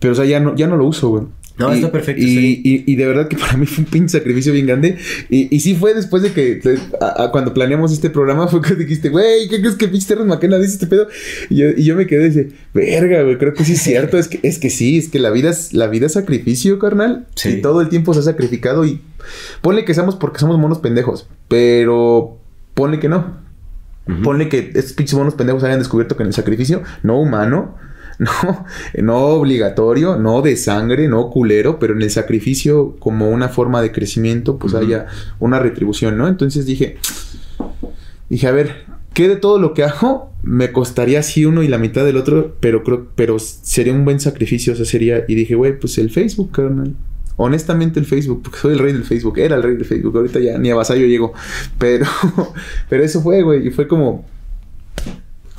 Pero 0.00 0.12
o 0.12 0.16
sea, 0.16 0.24
ya 0.24 0.40
no, 0.40 0.56
ya 0.56 0.66
no 0.66 0.76
lo 0.76 0.86
uso, 0.86 1.08
güey. 1.10 1.24
No, 1.58 1.70
Y- 1.74 1.76
está 1.76 1.92
perfecto, 1.92 2.22
Y, 2.22 2.26
sí. 2.26 2.62
y- 2.64 2.90
y 2.90 2.96
de 2.96 3.06
verdad 3.06 3.28
que 3.28 3.36
para 3.36 3.54
mí 3.58 3.66
fue 3.66 3.84
un 3.84 3.90
pinche 3.90 4.16
sacrificio 4.18 4.50
bien 4.54 4.66
grande. 4.66 4.96
Y, 5.28 5.54
y 5.54 5.60
sí 5.60 5.74
fue 5.74 5.92
después 5.92 6.22
de 6.22 6.32
que 6.32 6.58
a- 7.02 7.24
a 7.24 7.30
cuando 7.30 7.52
planeamos 7.52 7.92
este 7.92 8.08
programa 8.08 8.48
fue 8.48 8.62
que 8.62 8.74
dijiste, 8.76 9.10
güey, 9.10 9.46
¿qué 9.50 9.60
crees 9.60 9.74
que 9.76 9.86
pinche 9.88 10.16
McKenna 10.16 10.56
dice 10.56 10.72
este 10.72 10.86
pedo? 10.86 11.06
Y 11.50 11.56
yo, 11.56 11.66
y 11.76 11.84
yo 11.84 11.96
me 11.96 12.06
quedé 12.06 12.26
y 12.26 12.30
dije, 12.30 12.48
verga, 12.72 13.22
güey, 13.24 13.36
creo 13.36 13.52
que 13.52 13.66
sí 13.66 13.72
es 13.72 13.82
cierto. 13.82 14.16
es, 14.16 14.28
que, 14.28 14.40
es 14.42 14.58
que 14.58 14.70
sí, 14.70 14.96
es 14.96 15.08
que 15.10 15.18
la 15.18 15.28
vida 15.28 15.50
es, 15.50 15.74
la 15.74 15.86
vida 15.88 16.06
es 16.06 16.12
sacrificio, 16.14 16.78
carnal. 16.78 17.26
Sí. 17.34 17.50
Y 17.50 17.60
todo 17.60 17.82
el 17.82 17.90
tiempo 17.90 18.14
se 18.14 18.20
ha 18.20 18.22
sacrificado. 18.22 18.86
Y 18.86 19.02
ponle 19.60 19.84
que 19.84 19.92
seamos 19.92 20.16
porque 20.16 20.38
somos 20.38 20.58
monos 20.58 20.78
pendejos. 20.78 21.28
Pero 21.48 22.38
ponle 22.72 23.00
que 23.00 23.10
no. 23.10 23.36
Ujú. 24.08 24.22
Ponle 24.22 24.48
que 24.48 24.70
estos 24.74 24.94
pinches 24.94 25.14
monos 25.18 25.34
pendejos 25.34 25.62
hayan 25.64 25.78
descubierto 25.78 26.16
que 26.16 26.22
en 26.22 26.28
el 26.28 26.32
sacrificio 26.34 26.82
no 27.02 27.20
humano, 27.20 27.76
no, 28.44 28.66
no 28.98 29.18
obligatorio, 29.28 30.16
no 30.16 30.42
de 30.42 30.56
sangre, 30.56 31.08
no 31.08 31.30
culero, 31.30 31.78
pero 31.78 31.94
en 31.94 32.02
el 32.02 32.10
sacrificio 32.10 32.96
como 32.98 33.30
una 33.30 33.48
forma 33.48 33.80
de 33.80 33.92
crecimiento, 33.92 34.58
pues 34.58 34.74
haya 34.74 35.06
una 35.38 35.58
retribución, 35.58 36.18
¿no? 36.18 36.28
Entonces 36.28 36.66
dije, 36.66 36.98
dije, 38.28 38.46
a 38.46 38.50
ver, 38.50 38.84
¿qué 39.14 39.26
de 39.26 39.36
todo 39.36 39.58
lo 39.58 39.72
que 39.72 39.84
hago 39.84 40.34
me 40.42 40.70
costaría 40.70 41.20
así 41.20 41.46
uno 41.46 41.62
y 41.62 41.68
la 41.68 41.78
mitad 41.78 42.04
del 42.04 42.18
otro? 42.18 42.56
Pero 42.60 42.84
creo, 42.84 43.08
pero 43.14 43.38
sería 43.38 43.94
un 43.94 44.04
buen 44.04 44.20
sacrificio, 44.20 44.74
o 44.74 44.76
sea, 44.76 44.84
sería, 44.84 45.24
y 45.26 45.34
dije, 45.34 45.54
güey, 45.54 45.78
pues 45.78 45.96
el 45.96 46.10
Facebook, 46.10 46.52
carnal. 46.52 46.94
Honestamente 47.36 47.98
el 47.98 48.04
Facebook, 48.04 48.42
porque 48.42 48.58
soy 48.58 48.74
el 48.74 48.80
rey 48.80 48.92
del 48.92 49.04
Facebook, 49.04 49.38
era 49.38 49.56
el 49.56 49.62
rey 49.62 49.76
del 49.76 49.86
Facebook, 49.86 50.14
ahorita 50.14 50.40
ya 50.40 50.58
ni 50.58 50.68
a 50.68 50.74
vasallo 50.74 51.06
llego. 51.06 51.32
Pero, 51.78 52.04
pero 52.90 53.02
eso 53.02 53.22
fue, 53.22 53.40
güey, 53.40 53.68
y 53.68 53.70
fue 53.70 53.88
como, 53.88 54.26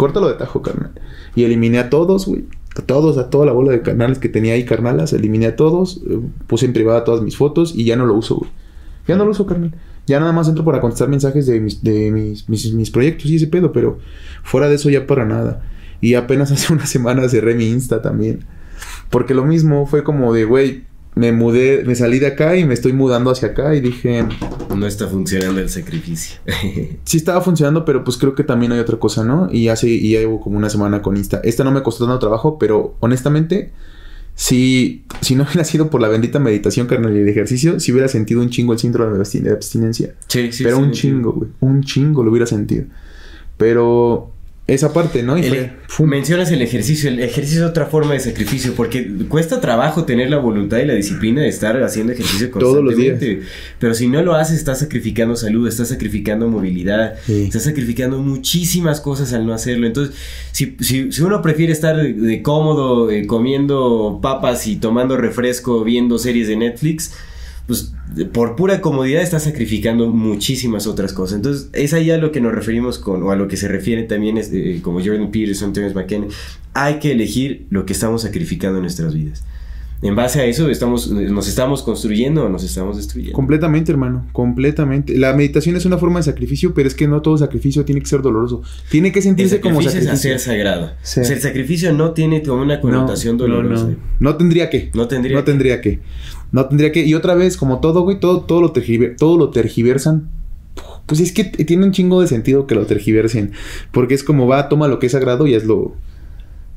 córtalo 0.02 0.30
de 0.30 0.34
tajo, 0.34 0.64
carnal. 0.64 0.94
Y 1.36 1.44
eliminé 1.44 1.78
a 1.78 1.92
todos, 1.92 2.26
güey. 2.26 2.46
A 2.76 2.82
todos, 2.82 3.20
a 3.20 3.30
toda 3.30 3.46
la 3.46 3.52
bola 3.52 3.72
de 3.72 3.84
carnales 3.84 4.18
que 4.18 4.30
tenía 4.30 4.56
ahí, 4.56 4.66
carnalas. 4.66 5.14
Eliminé 5.14 5.46
a 5.46 5.56
todos. 5.56 6.02
eh, 6.10 6.20
puse 6.48 6.66
en 6.66 6.74
privada 6.74 7.04
todas 7.04 7.22
mis 7.22 7.38
fotos 7.38 7.76
y 7.76 7.84
ya 7.86 7.96
no 7.96 8.08
lo 8.08 8.16
uso, 8.16 8.38
güey. 8.38 8.50
Ya 9.08 9.16
no 9.16 9.26
lo 9.26 9.32
uso, 9.32 9.46
carnal. 9.46 9.76
Ya 10.08 10.20
nada 10.20 10.32
más 10.32 10.50
entro 10.50 10.66
para 10.66 10.82
contestar 10.82 11.08
mensajes 11.08 11.46
de 11.46 11.60
mis, 11.60 11.84
de 11.84 12.10
mis, 12.10 12.50
mis, 12.50 12.74
mis 12.74 12.90
proyectos 12.90 13.28
y 13.28 13.36
ese 13.36 13.46
pedo, 13.46 13.72
pero 13.72 14.00
fuera 14.42 14.68
de 14.70 14.76
eso 14.76 14.90
ya 14.90 15.06
para 15.06 15.24
nada. 15.24 15.62
Y 16.02 16.16
apenas 16.16 16.52
hace 16.52 16.74
una 16.74 16.88
semana 16.88 17.30
cerré 17.30 17.54
mi 17.54 17.70
Insta 17.70 18.02
también. 18.02 18.46
Porque 19.12 19.36
lo 19.36 19.46
mismo 19.46 19.86
fue 19.86 20.04
como 20.04 20.34
de, 20.34 20.46
güey, 20.46 20.86
me 21.16 21.32
mudé, 21.32 21.84
me 21.86 21.96
salí 21.96 22.20
de 22.20 22.28
acá 22.28 22.56
y 22.56 22.66
me 22.66 22.74
estoy 22.74 22.94
mudando 22.94 23.32
hacia 23.32 23.50
acá 23.50 23.76
y 23.76 23.82
dije... 23.82 24.26
No 24.76 24.88
está 24.88 25.08
funcionando 25.08 25.60
el 25.60 25.70
sacrificio. 25.70 26.40
sí 27.04 27.18
estaba 27.18 27.42
funcionando, 27.42 27.84
pero 27.84 28.04
pues 28.04 28.18
creo 28.18 28.34
que 28.34 28.44
también 28.44 28.72
hay 28.72 28.80
otra 28.80 28.98
cosa, 28.98 29.24
¿no? 29.24 29.50
Y 29.52 29.68
hace, 29.68 29.90
y 29.90 30.12
ya 30.12 30.20
llevo 30.20 30.40
como 30.40 30.58
una 30.58 30.70
semana 30.70 31.02
con 31.02 31.18
Insta. 31.18 31.42
Esta 31.44 31.64
no 31.66 31.72
me 31.72 31.84
costó 31.84 32.06
tanto 32.06 32.20
trabajo, 32.20 32.58
pero 32.58 32.96
honestamente, 33.02 33.74
si, 34.36 35.04
si 35.20 35.36
no 35.36 35.44
hubiera 35.48 35.66
sido 35.66 35.90
por 35.90 36.00
la 36.00 36.08
bendita 36.08 36.40
meditación, 36.40 36.88
carnal, 36.88 37.16
y 37.16 37.20
el 37.20 37.28
ejercicio, 37.30 37.80
si 37.82 37.92
hubiera 37.92 38.08
sentido 38.08 38.42
un 38.42 38.50
chingo 38.50 38.72
el 38.72 38.80
síndrome 38.80 39.18
de 39.18 39.52
abstinencia. 39.52 40.16
Sí, 40.28 40.52
sí. 40.52 40.64
Pero 40.64 40.78
sí, 40.78 40.84
un 40.84 40.94
sí. 40.94 41.02
chingo, 41.02 41.34
güey. 41.34 41.50
Un 41.60 41.84
chingo 41.84 42.24
lo 42.24 42.32
hubiera 42.32 42.46
sentido. 42.46 42.86
Pero 43.58 44.31
esa 44.74 44.94
parte, 44.94 45.24
¿no? 45.24 45.38
Y 45.38 45.46
El- 45.46 45.72
fue, 45.88 46.08
mencionas 46.08 46.52
el 46.52 46.62
ejercicio. 46.62 47.10
El 47.10 47.20
ejercicio 47.20 47.64
es 47.64 47.70
otra 47.70 47.86
forma 47.88 48.14
de 48.14 48.20
sacrificio 48.20 48.74
porque 48.76 49.08
cuesta 49.28 49.60
trabajo 49.62 50.06
tener 50.06 50.30
la 50.30 50.38
voluntad 50.38 50.78
y 50.80 50.86
la 50.86 50.94
disciplina 50.94 51.42
de 51.42 51.48
estar 51.50 51.82
haciendo 51.84 52.14
ejercicio 52.14 52.50
Todos 52.52 52.84
los 52.84 52.94
constantemente. 52.94 53.42
Pero 53.80 53.94
si 53.94 54.08
no 54.08 54.22
lo 54.24 54.36
haces, 54.36 54.58
estás 54.58 54.80
sacrificando 54.80 55.36
salud, 55.36 55.68
estás 55.68 55.90
sacrificando 55.90 56.48
movilidad, 56.48 57.16
Sí. 57.26 57.44
estás 57.44 57.64
sacrificando 57.64 58.20
muchísimas 58.20 59.02
cosas 59.02 59.34
al 59.34 59.46
no 59.46 59.54
hacerlo. 59.54 59.88
Entonces, 59.88 60.16
si, 60.52 60.76
si, 60.80 61.12
si 61.12 61.22
uno 61.22 61.42
prefiere 61.42 61.72
estar 61.74 61.96
de, 61.98 62.14
de 62.14 62.42
cómodo 62.42 63.12
eh, 63.12 63.28
comiendo 63.28 64.20
papas 64.22 64.68
y 64.68 64.78
tomando 64.78 65.18
refresco, 65.18 65.84
viendo 65.84 66.18
series 66.18 66.48
de 66.48 66.56
Netflix, 66.58 67.14
pues 67.68 67.94
por 68.34 68.56
pura 68.56 68.82
comodidad 68.82 69.22
está 69.22 69.40
sacrificando 69.40 70.08
muchísimas 70.08 70.88
otras 70.88 71.14
cosas. 71.14 71.38
Entonces, 71.38 71.70
es 71.74 71.94
ahí 71.94 72.12
a 72.12 72.18
lo 72.18 72.32
que 72.32 72.42
nos 72.42 72.54
referimos 72.54 73.00
con, 73.00 73.24
o 73.24 73.32
a 73.32 73.36
lo 73.36 73.48
que 73.48 73.58
se 73.58 73.68
refiere 73.68 74.04
también, 74.04 74.38
es, 74.38 74.52
eh, 74.52 74.80
como 74.84 75.00
Jordan 75.00 75.32
Peterson, 75.32 75.74
Terence 75.74 75.96
McKenna, 75.96 76.28
hay 76.74 77.00
que 77.00 77.12
elegir 77.12 77.66
lo 77.70 77.86
que 77.86 77.94
estamos 77.94 78.24
sacrificando 78.24 78.78
en 78.78 78.84
nuestras 78.84 79.14
vidas. 79.14 79.44
En 80.04 80.16
base 80.16 80.40
a 80.42 80.46
eso, 80.46 80.68
estamos, 80.70 81.10
nos 81.12 81.48
estamos 81.48 81.84
construyendo 81.84 82.46
o 82.46 82.50
nos 82.50 82.64
estamos 82.64 82.98
destruyendo. 82.98 83.36
Completamente, 83.36 83.92
hermano. 83.92 84.26
Completamente. 84.32 85.16
La 85.18 85.34
meditación 85.34 85.76
es 85.76 85.86
una 85.86 86.00
forma 86.00 86.18
de 86.20 86.24
sacrificio, 86.24 86.74
pero 86.74 86.88
es 86.88 86.96
que 86.96 87.08
no 87.08 87.22
todo 87.22 87.38
sacrificio 87.38 87.86
tiene 87.86 88.02
que 88.02 88.08
ser 88.08 88.24
doloroso. 88.24 88.64
Tiene 88.90 89.12
que 89.12 89.20
El 89.20 89.24
sentirse 89.24 89.62
como 89.62 89.76
sacrificio 89.82 90.00
es 90.00 90.06
sacrificio. 90.06 90.36
hacer 90.36 90.40
sagrado. 90.40 90.92
Sí. 91.04 91.20
O 91.20 91.24
sea, 91.24 91.36
el 91.36 91.42
sacrificio 91.42 91.94
no 91.94 92.12
tiene 92.14 92.42
como 92.42 92.64
una 92.64 92.82
connotación 92.82 93.38
no, 93.38 93.44
dolorosa. 93.44 93.90
No, 94.20 94.32
no. 94.32 94.36
tendría 94.38 94.70
que. 94.72 94.90
No 94.96 95.08
tendría 95.08 95.36
No 95.38 95.46
que. 95.46 95.52
tendría 95.52 95.82
que. 95.82 96.00
No 96.52 96.66
tendría 96.66 96.92
que. 96.92 97.06
Y 97.06 97.14
otra 97.14 97.36
vez, 97.36 97.56
como 97.56 97.80
todo, 97.80 98.02
güey, 98.02 98.20
todo, 98.20 98.42
todo, 98.42 98.60
lo, 98.62 98.74
tergiver- 98.74 99.16
todo 99.18 99.38
lo 99.38 99.52
tergiversan. 99.52 100.30
Pues 101.06 101.20
es 101.20 101.32
que 101.32 101.44
tiene 101.44 101.86
un 101.86 101.92
chingo 101.92 102.22
de 102.22 102.28
sentido 102.28 102.66
que 102.66 102.74
lo 102.74 102.86
tergiversen. 102.88 103.52
Porque 103.92 104.14
es 104.16 104.24
como 104.24 104.48
va, 104.48 104.68
toma 104.68 104.88
lo 104.88 104.98
que 104.98 105.06
es 105.06 105.12
sagrado 105.12 105.46
y 105.46 105.54
hazlo. 105.54 105.94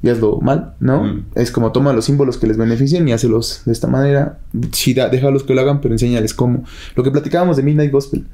Y 0.04 0.10
hazlo 0.10 0.38
mal, 0.42 0.74
¿no? 0.80 1.02
Mm. 1.02 1.24
Es 1.34 1.50
como 1.50 1.72
toma 1.72 1.94
los 1.94 2.04
símbolos 2.04 2.36
que 2.36 2.46
les 2.46 2.58
beneficien 2.58 3.08
y 3.08 3.12
hácelos 3.12 3.62
de 3.64 3.72
esta 3.72 3.86
manera. 3.86 4.38
Sí, 4.72 4.92
da, 4.92 5.08
déjalos 5.08 5.44
que 5.44 5.54
lo 5.54 5.62
hagan, 5.62 5.80
pero 5.80 5.94
enséñales 5.94 6.34
cómo. 6.34 6.64
Lo 6.94 7.02
que 7.02 7.10
platicábamos 7.10 7.56
de 7.56 7.62
Midnight 7.62 7.90
Gospel. 7.90 8.26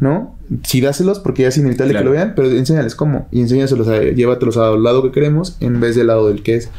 ¿no? 0.00 0.38
Sí, 0.62 0.80
dáselos 0.80 1.18
porque 1.18 1.42
ya 1.42 1.48
es 1.48 1.58
inevitable 1.58 1.92
Claro. 1.92 2.04
que 2.04 2.06
lo 2.06 2.12
vean, 2.12 2.32
pero 2.34 2.50
enséñales 2.50 2.94
cómo. 2.94 3.28
Y 3.30 3.42
enséñaselos 3.42 3.88
a, 3.88 4.04
llévatelos 4.04 4.56
al 4.56 4.82
lado 4.82 5.02
que 5.02 5.10
queremos 5.10 5.58
en 5.60 5.78
vez 5.80 5.96
del 5.96 6.06
lado 6.06 6.28
del 6.28 6.42
que 6.42 6.56
es. 6.56 6.70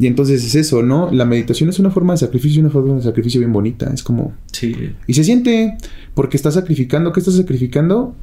Y 0.00 0.06
entonces 0.06 0.42
es 0.42 0.54
eso, 0.54 0.82
¿no? 0.82 1.10
La 1.12 1.26
meditación 1.26 1.68
es 1.68 1.78
una 1.78 1.90
forma 1.90 2.14
de 2.14 2.20
sacrificio, 2.20 2.62
una 2.62 2.70
forma 2.70 2.94
de 2.94 3.02
sacrificio 3.02 3.38
bien 3.40 3.52
bonita. 3.52 3.90
Es 3.92 4.02
como. 4.02 4.32
Sí. 4.50 4.94
Y 5.06 5.12
se 5.12 5.24
siente, 5.24 5.76
porque 6.14 6.38
estás 6.38 6.54
sacrificando, 6.54 7.12
¿qué 7.12 7.20
estás 7.20 7.36
sacrificando? 7.36 8.14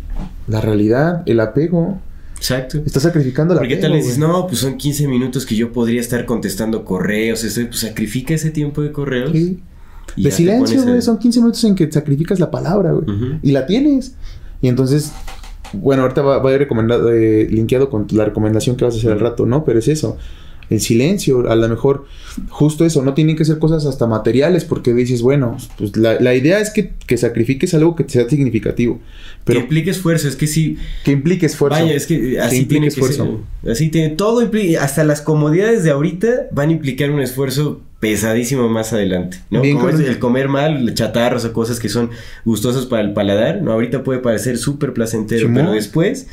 La 0.47 0.59
realidad, 0.59 1.22
el 1.28 1.39
apego. 1.39 2.01
Exacto. 2.41 2.81
Estás 2.83 3.03
sacrificando 3.03 3.53
la 3.53 3.59
Porque 3.59 3.75
tal 3.75 3.91
vez 3.91 4.03
dices, 4.05 4.17
no, 4.17 4.47
pues 4.47 4.61
son 4.61 4.75
15 4.75 5.07
minutos 5.07 5.45
que 5.45 5.55
yo 5.55 5.71
podría 5.71 6.01
estar 6.01 6.25
contestando 6.25 6.83
correos. 6.83 7.43
Esto, 7.43 7.61
pues 7.67 7.81
sacrifica 7.81 8.33
ese 8.33 8.49
tiempo 8.49 8.81
de 8.81 8.91
correos. 8.91 9.29
Sí. 9.31 9.59
y 10.15 10.23
De 10.23 10.31
silencio, 10.31 10.81
güey. 10.81 11.03
Son 11.03 11.19
15 11.19 11.39
minutos 11.39 11.63
en 11.65 11.75
que 11.75 11.91
sacrificas 11.91 12.39
la 12.39 12.49
palabra, 12.49 12.93
güey. 12.93 13.05
Y 13.43 13.51
la 13.51 13.67
tienes. 13.67 14.15
Y 14.59 14.69
entonces, 14.69 15.11
bueno, 15.71 16.01
ahorita 16.01 16.23
va, 16.23 16.39
va 16.39 16.49
a 16.49 16.53
ir 16.53 16.59
recomendado, 16.59 17.11
eh, 17.11 17.47
linkeado 17.47 17.91
con 17.91 18.07
la 18.09 18.25
recomendación 18.25 18.75
que 18.75 18.85
vas 18.85 18.95
a 18.95 18.97
hacer 18.97 19.11
al 19.11 19.19
rato, 19.19 19.45
¿no? 19.45 19.63
Pero 19.63 19.77
es 19.77 19.87
eso. 19.87 20.17
El 20.72 20.82
silencio, 20.82 21.51
a 21.51 21.55
lo 21.55 21.69
mejor, 21.69 22.05
justo 22.49 22.86
eso, 22.86 23.03
no 23.03 23.13
tienen 23.13 23.36
que 23.36 23.45
ser 23.45 23.59
cosas 23.59 23.86
hasta 23.86 24.07
materiales, 24.07 24.65
porque 24.65 24.93
dices, 24.93 25.22
bueno, 25.22 25.57
pues 25.78 25.95
la, 25.97 26.19
la 26.19 26.34
idea 26.34 26.59
es 26.59 26.72
que, 26.72 26.93
que 27.05 27.17
sacrifiques 27.17 27.74
algo 27.76 27.95
que 27.95 28.07
sea 28.07 28.28
significativo, 28.28 28.99
que 29.45 29.57
implique 29.57 29.89
esfuerzo. 29.89 30.28
Es 30.28 30.36
que 30.36 30.47
sí. 30.47 30.78
que 31.03 31.11
implique 31.11 31.45
esfuerzo. 31.45 31.80
Vaya, 31.80 31.93
es 31.93 32.05
que 32.05 32.39
así 32.39 32.65
tiene 32.65 32.86
que 32.86 32.89
esfuerzo. 32.89 33.41
ser. 33.63 33.72
Así 33.72 33.89
tiene. 33.89 34.09
Todo 34.15 34.41
implica. 34.41 34.84
Hasta 34.84 35.03
las 35.03 35.22
comodidades 35.22 35.84
de 35.84 35.91
ahorita 35.91 36.47
van 36.51 36.69
a 36.69 36.72
implicar 36.74 37.11
un 37.11 37.22
esfuerzo 37.22 37.82
pesadísimo 37.99 38.69
más 38.69 38.93
adelante. 38.93 39.38
¿no? 39.49 39.61
Bien 39.61 39.78
Como 39.78 39.89
es 39.89 39.99
el 39.99 40.19
comer 40.19 40.47
mal, 40.47 40.93
chatarros 40.93 41.45
o 41.45 41.53
cosas 41.53 41.80
que 41.80 41.89
son 41.89 42.09
gustosas 42.45 42.86
para 42.86 43.01
el 43.03 43.13
paladar. 43.13 43.61
¿no? 43.61 43.72
Ahorita 43.72 44.03
puede 44.03 44.19
parecer 44.19 44.57
súper 44.57 44.93
placentero, 44.93 45.41
Simón. 45.41 45.55
pero 45.55 45.72
después. 45.74 46.28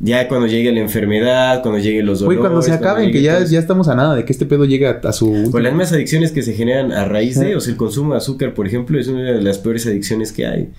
Ya 0.00 0.26
cuando 0.26 0.46
llegue 0.48 0.72
la 0.72 0.80
enfermedad, 0.80 1.62
cuando 1.62 1.78
lleguen 1.78 2.06
los 2.06 2.22
Güey, 2.24 2.36
dolores. 2.36 2.40
cuando 2.40 2.62
se 2.62 2.72
acaben, 2.72 3.12
que 3.12 3.22
ya, 3.22 3.44
ya 3.44 3.58
estamos 3.58 3.88
a 3.88 3.94
nada 3.94 4.16
de 4.16 4.24
que 4.24 4.32
este 4.32 4.46
pedo 4.46 4.64
llegue 4.64 4.86
a, 4.88 5.00
a 5.04 5.12
su... 5.12 5.50
O 5.52 5.58
las 5.60 5.72
mismas 5.72 5.92
adicciones 5.92 6.32
que 6.32 6.42
se 6.42 6.54
generan 6.54 6.90
a 6.92 7.04
raíz 7.04 7.38
de, 7.38 7.54
o 7.54 7.60
sea, 7.60 7.70
el 7.72 7.76
consumo 7.76 8.12
de 8.12 8.18
azúcar, 8.18 8.52
por 8.54 8.66
ejemplo, 8.66 8.98
es 8.98 9.06
una 9.06 9.22
de 9.22 9.40
las 9.42 9.58
peores 9.58 9.86
adicciones 9.86 10.32
que 10.32 10.46
hay. 10.46 10.70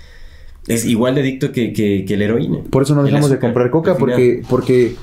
Es 0.68 0.86
igual 0.86 1.16
de 1.16 1.22
adicto 1.22 1.52
que, 1.52 1.74
que, 1.74 2.06
que 2.06 2.18
la 2.18 2.26
heroína. 2.26 2.60
Por 2.70 2.84
eso 2.84 2.96
no 2.96 3.04
dejamos 3.04 3.30
de 3.30 3.40
comprar 3.40 3.70
coca, 3.70 3.98
porque, 3.98 4.44
porque 4.50 4.96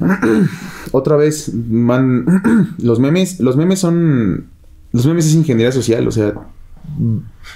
otra 0.92 1.16
vez, 1.16 1.52
man, 1.54 2.76
los 2.82 2.98
memes, 3.00 3.40
los 3.40 3.56
memes 3.56 3.78
son, 3.80 4.46
los 4.92 5.06
memes 5.06 5.26
es 5.26 5.34
ingeniería 5.34 5.72
social, 5.72 6.06
o 6.06 6.10
sea, 6.10 6.34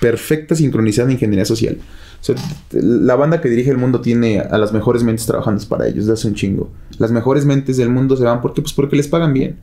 perfecta 0.00 0.54
sincronizada 0.54 1.10
ingeniería 1.12 1.44
social. 1.44 1.78
O 2.20 2.24
sea, 2.24 2.36
la 2.70 3.16
banda 3.16 3.40
que 3.40 3.50
dirige 3.50 3.70
el 3.70 3.76
mundo 3.76 4.00
tiene 4.00 4.40
a 4.40 4.56
las 4.56 4.72
mejores 4.72 5.02
mentes 5.04 5.26
trabajando 5.26 5.62
para 5.68 5.86
ellos, 5.86 6.08
hace 6.08 6.28
un 6.28 6.34
chingo. 6.34 6.70
Las 6.98 7.10
mejores 7.10 7.44
mentes 7.44 7.76
del 7.76 7.90
mundo 7.90 8.16
se 8.16 8.24
van 8.24 8.40
porque, 8.40 8.62
pues 8.62 8.72
porque 8.72 8.96
les 8.96 9.08
pagan 9.08 9.34
bien. 9.34 9.58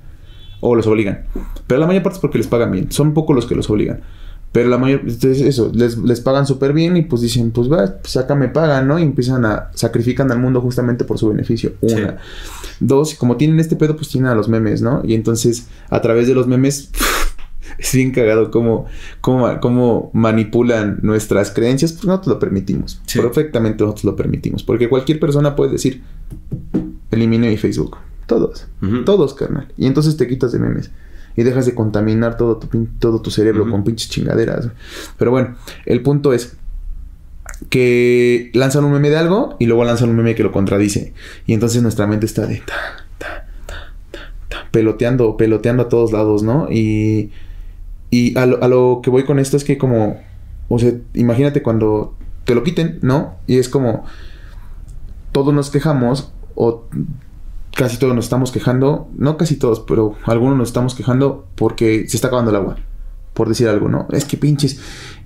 O 0.60 0.76
los 0.76 0.86
obligan. 0.86 1.24
Pero 1.66 1.80
la 1.80 1.88
mayor 1.88 2.04
parte 2.04 2.18
es 2.18 2.22
porque 2.22 2.38
les 2.38 2.46
pagan 2.46 2.72
bien. 2.72 2.92
Son 2.92 3.16
pocos 3.16 3.36
los 3.36 3.48
que 3.48 3.56
los 3.56 3.68
obligan. 3.70 4.02
Pero 4.52 4.70
la 4.70 4.78
mayor, 4.78 5.00
entonces 5.02 5.42
eso, 5.42 5.72
les, 5.74 5.98
les 5.98 6.20
pagan 6.20 6.46
súper 6.46 6.74
bien 6.74 6.98
y 6.98 7.04
pues 7.04 7.22
dicen, 7.22 7.52
pues 7.52 7.72
va, 7.72 7.96
pues 8.02 8.18
acá 8.18 8.36
me 8.36 8.50
pagan, 8.50 8.86
¿no? 8.86 9.00
Y 9.00 9.04
empiezan 9.04 9.46
a, 9.46 9.72
sacrifican 9.74 10.30
al 10.30 10.40
mundo 10.40 10.60
justamente 10.60 11.06
por 11.06 11.18
su 11.18 11.30
beneficio. 11.30 11.74
Una. 11.80 11.96
Sí. 11.96 12.04
Dos, 12.82 13.16
como 13.16 13.38
tienen 13.38 13.60
este 13.62 13.78
pedo, 13.78 13.96
pues 13.96 14.10
tienen 14.10 14.30
a 14.30 14.36
los 14.36 14.50
memes, 14.50 14.82
¿no? 14.82 15.02
Y 15.06 15.14
entonces, 15.14 15.68
a 15.90 16.02
través 16.02 16.28
de 16.28 16.34
los 16.34 16.48
memes, 16.48 16.92
es 17.82 17.96
bien 17.96 18.12
cagado 18.12 18.52
cómo, 18.52 18.86
cómo, 19.22 19.60
cómo 19.60 20.12
manipulan 20.14 21.00
nuestras 21.02 21.50
creencias, 21.52 21.94
pues 21.94 22.06
nosotros 22.06 22.36
lo 22.36 22.40
permitimos. 22.40 23.02
Sí. 23.08 23.20
Perfectamente 23.20 23.84
nosotros 23.84 24.06
lo 24.06 24.16
permitimos. 24.16 24.64
Porque 24.64 24.88
cualquier 24.88 25.20
persona 25.20 25.56
puede 25.56 25.72
decir, 25.72 26.04
elimine 27.10 27.50
mi 27.50 27.58
Facebook. 27.58 27.98
Todos. 28.28 28.68
Todos, 29.04 29.34
carnal. 29.34 29.68
Y 29.78 29.88
entonces 29.88 30.16
te 30.16 30.28
quitas 30.28 30.52
de 30.52 30.60
memes. 30.60 30.92
Y 31.36 31.44
dejas 31.44 31.66
de 31.66 31.74
contaminar 31.74 32.38
todo 32.38 32.58
tu, 32.58 32.86
todo 33.00 33.22
tu 33.22 33.32
cerebro 33.32 33.70
con 33.70 33.84
pinches 33.84 34.10
chingaderas. 34.10 34.70
Pero 35.18 35.32
bueno, 35.32 35.56
el 35.86 36.02
punto 36.02 36.34
es 36.34 36.56
que 37.70 38.52
lanzan 38.54 38.86
un 38.86 38.92
meme 38.92 39.10
de 39.10 39.18
algo 39.18 39.56
y 39.60 39.66
luego 39.66 39.84
lanzan 39.84 40.10
un 40.10 40.18
meme 40.18 40.36
que 40.36 40.44
lo 40.44 40.52
contradice. 40.52 41.14
Y 41.48 41.54
entonces 41.54 41.82
nuestra 41.82 42.06
mente 42.06 42.28
está 42.28 42.46
de 42.46 42.58
ta, 42.58 43.06
ta, 43.18 43.48
ta, 43.66 43.94
ta, 44.12 44.34
ta, 44.50 44.68
peloteando, 44.72 45.36
peloteando 45.36 45.84
a 45.84 45.90
todos 45.90 46.12
lados, 46.12 46.44
¿no? 46.44 46.68
Y, 46.70 47.32
y 48.12 48.38
a, 48.38 48.46
lo, 48.46 48.62
a 48.62 48.68
lo 48.68 49.00
que 49.02 49.10
voy 49.10 49.24
con 49.24 49.40
esto 49.40 49.58
es 49.58 49.64
que 49.64 49.78
como, 49.78 50.18
o 50.68 50.78
sea, 50.78 50.94
imagínate 51.14 51.64
cuando 51.64 52.16
te 52.44 52.54
lo 52.54 52.64
quiten, 52.64 53.00
¿no? 53.02 53.36
Y 53.48 53.58
es 53.58 53.70
como, 53.70 54.04
todos 55.32 55.54
nos 55.54 55.70
quejamos 55.70 56.32
o 56.56 56.84
casi 57.76 57.98
todos 57.98 58.14
nos 58.14 58.26
estamos 58.26 58.52
quejando, 58.52 59.10
no 59.18 59.38
casi 59.38 59.56
todos, 59.56 59.80
pero 59.80 60.16
algunos 60.26 60.58
nos 60.58 60.70
estamos 60.70 60.94
quejando 60.94 61.48
porque 61.56 62.06
se 62.08 62.18
está 62.18 62.28
acabando 62.28 62.52
el 62.52 62.58
agua, 62.58 62.78
por 63.34 63.48
decir 63.48 63.70
algo, 63.70 63.88
¿no? 63.88 64.08
Es 64.12 64.26
que 64.26 64.36
pinches. 64.36 64.80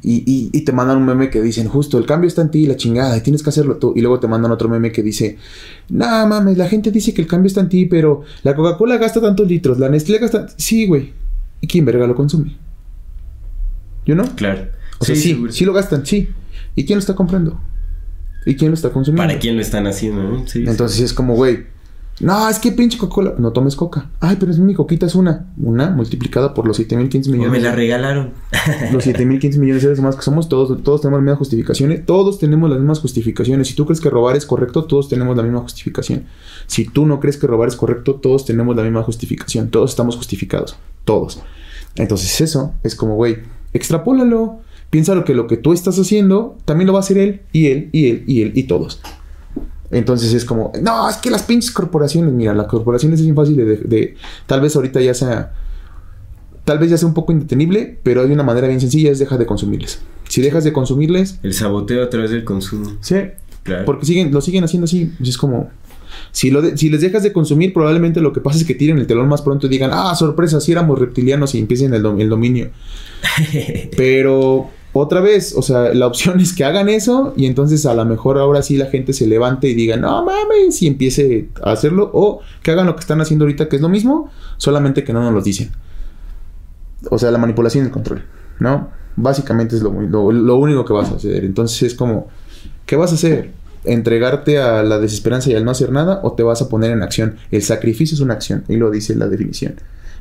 Y, 0.03 0.17
y, 0.31 0.51
y 0.53 0.61
te 0.61 0.71
mandan 0.71 0.97
un 0.97 1.05
meme 1.05 1.31
que 1.31 1.41
dicen, 1.41 1.67
justo, 1.67 1.97
el 1.97 2.05
cambio 2.05 2.27
está 2.27 2.43
en 2.43 2.51
ti, 2.51 2.67
la 2.67 2.75
chingada, 2.75 3.17
y 3.17 3.21
tienes 3.21 3.41
que 3.41 3.49
hacerlo 3.49 3.77
tú. 3.77 3.93
Y 3.95 4.01
luego 4.01 4.19
te 4.19 4.27
mandan 4.27 4.51
otro 4.51 4.69
meme 4.69 4.91
que 4.91 5.01
dice, 5.01 5.37
nah, 5.89 6.27
mames, 6.27 6.57
la 6.59 6.67
gente 6.67 6.91
dice 6.91 7.15
que 7.15 7.23
el 7.23 7.27
cambio 7.27 7.47
está 7.47 7.61
en 7.61 7.69
ti, 7.69 7.87
pero 7.87 8.21
la 8.43 8.55
Coca-Cola 8.55 8.97
gasta 8.97 9.19
tantos 9.19 9.47
litros, 9.47 9.79
la 9.79 9.89
Nestlé 9.89 10.19
gasta... 10.19 10.47
Sí, 10.55 10.85
güey. 10.85 11.13
¿Y 11.61 11.67
quién 11.67 11.85
verga 11.85 12.05
lo 12.05 12.13
consume? 12.13 12.55
¿Yo 14.05 14.15
no? 14.15 14.23
Claro. 14.35 14.67
O 14.99 15.05
sea, 15.05 15.15
sí, 15.15 15.41
sí 15.49 15.65
lo 15.65 15.73
gastan, 15.73 16.05
sí. 16.05 16.29
¿Y 16.75 16.85
quién 16.85 16.97
lo 16.97 17.01
está 17.01 17.15
comprando? 17.15 17.59
¿Y 18.45 18.55
quién 18.55 18.71
lo 18.71 18.75
está 18.75 18.91
consumiendo? 18.91 19.27
¿Para 19.27 19.39
quién 19.39 19.55
lo 19.55 19.61
están 19.61 19.87
haciendo? 19.87 20.39
Sí, 20.45 20.63
sí. 20.63 20.65
Entonces 20.69 20.99
es 21.01 21.13
como, 21.13 21.35
güey, 21.35 21.65
No, 22.19 22.47
es 22.47 22.59
que 22.59 22.71
pinche 22.71 22.97
Coca-Cola. 22.97 23.33
No 23.37 23.51
tomes 23.51 23.75
coca. 23.75 24.09
Ay, 24.21 24.37
pero 24.39 24.51
es 24.51 24.59
mi 24.59 24.73
coquita 24.73 25.05
es 25.05 25.15
una. 25.15 25.47
Una 25.57 25.89
multiplicada 25.89 26.53
por 26.53 26.65
los 26.67 26.77
7015 26.77 27.29
O 27.29 27.33
millones. 27.33 27.51
me 27.51 27.59
la 27.59 27.75
regalaron. 27.75 28.31
los 28.93 29.03
7015 29.03 29.59
millones 29.59 29.81
de 29.81 29.87
seres 29.87 29.99
humanos 29.99 30.15
que 30.15 30.21
somos, 30.21 30.47
todos, 30.47 30.81
todos 30.83 31.01
tenemos 31.01 31.17
las 31.19 31.23
mismas 31.23 31.39
justificaciones. 31.39 32.05
Todos 32.05 32.39
tenemos 32.39 32.69
las 32.69 32.79
mismas 32.79 32.99
justificaciones. 32.99 33.67
Si 33.67 33.73
tú 33.73 33.85
crees 33.85 33.99
que 33.99 34.09
robar 34.09 34.35
es 34.37 34.45
correcto, 34.45 34.85
todos 34.85 35.09
tenemos 35.09 35.35
la 35.35 35.43
misma 35.43 35.59
justificación. 35.59 36.23
Si 36.67 36.85
tú 36.85 37.05
no 37.05 37.19
crees 37.19 37.35
que 37.37 37.47
robar 37.47 37.67
es 37.67 37.75
correcto, 37.75 38.15
todos 38.15 38.45
tenemos 38.45 38.75
la 38.77 38.83
misma 38.83 39.03
justificación. 39.03 39.69
Todos 39.69 39.89
estamos 39.89 40.15
justificados. 40.15 40.77
Todos. 41.03 41.41
Entonces, 41.95 42.39
eso 42.41 42.73
es 42.83 42.95
como, 42.95 43.15
güey, 43.15 43.39
extrapólalo. 43.77 44.59
Piensa 44.89 45.13
lo 45.15 45.25
que 45.25 45.33
lo 45.33 45.47
que 45.47 45.57
tú 45.57 45.73
estás 45.73 45.97
haciendo 45.99 46.57
también 46.65 46.87
lo 46.87 46.93
va 46.93 46.99
a 46.99 47.01
hacer 47.01 47.17
él, 47.17 47.41
y 47.51 47.67
él, 47.67 47.89
y 47.91 48.09
él, 48.09 48.23
y 48.27 48.41
él, 48.43 48.51
y 48.55 48.63
todos. 48.63 49.01
Entonces 49.91 50.33
es 50.33 50.45
como, 50.45 50.71
no, 50.81 51.09
es 51.09 51.17
que 51.17 51.29
las 51.29 51.43
pinches 51.43 51.71
corporaciones, 51.71 52.33
mira, 52.33 52.53
las 52.53 52.67
corporaciones 52.67 53.19
es 53.19 53.25
bien 53.25 53.35
fácil 53.35 53.55
de, 53.57 53.65
de- 53.77 54.15
tal 54.45 54.61
vez 54.61 54.75
ahorita 54.75 54.99
ya 55.01 55.13
sea, 55.13 55.53
tal 56.63 56.79
vez 56.79 56.89
ya 56.89 56.97
sea 56.97 57.07
un 57.07 57.13
poco 57.13 57.31
indetenible, 57.31 57.99
pero 58.03 58.21
hay 58.23 58.31
una 58.31 58.43
manera 58.43 58.67
bien 58.67 58.79
sencilla, 58.81 59.11
es 59.11 59.19
dejar 59.19 59.37
de 59.37 59.45
consumirles. 59.45 60.01
Si 60.29 60.41
dejas 60.41 60.63
de 60.63 60.73
consumirles, 60.73 61.39
El 61.43 61.53
saboteo 61.53 62.03
a 62.03 62.09
través 62.09 62.31
del 62.31 62.43
consumo. 62.43 62.91
sí, 63.01 63.15
Claro. 63.63 63.85
porque 63.85 64.05
siguen, 64.05 64.31
lo 64.31 64.41
siguen 64.41 64.63
haciendo 64.63 64.85
así, 64.85 65.11
es 65.21 65.37
como, 65.37 65.69
si, 66.31 66.51
lo 66.51 66.61
de- 66.61 66.77
si 66.77 66.89
les 66.89 67.01
dejas 67.01 67.23
de 67.23 67.31
consumir, 67.33 67.73
probablemente 67.73 68.21
lo 68.21 68.33
que 68.33 68.41
pasa 68.41 68.57
es 68.59 68.65
que 68.65 68.75
tiren 68.75 68.97
el 68.97 69.07
telón 69.07 69.27
más 69.27 69.41
pronto 69.41 69.67
y 69.67 69.69
digan, 69.69 69.91
ah, 69.93 70.13
sorpresa, 70.15 70.59
si 70.61 70.71
éramos 70.71 70.99
reptilianos 70.99 71.55
y 71.55 71.59
empiecen 71.59 71.93
el, 71.93 72.03
dom- 72.03 72.19
el 72.21 72.29
dominio. 72.29 72.69
Pero 73.97 74.69
otra 74.93 75.19
vez, 75.21 75.53
o 75.57 75.61
sea, 75.61 75.93
la 75.93 76.07
opción 76.07 76.39
es 76.39 76.53
que 76.53 76.63
hagan 76.63 76.87
eso 76.89 77.33
y 77.35 77.45
entonces 77.47 77.85
a 77.85 77.93
lo 77.93 78.05
mejor 78.05 78.37
ahora 78.37 78.61
sí 78.61 78.77
la 78.77 78.85
gente 78.87 79.13
se 79.13 79.27
levante 79.27 79.67
y 79.67 79.73
diga, 79.73 79.97
no 79.97 80.23
mames, 80.25 80.81
y 80.81 80.87
empiece 80.87 81.49
a 81.61 81.71
hacerlo, 81.71 82.09
o 82.13 82.39
que 82.63 82.71
hagan 82.71 82.85
lo 82.85 82.95
que 82.95 83.01
están 83.01 83.19
haciendo 83.21 83.43
ahorita, 83.45 83.67
que 83.67 83.75
es 83.75 83.81
lo 83.81 83.89
mismo, 83.89 84.29
solamente 84.57 85.03
que 85.03 85.11
no 85.13 85.21
nos 85.21 85.33
lo 85.33 85.41
dicen. 85.41 85.71
O 87.09 87.19
sea, 87.19 87.29
la 87.31 87.37
manipulación 87.37 87.83
y 87.83 87.87
el 87.87 87.91
control, 87.93 88.23
¿no? 88.59 88.89
Básicamente 89.17 89.75
es 89.75 89.81
lo, 89.81 89.91
lo, 90.01 90.31
lo 90.31 90.55
único 90.55 90.85
que 90.85 90.93
vas 90.93 91.11
a 91.11 91.15
hacer. 91.15 91.43
Entonces 91.45 91.83
es 91.83 91.93
como, 91.95 92.27
¿qué 92.85 92.95
vas 92.95 93.11
a 93.11 93.15
hacer? 93.15 93.51
¿Entregarte 93.85 94.59
a 94.59 94.83
la 94.83 94.99
desesperanza 94.99 95.49
y 95.51 95.55
al 95.55 95.65
no 95.65 95.71
hacer 95.71 95.91
nada 95.91 96.19
o 96.23 96.33
te 96.33 96.43
vas 96.43 96.61
a 96.61 96.69
poner 96.69 96.91
en 96.91 97.01
acción? 97.03 97.35
El 97.51 97.61
sacrificio 97.61 98.15
es 98.15 98.21
una 98.21 98.33
acción, 98.33 98.63
y 98.67 98.75
lo 98.77 98.91
dice 98.91 99.15
la 99.15 99.27
definición. 99.27 99.75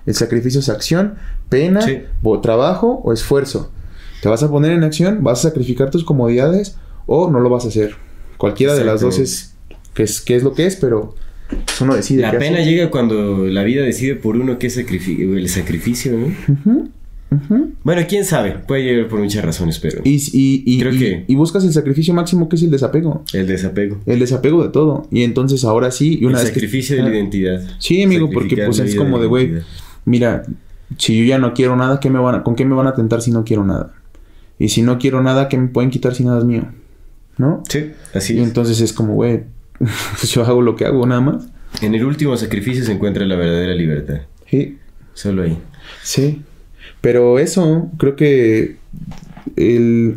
El 0.07 0.15
sacrificio 0.15 0.61
es 0.61 0.69
acción, 0.69 1.15
pena, 1.49 1.81
Sí. 1.83 2.01
o 2.23 2.41
trabajo 2.41 3.01
o 3.05 3.12
esfuerzo. 3.12 3.71
¿Te 4.23 4.29
vas 4.29 4.43
a 4.43 4.51
poner 4.51 4.73
en 4.73 4.85
acción? 4.85 5.23
¿Vas 5.23 5.41
a 5.41 5.49
sacrificar 5.49 5.91
tus 5.91 6.05
comodidades 6.05 6.77
o 7.07 7.31
no 7.31 7.41
lo 7.41 7.51
vas 7.51 7.65
a 7.65 7.69
hacer? 7.69 7.95
Cualquiera 8.39 8.75
de 8.75 8.85
las 8.85 9.01
dos 9.01 9.19
es 9.19 9.55
que, 9.95 10.03
es 10.03 10.21
que 10.21 10.37
es 10.37 10.43
lo 10.43 10.53
que 10.55 10.67
es, 10.67 10.77
pero 10.77 11.15
uno 11.81 11.95
decide. 11.95 12.23
La 12.23 12.33
pena 12.39 12.61
llega 12.61 12.91
cuando 12.91 13.47
la 13.47 13.62
vida 13.62 13.83
decide 13.83 14.15
por 14.17 14.37
uno 14.37 14.59
qué 14.59 14.69
sacrifi- 14.69 15.21
el 15.37 15.49
sacrificio, 15.49 16.12
¿no? 16.12 16.89
Bueno, 17.82 18.03
quién 18.09 18.24
sabe, 18.24 18.53
puede 18.66 18.82
llegar 18.85 19.09
por 19.09 19.20
muchas 19.20 19.45
razones, 19.45 19.78
pero 19.78 20.01
Y, 20.05 20.14
y, 20.32 20.62
y, 20.66 20.78
Creo 20.80 20.93
y- 20.93 20.99
que- 20.99 21.24
y 21.28 21.35
buscas 21.35 21.64
el 21.64 21.72
sacrificio 21.72 22.14
máximo 22.14 22.49
que 22.49 22.57
es 22.57 22.62
el 22.62 22.70
desapego. 22.70 23.24
el 23.32 23.47
desapego. 23.47 23.99
El 24.07 24.18
desapego 24.20 24.62
de 24.62 24.68
todo. 24.70 25.07
Y 25.11 25.22
entonces 25.22 25.64
ahora 25.64 25.91
sí. 25.91 26.18
Y 26.20 26.24
una 26.24 26.39
el 26.39 26.45
vez 26.45 26.53
que- 26.53 26.61
sacrificio 26.61 26.97
de 26.97 27.03
la 27.03 27.09
Ah, 27.09 27.14
identidad. 27.14 27.62
Sí, 27.78 28.03
amigo, 28.03 28.30
porque 28.30 28.57
pues 28.64 28.78
es 28.78 28.95
como 28.95 29.18
de, 29.20 29.26
güey, 29.26 29.53
mira, 30.05 30.43
si 30.99 31.18
yo 31.18 31.24
ya 31.24 31.39
no 31.39 31.55
quiero 31.55 31.76
nada, 31.76 32.01
¿qué 32.01 32.11
me 32.11 32.18
van 32.18 32.35
a, 32.37 32.43
¿con 32.43 32.55
qué 32.57 32.64
me 32.64 32.74
van 32.74 32.87
a 32.87 32.95
tentar 32.95 33.20
si 33.22 33.30
no 33.30 33.45
quiero 33.45 33.64
nada? 33.64 33.93
Y 34.59 34.68
si 34.68 34.82
no 34.82 34.99
quiero 34.99 35.22
nada, 35.22 35.49
¿qué 35.49 35.57
me 35.59 35.68
pueden 35.68 35.91
quitar 35.91 36.14
si 36.14 36.24
nada 36.24 36.39
es 36.39 36.45
mío? 36.45 36.64
¿No? 37.39 37.62
Sí, 37.68 37.91
así 38.14 38.35
Y 38.35 38.39
es. 38.41 38.45
entonces 38.45 38.80
es 38.80 38.93
como, 38.93 39.14
güey, 39.14 39.43
pues 39.78 40.30
yo 40.30 40.45
hago 40.45 40.62
lo 40.62 40.76
que 40.76 40.85
hago 40.85 41.05
nada 41.07 41.20
más. 41.20 41.47
En 41.82 41.95
el 41.95 42.05
último 42.05 42.37
sacrificio 42.37 42.85
se 42.85 42.93
encuentra 42.93 43.24
la 43.26 43.35
verdadera 43.35 43.74
libertad. 43.74 44.20
Sí, 44.49 44.78
Solo 45.14 45.43
ahí. 45.43 45.59
sí. 46.03 46.43
Pero 47.05 47.39
eso, 47.39 47.91
creo 47.99 48.17
que 48.17 48.77
el... 49.57 50.15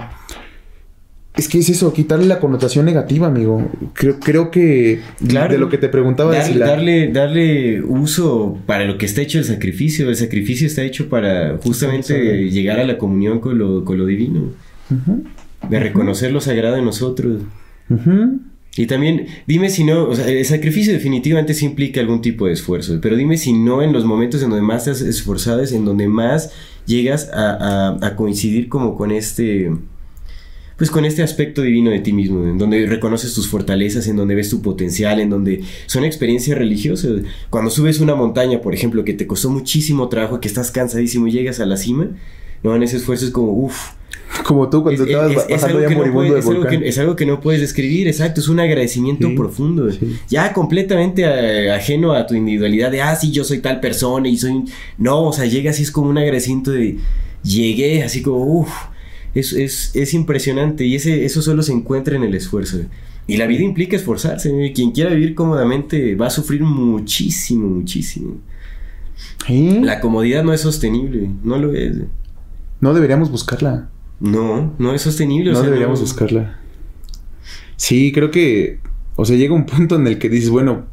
Es 1.35 1.47
que 1.49 1.59
es 1.59 1.69
eso, 1.69 1.93
quitarle 1.93 2.25
la 2.25 2.39
connotación 2.39 2.85
negativa, 2.85 3.27
amigo. 3.27 3.69
Creo, 3.93 4.19
creo 4.19 4.49
que 4.49 5.01
Claro. 5.27 5.51
de 5.53 5.59
lo 5.59 5.69
que 5.69 5.77
te 5.77 5.87
preguntaba 5.89 6.41
si 6.41 6.53
la- 6.55 6.65
darle, 6.65 7.11
darle 7.11 7.83
uso 7.83 8.57
para 8.65 8.85
lo 8.85 8.97
que 8.97 9.05
está 9.05 9.21
hecho 9.21 9.37
el 9.37 9.43
sacrificio. 9.45 10.09
El 10.09 10.15
sacrificio 10.15 10.65
está 10.65 10.81
hecho 10.81 11.09
para 11.09 11.57
justamente 11.61 12.49
llegar 12.49 12.79
a 12.79 12.85
la 12.85 12.97
comunión 12.97 13.39
con 13.39 13.57
lo, 13.59 13.83
con 13.85 13.99
lo 13.99 14.05
divino. 14.07 14.45
De 15.69 15.79
reconocer 15.79 16.31
lo 16.31 16.41
sagrado 16.41 16.77
en 16.77 16.85
nosotros. 16.85 17.41
Y 18.75 18.85
también, 18.87 19.27
dime 19.47 19.69
si 19.69 19.83
no, 19.83 20.05
o 20.05 20.15
sea, 20.15 20.27
el 20.27 20.45
sacrificio 20.45 20.93
definitivamente 20.93 21.53
sí 21.53 21.65
implica 21.65 21.99
algún 21.99 22.21
tipo 22.21 22.45
de 22.47 22.53
esfuerzo, 22.53 22.99
pero 23.01 23.15
dime 23.15 23.37
si 23.37 23.51
no 23.53 23.81
en 23.81 23.91
los 23.91 24.05
momentos 24.05 24.41
en 24.43 24.49
donde 24.51 24.63
más 24.65 24.85
te 24.85 24.91
has 24.91 25.01
esforzado 25.01 25.61
es 25.61 25.71
en 25.71 25.83
donde 25.83 26.07
más 26.07 26.51
llegas 26.87 27.29
a, 27.31 28.13
coincidir 28.15 28.69
como 28.69 28.95
con 28.95 29.11
este, 29.11 29.71
pues 30.77 30.89
con 30.89 31.05
este 31.05 31.21
aspecto 31.21 31.61
divino 31.61 31.91
de 31.91 31.99
ti 31.99 32.13
mismo, 32.13 32.47
en 32.47 32.57
donde 32.57 32.87
reconoces 32.87 33.33
tus 33.35 33.47
fortalezas, 33.47 34.07
en 34.07 34.15
donde 34.15 34.33
ves 34.33 34.49
tu 34.49 34.63
potencial, 34.63 35.19
en 35.19 35.29
donde 35.29 35.61
son 35.85 36.03
experiencias 36.03 36.57
religiosas. 36.57 37.21
Cuando 37.51 37.69
subes 37.69 37.99
una 37.99 38.15
montaña, 38.15 38.61
por 38.61 38.73
ejemplo, 38.73 39.03
que 39.03 39.13
te 39.13 39.27
costó 39.27 39.51
muchísimo 39.51 40.09
trabajo, 40.09 40.39
que 40.39 40.47
estás 40.47 40.71
cansadísimo 40.71 41.27
y 41.27 41.31
llegas 41.31 41.59
a 41.59 41.65
la 41.67 41.77
cima, 41.77 42.09
no, 42.63 42.75
en 42.75 42.81
ese 42.81 42.97
esfuerzo 42.97 43.25
es 43.25 43.31
como, 43.31 43.51
uff, 43.51 43.91
Como 44.45 44.69
tú 44.69 44.83
cuando 44.83 45.03
es, 45.03 45.09
estabas 45.09 45.31
es- 45.31 45.45
es 45.49 45.63
algo 45.63 45.81
ya 45.81 45.87
que 45.87 45.93
no 45.95 45.99
moribundo 45.99 46.37
es 46.37 46.45
algo 46.47 46.59
volcán. 46.61 46.79
que- 46.81 46.87
es 46.89 46.97
algo 46.99 47.15
que 47.15 47.25
no 47.25 47.39
puedes 47.41 47.61
describir, 47.61 48.07
exacto, 48.07 48.41
es 48.41 48.47
un 48.47 48.59
agradecimiento 48.59 49.27
Sí, 49.27 49.35
profundo, 49.35 49.91
sí. 49.91 50.17
ya 50.29 50.53
completamente 50.53 51.23
eh, 51.23 51.71
ajeno 51.71 52.13
a 52.13 52.25
tu 52.27 52.35
individualidad 52.35 52.91
de, 52.91 53.01
ah, 53.01 53.15
sí, 53.15 53.31
yo 53.31 53.43
soy 53.43 53.59
tal 53.59 53.79
persona 53.79 54.27
y 54.27 54.37
soy... 54.37 54.51
un-". 54.51 54.69
No, 54.97 55.23
o 55.25 55.33
sea, 55.33 55.45
llega 55.45 55.71
así, 55.71 55.83
es 55.83 55.91
como 55.91 56.09
un 56.09 56.17
agradecimiento 56.17 56.71
de, 56.71 56.97
llegué, 57.43 58.03
así 58.03 58.21
como, 58.21 58.37
uff, 58.43 58.69
es, 59.35 59.53
es, 59.53 59.91
es 59.95 60.13
impresionante 60.13 60.85
y 60.85 60.95
ese, 60.95 61.25
eso 61.25 61.41
solo 61.41 61.61
se 61.63 61.71
encuentra 61.73 62.15
en 62.15 62.23
el 62.23 62.33
esfuerzo. 62.35 62.79
Y 63.27 63.37
la 63.37 63.45
vida 63.45 63.63
implica 63.63 63.95
esforzarse, 63.97 64.71
quien 64.73 64.91
quiera 64.91 65.09
vivir 65.11 65.35
cómodamente 65.35 66.15
va 66.15 66.27
a 66.27 66.29
sufrir 66.29 66.61
muchísimo, 66.63 67.67
muchísimo. 67.67 68.37
La 69.49 69.99
comodidad 69.99 70.43
no 70.43 70.53
es 70.53 70.61
sostenible, 70.61 71.29
no 71.43 71.57
lo 71.57 71.73
es. 71.73 71.95
No 72.79 72.93
deberíamos 72.93 73.29
buscarla. 73.31 73.89
No, 74.19 74.73
no 74.77 74.93
es 74.93 75.01
sostenible. 75.01 75.51
o 75.51 75.53
No 75.53 75.59
sea, 75.59 75.67
deberíamos 75.67 76.01
buscarla. 76.01 76.59
Sí, 77.75 78.11
creo 78.11 78.31
que. 78.31 78.79
O 79.15 79.25
sea, 79.25 79.35
llega 79.35 79.53
un 79.53 79.65
punto 79.65 79.95
en 79.95 80.05
el 80.07 80.19
que 80.19 80.29
dices, 80.29 80.49
bueno, 80.49 80.85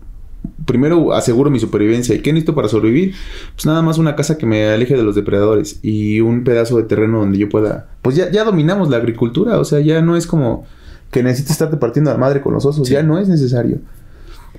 primero 0.65 1.13
aseguro 1.13 1.51
mi 1.51 1.59
supervivencia. 1.59 2.15
¿Y 2.15 2.21
qué 2.21 2.33
necesito 2.33 2.55
para 2.55 2.69
sobrevivir? 2.69 3.15
Pues 3.55 3.67
nada 3.67 3.83
más 3.83 3.99
una 3.99 4.17
casa 4.17 4.39
que 4.39 4.47
me 4.47 4.67
aleje 4.67 4.97
de 4.97 5.03
los 5.03 5.15
depredadores 5.15 5.81
y 5.83 6.21
un 6.21 6.45
pedazo 6.45 6.77
de 6.77 6.85
terreno 6.85 7.21
donde 7.21 7.39
yo 7.39 7.49
pueda. 7.49 7.89
Pues 8.03 8.17
ya, 8.17 8.31
ya 8.31 8.45
dominamos 8.45 8.89
la 8.91 8.99
agricultura. 8.99 9.59
O 9.59 9.65
sea, 9.65 9.81
ya 9.81 10.01
no 10.03 10.17
es 10.17 10.27
como 10.27 10.65
que 11.11 11.23
necesites 11.23 11.53
estarte 11.53 11.77
partiendo 11.77 12.11
la 12.11 12.19
madre 12.19 12.41
con 12.41 12.55
los 12.55 12.65
osos. 12.65 12.87
Sí. 12.89 12.95
Ya 12.95 13.03
no 13.03 13.19
es 13.19 13.29
necesario. 13.29 13.79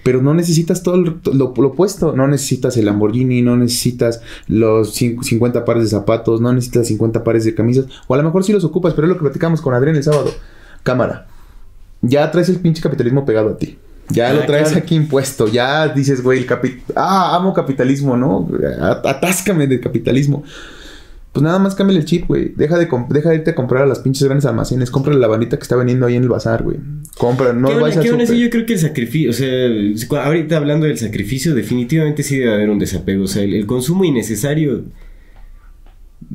Pero 0.05 0.21
no 0.21 0.35
necesitas 0.35 0.83
todo 0.83 0.97
lo, 0.97 1.15
lo- 1.33 1.53
lo 1.57 1.67
opuesto. 1.69 2.15
No 2.15 2.27
necesitas 2.27 2.77
el 2.77 2.85
Lamborghini, 2.85 3.41
no 3.41 3.57
necesitas 3.57 4.21
los 4.47 4.93
cin- 4.95 5.21
50 5.23 5.65
pares 5.65 5.81
de 5.83 5.89
zapatos, 5.89 6.39
no 6.41 6.53
necesitas 6.53 6.85
50 6.87 7.23
pares 7.23 7.43
de 7.43 7.55
camisas. 7.55 7.87
O 8.07 8.13
a 8.13 8.17
lo 8.17 8.23
mejor 8.23 8.43
sí 8.43 8.53
los 8.53 8.63
ocupas, 8.63 8.93
pero 8.93 9.07
es 9.07 9.09
lo 9.09 9.15
que 9.17 9.23
platicamos 9.23 9.61
con 9.61 9.73
Adrián 9.73 9.95
el 9.95 10.03
sábado. 10.03 10.29
Cámara. 10.83 11.25
Ya 12.03 12.29
traes 12.29 12.49
el 12.49 12.57
pinche 12.59 12.83
capitalismo 12.83 13.25
pegado 13.25 13.49
a 13.49 13.57
ti. 13.57 13.79
Ya 14.09 14.29
Ah, 14.29 14.33
lo 14.33 14.45
traes 14.45 14.67
claro. 14.67 14.83
aquí 14.83 14.93
impuesto. 14.93 15.47
Ya 15.47 15.87
dices, 15.87 16.21
güey, 16.21 16.37
el 16.37 16.45
capi... 16.45 16.83
Ah, 16.95 17.35
amo 17.35 17.51
capitalismo, 17.55 18.15
¿no? 18.15 18.47
Atáscame 19.03 19.65
del 19.65 19.79
capitalismo. 19.81 20.43
Pues 21.35 21.43
nada 21.43 21.59
más 21.59 21.75
cámbiale 21.75 21.99
el 21.99 22.05
chip, 22.05 22.27
güey. 22.29 22.53
Deja 22.55 22.77
de, 22.77 22.87
deja 23.09 23.29
de 23.29 23.35
irte 23.35 23.51
a 23.51 23.55
comprar 23.55 23.83
a 23.83 23.85
las 23.85 23.99
pinches 23.99 24.23
grandes 24.23 24.45
almacenes. 24.45 24.89
Compra 24.89 25.13
la 25.13 25.27
bandita 25.27 25.57
que 25.57 25.63
está 25.63 25.75
vendiendo 25.75 26.05
ahí 26.05 26.15
en 26.15 26.23
el 26.23 26.29
bazar, 26.29 26.63
güey. 26.63 26.77
Compra, 27.17 27.51
no 27.51 27.67
que 27.67 27.75
vayas 27.75 27.97
al 27.97 28.07
aún 28.09 28.21
así 28.21 28.39
yo 28.39 28.49
creo 28.49 28.65
que 28.65 28.71
el 28.71 28.79
sacrificio, 28.79 29.31
o 29.31 29.33
sea, 29.33 30.25
ahorita 30.25 30.55
hablando 30.55 30.85
del 30.85 30.97
sacrificio, 30.97 31.53
definitivamente 31.53 32.23
sí 32.23 32.37
debe 32.37 32.53
haber 32.53 32.69
un 32.69 32.79
desapego. 32.79 33.25
O 33.25 33.27
sea, 33.27 33.43
el, 33.43 33.53
el 33.53 33.65
consumo 33.65 34.05
innecesario 34.05 34.85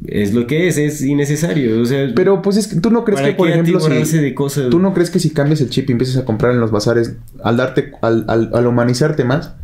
es 0.07 0.35
lo 0.35 0.47
que 0.47 0.69
es, 0.69 0.77
es 0.77 1.03
innecesario. 1.03 1.81
O 1.81 1.85
sea, 1.87 2.07
Pero 2.15 2.43
pues 2.43 2.59
es 2.59 2.67
que 2.69 2.79
tú 2.79 2.91
no 2.91 3.03
crees 3.05 3.21
¿para 3.23 3.33
que, 3.33 3.37
por 3.39 3.49
ejemplo, 3.49 3.81
si... 4.05 4.19
de 4.19 4.35
cosas? 4.35 4.69
¿Tú 4.69 4.81
no 4.81 4.93
crees 4.93 5.09
que 5.11 5.19
si 5.19 5.31
cambias 5.31 5.63
el 5.63 5.71
chip 5.71 5.89
y 5.89 5.93
empiezas 5.93 6.19
a 6.19 6.27
comprar 6.27 6.53
en 6.53 6.61
los 6.61 6.71
bazares, 6.71 7.17
al 7.43 7.57
darte, 7.57 7.93
al, 8.03 8.27
al- 8.29 8.51
al 8.53 8.67
humanizarte 8.67 9.25
más, 9.25 9.55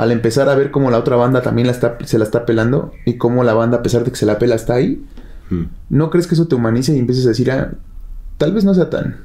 al 0.00 0.12
empezar 0.12 0.48
a 0.48 0.54
ver 0.54 0.70
cómo 0.70 0.90
la 0.90 0.98
otra 0.98 1.16
banda 1.16 1.42
también 1.42 1.66
la 1.66 1.72
está, 1.72 1.98
se 2.04 2.18
la 2.18 2.24
está 2.24 2.46
pelando 2.46 2.92
y 3.04 3.14
cómo 3.14 3.44
la 3.44 3.54
banda, 3.54 3.78
a 3.78 3.82
pesar 3.82 4.04
de 4.04 4.10
que 4.10 4.16
se 4.16 4.26
la 4.26 4.38
pela, 4.38 4.54
está 4.54 4.74
ahí, 4.74 5.00
Mm. 5.50 5.62
¿no 5.88 6.10
crees 6.10 6.26
que 6.26 6.34
eso 6.34 6.46
te 6.46 6.54
humanice 6.56 6.94
y 6.94 6.98
empieces 6.98 7.24
a 7.24 7.30
decir, 7.30 7.50
ah, 7.50 7.72
tal 8.36 8.52
vez 8.52 8.64
no 8.64 8.74
sea 8.74 8.90
tan 8.90 9.16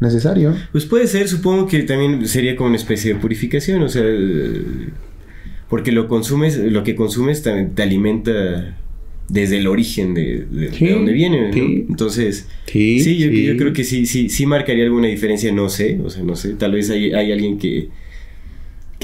necesario? 0.00 0.52
Pues 0.72 0.84
puede 0.84 1.06
ser, 1.06 1.28
supongo 1.28 1.68
que 1.68 1.84
también 1.84 2.26
sería 2.26 2.56
como 2.56 2.68
una 2.70 2.76
especie 2.76 3.14
de 3.14 3.20
purificación, 3.20 3.80
o 3.82 3.88
sea, 3.88 4.02
porque 5.68 5.92
lo 5.92 6.08
consumes, 6.08 6.56
lo 6.58 6.82
que 6.84 6.94
consumes 6.94 7.42
te, 7.42 7.64
te 7.66 7.82
alimenta 7.82 8.76
desde 9.28 9.56
el 9.58 9.66
origen 9.66 10.12
de, 10.12 10.44
de, 10.50 10.68
de 10.68 10.72
Sí, 10.72 10.88
donde 10.88 11.12
viene, 11.12 11.48
¿no? 11.48 11.52
sí. 11.54 11.86
Entonces, 11.88 12.48
Sí, 12.66 13.00
sí, 13.00 13.18
yo, 13.18 13.30
sí. 13.30 13.44
yo 13.44 13.56
creo 13.56 13.72
que 13.72 13.84
sí, 13.84 14.06
sí, 14.06 14.28
sí 14.28 14.46
marcaría 14.46 14.84
alguna 14.84 15.06
diferencia, 15.08 15.50
no 15.52 15.68
sé, 15.68 16.00
o 16.04 16.10
sea, 16.10 16.22
no 16.22 16.36
sé, 16.36 16.54
tal 16.54 16.72
vez 16.72 16.90
hay, 16.90 17.12
hay 17.14 17.32
alguien 17.32 17.58
que 17.58 17.88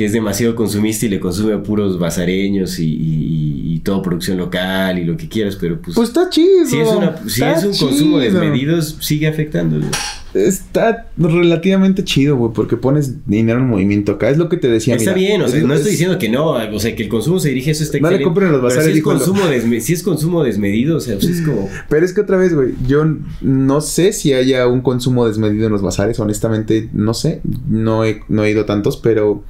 que 0.01 0.07
es 0.07 0.12
demasiado 0.14 0.55
consumista 0.57 1.05
y 1.05 1.11
le 1.11 1.20
consume 1.20 1.53
a 1.53 1.62
puros 1.62 1.98
basareños 1.98 2.78
y, 2.78 2.86
y, 2.86 3.74
y 3.74 3.78
todo 3.80 4.01
producción 4.01 4.38
local 4.38 4.98
y 4.98 5.05
lo 5.05 5.14
que 5.14 5.28
quieras, 5.28 5.59
pero 5.61 5.78
pues... 5.78 5.94
Pues 5.94 6.09
está 6.09 6.30
chido. 6.30 6.64
si 6.64 6.78
es, 6.78 6.88
una, 6.88 7.28
si 7.28 7.42
es 7.44 7.64
un 7.64 7.76
consumo 7.76 8.18
desmedido, 8.18 8.80
sigue 8.80 9.26
afectándolo. 9.28 9.84
Está 10.32 11.09
relativamente 11.18 12.03
chido, 12.03 12.36
güey, 12.36 12.51
porque 12.55 12.78
pones 12.78 13.26
dinero 13.26 13.59
en 13.61 13.66
movimiento 13.68 14.12
acá. 14.12 14.30
Es 14.30 14.38
lo 14.38 14.48
que 14.48 14.57
te 14.57 14.68
decía. 14.68 14.94
Está 14.94 15.12
mira. 15.12 15.28
bien, 15.28 15.42
o 15.42 15.48
sea, 15.48 15.59
Es- 15.59 15.66
no 15.66 15.74
es- 15.74 15.80
estoy 15.80 15.90
diciendo 15.92 16.18
que 16.18 16.30
no, 16.30 16.46
o 16.53 16.80
sea, 16.80 16.96
que 16.96 17.03
el 17.03 17.09
consumo 17.11 17.38
se 17.38 17.51
dirige 17.51 17.68
a 17.68 17.72
eso 17.72 17.82
está 17.82 17.98
No 17.98 18.09
le 18.09 18.14
excelente, 18.16 18.24
compren 18.24 18.48
a 18.48 18.53
los 18.53 18.62
bazares, 18.62 18.92
si 18.92 18.98
es, 18.98 19.05
consumo 19.05 19.40
desme- 19.42 19.80
si 19.80 19.92
es 19.92 20.03
consumo 20.03 20.42
desmedido, 20.44 20.96
o 20.96 21.01
sea, 21.01 21.16
pues 21.16 21.28
es 21.28 21.42
como... 21.42 21.68
Pero 21.90 22.07
es 22.07 22.14
que 22.14 22.22
otra 22.22 22.38
vez, 22.38 22.55
güey, 22.55 22.70
yo 22.86 23.05
no 23.42 23.80
sé 23.82 24.14
si 24.14 24.32
haya 24.32 24.66
un 24.66 24.80
consumo 24.80 25.26
desmedido 25.26 25.66
en 25.66 25.72
los 25.72 25.82
bazares, 25.82 26.18
honestamente, 26.20 26.88
no 26.94 27.12
sé, 27.12 27.42
no 27.68 28.05
he, 28.07 28.20
no 28.30 28.44
he 28.44 28.51
ido 28.53 28.62
a 28.62 28.66
tantos, 28.66 28.96
pero 28.96 29.44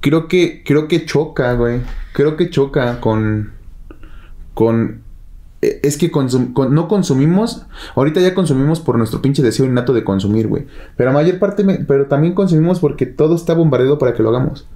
creo 0.00 0.28
que, 0.28 0.62
creo 0.64 0.88
que 0.88 1.04
choca, 1.04 1.52
güey, 1.54 1.80
creo 2.12 2.36
que 2.36 2.50
choca 2.50 3.00
con, 3.00 3.52
con, 4.54 5.02
eh, 5.62 5.80
es 5.82 5.96
que 5.98 6.10
con- 6.10 6.28
no 6.74 6.88
consumimos, 6.88 7.66
ahorita 7.94 8.20
ya 8.20 8.34
consumimos 8.34 8.80
por 8.80 8.96
nuestro 8.98 9.20
pinche 9.22 9.42
deseo 9.42 9.66
innato 9.66 9.92
de 9.92 10.04
consumir, 10.04 10.48
güey, 10.48 10.66
pero 10.96 11.12
mayor 11.12 11.38
parte, 11.38 11.64
pero 11.86 12.06
también 12.06 12.34
consumimos 12.34 12.80
porque 12.80 13.06
todo 13.06 13.34
está 13.34 13.54
bombardeado 13.54 13.98
para 13.98 14.14
que 14.14 14.22
lo 14.22 14.28
hagamos. 14.30 14.66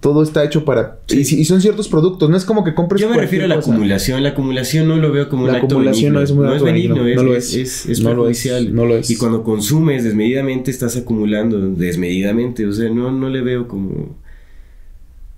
Todo 0.00 0.22
está 0.22 0.42
hecho 0.44 0.64
para... 0.64 0.98
Y, 1.10 1.18
y 1.18 1.44
son 1.44 1.60
ciertos 1.60 1.88
productos, 1.88 2.30
no 2.30 2.36
es 2.36 2.46
como 2.46 2.64
que 2.64 2.72
compres 2.74 3.02
Yo 3.02 3.10
me 3.10 3.18
refiero 3.18 3.44
a 3.44 3.48
la 3.48 3.56
cosa. 3.56 3.70
acumulación. 3.72 4.22
La 4.22 4.30
acumulación 4.30 4.88
no 4.88 4.96
lo 4.96 5.12
veo 5.12 5.28
como 5.28 5.42
un 5.44 5.48
La 5.52 5.56
acto 5.58 5.66
acumulación 5.66 6.14
benigno. 6.14 6.18
no 6.20 6.24
es 6.24 6.30
un 6.30 6.46
acto 6.46 6.64
benigno, 6.64 6.94
benigno, 6.94 7.10
es, 7.10 7.16
no 7.16 7.22
lo 7.22 7.36
es, 7.36 7.54
es. 7.54 7.56
es, 7.84 7.86
es 7.86 8.00
No 8.00 8.14
lo 8.14 8.28
es, 8.30 8.70
no 8.72 8.86
lo 8.86 8.96
es. 8.96 9.10
Y 9.10 9.16
cuando 9.16 9.42
consumes 9.42 10.02
desmedidamente, 10.02 10.70
estás 10.70 10.96
acumulando 10.96 11.60
desmedidamente. 11.60 12.64
O 12.66 12.72
sea, 12.72 12.88
no, 12.88 13.12
no 13.12 13.28
le 13.28 13.42
veo 13.42 13.68
como... 13.68 14.16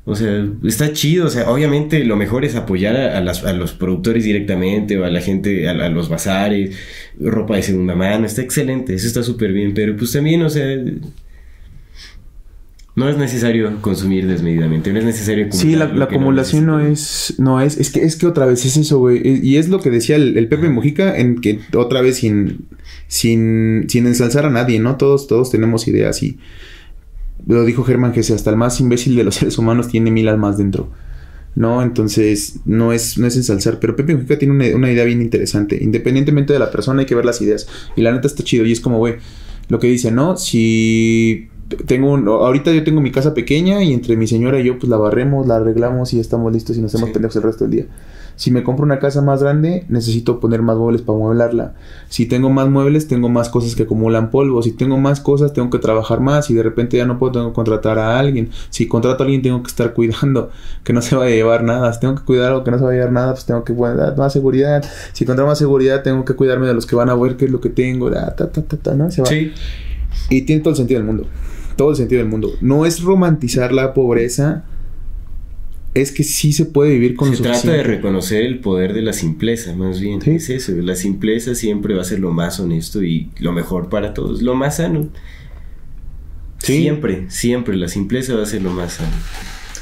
O 0.05 0.15
sea, 0.15 0.47
está 0.65 0.93
chido. 0.93 1.27
O 1.27 1.31
sea, 1.31 1.51
obviamente 1.51 2.05
lo 2.05 2.15
mejor 2.17 2.45
es 2.45 2.55
apoyar 2.55 2.95
a, 2.97 3.19
a 3.19 3.21
las- 3.21 3.45
a 3.45 3.53
los 3.53 3.73
productores 3.73 4.23
directamente 4.23 4.97
o 4.97 5.05
a 5.05 5.11
la 5.11 5.21
gente, 5.21 5.69
a, 5.69 5.73
a 5.73 5.89
los 5.89 6.09
bazares, 6.09 6.77
ropa 7.19 7.57
de 7.57 7.63
segunda 7.65 7.97
mano. 7.97 8.27
Está 8.27 8.43
excelente, 8.43 8.95
eso 8.95 9.09
está 9.09 9.25
súper 9.25 9.53
bien. 9.53 9.75
Pero 9.75 9.97
pues 9.97 10.13
también, 10.13 10.43
o 10.43 10.51
sea... 10.51 10.77
No 12.95 13.09
es 13.09 13.17
necesario 13.17 13.81
consumir 13.81 14.27
desmedidamente, 14.27 14.93
no 14.93 14.99
es 14.99 15.05
necesario 15.07 15.47
Sí, 15.51 15.77
la, 15.77 15.87
la 15.87 15.93
que 15.93 15.97
no 15.97 16.05
acumulación 16.05 16.67
no, 16.67 16.79
es, 16.79 17.35
no 17.39 17.61
es, 17.63 17.79
es 17.79 17.91
que 17.91 18.03
es 18.05 18.17
que 18.17 18.27
otra 18.27 18.45
vez 18.45 18.67
es 18.67 18.77
eso, 18.77 18.99
güey. 18.99 19.21
Es- 19.25 19.43
Y 19.43 19.57
es 19.57 19.71
lo 19.71 19.81
que 19.81 19.89
decía 19.91 20.17
el, 20.17 20.37
el 20.37 20.47
Pepe 20.49 20.69
Mujica, 20.69 21.17
en 21.19 21.41
que 21.41 21.61
otra 21.75 22.03
vez 22.03 22.17
sin, 22.17 22.67
sin, 23.09 23.87
sin 23.89 24.07
ensalzar 24.07 24.45
a 24.45 24.51
nadie, 24.51 24.79
¿no? 24.79 24.97
Todos, 24.99 25.27
todos 25.27 25.51
tenemos 25.51 25.89
ideas 25.89 26.23
y 26.23 26.39
lo 27.47 27.65
dijo 27.65 27.83
Germán 27.83 28.13
Gese, 28.13 28.35
hasta 28.35 28.51
el 28.51 28.57
más 28.57 28.79
imbécil 28.79 29.17
de 29.17 29.25
los 29.25 29.35
seres 29.37 29.57
humanos 29.57 29.89
tiene 29.89 30.11
mil 30.11 30.29
almas 30.29 30.59
dentro. 30.59 30.91
¿No? 31.55 31.83
Entonces, 31.83 32.61
no 32.65 32.93
es, 32.95 33.19
no 33.19 33.27
es 33.27 33.37
ensalzar. 33.37 33.79
Pero 33.79 33.95
Pepe 33.95 34.15
Mujica 34.15 34.39
tiene 34.39 34.55
una, 34.55 34.75
una 34.75 34.91
idea 34.91 35.05
bien 35.05 35.21
interesante. 35.21 35.79
Independientemente 35.83 36.53
de 36.55 36.59
la 36.59 36.71
persona, 36.71 37.01
hay 37.01 37.07
que 37.07 37.15
ver 37.15 37.27
las 37.27 37.43
ideas. 37.43 37.69
Y 37.95 38.01
la 38.01 38.11
neta 38.13 38.27
está 38.27 38.43
chido. 38.43 38.65
Y 38.65 38.73
es 38.73 38.81
como, 38.81 38.97
güey, 38.97 39.17
lo 39.69 39.79
que 39.79 39.87
dice, 39.87 40.11
¿no? 40.11 40.39
Si 40.39 41.49
tengo 41.87 42.13
un, 42.13 42.27
ahorita 42.29 42.73
yo 42.73 42.85
tengo 42.85 43.01
mi 43.01 43.11
casa 43.13 43.35
pequeña 43.35 43.83
y 43.83 43.93
entre 43.93 44.17
mi 44.17 44.27
señora 44.27 44.61
y 44.61 44.65
yo 44.65 44.79
pues 44.79 44.89
la 44.89 44.97
barremos, 44.97 45.47
la 45.47 45.57
arreglamos 45.57 46.13
y 46.15 46.21
estamos 46.21 46.53
listos 46.53 46.77
y 46.77 46.81
nos 46.83 46.91
hacemos 46.95 47.09
Sí. 47.09 47.13
pendejos 47.15 47.37
el 47.37 47.43
resto 47.43 47.65
del 47.65 47.71
día. 47.73 47.87
Si 48.35 48.51
me 48.51 48.63
compro 48.63 48.87
una 48.87 48.99
casa 48.99 49.21
más 49.21 49.43
grande, 49.43 49.85
necesito 49.91 50.41
poner 50.41 50.63
más 50.63 50.77
muebles 50.79 51.03
para 51.03 51.19
mueblarla. 51.19 51.75
Si 52.09 52.25
tengo 52.25 52.49
más 52.49 52.67
muebles, 52.69 53.07
tengo 53.07 53.29
más 53.29 53.51
cosas 53.51 53.77
que 53.77 53.83
acumulan 53.83 54.31
polvo. 54.31 54.63
Si 54.63 54.73
tengo 54.73 54.97
más 54.97 55.21
cosas, 55.21 55.53
tengo 55.53 55.69
que 55.69 55.79
trabajar 55.79 56.21
más. 56.21 56.49
Y 56.49 56.55
de 56.55 56.63
repente 56.63 56.97
ya 56.97 57.05
no 57.05 57.19
puedo, 57.19 57.33
tengo 57.33 57.49
que 57.51 57.55
contratar 57.55 57.99
a 57.99 58.19
alguien. 58.19 58.49
Si 58.71 58.89
contrato 58.89 59.23
a 59.23 59.27
alguien, 59.27 59.43
tengo 59.43 59.63
que 59.63 59.69
estar 59.69 59.93
cuidando 59.93 60.49
que 60.83 60.95
no 60.95 61.03
se 61.03 61.15
vaya 61.15 61.31
a 61.31 61.37
llevar 61.37 61.63
nada. 61.63 61.93
Si 61.93 62.01
tengo 62.01 62.15
que 62.15 62.23
cuidar 62.23 62.49
algo 62.53 62.65
que 62.65 62.71
no 62.71 62.79
se 62.79 62.85
vaya 62.85 62.95
a 62.95 62.99
llevar 63.01 63.13
nada, 63.13 63.33
pues 63.35 63.45
tengo 63.45 63.65
que 63.65 63.75
dar 63.75 64.17
más 64.17 64.33
seguridad. 64.33 64.83
Si 65.13 65.27
contrato 65.27 65.47
más 65.47 65.59
seguridad, 65.59 66.03
tengo 66.03 66.25
que 66.25 66.33
cuidarme 66.35 66.67
de 66.67 66.73
los 66.75 66.87
que 66.87 66.97
van 66.97 67.11
a 67.11 67.15
ver 67.15 67.37
qué 67.37 67.45
es 67.45 67.51
lo 67.51 67.61
que 67.61 67.69
tengo. 67.69 68.11
Ta, 68.11 68.35
ta, 68.35 68.49
ta, 68.51 68.95
¿no? 68.95 69.11
Se 69.11 69.21
va. 69.21 69.29
Sí, 69.29 69.53
Y 70.31 70.43
tiene 70.43 70.63
todo 70.63 70.71
el 70.71 70.77
sentido 70.77 71.01
del 71.01 71.07
mundo. 71.07 71.27
Todo 71.83 71.91
el 71.91 71.97
sentido 71.97 72.21
del 72.21 72.29
mundo. 72.29 72.53
No 72.61 72.87
es 72.87 73.03
romantizar 73.03 73.73
la 73.73 73.93
pobreza. 73.93 74.63
Es 75.95 76.13
que 76.13 76.23
sí 76.23 76.53
se 76.53 76.65
puede 76.65 76.93
vivir 76.93 77.17
con 77.17 77.35
se 77.35 77.43
lo 77.43 77.51
trata 77.51 77.73
de 77.73 77.83
reconocer 77.83 78.43
el 78.45 78.61
poder 78.61 78.93
de 78.93 79.03
la 79.03 79.13
simpleza, 79.13 79.75
más 79.75 80.01
bien. 80.01 80.23
Sí. 80.23 80.31
Es 80.31 80.49
eso, 80.49 80.71
la 80.77 80.95
simpleza 80.95 81.57
siempre 81.57 81.97
va 81.97 82.03
a 82.03 82.05
ser 82.05 82.21
lo 82.21 82.31
más 82.31 82.61
honesto 82.61 83.03
y 83.03 83.31
lo 83.41 83.51
mejor 83.51 83.89
para 83.89 84.15
todos, 84.15 84.43
lo 84.43 84.55
más 84.55 84.77
sano. 84.77 85.09
Sí. 86.59 86.83
Siempre, 86.83 87.25
siempre, 87.31 87.77
la 87.77 87.89
simpleza 87.89 88.37
va 88.37 88.45
a 88.45 88.47
ser 88.47 88.63
lo 88.63 88.71
más 88.71 88.93
sano. 88.93 89.11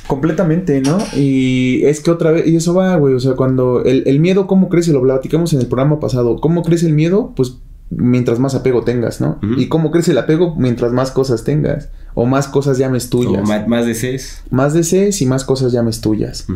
Completamente, 0.07 0.81
¿no? 0.81 0.97
Y 1.15 1.83
es 1.85 2.01
que 2.01 2.11
otra 2.11 2.31
vez, 2.31 2.47
y 2.47 2.57
eso 2.57 2.73
va, 2.73 2.97
güey, 2.97 3.13
o 3.13 3.21
sea, 3.21 3.35
cuando 3.35 3.85
el, 3.85 4.05
el 4.07 4.21
miedo, 4.21 4.47
¿cómo 4.47 4.71
crece? 4.71 4.91
Lo 4.91 5.03
platicamos 5.03 5.53
en 5.53 5.61
el 5.61 5.67
programa 5.67 6.01
pasado. 6.01 6.41
¿Cómo 6.41 6.63
crece 6.63 6.87
el 6.87 6.95
miedo? 6.95 7.35
Pues 7.37 7.59
mientras 7.91 8.39
más 8.39 8.55
apego 8.55 8.83
tengas, 8.85 9.21
¿no? 9.21 9.39
¿Y 9.59 9.67
cómo 9.69 9.91
crece 9.91 10.13
el 10.13 10.19
apego? 10.19 10.55
Mientras 10.57 10.93
más 10.93 11.11
cosas 11.11 11.45
tengas. 11.45 11.89
O 12.15 12.27
más 12.27 12.49
cosas 12.49 12.79
llames 12.79 13.07
O 13.07 13.11
tuyas. 13.11 13.47
más, 13.49 13.69
más 13.69 13.87
desees. 13.87 14.43
Más 14.51 14.75
desees 14.75 15.21
y 15.23 15.27
más 15.27 15.45
cosas 15.45 15.73
llames 15.73 16.01
tuyas. 16.01 16.47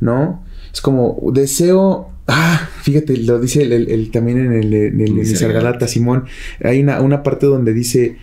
¿no? 0.00 0.42
Es 0.72 0.80
como 0.80 1.18
deseo. 1.32 2.08
Ah, 2.26 2.68
fíjate, 2.82 3.16
lo 3.18 3.38
dice 3.38 3.62
el, 3.62 3.72
el- 3.72 3.88
el- 3.90 4.10
también 4.10 4.38
en 4.38 4.52
el, 4.52 4.72
en 4.74 5.00
el, 5.00 5.18
en 5.18 5.26
Sargalata, 5.36 5.86
Simón. 5.88 6.24
Hay 6.62 6.80
una, 6.80 7.00
una 7.02 7.22
parte 7.22 7.46
donde 7.46 7.72
dice: 7.74 8.16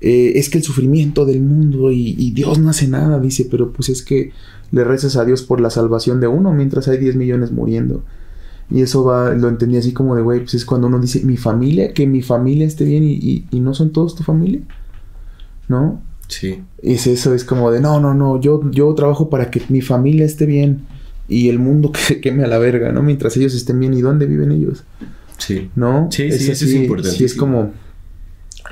eh, 0.00 0.32
Es 0.36 0.48
que 0.48 0.58
el 0.58 0.64
sufrimiento 0.64 1.26
del 1.26 1.40
mundo 1.40 1.90
y, 1.90 2.14
y 2.16 2.30
Dios 2.30 2.58
no 2.58 2.70
hace 2.70 2.86
nada, 2.88 3.18
dice, 3.20 3.46
pero 3.50 3.72
pues 3.72 3.88
es 3.88 4.02
que 4.02 4.32
le 4.70 4.84
rezas 4.84 5.16
a 5.16 5.24
Dios 5.24 5.42
por 5.42 5.60
la 5.60 5.70
salvación 5.70 6.20
de 6.20 6.28
uno 6.28 6.52
mientras 6.52 6.86
hay 6.88 6.98
10 6.98 7.16
millones 7.16 7.52
muriendo. 7.52 8.04
Y 8.70 8.82
eso 8.82 9.02
va, 9.04 9.34
lo 9.34 9.48
entendí 9.48 9.76
así 9.78 9.92
como 9.92 10.14
de, 10.14 10.22
güey, 10.22 10.40
pues 10.40 10.54
es 10.54 10.64
cuando 10.66 10.88
uno 10.88 10.98
dice, 10.98 11.24
mi 11.24 11.36
familia, 11.36 11.94
que 11.94 12.06
mi 12.06 12.20
familia 12.22 12.66
esté 12.66 12.84
bien 12.84 13.02
y, 13.04 13.12
y- 13.14 13.46
y 13.50 13.60
no 13.60 13.72
son 13.74 13.92
todos 13.92 14.14
tu 14.14 14.22
familia, 14.24 14.60
¿no? 15.68 16.00
Sí. 16.28 16.62
Es 16.82 17.06
eso, 17.06 17.34
es 17.34 17.44
como 17.44 17.70
de, 17.70 17.80
no, 17.80 18.00
no, 18.00 18.14
no, 18.14 18.40
yo, 18.40 18.60
yo 18.70 18.92
trabajo 18.94 19.30
para 19.30 19.50
que 19.50 19.62
mi 19.70 19.80
familia 19.80 20.26
esté 20.26 20.44
bien 20.46 20.82
y 21.28 21.48
el 21.48 21.58
mundo 21.58 21.92
que 21.92 22.00
se 22.00 22.20
queme 22.20 22.44
a 22.44 22.46
la 22.46 22.58
verga, 22.58 22.92
¿no? 22.92 23.02
Mientras 23.02 23.36
ellos 23.36 23.54
estén 23.54 23.80
bien, 23.80 23.94
¿y 23.94 24.00
dónde 24.02 24.26
viven 24.26 24.52
ellos? 24.52 24.84
Sí. 25.38 25.70
¿No? 25.76 26.08
Sí, 26.10 26.30
sí, 26.30 26.36
eso 26.36 26.52
es 26.52 26.62
así, 26.62 26.76
importante, 26.76 27.16
Sí, 27.16 27.24
es 27.24 27.34
como, 27.34 27.72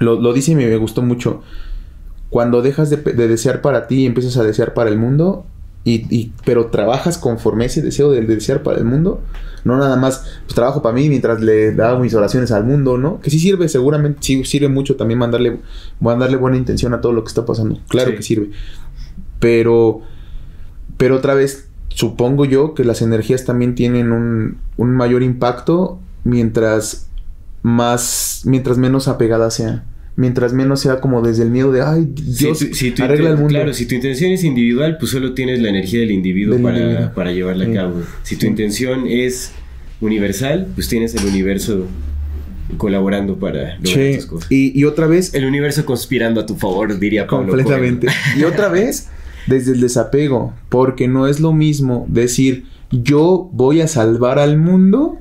lo, 0.01 0.20
lo 0.20 0.32
dice 0.32 0.53
y 0.53 0.57
me, 0.57 0.66
me 0.66 0.76
gustó 0.76 1.01
mucho. 1.03 1.42
Cuando 2.28 2.61
dejas 2.61 2.90
de, 2.90 2.97
de 2.99 3.28
desear 3.28 3.62
para 3.62 3.86
ti 3.86 4.01
y 4.03 4.07
empiezas 4.07 4.36
a 4.36 4.42
desear 4.42 4.74
para 4.74 4.90
el 4.90 4.99
mundo, 4.99 5.47
y, 5.87 6.05
y- 6.14 6.32
pero 6.45 6.66
trabajas 6.66 7.16
conforme 7.16 7.64
ese 7.66 7.80
deseo 7.80 8.11
de, 8.11 8.20
de 8.22 8.34
desear 8.34 8.62
para 8.62 8.78
el 8.78 8.84
mundo, 8.84 9.22
no 9.64 9.76
nada 9.78 9.97
más, 9.97 10.24
pues 10.45 10.55
trabajo 10.55 10.82
para 10.82 10.95
mí 10.95 11.09
mientras 11.09 11.41
le 11.41 11.70
hago 11.82 12.01
mis 12.01 12.12
oraciones 12.14 12.51
al 12.53 12.64
mundo, 12.64 12.99
¿no? 12.99 13.20
Que 13.20 13.30
sí 13.30 13.39
sirve, 13.39 13.68
seguramente 13.68 14.18
sí 14.22 14.45
sirve 14.45 14.68
mucho 14.68 14.97
también 14.97 15.18
mandarle, 15.18 15.61
mandarle 16.01 16.37
buena 16.37 16.57
intención 16.57 16.93
a 16.93 17.01
todo 17.01 17.12
lo 17.12 17.22
que 17.22 17.28
está 17.28 17.45
pasando. 17.47 17.78
Claro 17.89 18.11
Sí. 18.11 18.16
que 18.16 18.22
sirve. 18.22 18.51
Pero, 19.39 20.01
pero 20.97 21.16
otra 21.16 21.34
vez, 21.34 21.68
supongo 21.89 22.45
yo 22.45 22.74
que 22.74 22.84
las 22.84 23.01
energías 23.03 23.45
también 23.45 23.74
tienen 23.74 24.12
un, 24.12 24.59
un 24.76 24.91
mayor 24.91 25.22
impacto 25.22 25.99
mientras 26.24 27.09
más, 27.62 28.43
mientras 28.45 28.78
menos 28.78 29.09
apegada 29.09 29.51
sea. 29.51 29.84
Mientras 30.16 30.54
menos 30.54 30.80
sea 30.80 31.00
como 31.00 31.20
desde 31.20 31.42
el 31.42 31.50
miedo 31.50 31.70
de, 31.72 31.82
ay, 31.82 32.08
Dios 32.10 32.58
si 32.58 32.94
arregla 33.02 33.30
el 33.30 33.36
mundo. 33.36 33.50
Claro, 33.50 33.74
si 33.74 33.84
tu 33.86 33.94
intención 33.94 34.30
es 34.32 34.44
individual, 34.44 34.96
pues 34.98 35.10
solo 35.12 35.34
tienes 35.34 35.60
la 35.60 35.68
energía 35.68 36.00
del 36.00 36.10
individuo, 36.10 36.54
Del 36.54 36.62
para, 36.62 36.78
individuo. 36.78 37.10
para 37.14 37.32
llevarla 37.32 37.64
Sí. 37.66 37.70
a 37.70 37.74
cabo. 37.74 38.02
Si 38.22 38.36
tu 38.36 38.40
Sí. 38.42 38.46
intención 38.46 39.06
es 39.06 39.52
universal, 40.00 40.68
pues 40.74 40.88
tienes 40.88 41.14
el 41.14 41.26
universo 41.26 41.86
colaborando 42.78 43.38
para 43.38 43.76
lograr 43.76 43.80
Sí, 43.84 44.16
tus 44.16 44.26
cosas. 44.26 44.50
Y, 44.52 44.78
y 44.78 44.84
otra 44.84 45.06
vez, 45.06 45.34
El 45.34 45.44
universo 45.44 45.84
conspirando 45.84 46.40
a 46.40 46.46
tu 46.46 46.56
favor, 46.56 46.98
diría 46.98 47.26
Pablo 47.26 47.48
completamente. 47.48 48.08
Y 48.38 48.44
otra 48.44 48.68
vez, 48.68 49.08
desde 49.46 49.72
el 49.72 49.80
desapego, 49.80 50.54
porque 50.70 51.08
no 51.08 51.26
es 51.28 51.40
lo 51.40 51.52
mismo 51.52 52.06
decir, 52.08 52.64
yo 52.90 53.50
voy 53.52 53.82
a 53.82 53.86
salvar 53.88 54.38
al 54.38 54.56
mundo, 54.58 55.18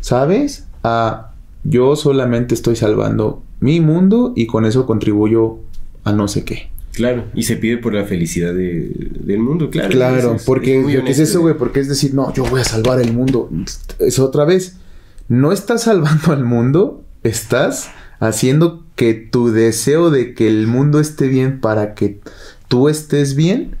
¿sabes? 0.00 0.66
A 0.84 1.31
yo 1.64 1.94
solamente 1.96 2.54
estoy 2.54 2.76
salvando 2.76 3.42
mi 3.60 3.80
mundo 3.80 4.32
y 4.36 4.46
con 4.46 4.64
eso 4.64 4.86
contribuyo 4.86 5.58
a 6.04 6.12
no 6.12 6.26
sé 6.28 6.44
qué. 6.44 6.70
Claro, 6.92 7.24
y 7.34 7.44
se 7.44 7.56
pide 7.56 7.78
por 7.78 7.94
la 7.94 8.04
felicidad 8.04 8.52
de- 8.52 8.92
del 9.20 9.38
mundo, 9.38 9.70
claro. 9.70 9.88
Claro, 9.90 10.34
Es- 10.34 10.44
porque 10.44 10.80
es 10.80 11.18
es 11.18 11.30
eso, 11.30 11.40
güey, 11.40 11.56
porque 11.56 11.80
es 11.80 11.88
decir, 11.88 12.12
no, 12.14 12.32
yo 12.34 12.44
voy 12.44 12.60
a 12.60 12.64
salvar 12.64 13.00
el 13.00 13.12
mundo. 13.14 13.48
Es 13.98 14.18
otra 14.18 14.44
vez, 14.44 14.76
no 15.28 15.52
estás 15.52 15.82
salvando 15.84 16.32
al 16.32 16.44
mundo, 16.44 17.02
estás 17.22 17.90
haciendo 18.20 18.84
que 18.94 19.14
tu 19.14 19.48
deseo 19.50 20.10
de 20.10 20.34
que 20.34 20.48
el 20.48 20.66
mundo 20.66 21.00
esté 21.00 21.28
bien 21.28 21.60
para 21.60 21.94
que 21.94 22.20
tú 22.68 22.88
estés 22.90 23.36
bien, 23.36 23.76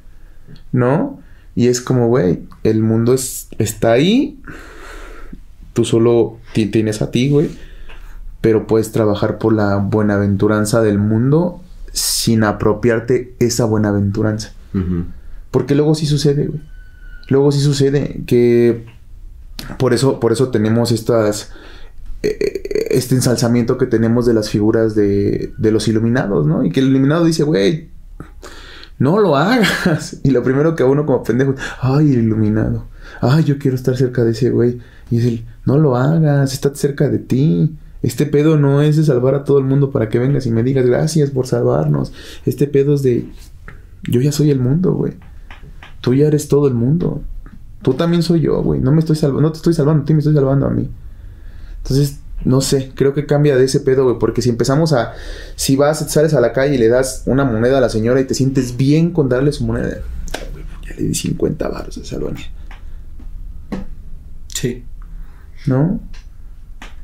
¿no? 0.72 1.20
Y 1.54 1.66
es 1.66 1.80
como, 1.82 2.08
güey, 2.08 2.38
el 2.64 2.80
mundo 2.82 3.12
es, 3.12 3.48
está 3.58 3.92
ahí, 3.92 4.38
tú 5.74 5.84
solo 5.84 6.38
ti- 6.54 6.66
tienes 6.66 7.02
a 7.02 7.10
ti, 7.10 7.28
güey, 7.28 7.50
pero 8.42 8.66
puedes 8.66 8.92
trabajar 8.92 9.38
por 9.38 9.54
la 9.54 9.76
buenaventuranza 9.76 10.82
del 10.82 10.98
mundo 10.98 11.62
sin 11.92 12.44
apropiarte 12.44 13.34
esa 13.38 13.64
buenaventuranza. 13.64 14.52
Porque 15.50 15.74
luego 15.74 15.94
sí 15.94 16.04
sucede, 16.04 16.48
güey. 16.48 16.60
Luego 17.28 17.52
sí 17.52 17.60
sucede 17.60 18.22
que 18.26 18.84
por 19.78 19.94
eso, 19.94 20.20
por 20.20 20.32
eso 20.32 20.50
tenemos 20.50 20.92
estas 20.92 21.52
eh, 22.22 22.88
este 22.90 23.14
ensalzamiento 23.14 23.78
que 23.78 23.86
tenemos 23.86 24.26
de 24.26 24.34
las 24.34 24.50
figuras 24.50 24.94
de, 24.94 25.52
de 25.56 25.70
los 25.70 25.88
iluminados, 25.88 26.46
¿no? 26.46 26.64
Y 26.64 26.70
que 26.70 26.80
el 26.80 26.88
iluminado 26.88 27.24
dice, 27.24 27.42
güey, 27.44 27.88
no 28.98 29.18
lo 29.18 29.36
hagas. 29.36 30.18
Y 30.24 30.30
lo 30.30 30.42
primero 30.42 30.76
que 30.76 30.82
a 30.82 30.86
uno 30.86 31.06
como 31.06 31.22
pendejo, 31.22 31.54
ay, 31.80 32.12
el 32.12 32.24
iluminado. 32.24 32.86
Ay, 33.20 33.44
yo 33.44 33.58
quiero 33.58 33.76
estar 33.76 33.96
cerca 33.96 34.24
de 34.24 34.32
ese 34.32 34.50
güey. 34.50 34.80
Y 35.10 35.18
es 35.18 35.24
el, 35.24 35.44
no 35.64 35.78
lo 35.78 35.96
hagas, 35.96 36.52
está 36.52 36.74
cerca 36.74 37.08
de 37.08 37.18
ti. 37.18 37.76
Este 38.02 38.26
pedo 38.26 38.58
no 38.58 38.82
es 38.82 38.96
de 38.96 39.04
salvar 39.04 39.34
a 39.34 39.44
todo 39.44 39.58
el 39.58 39.64
mundo 39.64 39.90
para 39.90 40.08
que 40.08 40.18
vengas 40.18 40.46
y 40.46 40.50
me 40.50 40.62
digas 40.62 40.84
gracias 40.86 41.30
por 41.30 41.46
salvarnos. 41.46 42.12
Este 42.44 42.66
pedo 42.66 42.94
es 42.94 43.02
de, 43.02 43.28
yo 44.04 44.20
ya 44.20 44.32
soy 44.32 44.50
el 44.50 44.58
mundo, 44.58 44.92
güey. 44.94 45.14
Tú 46.00 46.14
ya 46.14 46.26
eres 46.26 46.48
todo 46.48 46.66
el 46.66 46.74
mundo. 46.74 47.22
Tú 47.82 47.94
también 47.94 48.22
soy 48.22 48.40
yo, 48.40 48.60
güey. 48.62 48.80
No 48.80 48.92
me 48.92 48.98
estoy 49.00 49.16
salvando, 49.16 49.42
no 49.42 49.52
te 49.52 49.58
estoy 49.58 49.74
salvando, 49.74 50.02
a 50.02 50.06
ti 50.06 50.14
me 50.14 50.18
estoy 50.18 50.34
salvando 50.34 50.66
a 50.66 50.70
mí. 50.70 50.90
Entonces, 51.78 52.18
no 52.44 52.60
sé, 52.60 52.90
creo 52.94 53.14
que 53.14 53.24
cambia 53.26 53.56
de 53.56 53.64
ese 53.64 53.80
pedo, 53.80 54.04
güey. 54.04 54.18
Porque 54.18 54.42
si 54.42 54.50
empezamos 54.50 54.92
a. 54.92 55.12
Si 55.54 55.76
vas, 55.76 55.98
sales 56.10 56.34
a 56.34 56.40
la 56.40 56.52
calle 56.52 56.74
y 56.74 56.78
le 56.78 56.88
das 56.88 57.22
una 57.26 57.44
moneda 57.44 57.78
a 57.78 57.80
la 57.80 57.88
señora 57.88 58.20
y 58.20 58.24
te 58.24 58.34
sientes 58.34 58.76
bien 58.76 59.12
con 59.12 59.28
darle 59.28 59.52
su 59.52 59.64
moneda. 59.64 59.98
"Ay, 60.32 60.40
güey, 60.52 60.64
Ya 60.88 60.96
le 60.96 61.02
di 61.08 61.14
50 61.14 61.68
baros 61.68 61.98
a 61.98 62.00
esa. 62.00 62.18
Sí. 64.48 64.84
¿No? 65.66 66.00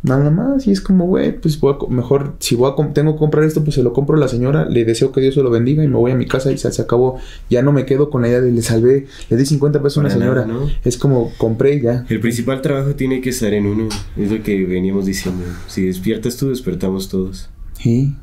Nada 0.08 0.30
más. 0.30 0.66
Y 0.66 0.72
es 0.72 0.80
como, 0.80 1.06
güey, 1.06 1.38
pues 1.38 1.60
voy 1.60 1.74
a 1.74 1.78
co- 1.78 1.88
mejor, 1.88 2.34
si 2.40 2.54
voy 2.56 2.72
a 2.72 2.92
tengo 2.92 3.12
que 3.12 3.18
comprar 3.18 3.44
esto, 3.44 3.62
pues 3.62 3.74
se 3.74 3.82
lo 3.82 3.92
compro 3.92 4.16
a 4.16 4.18
la 4.18 4.28
señora. 4.28 4.64
Le 4.68 4.84
deseo 4.84 5.12
que 5.12 5.20
Dios 5.20 5.34
se 5.34 5.42
lo 5.42 5.50
bendiga 5.50 5.84
y 5.84 5.88
me 5.88 5.96
voy 5.96 6.10
a 6.10 6.16
mi 6.16 6.26
casa 6.26 6.50
y 6.50 6.58
se, 6.58 6.72
se 6.72 6.82
acabó. 6.82 7.18
Ya 7.50 7.62
no 7.62 7.72
me 7.72 7.84
quedo 7.86 8.10
con 8.10 8.22
la 8.22 8.28
idea 8.28 8.40
de 8.40 8.50
le 8.50 8.62
salvé, 8.62 9.06
le 9.30 9.36
di 9.36 9.44
50 9.46 9.82
pesos 9.82 9.98
a 9.98 10.00
una 10.00 10.10
señora. 10.10 10.46
nada, 10.46 10.46
¿no? 10.60 10.68
Es 10.84 10.96
como 10.98 11.30
compré 11.38 11.74
y 11.76 11.82
ya. 11.82 12.06
El 12.08 12.20
principal 12.20 12.62
trabajo 12.62 12.94
tiene 12.94 13.20
que 13.20 13.30
estar 13.30 13.52
en 13.52 13.66
uno. 13.66 13.88
Es 14.16 14.30
lo 14.32 14.42
que 14.42 14.64
veníamos 14.64 15.06
diciendo. 15.06 15.44
Si 15.66 15.86
despiertas 15.86 16.36
tú, 16.36 16.48
despertamos 16.48 17.08
todos. 17.08 17.50
Sí. 17.74 18.14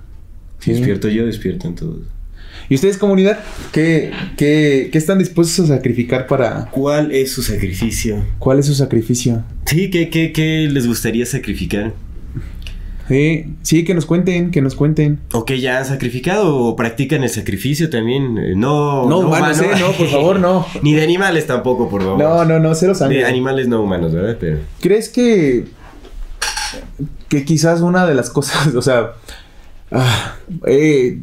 Si 0.59 0.71
Sí. 0.71 0.71
despierto 0.77 1.07
yo, 1.09 1.25
despiertan 1.25 1.75
todos. 1.75 1.99
¿Y 2.69 2.75
ustedes, 2.75 2.97
comunidad? 2.97 3.39
¿Qué, 3.71 4.11
qué, 4.37 4.89
qué 4.91 4.97
están 4.97 5.19
dispuestos 5.19 5.69
a 5.69 5.75
sacrificar 5.75 6.25
para... 6.25 6.65
¿Cuál 6.71 7.11
es 7.11 7.31
su 7.31 7.43
sacrificio? 7.43 8.23
¿Cuál 8.39 8.59
es 8.59 8.65
su 8.65 8.73
sacrificio? 8.73 9.43
Sí, 9.65 9.89
¿qué, 9.91 10.09
qué, 10.09 10.31
qué 10.31 10.67
les 10.71 10.87
gustaría 10.87 11.25
sacrificar? 11.27 11.93
Sí, 13.07 13.45
sí, 13.61 13.83
que 13.83 13.93
nos 13.93 14.07
cuenten, 14.07 14.49
que 14.49 14.63
nos 14.63 14.73
cuenten. 14.73 15.19
¿O 15.33 15.45
que 15.45 15.59
ya 15.59 15.77
han 15.77 15.85
sacrificado 15.85 16.57
o 16.57 16.75
practican 16.75 17.21
el 17.23 17.29
sacrificio 17.29 17.91
también? 17.91 18.35
Eh, 18.39 18.53
No, 18.55 19.07
No, 19.07 19.19
humanos, 19.19 19.59
humano. 19.59 19.75
¿eh? 19.77 19.79
No, 19.79 19.91
por 19.91 20.07
favor, 20.07 20.39
no. 20.39 20.65
Ni 20.81 20.95
de 20.95 21.03
animales 21.03 21.45
tampoco, 21.45 21.87
por 21.87 22.01
favor. 22.01 22.17
No, 22.17 22.45
no, 22.45 22.59
no, 22.59 22.73
cero 22.73 22.95
sangre. 22.95 23.19
De 23.19 23.25
animales 23.25 23.67
no 23.67 23.79
humanos, 23.83 24.11
¿verdad? 24.11 24.37
Pero... 24.39 24.57
¿Crees 24.81 25.09
que... 25.09 25.65
que 27.29 27.45
quizás 27.45 27.81
una 27.81 28.07
de 28.07 28.15
las 28.15 28.31
cosas, 28.31 28.67
o 28.75 28.81
sea... 28.81 29.11
ah, 29.91 30.35
eh, 30.65 31.19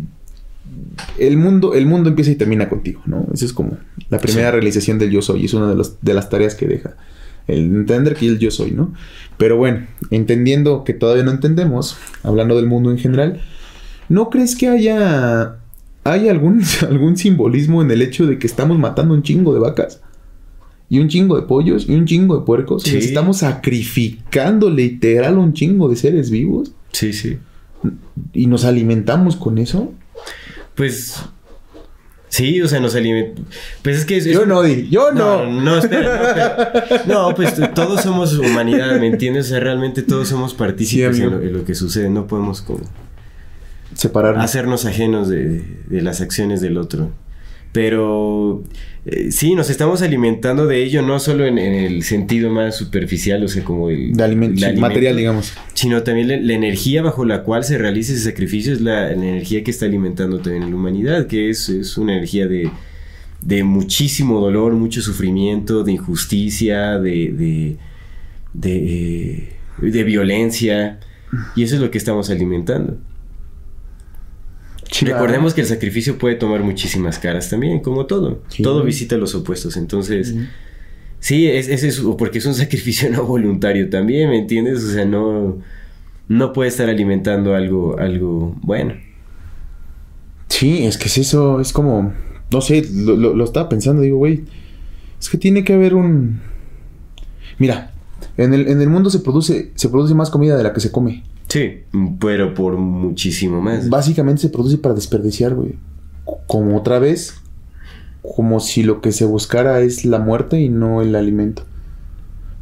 el 1.19 1.37
mundo, 1.37 1.75
el 1.75 1.87
mundo 1.87 2.09
empieza 2.09 2.31
y 2.31 2.35
termina 2.37 2.69
contigo, 2.69 3.03
¿no? 3.07 3.27
Esa 3.33 3.45
es 3.45 3.53
como 3.53 3.79
la 4.11 4.19
primera 4.19 4.49
Sí. 4.49 4.53
realización 4.53 4.99
del 4.99 5.11
yo 5.11 5.23
soy. 5.23 5.45
Es 5.45 5.55
una 5.55 5.69
de, 5.69 5.75
los- 5.77 6.01
de 6.01 6.15
las 6.15 6.29
tareas 6.31 6.55
que 6.55 6.67
deja. 6.67 6.97
El 7.49 7.59
entender 7.75 8.15
que 8.15 8.27
el 8.27 8.39
yo 8.39 8.51
soy, 8.51 8.71
¿no? 8.71 8.93
Pero 9.37 9.57
bueno, 9.57 9.87
entendiendo 10.11 10.85
que 10.85 10.95
todavía 10.95 11.25
no 11.25 11.31
entendemos, 11.33 11.97
hablando 12.23 12.57
del 12.57 12.67
mundo 12.67 12.91
en 12.91 12.99
general, 12.99 13.41
¿no 14.09 14.31
crees 14.31 14.55
que 14.55 14.69
haya, 14.69 15.57
hay 16.05 16.29
algún, 16.29 16.63
algún 16.89 17.17
simbolismo 17.17 17.83
en 17.83 17.91
el 17.91 18.01
hecho 18.03 18.27
de 18.27 18.39
que 18.39 18.47
estamos 18.47 18.79
matando 18.79 19.15
un 19.15 19.23
chingo 19.23 19.53
de 19.55 19.61
vacas? 19.61 20.01
Y 20.89 20.99
un 21.01 21.09
chingo 21.09 21.37
de 21.37 21.47
pollos 21.47 21.89
y 21.89 21.95
un 21.95 22.05
chingo 22.05 22.39
de 22.39 22.45
puercos. 22.45 22.83
Sí. 22.83 22.97
estamos 22.99 23.39
sacrificando 23.39 24.69
literal 24.71 25.39
un 25.39 25.55
chingo 25.55 25.89
de 25.89 25.97
seres 25.97 26.31
vivos 26.31 26.73
Sí, 26.93 27.13
sí. 27.15 27.39
y 28.35 28.47
nos 28.47 28.65
alimentamos 28.67 29.37
con 29.37 29.57
eso. 29.59 29.93
Pues... 30.75 31.23
Sí, 32.29 32.63
o 32.63 32.67
sea, 32.69 32.81
nos 32.81 32.95
alimenta... 32.95 33.43
Pues 33.83 33.99
es 33.99 34.05
que... 34.07 34.17
es- 34.17 34.25
Yo 34.25 34.47
no, 34.47 34.63
Di, 34.63 34.89
yo 34.89 35.13
no. 35.13 35.45
No, 35.45 35.61
no, 35.61 35.77
espera, 35.79 36.17
no, 36.17 36.29
espera. 36.29 37.03
No, 37.07 37.35
pues 37.35 37.55
todos 37.75 38.01
somos 38.01 38.33
humanidad, 38.39 38.99
¿me 38.99 39.07
entiendes? 39.09 39.47
O 39.47 39.49
sea, 39.51 39.61
realmente 39.61 40.03
todos 40.03 40.29
somos 40.29 40.55
partícipes 40.55 41.17
Sí, 41.17 41.23
en, 41.25 41.31
lo, 41.31 41.43
en 41.43 41.53
lo 41.53 41.65
que 41.67 41.75
sucede. 41.75 42.09
No 42.09 42.27
podemos 42.27 42.63
como 42.63 42.81
Separarnos. 43.95 44.43
hacernos 44.43 44.87
ajenos 44.87 45.29
de, 45.29 45.63
de 45.89 46.01
las 46.01 46.23
acciones 46.23 46.63
del 46.63 46.79
otro. 46.79 47.11
Pero 47.73 48.63
eh, 49.07 49.33
sí, 49.33 49.55
nos 49.55 49.71
estamos 49.71 50.03
alimentando 50.03 50.67
de 50.67 50.83
ello, 50.85 51.01
no 51.01 51.19
solo 51.19 51.47
en, 51.47 51.57
en 51.59 51.73
el 51.73 52.03
sentido 52.03 52.51
más 52.51 52.77
superficial, 52.77 53.43
o 53.43 53.49
sea, 53.49 53.65
como 53.65 53.89
el 53.89 54.13
De 54.13 54.23
alimento, 54.23 54.53
el 54.55 54.59
sí, 54.59 54.65
alimento, 54.67 54.89
material, 54.89 55.17
digamos. 55.17 55.53
sino 55.73 56.03
también 56.03 56.29
la, 56.29 56.37
la 56.37 56.53
energía 56.53 57.03
bajo 57.03 57.25
la 57.25 57.43
cual 57.43 57.65
se 57.65 57.79
realiza 57.79 58.13
ese 58.13 58.23
sacrificio 58.25 58.75
es 58.75 58.83
la, 58.83 59.07
la 59.07 59.13
energía 59.13 59.65
que 59.65 59.71
está 59.71 59.87
alimentando 59.87 60.39
también 60.41 60.69
la 60.69 60.77
humanidad, 60.77 61.27
que 61.27 61.49
es, 61.49 61.71
es 61.71 61.97
una 61.97 62.13
energía 62.13 62.47
de, 62.47 62.71
de 63.41 63.65
muchísimo 63.65 64.39
dolor, 64.41 64.75
mucho 64.75 65.01
sufrimiento, 65.01 65.83
de 65.83 65.93
injusticia, 65.93 66.99
de, 66.99 67.33
de, 67.33 67.77
de, 68.53 68.77
eh, 68.77 69.49
de 69.81 70.05
violencia, 70.05 71.01
y 71.57 71.63
eso 71.63 71.77
es 71.77 71.81
lo 71.81 71.91
que 71.91 71.97
estamos 71.97 72.29
alimentando. 72.29 72.99
Recordemos 75.01 75.55
que 75.55 75.63
el 75.63 75.67
sacrificio 75.67 76.19
puede 76.19 76.35
tomar 76.35 76.61
muchísimas 76.63 77.19
caras 77.19 77.49
también, 77.49 77.81
como 77.81 78.07
todo. 78.07 78.43
Sí. 78.49 78.63
Todo 78.63 78.83
visita 78.85 79.17
los 79.17 79.35
opuestos. 79.35 79.77
Entonces, 79.77 80.35
sí, 81.19 81.49
es, 81.49 81.69
es 81.69 81.83
eso, 81.83 82.17
porque 82.17 82.39
es 82.39 82.47
un 82.47 82.55
sacrificio 82.65 83.11
no 83.11 83.25
voluntario 83.25 83.89
también, 83.89 84.31
¿me 84.31 84.39
entiendes? 84.39 84.85
O 84.85 84.91
sea, 84.93 85.05
no, 85.05 85.59
no 86.29 86.53
puede 86.53 86.69
estar 86.69 86.89
alimentando 86.89 87.55
algo, 87.55 87.99
algo 87.99 88.55
bueno. 88.63 88.95
Sí, 90.49 90.85
es 90.85 90.99
que 90.99 91.07
es 91.07 91.19
eso, 91.19 91.61
es 91.61 91.73
como, 91.73 92.13
no 92.51 92.61
sé, 92.61 92.87
lo, 92.93 93.17
lo- 93.17 93.35
lo 93.35 93.45
estaba 93.45 93.69
pensando, 93.69 94.03
digo, 94.03 94.19
güey, 94.19 94.43
es 95.19 95.29
que 95.31 95.39
tiene 95.39 95.65
que 95.65 95.73
haber 95.73 95.95
un... 95.95 96.41
Mira, 97.59 97.93
en 98.37 98.53
el, 98.55 98.69
en 98.69 98.81
el 98.81 98.89
mundo 98.89 99.09
se 99.11 99.21
produce, 99.21 99.73
se 99.75 99.89
produce 99.89 100.15
más 100.15 100.31
comida 100.31 100.57
de 100.57 100.63
la 100.63 100.73
que 100.73 100.81
se 100.81 100.93
come. 100.93 101.23
Sí, 101.53 101.83
pero 102.19 102.55
por 102.55 102.79
muchísimo 102.79 103.61
más. 103.61 103.91
Básicamente 103.91 104.41
se 104.41 104.49
produce 104.49 104.79
para 104.79 104.95
desperdiciar, 104.95 105.55
güey. 105.55 105.75
Como 106.47 106.79
otra 106.79 106.99
vez, 106.99 107.35
como 108.23 108.59
si 108.59 108.83
lo 108.83 109.03
que 109.03 109.13
se 109.13 109.27
buscara 109.27 109.79
es 109.81 110.07
la 110.07 110.19
muerte 110.19 110.63
y 110.63 110.71
no 110.71 111.03
el 111.03 111.15
alimento. 111.15 111.65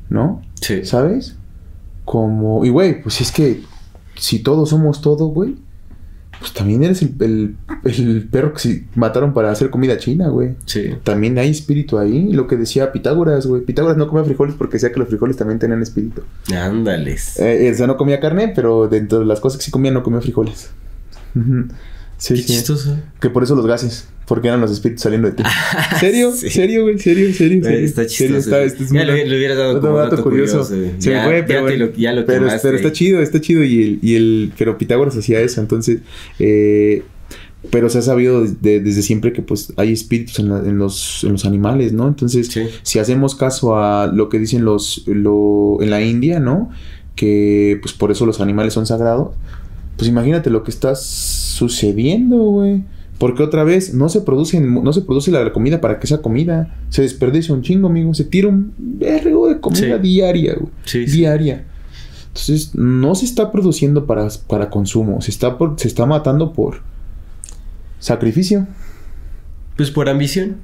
¿No? 0.09 0.43
Sí. 0.61 0.85
¿Sabes? 0.85 1.37
Como... 2.05 2.65
Y, 2.65 2.71
güey, 2.71 3.01
pues 3.01 3.21
es 3.21 3.31
que 3.31 3.62
si 4.17 4.41
todos 4.41 4.71
somos 4.71 5.01
todo, 5.01 5.27
güey, 5.27 5.55
pues 6.41 6.53
también 6.55 6.83
eres 6.83 7.03
el, 7.03 7.15
el- 7.21 7.57
el 7.85 8.29
perro 8.31 8.53
que 8.55 8.59
se 8.59 8.85
mataron 8.95 9.33
para 9.35 9.51
hacer 9.53 9.71
comida 9.71 9.97
china, 9.99 10.29
güey. 10.29 10.55
Sí. 10.65 10.95
También 11.05 11.39
hay 11.39 11.51
espíritu 11.51 11.99
ahí. 11.99 12.33
Lo 12.33 12.47
que 12.47 12.57
decía 12.57 12.91
Pitágoras, 12.93 13.47
güey. 13.47 13.62
Pitágoras 13.62 13.97
no 13.99 14.09
comía 14.09 14.25
frijoles 14.25 14.55
porque 14.57 14.75
decía 14.75 14.91
que 14.91 14.99
los 14.99 15.09
frijoles 15.09 15.37
también 15.37 15.59
tenían 15.59 15.83
espíritu. 15.83 16.23
Ándales. 16.57 17.39
Eh, 17.39 17.71
o 17.73 17.77
sea, 17.77 17.87
no 17.87 17.97
comía 17.97 18.19
carne, 18.21 18.53
pero 18.57 18.89
dentro 18.89 19.19
de 19.21 19.27
las 19.27 19.39
cosas 19.41 19.59
que 19.59 19.65
sí 19.67 19.71
comía, 19.71 19.91
no 19.93 20.03
comía 20.03 20.21
frijoles. 20.21 20.71
Sí, 22.21 22.35
Qué 22.35 22.41
sí. 22.43 22.47
chistoso. 22.47 22.97
Que 23.21 23.31
por 23.31 23.43
eso 23.43 23.55
los 23.57 23.67
gases. 23.67 24.07
Porque 24.27 24.47
eran 24.47 24.61
los 24.61 24.71
espíritus 24.71 25.03
saliendo 25.03 25.27
de 25.29 25.35
ti. 25.35 25.43
¿Serio? 25.99 26.31
Sí. 26.33 26.51
¿Serio, 26.51 26.83
güey? 26.85 26.99
¿Serio? 27.01 27.35
¿Serio? 27.35 27.65
¿Serio? 27.65 27.85
Está 27.85 28.03
¿Serio? 28.09 28.37
chistoso. 28.39 28.57
Está- 28.57 28.63
es 28.85 28.91
ya 28.93 29.01
un- 29.01 29.07
le, 29.09 29.27
le 29.27 29.37
hubieras 29.37 29.57
dado 29.59 29.81
como 29.81 29.97
dato 29.97 30.11
dato 30.17 30.23
curioso. 30.23 30.63
Se 30.63 30.93
ya, 31.01 31.23
me 31.23 31.25
fue, 31.25 31.41
ya 31.41 31.47
pero, 31.65 31.77
lo, 31.87 31.93
ya 31.95 32.13
lo 32.13 32.25
pero, 32.27 32.47
pero 32.63 32.77
está 32.77 32.93
chido, 32.93 33.21
está 33.23 33.41
chido. 33.41 33.65
Y 33.65 33.83
el, 33.83 33.99
y 34.03 34.15
el, 34.15 34.53
pero 34.57 34.79
Pitágoras 34.79 35.17
hacía 35.17 35.41
eso. 35.41 35.61
Entonces, 35.61 35.99
eh, 36.39 37.03
pero 37.71 37.91
se 37.91 37.99
ha 37.99 38.03
sabido 38.03 38.45
de- 38.45 38.81
desde 38.81 39.03
siempre 39.03 39.33
que 39.33 39.43
pues 39.43 39.73
hay 39.77 39.93
espíritus 39.93 40.39
en, 40.39 40.51
la- 40.51 40.59
en 40.61 40.79
los, 40.79 41.25
en 41.25 41.33
los 41.33 41.45
animales, 41.45 41.93
¿no? 41.93 42.07
Entonces, 42.07 42.47
Sí. 42.49 42.69
si 42.83 42.99
hacemos 43.01 43.35
caso 43.35 43.77
a 43.77 44.07
lo 44.07 44.29
que 44.29 44.39
dicen 44.39 44.65
los, 44.65 45.03
lo, 45.07 45.79
en 45.81 45.91
la 45.91 46.03
India, 46.03 46.39
¿no? 46.39 46.71
Que 47.17 47.79
pues 47.83 47.95
por 47.95 48.11
eso 48.13 48.27
los 48.27 48.41
animales 48.41 48.75
son 48.75 48.87
sagrados. 48.87 49.31
Pues 50.01 50.09
imagínate 50.09 50.48
lo 50.48 50.62
que 50.64 50.70
está 50.70 50.94
sucediendo, 50.94 52.39
güey. 52.39 52.85
Porque 53.18 53.43
otra 53.43 53.64
vez 53.64 53.93
no 53.93 54.09
se 54.09 54.22
produce, 54.22 54.59
no 54.59 54.93
se 54.94 55.02
produce 55.02 55.31
la 55.31 55.52
comida 55.52 55.82
para 55.82 56.01
que 56.01 56.06
sea 56.06 56.22
comida. 56.22 56.74
Se 56.89 57.02
desperdicia 57.02 57.55
un 57.55 57.60
chingo, 57.60 57.89
amigo. 57.89 58.14
Se 58.14 58.24
tira 58.24 58.48
un 58.48 58.72
vergo 58.78 59.47
de 59.47 59.60
comida 59.60 59.97
Sí. 59.97 60.02
diaria, 60.02 60.55
güey. 60.55 60.72
Sí, 60.86 61.06
sí. 61.06 61.18
Diaria. 61.18 61.66
Entonces, 62.28 62.74
no 62.74 63.14
se 63.14 63.27
está 63.27 63.52
produciendo 63.52 64.06
para, 64.06 64.27
para 64.47 64.70
consumo. 64.70 65.20
Se 65.20 65.31
está, 65.31 65.59
por, 65.59 65.78
se 65.78 65.86
está 65.86 66.06
matando 66.06 66.55
por 66.55 66.81
sacrificio. 67.98 68.66
Pues 69.77 69.90
por 69.90 70.09
ambición. 70.09 70.56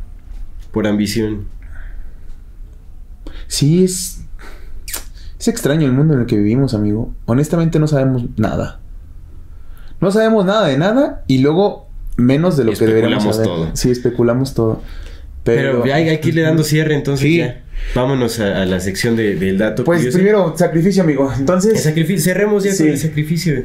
Por 0.72 0.86
ambición. 0.86 1.44
Sí, 3.48 3.84
es. 3.84 4.22
Es 5.38 5.48
extraño 5.48 5.84
el 5.84 5.92
mundo 5.92 6.14
en 6.14 6.20
el 6.20 6.26
que 6.26 6.38
vivimos, 6.38 6.72
amigo. 6.72 7.12
Honestamente, 7.26 7.78
no 7.78 7.86
sabemos 7.86 8.24
nada. 8.38 8.80
No 10.00 10.10
sabemos 10.10 10.44
nada 10.44 10.66
de 10.68 10.76
nada 10.78 11.24
y 11.26 11.38
luego 11.38 11.88
menos 12.16 12.56
de 12.56 12.64
lo 12.64 12.72
que 12.72 12.86
deberíamos 12.86 13.24
Especulamos 13.24 13.36
saber. 13.36 13.66
todo. 13.68 13.76
Sí, 13.76 13.90
especulamos 13.90 14.54
todo. 14.54 14.82
Pero, 15.44 15.82
Pero, 15.82 15.94
hay, 15.94 16.08
hay 16.08 16.18
que 16.18 16.28
irle 16.30 16.42
dando 16.42 16.64
cierre, 16.64 16.94
entonces 16.94 17.26
Sí. 17.26 17.38
ya. 17.38 17.62
Vámonos 17.94 18.40
a, 18.40 18.62
a 18.62 18.66
la 18.66 18.80
sección 18.80 19.16
de- 19.16 19.36
del 19.36 19.58
dato 19.58 19.84
Pues 19.84 19.98
curioso. 20.00 20.16
primero, 20.18 20.54
sacrificio, 20.56 21.02
amigo. 21.02 21.30
El 21.32 21.40
Entonces, 21.40 21.82
sacrificio, 21.82 22.24
cerremos 22.32 22.64
ya 22.64 22.72
Sí. 22.72 22.82
con 22.84 22.92
el 22.92 22.98
sacrificio. 22.98 23.62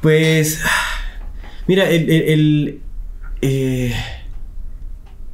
Pues, 0.00 0.60
mira, 1.66 1.88
el, 1.90 2.10
el- 2.10 2.22
el, 2.28 2.80
eh, 3.42 3.92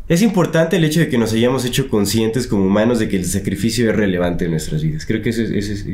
es 0.09 0.23
importante 0.23 0.77
el 0.77 0.85
hecho 0.85 1.01
de 1.01 1.09
que 1.09 1.19
nos 1.19 1.32
hayamos 1.32 1.65
hecho 1.65 1.89
conscientes 1.89 2.47
como 2.47 2.65
humanos 2.65 2.99
de 2.99 3.09
que 3.09 3.16
el 3.16 3.24
sacrificio 3.24 3.91
es 3.91 3.97
relevante 3.97 4.45
en 4.47 4.53
nuestras 4.53 4.82
vidas. 4.82 5.05
Creo 5.07 5.20
que 5.23 5.31
eso 5.31 5.43
es, 5.43 5.51
eso 5.51 5.73
es 5.73 5.85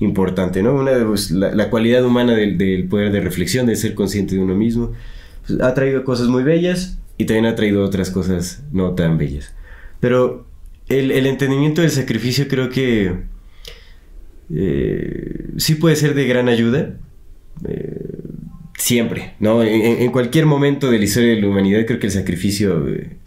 importante, 0.00 0.62
¿no? 0.62 0.74
Una 0.74 1.06
pues, 1.06 1.30
la, 1.30 1.54
la 1.54 1.70
cualidad 1.70 2.04
humana 2.04 2.34
del, 2.34 2.58
del 2.58 2.88
poder 2.88 3.12
de 3.12 3.20
reflexión, 3.20 3.66
de 3.66 3.76
ser 3.76 3.94
consciente 3.94 4.34
de 4.34 4.40
uno 4.40 4.54
mismo, 4.54 4.92
pues, 5.46 5.60
ha 5.60 5.72
traído 5.74 6.04
cosas 6.04 6.28
muy 6.28 6.42
bellas 6.42 6.98
y 7.16 7.24
también 7.26 7.46
ha 7.46 7.54
traído 7.54 7.84
otras 7.84 8.10
cosas 8.10 8.64
no 8.72 8.94
tan 8.94 9.18
bellas. 9.18 9.54
Pero 10.00 10.46
el, 10.88 11.12
el 11.12 11.26
entendimiento 11.26 11.82
del 11.82 11.90
sacrificio 11.90 12.48
creo 12.48 12.70
que 12.70 13.14
eh, 14.54 15.46
sí 15.56 15.76
puede 15.76 15.96
ser 15.96 16.14
de 16.14 16.26
gran 16.26 16.48
ayuda. 16.48 16.96
eh, 17.68 17.96
siempre, 18.80 19.34
¿no? 19.40 19.62
En, 19.62 20.10
cualquier 20.10 20.46
momento 20.46 20.90
de 20.90 20.98
la 20.98 21.04
historia 21.04 21.34
de 21.34 21.40
la 21.40 21.48
humanidad 21.48 21.84
creo 21.86 22.00
que 22.00 22.06
el 22.06 22.12
sacrificio 22.12 22.88
eh, 22.88 23.18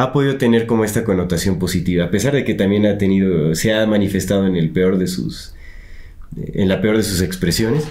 ha 0.00 0.12
podido 0.12 0.36
tener 0.36 0.66
como 0.66 0.84
esta 0.84 1.02
connotación 1.04 1.58
positiva, 1.58 2.04
a 2.04 2.10
pesar 2.10 2.32
de 2.34 2.44
que 2.44 2.54
también 2.54 2.86
ha 2.86 2.98
tenido, 2.98 3.54
se 3.54 3.74
ha 3.74 3.86
manifestado 3.86 4.46
en 4.46 4.56
el 4.56 4.70
peor 4.70 4.96
de 4.98 5.06
sus, 5.08 5.54
en 6.36 6.68
la 6.68 6.80
peor 6.80 6.96
de 6.96 7.02
sus 7.02 7.20
expresiones. 7.20 7.84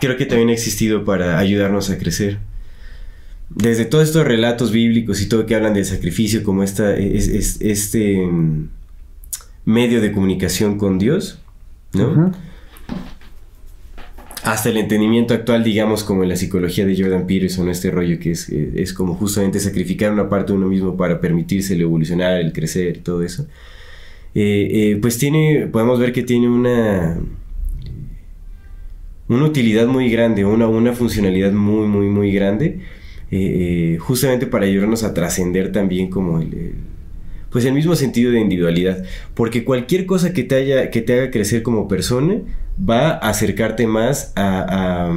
Creo 0.00 0.16
que 0.16 0.26
también 0.26 0.48
ha 0.48 0.52
existido 0.52 1.04
para 1.04 1.38
ayudarnos 1.38 1.90
a 1.90 1.98
crecer. 1.98 2.38
Desde 3.50 3.84
todos 3.84 4.04
estos 4.08 4.26
relatos 4.26 4.72
bíblicos 4.72 5.22
y 5.22 5.28
todo 5.28 5.46
que 5.46 5.54
hablan 5.54 5.74
del 5.74 5.84
sacrificio 5.84 6.42
como 6.42 6.62
esta, 6.62 6.94
es, 6.96 7.28
es- 7.28 7.60
este 7.60 8.26
mm, 8.26 8.68
medio 9.64 10.00
de 10.00 10.12
comunicación 10.12 10.78
con 10.78 10.98
Dios, 10.98 11.40
¿no? 11.94 12.32
Hasta 14.52 14.68
el 14.70 14.76
entendimiento 14.78 15.34
actual, 15.34 15.62
digamos, 15.64 16.04
como 16.04 16.22
en 16.22 16.30
la 16.30 16.36
psicología 16.36 16.86
de 16.86 16.96
Jordan 17.00 17.26
Peterson, 17.26 17.68
este 17.68 17.90
rollo 17.90 18.18
que 18.18 18.30
es, 18.32 18.48
eh, 18.50 18.72
es 18.76 18.92
como 18.92 19.14
justamente 19.14 19.60
sacrificar 19.60 20.12
una 20.12 20.28
parte 20.28 20.52
de 20.52 20.58
uno 20.58 20.68
mismo 20.68 20.96
para 20.96 21.20
permitirse 21.20 21.74
el 21.74 21.82
evolucionar, 21.82 22.40
el 22.40 22.52
crecer 22.52 22.98
todo 23.02 23.22
eso. 23.22 23.46
Eh, 24.34 24.68
eh, 24.94 24.98
pues 25.02 25.18
tiene, 25.18 25.68
podemos 25.72 25.98
ver 26.00 26.12
que 26.12 26.22
tiene 26.22 26.48
una, 26.48 27.18
una 29.28 29.44
utilidad 29.44 29.86
muy 29.86 30.10
grande, 30.10 30.44
una, 30.44 30.66
una 30.68 30.92
funcionalidad 30.92 31.52
muy, 31.52 31.86
muy, 31.86 32.06
muy 32.06 32.32
grande, 32.32 32.80
justamente 33.98 34.46
para 34.46 34.64
ayudarnos 34.66 35.04
a 35.04 35.12
trascender 35.12 35.70
también 35.72 36.08
como 36.08 36.40
el, 36.40 36.54
el- 36.54 36.74
pues 37.50 37.64
el 37.64 37.72
mismo 37.72 37.96
sentido 37.96 38.30
de 38.30 38.40
individualidad, 38.40 39.04
porque 39.34 39.64
cualquier 39.64 40.04
cosa 40.04 40.34
que 40.34 40.44
te, 40.44 40.54
haya, 40.56 40.90
que 40.90 41.00
te 41.00 41.14
haga 41.14 41.30
crecer 41.30 41.62
como 41.62 41.88
persona 41.88 42.40
va 42.78 43.10
a 43.10 43.30
acercarte 43.30 43.86
más 43.86 44.32
a, 44.36 45.10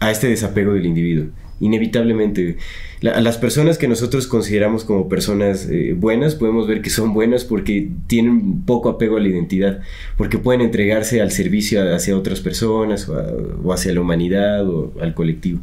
a, 0.00 0.10
este 0.10 0.28
desapego 0.28 0.72
del 0.74 0.86
individuo, 0.86 1.26
inevitablemente. 1.60 2.56
La- 3.00 3.20
las 3.20 3.38
personas 3.38 3.78
que 3.78 3.88
nosotros 3.88 4.26
consideramos 4.26 4.84
como 4.84 5.08
personas 5.08 5.66
eh, 5.70 5.94
buenas, 5.96 6.34
podemos 6.34 6.66
ver 6.68 6.82
que 6.82 6.90
son 6.90 7.14
buenas 7.14 7.44
porque 7.44 7.90
tienen 8.06 8.62
poco 8.62 8.90
apego 8.90 9.16
a 9.16 9.20
la 9.20 9.28
identidad, 9.28 9.80
porque 10.16 10.38
pueden 10.38 10.60
entregarse 10.60 11.20
al 11.22 11.30
servicio 11.32 11.94
hacia 11.94 12.16
otras 12.16 12.40
personas 12.40 13.08
o 13.08 13.72
hacia 13.72 13.94
la 13.94 14.00
humanidad 14.02 14.68
o 14.68 14.92
al 15.00 15.14
colectivo. 15.14 15.60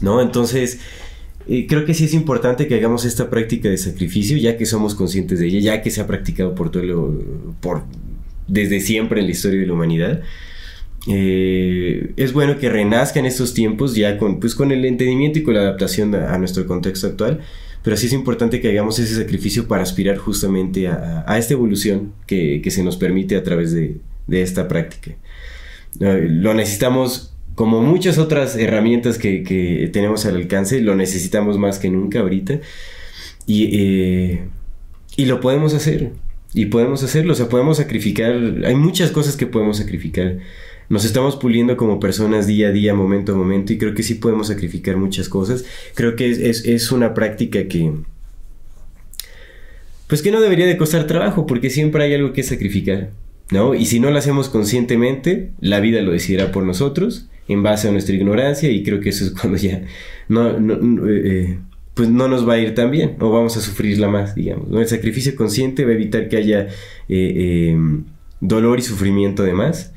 ¿No? 0.00 0.22
Entonces, 0.22 0.80
eh, 1.46 1.66
creo 1.66 1.84
que 1.84 1.92
sí 1.92 2.04
es 2.04 2.14
importante 2.14 2.66
que 2.66 2.74
hagamos 2.76 3.04
esta 3.04 3.28
práctica 3.28 3.68
de 3.68 3.76
sacrificio, 3.76 4.38
ya 4.38 4.56
que 4.56 4.64
somos 4.64 4.94
conscientes 4.94 5.40
de 5.40 5.46
ella, 5.48 5.60
ya 5.60 5.82
que 5.82 5.90
se 5.90 6.00
ha 6.00 6.06
practicado 6.06 6.54
por 6.54 6.70
todo 6.70 6.82
lo, 6.84 7.22
por, 7.60 7.82
desde 8.50 8.80
siempre 8.80 9.20
en 9.20 9.26
la 9.26 9.32
historia 9.32 9.60
de 9.60 9.66
la 9.66 9.72
humanidad. 9.72 10.22
Eh, 11.08 12.12
es 12.16 12.32
bueno 12.32 12.58
que 12.58 12.68
renazca 12.68 13.18
en 13.20 13.26
estos 13.26 13.54
tiempos, 13.54 13.94
ya 13.94 14.18
con, 14.18 14.38
pues, 14.38 14.54
con 14.54 14.70
el 14.70 14.84
entendimiento 14.84 15.38
y 15.38 15.42
con 15.42 15.54
la 15.54 15.60
adaptación 15.60 16.14
a, 16.14 16.34
a 16.34 16.38
nuestro 16.38 16.66
contexto 16.66 17.06
actual, 17.06 17.40
pero 17.82 17.96
sí 17.96 18.06
es 18.06 18.12
importante 18.12 18.60
que 18.60 18.68
hagamos 18.68 18.98
ese 18.98 19.14
sacrificio 19.14 19.66
para 19.66 19.82
aspirar 19.82 20.18
justamente 20.18 20.88
a, 20.88 21.24
a 21.26 21.38
esta 21.38 21.54
evolución 21.54 22.12
que, 22.26 22.60
que 22.62 22.70
se 22.70 22.82
nos 22.82 22.96
permite 22.98 23.36
a 23.36 23.42
través 23.42 23.72
de, 23.72 23.96
de 24.26 24.42
esta 24.42 24.68
práctica. 24.68 25.16
Eh, 26.00 26.26
lo 26.28 26.52
necesitamos 26.52 27.34
como 27.54 27.82
muchas 27.82 28.18
otras 28.18 28.56
herramientas 28.56 29.18
que, 29.18 29.42
que 29.42 29.88
tenemos 29.92 30.26
al 30.26 30.36
alcance, 30.36 30.80
lo 30.80 30.94
necesitamos 30.94 31.58
más 31.58 31.78
que 31.78 31.88
nunca 31.90 32.20
ahorita. 32.20 32.60
Y, 33.46 33.68
eh, 33.72 34.44
y 35.16 35.24
lo 35.24 35.40
podemos 35.40 35.74
hacer. 35.74 36.12
Y 36.52 36.66
podemos 36.66 37.02
hacerlo, 37.02 37.32
o 37.32 37.36
sea, 37.36 37.48
podemos 37.48 37.76
sacrificar. 37.76 38.32
Hay 38.64 38.74
muchas 38.74 39.10
cosas 39.10 39.36
que 39.36 39.46
podemos 39.46 39.78
sacrificar. 39.78 40.38
Nos 40.88 41.04
estamos 41.04 41.36
puliendo 41.36 41.76
como 41.76 42.00
personas 42.00 42.48
día 42.48 42.68
a 42.68 42.72
día, 42.72 42.94
momento 42.94 43.32
a 43.32 43.36
momento, 43.36 43.72
y 43.72 43.78
creo 43.78 43.94
que 43.94 44.02
sí 44.02 44.14
podemos 44.14 44.48
sacrificar 44.48 44.96
muchas 44.96 45.28
cosas. 45.28 45.64
Creo 45.94 46.16
que 46.16 46.30
es, 46.30 46.64
es, 46.64 46.90
una 46.90 47.14
práctica 47.14 47.68
que. 47.68 47.92
Pues 50.08 50.22
que 50.22 50.32
no 50.32 50.40
debería 50.40 50.66
de 50.66 50.76
costar 50.76 51.06
trabajo, 51.06 51.46
porque 51.46 51.70
siempre 51.70 52.02
hay 52.02 52.14
algo 52.14 52.32
que 52.32 52.42
sacrificar. 52.42 53.10
¿no? 53.52 53.74
Y 53.74 53.86
si 53.86 54.00
no 54.00 54.10
lo 54.10 54.18
hacemos 54.18 54.48
conscientemente, 54.48 55.50
la 55.60 55.78
vida 55.78 56.02
lo 56.02 56.12
decidirá 56.12 56.50
por 56.50 56.64
nosotros, 56.64 57.28
en 57.46 57.62
base 57.62 57.88
a 57.88 57.92
nuestra 57.92 58.14
ignorancia, 58.14 58.70
y 58.70 58.82
creo 58.82 59.00
que 59.00 59.10
eso 59.10 59.24
es 59.24 59.30
cuando 59.40 59.58
ya 59.58 59.82
no, 60.28 60.58
no, 60.58 60.76
no, 60.76 61.08
eh, 61.08 61.58
pues 61.94 62.08
no 62.08 62.28
nos 62.28 62.48
va 62.48 62.54
a 62.54 62.58
ir 62.58 62.74
tan 62.74 62.90
bien, 62.90 63.16
o 63.20 63.30
vamos 63.30 63.56
a 63.56 63.60
sufrirla 63.60 64.08
más, 64.08 64.34
digamos. 64.34 64.68
¿no? 64.68 64.80
El 64.80 64.88
sacrificio 64.88 65.34
consciente 65.36 65.84
va 65.84 65.90
a 65.90 65.94
evitar 65.94 66.28
que 66.28 66.36
haya 66.36 66.60
eh, 66.66 66.68
eh, 67.08 67.78
dolor 68.40 68.78
y 68.78 68.82
sufrimiento 68.82 69.42
de 69.42 69.52
más, 69.52 69.92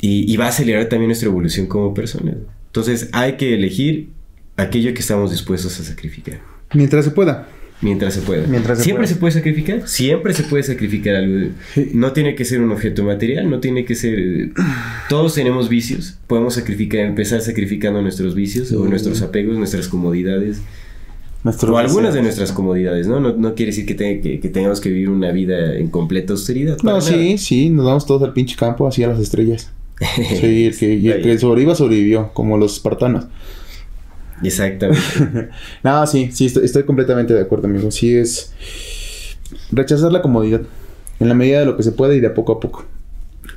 y, 0.00 0.32
y, 0.32 0.36
va 0.38 0.46
a 0.46 0.48
acelerar 0.48 0.86
también 0.86 1.08
nuestra 1.08 1.28
evolución 1.28 1.66
como 1.66 1.92
personas. 1.92 2.36
Entonces 2.66 3.10
hay 3.12 3.32
que 3.36 3.54
elegir 3.54 4.10
aquello 4.56 4.94
que 4.94 5.00
estamos 5.00 5.30
dispuestos 5.30 5.78
a 5.78 5.84
sacrificar. 5.84 6.40
Mientras 6.72 7.04
se 7.04 7.10
pueda. 7.10 7.48
Mientras 7.82 8.14
se 8.14 8.20
pueda. 8.20 8.46
Mientras 8.46 8.78
se 8.78 8.84
Siempre 8.84 9.04
pueda. 9.04 9.14
se 9.14 9.20
puede 9.20 9.32
sacrificar. 9.32 9.88
Siempre 9.88 10.34
se 10.34 10.42
puede 10.42 10.62
sacrificar 10.62 11.16
algo. 11.16 11.50
No 11.94 12.12
tiene 12.12 12.34
que 12.34 12.44
ser 12.44 12.60
un 12.60 12.70
objeto 12.72 13.04
material, 13.04 13.48
no 13.48 13.60
tiene 13.60 13.84
que 13.84 13.94
ser. 13.94 14.50
Todos 15.08 15.34
tenemos 15.34 15.68
vicios. 15.68 16.18
Podemos 16.26 16.54
sacrificar, 16.54 17.00
empezar 17.00 17.40
sacrificando 17.40 18.02
nuestros 18.02 18.34
vicios 18.34 18.72
o 18.72 18.86
nuestros 18.86 19.22
apegos, 19.22 19.56
nuestras 19.56 19.88
comodidades. 19.88 20.60
Nuestro 21.42 21.74
o 21.74 21.78
algunas 21.78 22.08
deseo. 22.12 22.16
de 22.16 22.22
nuestras 22.22 22.52
comodidades, 22.52 23.06
¿no? 23.06 23.18
No, 23.20 23.32
no 23.34 23.54
quiere 23.54 23.70
decir 23.72 23.86
que, 23.86 23.94
te- 23.94 24.20
que- 24.20 24.40
que 24.40 24.48
tengamos 24.50 24.80
que 24.80 24.90
vivir 24.90 25.08
una 25.08 25.32
vida 25.32 25.74
en 25.76 25.88
completa 25.88 26.32
austeridad. 26.34 26.76
No, 26.82 26.90
nada. 26.90 27.00
sí, 27.00 27.38
sí, 27.38 27.70
nos 27.70 27.86
vamos 27.86 28.04
todos 28.06 28.22
al 28.22 28.32
pinche 28.34 28.56
campo, 28.56 28.86
así 28.86 29.02
a 29.04 29.08
las 29.08 29.18
estrellas. 29.20 29.70
Sí, 30.40 30.66
el 30.66 30.76
que, 30.76 30.94
y 30.94 31.08
el 31.08 31.22
que 31.22 31.38
sobreviva, 31.38 31.74
sobrevivió, 31.74 32.30
como 32.34 32.56
los 32.58 32.74
espartanos. 32.74 33.24
Exactamente. 34.42 35.02
No, 35.82 36.06
sí, 36.06 36.30
sí, 36.32 36.46
estoy, 36.46 36.64
estoy 36.64 36.84
completamente 36.84 37.34
de 37.34 37.40
acuerdo, 37.40 37.66
amigo. 37.68 37.90
Sí 37.90 38.14
es 38.14 38.52
rechazar 39.70 40.12
la 40.12 40.22
comodidad. 40.22 40.62
En 41.20 41.28
la 41.28 41.34
medida 41.34 41.60
de 41.60 41.66
lo 41.66 41.76
que 41.76 41.82
se 41.82 41.92
puede 41.92 42.16
y 42.16 42.20
de 42.20 42.28
a 42.28 42.34
poco 42.34 42.52
a 42.52 42.60
poco. 42.60 42.86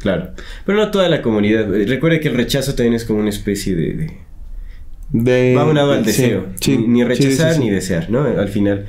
claro. 0.01 0.31
Pero 0.65 0.77
no 0.77 0.91
toda 0.91 1.07
la 1.07 1.21
comunidad. 1.21 1.67
Recuerda 1.87 2.19
que 2.19 2.27
el 2.29 2.35
rechazo 2.35 2.75
también 2.75 2.93
es 2.95 3.05
como 3.05 3.19
una 3.19 3.29
especie 3.29 3.73
de- 3.75 3.93
de, 3.93 4.17
De, 5.13 5.53
va 5.55 5.65
unado 5.65 5.93
al 5.93 6.03
deseo. 6.03 6.47
sí, 6.59 6.77
ni, 6.77 6.87
ni 6.87 7.03
rechazar 7.05 7.53
sí, 7.53 7.59
ni 7.61 7.69
desear, 7.69 8.09
¿no? 8.09 8.23
Al 8.23 8.49
final. 8.49 8.85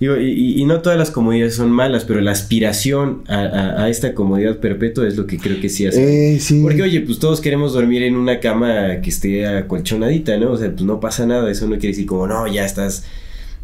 Digo, 0.00 0.16
y, 0.18 0.28
y- 0.30 0.60
y 0.60 0.64
no 0.66 0.80
todas 0.82 0.98
las 0.98 1.10
comodidades 1.10 1.54
son 1.54 1.70
malas, 1.70 2.04
pero 2.04 2.20
la 2.20 2.30
aspiración 2.32 3.22
a, 3.28 3.40
a- 3.40 3.84
a 3.84 3.88
esta 3.88 4.12
comodidad 4.14 4.58
perpetua 4.58 5.06
es 5.08 5.16
lo 5.16 5.26
que 5.26 5.38
creo 5.38 5.58
que 5.60 5.68
sí 5.70 5.86
hace. 5.86 6.34
Eh, 6.34 6.40
sí. 6.40 6.60
Porque, 6.62 6.82
oye, 6.82 7.00
pues 7.00 7.18
todos 7.18 7.40
queremos 7.40 7.72
dormir 7.72 8.02
en 8.02 8.14
una 8.16 8.40
cama 8.40 9.00
que 9.02 9.08
esté 9.08 9.46
acolchonadita, 9.46 10.36
¿no? 10.38 10.50
O 10.52 10.56
sea, 10.58 10.70
pues 10.70 10.82
no 10.82 10.98
pasa 11.00 11.24
nada. 11.26 11.50
Eso 11.50 11.64
no 11.66 11.72
quiere 11.76 11.88
decir 11.88 12.04
como, 12.06 12.26
no, 12.26 12.46
ya 12.46 12.64
estás. 12.66 13.04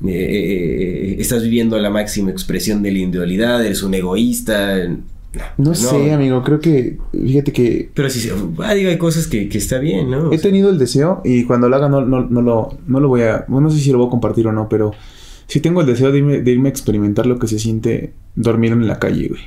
eh, 0.07 0.11
eh, 0.11 1.17
estás 1.19 1.43
viviendo 1.43 1.79
la 1.79 1.91
máxima 1.91 2.31
expresión 2.31 2.83
de 2.83 2.93
la 2.93 2.99
individualidad, 2.99 3.65
eres 3.65 3.83
un 3.83 3.95
egoísta. 3.95 4.89
No, 5.57 5.75
sé, 5.75 6.13
amigo, 6.13 6.43
creo 6.43 6.61
que, 6.61 6.99
fíjate 7.13 7.53
que 7.53 7.91
Pero 7.95 8.11
sí, 8.11 8.21
sí, 8.21 8.31
ah, 8.59 8.75
digo, 8.75 8.91
hay 8.91 8.99
cosas 8.99 9.27
que, 9.27 9.49
que 9.49 9.59
está 9.59 9.79
bien, 9.79 10.11
¿no? 10.11 10.31
He 10.31 10.39
tenido 10.39 10.69
el 10.69 10.79
deseo 10.79 11.23
y 11.25 11.45
cuando 11.45 11.71
lo 11.71 11.77
haga 11.77 11.89
no, 11.89 12.03
no, 12.03 12.27
no 12.29 12.43
lo, 12.43 12.77
no 12.87 13.01
lo 13.01 13.09
voy 13.09 13.23
a, 13.23 13.47
bueno, 13.49 13.69
no 13.69 13.75
sé 13.75 13.81
si 13.81 13.91
lo 13.91 13.99
voy 13.99 14.09
a 14.09 14.11
compartir 14.11 14.47
o 14.47 14.53
no, 14.53 14.69
pero 14.69 14.93
sí 15.47 15.61
tengo 15.61 15.81
el 15.81 15.87
deseo 15.87 16.13
de 16.13 16.19
irme, 16.19 16.41
de 16.41 16.51
irme 16.51 16.69
a 16.69 16.71
experimentar 16.71 17.25
lo 17.27 17.39
que 17.39 17.49
se 17.49 17.59
siente 17.59 18.13
dormir 18.35 18.73
en 18.73 18.87
la 18.87 18.99
calle, 18.99 19.29
güey. 19.29 19.41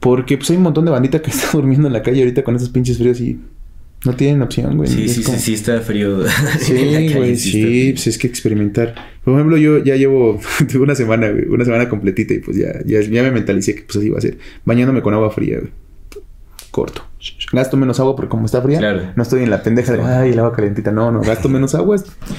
Porque 0.00 0.36
pues 0.36 0.50
hay 0.50 0.56
un 0.56 0.64
montón 0.64 0.84
de 0.84 0.90
bandita 0.90 1.22
que 1.22 1.30
está 1.32 1.50
durmiendo 1.52 1.86
en 1.86 1.92
la 1.92 2.02
calle 2.02 2.20
ahorita 2.20 2.42
con 2.42 2.56
esos 2.56 2.68
pinches 2.68 2.98
fríos 2.98 3.20
y 3.20 3.40
no 4.04 4.14
tienen 4.16 4.42
opción, 4.42 4.76
güey. 4.76 4.88
sí, 4.90 5.08
sí, 5.08 5.22
como- 5.22 5.36
sí, 5.38 5.44
sí, 5.44 5.54
está 5.54 5.80
frío. 5.80 6.24
Sí, 6.58 7.12
güey, 7.14 7.36
sí, 7.36 7.90
pues 7.94 8.06
es 8.06 8.18
que 8.18 8.26
experimentar. 8.26 8.94
Por 9.24 9.34
ejemplo, 9.34 9.56
yo 9.56 9.78
ya 9.78 9.94
llevo 9.96 10.40
una 10.80 10.94
semana, 10.94 11.30
güey, 11.30 11.46
una 11.48 11.64
semana 11.64 11.88
completita 11.88 12.34
y 12.34 12.38
pues 12.40 12.56
ya, 12.56 12.72
ya, 12.84 13.00
ya 13.00 13.22
me 13.22 13.30
mentalicé 13.30 13.74
que 13.74 13.82
pues 13.82 13.96
así 13.96 14.06
iba 14.06 14.18
a 14.18 14.20
ser. 14.20 14.38
Bañándome 14.64 15.02
con 15.02 15.14
agua 15.14 15.30
fría, 15.30 15.58
güey. 15.60 15.70
Corto. 16.72 17.04
gasto 17.52 17.76
menos 17.76 18.00
agua 18.00 18.16
porque 18.16 18.30
como 18.30 18.46
está 18.46 18.62
fría, 18.62 18.78
Claro. 18.78 19.02
no 19.14 19.22
estoy 19.22 19.42
en 19.42 19.50
la 19.50 19.62
pendeja 19.62 19.92
de, 19.92 20.00
ay, 20.02 20.30
el 20.30 20.38
agua 20.38 20.54
calentita. 20.56 20.90
No, 20.90 21.12
no, 21.12 21.20
gasto 21.20 21.48
menos 21.50 21.74
agua. 21.74 21.96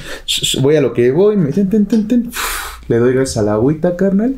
Voy 0.61 0.76
a 0.76 0.81
lo 0.81 0.91
que 0.94 1.11
voy, 1.11 1.38
me 1.38 1.52
ten, 1.52 1.69
ten, 1.69 1.85
ten, 1.85 2.07
ten. 2.07 2.31
le 2.88 2.98
doy 2.98 3.14
gracias 3.14 3.38
a 3.38 3.44
la 3.44 3.53
agüita, 3.53 3.95
carnal. 3.95 4.38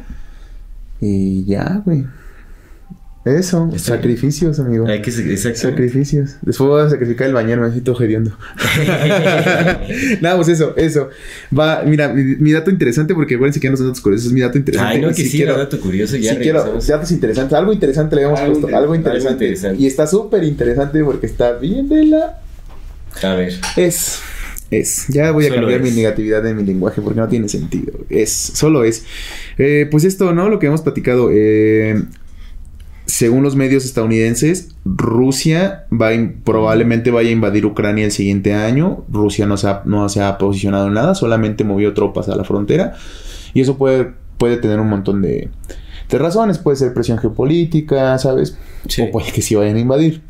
Y 0.99 1.45
ya, 1.45 1.81
güey. 1.85 2.05
Eso, 3.25 3.63
Está 3.63 3.67
bien. 3.67 3.79
sacrificios, 3.79 4.59
amigo. 4.59 4.87
Hay 4.87 5.01
que 5.01 5.09
exacto. 5.09 5.59
Sacrificios. 5.59 6.35
Después 6.43 6.69
voy 6.69 6.81
a 6.83 6.89
sacrificar 6.91 7.27
el 7.27 7.33
bañero, 7.33 7.63
me 7.63 7.71
siento 7.71 7.99
hediondo. 7.99 8.37
Nada, 10.21 10.35
pues 10.35 10.47
eso, 10.49 10.75
eso. 10.77 11.09
Va, 11.57 11.83
mira, 11.85 12.09
mi, 12.13 12.23
mi 12.35 12.51
dato 12.51 12.69
interesante, 12.69 13.13
porque 13.15 13.35
acuérdense 13.35 13.59
que 13.59 13.65
ya 13.65 13.71
no 13.71 13.77
son 13.77 13.87
datos 13.87 14.01
curiosos, 14.01 14.27
es 14.27 14.33
mi 14.33 14.41
dato 14.41 14.57
interesante. 14.57 14.95
Ay, 14.95 15.01
no, 15.01 15.11
que 15.13 15.21
Y 15.21 15.25
sí, 15.25 15.37
quiero- 15.37 15.57
dato 15.57 15.79
curioso, 15.79 16.17
ya 16.17 16.33
sí 16.33 16.37
quiero, 16.39 16.63
datos 16.63 17.11
interesantes. 17.11 17.57
Algo 17.57 17.73
interesante 17.73 18.15
le 18.15 18.21
habíamos 18.23 18.39
Algo 18.39 18.53
puesto. 18.53 18.67
inter- 18.67 18.75
Algo 18.77 18.93
algo 18.93 18.95
interesante. 18.95 19.45
interesante. 19.45 19.81
Y 19.81 19.87
está 19.87 20.07
súper 20.07 20.43
interesante 20.43 21.03
porque 21.03 21.25
está 21.25 21.53
bien 21.53 21.89
de 21.89 22.05
la... 22.05 22.41
A 23.23 23.33
ver. 23.35 23.53
Es. 23.77 24.19
Es. 24.71 25.05
Ya 25.07 25.31
voy 25.31 25.45
a 25.45 25.49
Solo 25.49 25.61
cambiar 25.61 25.81
es. 25.81 25.89
mi 25.91 25.97
negatividad 26.01 26.43
de 26.43 26.53
mi 26.53 26.63
lenguaje 26.63 27.01
porque 27.01 27.19
no 27.19 27.27
tiene 27.27 27.47
sentido. 27.49 27.93
Es. 28.09 28.29
Solo 28.31 28.83
es. 28.83 29.03
Eh, 29.57 29.87
pues 29.89 30.03
esto, 30.03 30.33
¿no? 30.33 30.49
Lo 30.49 30.59
que 30.59 30.67
hemos 30.67 30.81
platicado. 30.81 31.29
eh, 31.31 32.03
según 33.15 33.43
los 33.43 33.55
medios 33.55 33.85
estadounidenses, 33.85 34.75
Rusia 34.83 35.85
va 35.89 36.09
probablemente 36.43 37.11
vaya 37.11 37.29
a 37.29 37.31
invadir 37.31 37.65
Ucrania 37.65 38.03
el 38.03 38.11
siguiente 38.11 38.53
año. 38.53 39.05
Rusia 39.09 39.45
no 39.45 39.55
se 39.55 39.69
ha, 39.69 39.83
no 39.85 40.09
se 40.09 40.21
ha 40.21 40.37
posicionado 40.37 40.87
en 40.87 40.95
nada, 40.95 41.15
solamente 41.15 41.63
movió 41.63 41.93
tropas 41.93 42.27
a 42.27 42.35
la 42.35 42.43
frontera. 42.43 42.91
Y 43.53 43.61
eso 43.61 43.77
puede, 43.77 44.11
puede 44.37 44.57
tener 44.57 44.81
un 44.81 44.89
montón 44.89 45.21
de, 45.21 45.47
de 46.09 46.17
razones. 46.17 46.57
Puede 46.57 46.75
ser 46.75 46.93
presión 46.93 47.17
geopolítica, 47.17 48.17
¿sabes? 48.17 48.57
Sí. 48.89 49.03
O 49.03 49.11
puede 49.11 49.31
que 49.31 49.41
sí 49.41 49.55
vayan 49.55 49.77
a 49.77 49.79
invadir. 49.79 50.21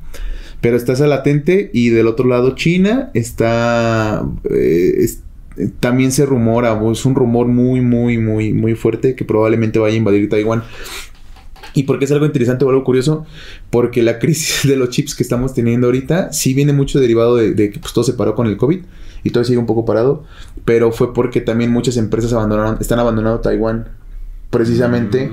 Pero 0.62 0.78
está 0.78 0.94
esa 0.94 1.08
latente 1.08 1.72
y 1.74 1.90
del 1.90 2.06
otro 2.06 2.28
lado 2.28 2.54
China 2.54 3.10
está... 3.16 4.24
eh, 4.52 4.94
es- 5.00 5.24
también 5.80 6.12
se 6.12 6.26
rumora, 6.28 6.80
es 6.92 7.04
un 7.06 7.16
rumor 7.16 7.48
muy, 7.48 7.82
muy, 7.82 8.20
muy, 8.20 8.54
muy 8.54 8.76
fuerte 8.76 9.16
que 9.16 9.26
probablemente 9.26 9.80
vaya 9.80 9.96
a 9.96 9.98
invadir 9.98 10.30
Taiwán. 10.30 10.62
¿Y 11.76 11.84
por 11.84 12.00
qué 12.00 12.06
es 12.06 12.12
algo 12.12 12.26
interesante 12.26 12.66
o 12.66 12.70
algo 12.70 12.84
curioso? 12.84 13.26
Porque 13.70 14.02
la 14.02 14.18
crisis 14.18 14.62
de 14.70 14.76
los 14.76 14.90
chips 14.90 15.14
que 15.14 15.24
estamos 15.24 15.54
teniendo 15.54 15.88
ahorita 15.88 16.34
sí 16.34 16.54
viene 16.54 16.74
mucho 16.74 17.00
derivado 17.00 17.36
de, 17.36 17.54
de 17.54 17.70
que 17.70 17.80
pues, 17.80 17.94
todo 17.94 18.04
se 18.04 18.14
paró 18.14 18.34
con 18.34 18.48
el 18.48 18.58
COVID 18.58 18.80
y 19.24 19.30
todo 19.30 19.44
sigue 19.44 19.58
un 19.58 19.66
poco 19.66 19.86
parado, 19.86 20.24
pero 20.66 20.92
fue 20.92 21.14
porque 21.14 21.42
también 21.42 21.72
muchas 21.72 21.98
empresas 21.98 22.32
abandonaron, 22.34 22.78
están 22.80 23.00
abandonando 23.00 23.40
Taiwán 23.42 23.90
precisamente 24.52 25.30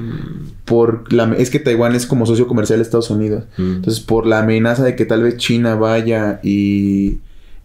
por 0.64 1.12
la 1.12 1.32
es 1.34 1.50
que 1.50 1.58
Taiwán 1.58 1.94
es 1.94 2.06
como 2.06 2.26
socio 2.26 2.48
comercial 2.48 2.78
de 2.78 2.84
Estados 2.84 3.10
Unidos. 3.10 3.44
Mm. 3.56 3.74
Entonces, 3.74 4.02
por 4.02 4.26
la 4.26 4.40
amenaza 4.40 4.82
de 4.82 4.96
que 4.96 5.04
tal 5.04 5.22
vez 5.22 5.36
China 5.36 5.74
vaya 5.74 6.40
y, 6.42 7.18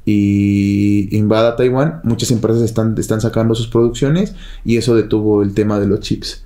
y 0.05 1.07
invada 1.17 1.55
Taiwán, 1.55 2.01
muchas 2.03 2.31
empresas 2.31 2.61
están, 2.61 2.95
están 2.97 3.21
sacando 3.21 3.55
sus 3.55 3.67
producciones 3.67 4.35
y 4.65 4.77
eso 4.77 4.95
detuvo 4.95 5.41
el 5.41 5.53
tema 5.53 5.79
de 5.79 5.87
los 5.87 6.01
chips. 6.01 6.43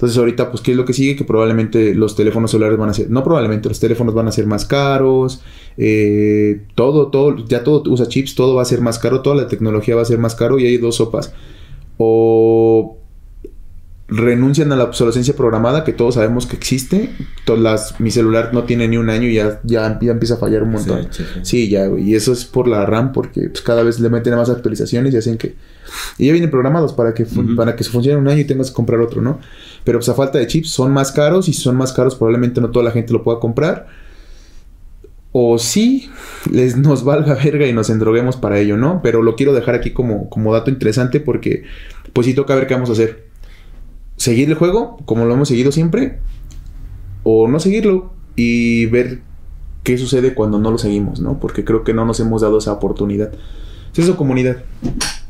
Entonces, 0.00 0.16
ahorita, 0.16 0.50
pues, 0.50 0.62
¿qué 0.62 0.70
es 0.70 0.78
lo 0.78 0.86
que 0.86 0.94
sigue? 0.94 1.14
Que 1.14 1.24
probablemente 1.24 1.94
los 1.94 2.16
teléfonos 2.16 2.50
celulares 2.50 2.78
van 2.78 2.88
a 2.88 2.94
ser, 2.94 3.10
no 3.10 3.22
probablemente, 3.22 3.68
los 3.68 3.78
teléfonos 3.78 4.14
van 4.14 4.28
a 4.28 4.32
ser 4.32 4.46
más 4.46 4.64
caros, 4.64 5.42
eh, 5.76 6.62
todo, 6.74 7.08
todo, 7.08 7.36
ya 7.46 7.62
todo 7.64 7.82
usa 7.92 8.08
chips, 8.08 8.34
todo 8.34 8.54
va 8.54 8.62
a 8.62 8.64
ser 8.64 8.80
más 8.80 8.98
caro, 8.98 9.20
toda 9.20 9.36
la 9.36 9.46
tecnología 9.46 9.96
va 9.96 10.00
a 10.00 10.06
ser 10.06 10.16
más 10.16 10.34
caro 10.34 10.58
y 10.58 10.64
hay 10.64 10.78
dos 10.78 10.96
sopas. 10.96 11.34
O 11.98 12.96
renuncian 14.08 14.72
a 14.72 14.76
la 14.76 14.84
obsolescencia 14.84 15.36
programada, 15.36 15.84
que 15.84 15.92
todos 15.92 16.14
sabemos 16.14 16.46
que 16.46 16.56
existe. 16.56 17.10
Todas 17.44 17.62
las, 17.62 18.00
mi 18.00 18.10
celular 18.10 18.50
no 18.52 18.64
tiene 18.64 18.88
ni 18.88 18.96
un 18.96 19.08
año 19.08 19.28
y 19.28 19.34
ya, 19.34 19.60
ya, 19.64 19.98
ya 20.00 20.12
empieza 20.12 20.34
a 20.34 20.36
fallar 20.38 20.62
un 20.64 20.72
montón. 20.72 21.08
Sí, 21.10 21.22
sí. 21.22 21.40
Sí, 21.42 21.68
ya, 21.68 21.86
güey. 21.86 22.08
Y 22.10 22.14
eso 22.14 22.32
es 22.32 22.44
por 22.44 22.66
la 22.66 22.84
RAM, 22.86 23.12
porque 23.12 23.48
pues, 23.50 23.62
cada 23.62 23.82
vez 23.82 24.00
le 24.00 24.08
meten 24.08 24.34
más 24.34 24.50
actualizaciones 24.50 25.14
y 25.14 25.18
hacen 25.18 25.38
que. 25.38 25.54
Y 26.18 26.26
ya 26.26 26.32
vienen 26.32 26.50
programados 26.50 26.92
para 26.92 27.14
que, 27.14 27.22
Ujú. 27.22 27.54
para 27.54 27.76
que 27.76 27.84
se 27.84 27.90
funcione 27.90 28.18
un 28.18 28.28
año 28.28 28.40
y 28.40 28.44
tengas 28.44 28.70
que 28.70 28.74
comprar 28.74 29.00
otro, 29.00 29.22
¿no? 29.22 29.38
Pero 29.84 29.98
pues 29.98 30.08
a 30.08 30.14
falta 30.14 30.38
de 30.38 30.46
chips 30.46 30.70
son 30.70 30.92
más 30.92 31.12
caros 31.12 31.48
y 31.48 31.52
si 31.52 31.62
son 31.62 31.76
más 31.76 31.92
caros 31.92 32.14
probablemente 32.14 32.60
no 32.60 32.70
toda 32.70 32.84
la 32.84 32.90
gente 32.90 33.12
lo 33.12 33.22
pueda 33.22 33.40
comprar. 33.40 33.86
O 35.32 35.58
sí, 35.58 36.10
les 36.50 36.76
nos 36.78 37.04
valga 37.04 37.34
verga 37.34 37.66
y 37.66 37.72
nos 37.72 37.90
endroguemos 37.90 38.36
para 38.36 38.58
ello, 38.58 38.76
¿no? 38.76 39.00
Pero 39.02 39.22
lo 39.22 39.36
quiero 39.36 39.52
dejar 39.52 39.74
aquí 39.74 39.90
como, 39.90 40.28
como 40.28 40.52
dato 40.52 40.70
interesante 40.70 41.20
porque 41.20 41.64
pues 42.12 42.26
sí 42.26 42.34
toca 42.34 42.54
ver 42.54 42.66
qué 42.66 42.74
vamos 42.74 42.90
a 42.90 42.92
hacer. 42.92 43.28
Seguir 44.16 44.48
el 44.48 44.54
juego, 44.54 44.98
como 45.06 45.24
lo 45.24 45.34
hemos 45.34 45.48
seguido 45.48 45.72
siempre, 45.72 46.18
o 47.22 47.48
no 47.48 47.58
seguirlo 47.58 48.12
y 48.36 48.86
ver 48.86 49.20
qué 49.82 49.96
sucede 49.96 50.34
cuando 50.34 50.58
no 50.58 50.70
lo 50.70 50.78
seguimos, 50.78 51.20
¿no? 51.20 51.38
Porque 51.38 51.64
creo 51.64 51.84
que 51.84 51.94
no 51.94 52.04
nos 52.04 52.20
hemos 52.20 52.42
dado 52.42 52.58
esa 52.58 52.72
oportunidad. 52.72 53.32
Es 53.92 53.98
eso, 53.98 54.16
comunidad. 54.16 54.58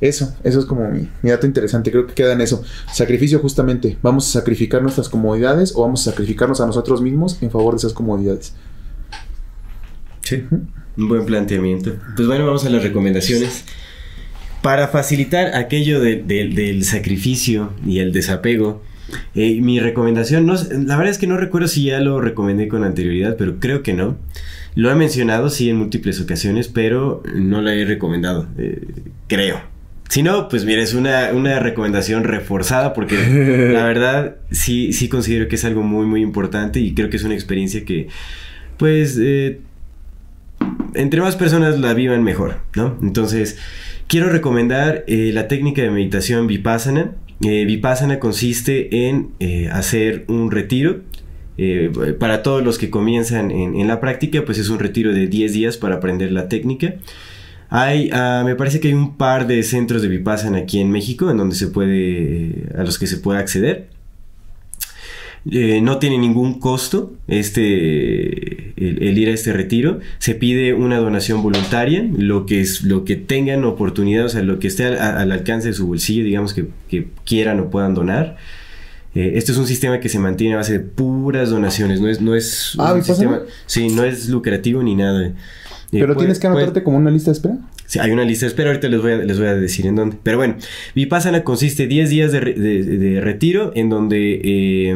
Eso, 0.00 0.34
eso 0.44 0.58
es 0.60 0.64
como 0.64 0.88
mi, 0.90 1.08
mi 1.22 1.30
dato 1.30 1.46
interesante. 1.46 1.90
Creo 1.90 2.06
que 2.06 2.14
queda 2.14 2.32
en 2.32 2.40
eso. 2.40 2.62
Sacrificio 2.92 3.38
justamente. 3.38 3.98
¿Vamos 4.02 4.28
a 4.28 4.40
sacrificar 4.40 4.80
nuestras 4.82 5.08
comodidades 5.08 5.72
o 5.76 5.82
vamos 5.82 6.06
a 6.06 6.10
sacrificarnos 6.10 6.60
a 6.60 6.66
nosotros 6.66 7.02
mismos 7.02 7.42
en 7.42 7.50
favor 7.50 7.74
de 7.74 7.78
esas 7.78 7.92
comodidades? 7.92 8.54
Sí, 10.22 10.44
un 10.96 11.08
buen 11.08 11.24
planteamiento. 11.26 11.96
Pues 12.16 12.26
bueno, 12.28 12.46
vamos 12.46 12.64
a 12.64 12.70
las 12.70 12.82
recomendaciones. 12.82 13.64
Para 14.62 14.88
facilitar 14.88 15.54
aquello 15.54 16.00
de- 16.00 16.16
de- 16.22 16.48
del 16.48 16.84
sacrificio 16.84 17.72
y 17.86 17.98
el 18.00 18.12
desapego, 18.12 18.82
eh, 19.34 19.60
mi 19.60 19.80
recomendación, 19.80 20.46
no, 20.46 20.54
la 20.54 20.96
verdad 20.96 21.08
es 21.08 21.18
que 21.18 21.26
no 21.26 21.36
recuerdo 21.36 21.66
si 21.66 21.84
ya 21.84 21.98
lo 22.00 22.20
recomendé 22.20 22.68
con 22.68 22.84
anterioridad, 22.84 23.36
pero 23.36 23.58
creo 23.58 23.82
que 23.82 23.94
no. 23.94 24.16
Lo 24.76 24.90
he 24.90 24.94
mencionado, 24.94 25.50
sí, 25.50 25.68
en 25.68 25.76
múltiples 25.78 26.20
ocasiones, 26.20 26.68
pero 26.68 27.22
no 27.34 27.60
lo 27.60 27.70
he 27.70 27.84
recomendado, 27.84 28.46
eh, 28.58 28.86
creo. 29.28 29.60
Si 30.10 30.22
no, 30.24 30.48
pues 30.48 30.64
mira, 30.64 30.82
es 30.82 30.92
una, 30.94 31.30
una 31.32 31.60
recomendación 31.60 32.24
reforzada 32.24 32.92
porque 32.94 33.16
la 33.72 33.84
verdad 33.84 34.36
sí, 34.50 34.92
sí 34.92 35.08
considero 35.08 35.48
que 35.48 35.54
es 35.54 35.64
algo 35.64 35.82
muy, 35.84 36.04
muy 36.06 36.20
importante 36.22 36.80
y 36.80 36.94
creo 36.94 37.10
que 37.10 37.16
es 37.16 37.24
una 37.24 37.34
experiencia 37.34 37.84
que, 37.84 38.08
pues, 38.76 39.18
eh, 39.22 39.60
entre 40.94 41.20
más 41.20 41.36
personas 41.36 41.78
la 41.78 41.94
vivan 41.94 42.24
mejor, 42.24 42.60
¿no? 42.74 42.98
Entonces, 43.02 43.58
quiero 44.08 44.28
recomendar 44.30 45.04
eh, 45.06 45.30
la 45.32 45.46
técnica 45.48 45.82
de 45.82 45.90
meditación 45.90 46.46
Vipassana. 46.48 47.12
Eh, 47.44 47.64
Vipassana 47.64 48.18
consiste 48.18 49.08
en 49.08 49.30
hacer 49.72 50.24
un 50.28 50.50
retiro. 50.50 51.02
eh, 51.56 51.90
para 52.18 52.42
todos 52.42 52.64
los 52.64 52.78
que 52.78 52.90
comienzan 52.90 53.50
en, 53.50 53.76
en 53.76 53.86
la 53.88 54.00
práctica, 54.00 54.44
pues 54.46 54.58
es 54.58 54.70
un 54.70 54.78
retiro 54.78 55.12
de 55.12 55.26
10 55.28 55.52
días 55.52 55.76
para 55.76 55.96
aprender 55.96 56.32
la 56.32 56.48
técnica. 56.48 56.94
Hay, 57.70 58.10
ah, 58.12 58.42
me 58.44 58.56
parece 58.56 58.80
que 58.80 58.88
hay 58.88 58.94
un 58.94 59.16
par 59.16 59.46
de 59.46 59.62
centros 59.62 60.02
de 60.02 60.08
Vipassana 60.08 60.58
aquí 60.58 60.80
en 60.80 60.90
México 60.90 61.30
en 61.30 61.36
donde 61.36 61.54
se 61.54 61.68
puede, 61.68 62.66
a 62.76 62.82
los 62.82 62.98
que 62.98 63.06
se 63.06 63.16
puede 63.18 63.38
acceder. 63.38 63.88
Eh, 65.50 65.80
no 65.80 65.98
tiene 65.98 66.18
ningún 66.18 66.60
costo 66.60 67.14
este 67.26 68.74
el, 68.76 69.02
el 69.02 69.18
ir 69.18 69.28
a 69.28 69.32
este 69.32 69.52
retiro. 69.54 70.00
Se 70.18 70.34
pide 70.34 70.74
una 70.74 70.98
donación 70.98 71.42
voluntaria 71.42 72.06
lo 72.14 72.44
que 72.44 72.60
es 72.60 72.82
lo 72.82 73.04
que 73.06 73.16
tengan 73.16 73.64
oportunidad 73.64 74.26
o 74.26 74.28
sea 74.28 74.42
lo 74.42 74.58
que 74.58 74.66
esté 74.68 74.84
al, 74.84 74.98
al 74.98 75.32
alcance 75.32 75.68
de 75.68 75.74
su 75.74 75.86
bolsillo 75.86 76.24
digamos 76.24 76.52
que, 76.52 76.66
que 76.90 77.08
quieran 77.24 77.58
o 77.60 77.70
puedan 77.70 77.94
donar. 77.94 78.36
Eh, 79.14 79.32
esto 79.36 79.52
es 79.52 79.58
un 79.58 79.66
sistema 79.66 79.98
que 79.98 80.08
se 80.10 80.18
mantiene 80.18 80.54
a 80.54 80.58
base 80.58 80.74
de 80.74 80.80
puras 80.80 81.48
donaciones 81.50 82.00
no 82.00 82.08
es 82.08 82.20
no 82.20 82.34
es 82.34 82.74
Ah, 82.78 82.92
un 82.92 83.02
sistema 83.02 83.40
sí 83.66 83.88
no 83.88 84.04
es 84.04 84.28
lucrativo 84.28 84.82
ni 84.82 84.94
nada. 84.94 85.26
Eh, 85.26 85.32
Pero 85.92 86.06
puede- 86.14 86.18
tienes 86.26 86.38
que 86.38 86.48
puede- 86.48 86.62
anotarte 86.62 86.82
como 86.84 86.96
una 86.98 87.10
lista 87.10 87.30
de 87.30 87.36
espera. 87.36 87.56
Sí, 87.86 87.98
hay 87.98 88.10
una 88.12 88.24
lista 88.24 88.46
de 88.46 88.50
espera, 88.50 88.70
ahorita 88.70 88.88
les 88.88 89.02
voy 89.02 89.12
a, 89.12 89.16
les 89.16 89.38
voy 89.38 89.48
a 89.48 89.54
decir 89.56 89.86
en 89.86 89.96
dónde. 89.96 90.16
Pero 90.22 90.36
bueno, 90.38 90.54
Vipassana 90.94 91.42
consiste 91.42 91.86
10 91.88 92.08
días 92.10 92.30
de, 92.32 92.40
re- 92.40 92.54
de- 92.54 92.84
de 92.84 93.20
retiro 93.20 93.72
en 93.74 93.88
donde 93.90 94.40
eh, 94.44 94.94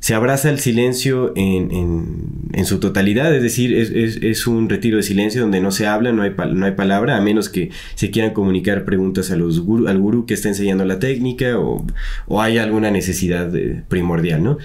se 0.00 0.14
abraza 0.14 0.50
el 0.50 0.58
silencio 0.58 1.32
en, 1.36 1.70
en- 1.70 2.04
en 2.52 2.64
su 2.66 2.80
totalidad, 2.80 3.34
es 3.34 3.42
decir, 3.42 3.72
es, 3.72 3.90
es- 3.90 4.16
es 4.22 4.46
un 4.46 4.68
retiro 4.68 4.98
de 4.98 5.02
silencio 5.04 5.40
donde 5.40 5.60
no 5.60 5.70
se 5.70 5.86
habla, 5.86 6.12
no 6.12 6.22
hay, 6.22 6.32
no 6.52 6.66
hay 6.66 6.72
palabra, 6.72 7.16
a 7.16 7.20
menos 7.22 7.48
que 7.48 7.70
se 7.94 8.10
quieran 8.10 8.32
comunicar 8.34 8.84
preguntas 8.84 9.30
a 9.30 9.36
los 9.36 9.64
gurú- 9.64 9.88
al 9.88 9.98
gurú 9.98 10.26
que 10.26 10.34
está 10.34 10.48
enseñando 10.48 10.84
la 10.84 10.98
técnica 10.98 11.58
o, 11.58 11.86
o 12.26 12.42
hay 12.42 12.58
alguna 12.58 12.90
necesidad 12.90 13.54
eh, 13.56 13.82
primordial, 13.88 14.42
¿no? 14.42 14.58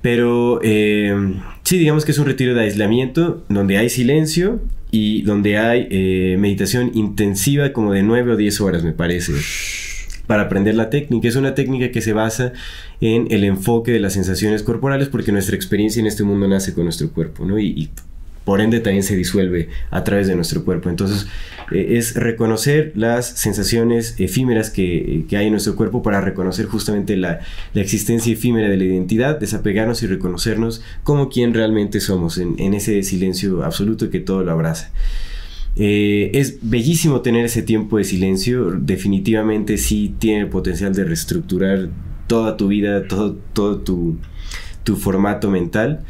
Pero 0.00 0.60
eh, 0.62 1.14
sí, 1.68 1.76
digamos 1.76 2.06
que 2.06 2.12
es 2.12 2.18
un 2.18 2.24
retiro 2.24 2.54
de 2.54 2.62
aislamiento 2.62 3.44
donde 3.50 3.76
hay 3.76 3.90
silencio 3.90 4.58
y 4.90 5.20
donde 5.20 5.58
hay 5.58 5.86
eh, 5.90 6.38
meditación 6.38 6.92
intensiva 6.94 7.74
como 7.74 7.92
de 7.92 8.02
9 8.02 8.32
o 8.32 8.36
10 8.36 8.62
horas, 8.62 8.84
me 8.84 8.92
parece, 8.92 9.34
para 10.26 10.44
aprender 10.44 10.74
la 10.76 10.88
técnica. 10.88 11.28
Es 11.28 11.36
una 11.36 11.54
técnica 11.54 11.90
que 11.90 12.00
se 12.00 12.14
basa 12.14 12.54
en 13.02 13.26
el 13.30 13.44
enfoque 13.44 13.92
de 13.92 14.00
las 14.00 14.14
sensaciones 14.14 14.62
corporales 14.62 15.08
porque 15.08 15.30
nuestra 15.30 15.56
experiencia 15.56 16.00
en 16.00 16.06
este 16.06 16.24
mundo 16.24 16.48
nace 16.48 16.72
con 16.72 16.84
nuestro 16.84 17.10
cuerpo, 17.10 17.44
¿no? 17.44 17.58
Y, 17.58 17.90
por 18.48 18.62
ende 18.62 18.80
también 18.80 19.02
se 19.02 19.14
disuelve 19.14 19.68
a 19.90 20.04
través 20.04 20.26
de 20.26 20.34
nuestro 20.34 20.64
cuerpo. 20.64 20.88
Entonces 20.88 21.26
eh, 21.70 21.98
es 21.98 22.14
reconocer 22.14 22.92
las 22.94 23.26
sensaciones 23.26 24.14
efímeras 24.16 24.70
que, 24.70 25.26
hay 25.32 25.44
en 25.44 25.50
nuestro 25.50 25.76
cuerpo 25.76 26.02
para 26.02 26.22
reconocer 26.22 26.64
justamente 26.64 27.14
la, 27.18 27.40
existencia 27.74 28.32
efímera 28.32 28.70
de 28.70 28.78
la 28.78 28.84
identidad, 28.84 29.38
desapegarnos 29.38 30.02
y 30.02 30.06
reconocernos 30.06 30.80
como 31.02 31.28
quien 31.28 31.52
realmente 31.52 32.00
somos 32.00 32.38
en, 32.38 32.72
ese 32.72 33.02
silencio 33.02 33.64
absoluto 33.64 34.08
que 34.08 34.18
todo 34.18 34.42
lo 34.42 34.50
abraza. 34.50 34.92
Eh, 35.76 36.30
es 36.32 36.60
bellísimo 36.62 37.20
tener 37.20 37.44
ese 37.44 37.60
tiempo 37.60 37.98
de 37.98 38.04
silencio, 38.04 38.70
definitivamente 38.70 39.76
sí 39.76 40.14
tiene 40.18 40.40
el 40.40 40.48
potencial 40.48 40.94
de 40.94 41.04
reestructurar 41.04 41.90
toda 42.26 42.56
tu 42.56 42.68
vida, 42.68 43.06
todo, 43.08 43.36
todo 43.52 43.80
tu, 43.80 44.16
formato 44.96 45.50
mental. 45.50 46.06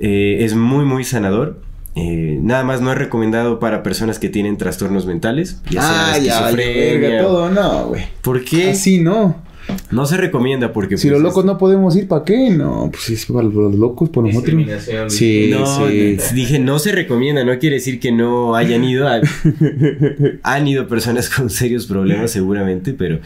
Eh, 0.00 0.38
es 0.40 0.56
muy, 0.56 0.84
muy 0.84 1.04
sanador. 1.04 1.67
Eh, 1.98 2.38
nada 2.40 2.62
más 2.62 2.80
no 2.80 2.92
es 2.92 2.98
recomendado 2.98 3.58
para 3.58 3.82
personas 3.82 4.18
que 4.18 4.28
tienen 4.28 4.56
trastornos 4.56 5.06
mentales. 5.06 5.60
Ya 5.68 5.82
sea 5.82 6.12
ah, 6.12 6.16
esquizofrenia. 6.16 7.22
todo, 7.22 7.50
no, 7.50 7.88
güey. 7.88 8.04
¿Por 8.22 8.44
qué? 8.44 8.70
Así 8.70 9.00
no. 9.00 9.48
No 9.90 10.06
se 10.06 10.16
recomienda 10.16 10.72
porque... 10.72 10.96
Si 10.96 11.08
los 11.08 11.16
pues, 11.16 11.24
locos 11.24 11.44
no 11.44 11.58
podemos 11.58 11.94
ir, 11.96 12.08
¿para 12.08 12.24
qué? 12.24 12.50
No, 12.50 12.88
pues 12.90 13.10
es 13.10 13.26
para 13.26 13.42
los 13.46 13.74
locos, 13.74 14.08
por 14.08 14.24
nosotros. 14.24 14.64
Sí, 15.08 15.50
no, 15.50 15.86
dije, 15.86 16.58
no 16.58 16.78
se 16.78 16.92
recomienda, 16.92 17.44
no 17.44 17.58
quiere 17.58 17.76
decir 17.76 18.00
que 18.00 18.12
no 18.12 18.54
hayan 18.54 18.84
ido. 18.84 19.08
han 20.42 20.68
ido 20.68 20.88
personas 20.88 21.28
con 21.28 21.50
serios 21.50 21.86
problemas 21.86 22.30
seguramente, 22.30 22.94
pero 22.94 23.18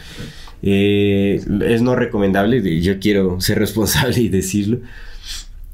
eh, 0.61 1.41
es 1.65 1.81
no 1.81 1.95
recomendable. 1.95 2.81
Yo 2.81 2.99
quiero 2.99 3.39
ser 3.39 3.59
responsable 3.59 4.19
y 4.19 4.29
decirlo. 4.29 4.79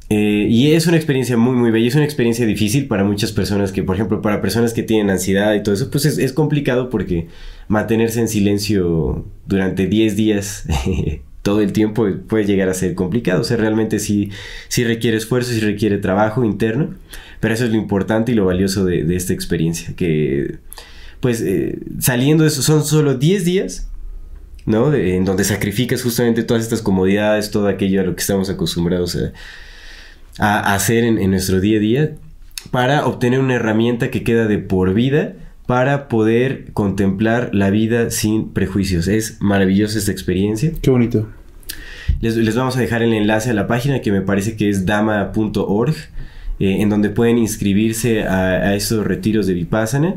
Eh, 0.10 0.48
y 0.49 0.73
es 0.73 0.88
una 0.88 0.98
experiencia 0.98 1.38
muy, 1.38 1.56
muy 1.56 1.69
bella. 1.72 1.88
Es 1.88 1.95
una 1.95 2.03
experiencia 2.03 2.45
difícil 2.45 2.88
para 2.88 3.03
muchas 3.03 3.31
personas 3.31 3.72
que, 3.72 3.84
por 3.84 3.95
ejemplo, 3.95 4.22
para 4.22 4.41
personas 4.41 4.73
que 4.73 4.81
tienen 4.81 5.10
ansiedad 5.10 5.53
y 5.53 5.61
todo 5.61 5.76
eso, 5.76 5.91
pues 5.91 6.06
es, 6.06 6.34
complicado 6.34 6.90
porque 6.90 7.27
mantenerse 7.68 8.19
en 8.19 8.27
silencio 8.27 9.26
durante 9.45 9.86
10 9.86 10.15
días 10.15 10.65
todo 11.44 11.61
el 11.61 11.73
tiempo 11.73 12.07
puede 12.27 12.45
llegar 12.45 12.69
a 12.69 12.73
ser 12.73 12.95
complicado. 12.95 13.41
O 13.41 13.44
sea, 13.44 13.57
realmente 13.57 13.99
sí, 13.99 14.31
sí 14.68 14.84
requiere 14.84 15.18
esfuerzo, 15.18 15.52
sí 15.52 15.60
requiere 15.60 15.99
trabajo 15.99 16.44
interno. 16.44 16.95
Pero 17.40 17.53
eso 17.53 17.65
es 17.65 17.72
lo 17.72 17.77
importante 17.77 18.31
y 18.31 18.36
lo 18.36 18.45
valioso 18.45 18.86
de, 18.86 19.15
esta 19.15 19.34
experiencia. 19.34 19.95
Que, 19.95 20.57
pues, 21.19 21.41
eh, 21.41 21.77
saliendo 21.99 22.44
de 22.44 22.49
eso, 22.49 22.64
son 22.64 22.84
solo 22.84 23.14
10 23.15 23.45
días 23.45 23.90
¿no? 24.65 24.94
en 24.94 25.23
donde 25.23 25.44
sacrificas 25.44 26.02
justamente 26.02 26.44
todas 26.44 26.64
estas 26.64 26.81
comodidades, 26.81 27.52
todo 27.52 27.68
aquello 27.68 28.02
a 28.02 28.03
lo 28.03 28.15
que 28.15 28.22
estamos 28.22 28.49
acostumbrados 28.49 29.15
a, 29.15 29.34
a 30.38 30.73
hacer 30.73 31.03
en, 31.03 31.31
nuestro 31.31 31.60
día 31.60 31.77
a 31.77 31.81
día 31.81 32.11
para 32.72 33.06
obtener 33.06 33.39
una 33.39 33.56
herramienta 33.56 34.11
que 34.11 34.23
queda 34.23 34.47
de 34.47 34.57
por 34.57 34.93
vida 34.93 35.34
para 35.65 36.07
poder 36.07 36.72
contemplar 36.73 37.51
la 37.53 37.69
vida 37.69 38.10
sin 38.11 38.49
prejuicios. 38.49 39.07
Es 39.07 39.38
maravillosa 39.39 39.99
esta 39.99 40.11
experiencia. 40.11 40.72
Qué 40.81 40.89
bonito. 40.89 41.27
Les, 42.22 42.56
vamos 42.56 42.76
a 42.76 42.80
dejar 42.80 43.03
el 43.03 43.14
enlace 43.14 43.51
a 43.51 43.53
la 43.53 43.68
página 43.68 44.01
que 44.01 44.11
me 44.11 44.22
parece 44.22 44.56
que 44.56 44.69
es 44.69 44.85
dama.org, 44.85 45.95
eh, 46.60 46.81
en 46.81 46.89
donde 46.89 47.10
pueden 47.10 47.38
inscribirse 47.38 48.23
a, 48.23 48.69
a 48.69 48.76
esos 48.76 49.06
retiros 49.06 49.47
de 49.47 49.53
Vipassana 49.53 50.15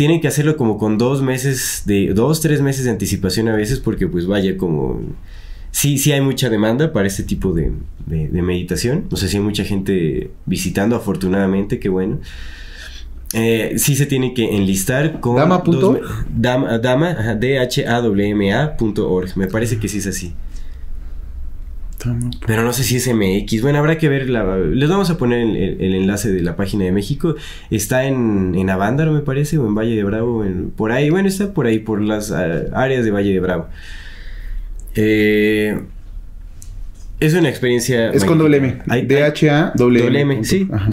tienen 0.00 0.22
que 0.22 0.28
hacerlo 0.28 0.56
como 0.56 0.78
con 0.78 0.96
dos 0.96 1.20
meses 1.20 1.82
de 1.84 2.14
dos 2.14 2.40
tres 2.40 2.62
meses 2.62 2.86
de 2.86 2.90
anticipación 2.90 3.48
a 3.48 3.54
veces 3.54 3.80
porque 3.80 4.06
pues 4.06 4.26
vaya 4.26 4.56
como 4.56 5.02
sí, 5.70 5.98
sí 5.98 6.12
hay 6.12 6.20
mucha 6.20 6.48
demanda 6.48 6.92
para 6.92 7.06
este 7.06 7.22
tipo 7.22 7.52
de, 7.52 7.72
meditación. 8.06 9.06
No 9.10 9.16
sé 9.16 9.28
si 9.28 9.36
hay 9.36 9.42
mucha 9.42 9.64
gente 9.64 10.30
visitando, 10.46 10.96
afortunadamente, 10.96 11.78
qué 11.78 11.88
bueno. 11.88 12.20
Eh, 13.32 13.74
sí 13.76 13.94
se 13.94 14.06
tiene 14.06 14.34
que 14.34 14.56
enlistar 14.56 15.20
con... 15.20 15.36
Dama. 15.36 15.62
Dama, 16.28 16.78
dama 16.78 17.14
d 17.34 17.58
h 17.60 17.86
a 17.86 18.00
w 18.00 18.28
m 18.30 18.52
Me 19.36 19.46
parece 19.46 19.78
que 19.78 19.88
sí 19.88 19.98
es 19.98 20.06
así. 20.06 20.34
Pero 22.46 22.62
no 22.62 22.72
sé 22.72 22.82
si 22.82 22.96
es 22.96 23.08
MX. 23.12 23.62
Bueno, 23.62 23.78
habrá 23.78 23.98
que 23.98 24.08
ver. 24.08 24.30
La, 24.30 24.56
les 24.56 24.88
vamos 24.88 25.10
a 25.10 25.18
poner 25.18 25.40
el, 25.40 25.94
enlace 25.94 26.32
de 26.32 26.42
la 26.42 26.56
página 26.56 26.84
de 26.84 26.92
México. 26.92 27.34
Está 27.70 28.04
en, 28.04 28.54
en 28.54 28.70
Avándaro, 28.70 29.12
me 29.12 29.20
parece, 29.20 29.58
o 29.58 29.66
en 29.66 29.74
Valle 29.74 29.94
de 29.94 30.04
Bravo. 30.04 30.44
por 30.76 30.92
ahí, 30.92 31.10
bueno, 31.10 31.28
está 31.28 31.52
por 31.52 31.66
ahí, 31.66 31.78
por 31.78 32.00
las 32.00 32.32
ah, 32.32 32.64
áreas 32.72 33.04
de 33.04 33.10
Valle 33.10 33.32
de 33.32 33.40
Bravo. 33.40 33.68
Eh, 34.94 35.78
es 37.20 37.34
una 37.34 37.48
experiencia. 37.48 38.10
Es 38.10 38.24
con 38.24 38.38
doble 38.38 38.56
M. 38.56 38.78
D-H-A, 38.86 39.72
doble 39.76 40.20
M. 40.20 40.44
Sí, 40.44 40.68
A 40.72 40.88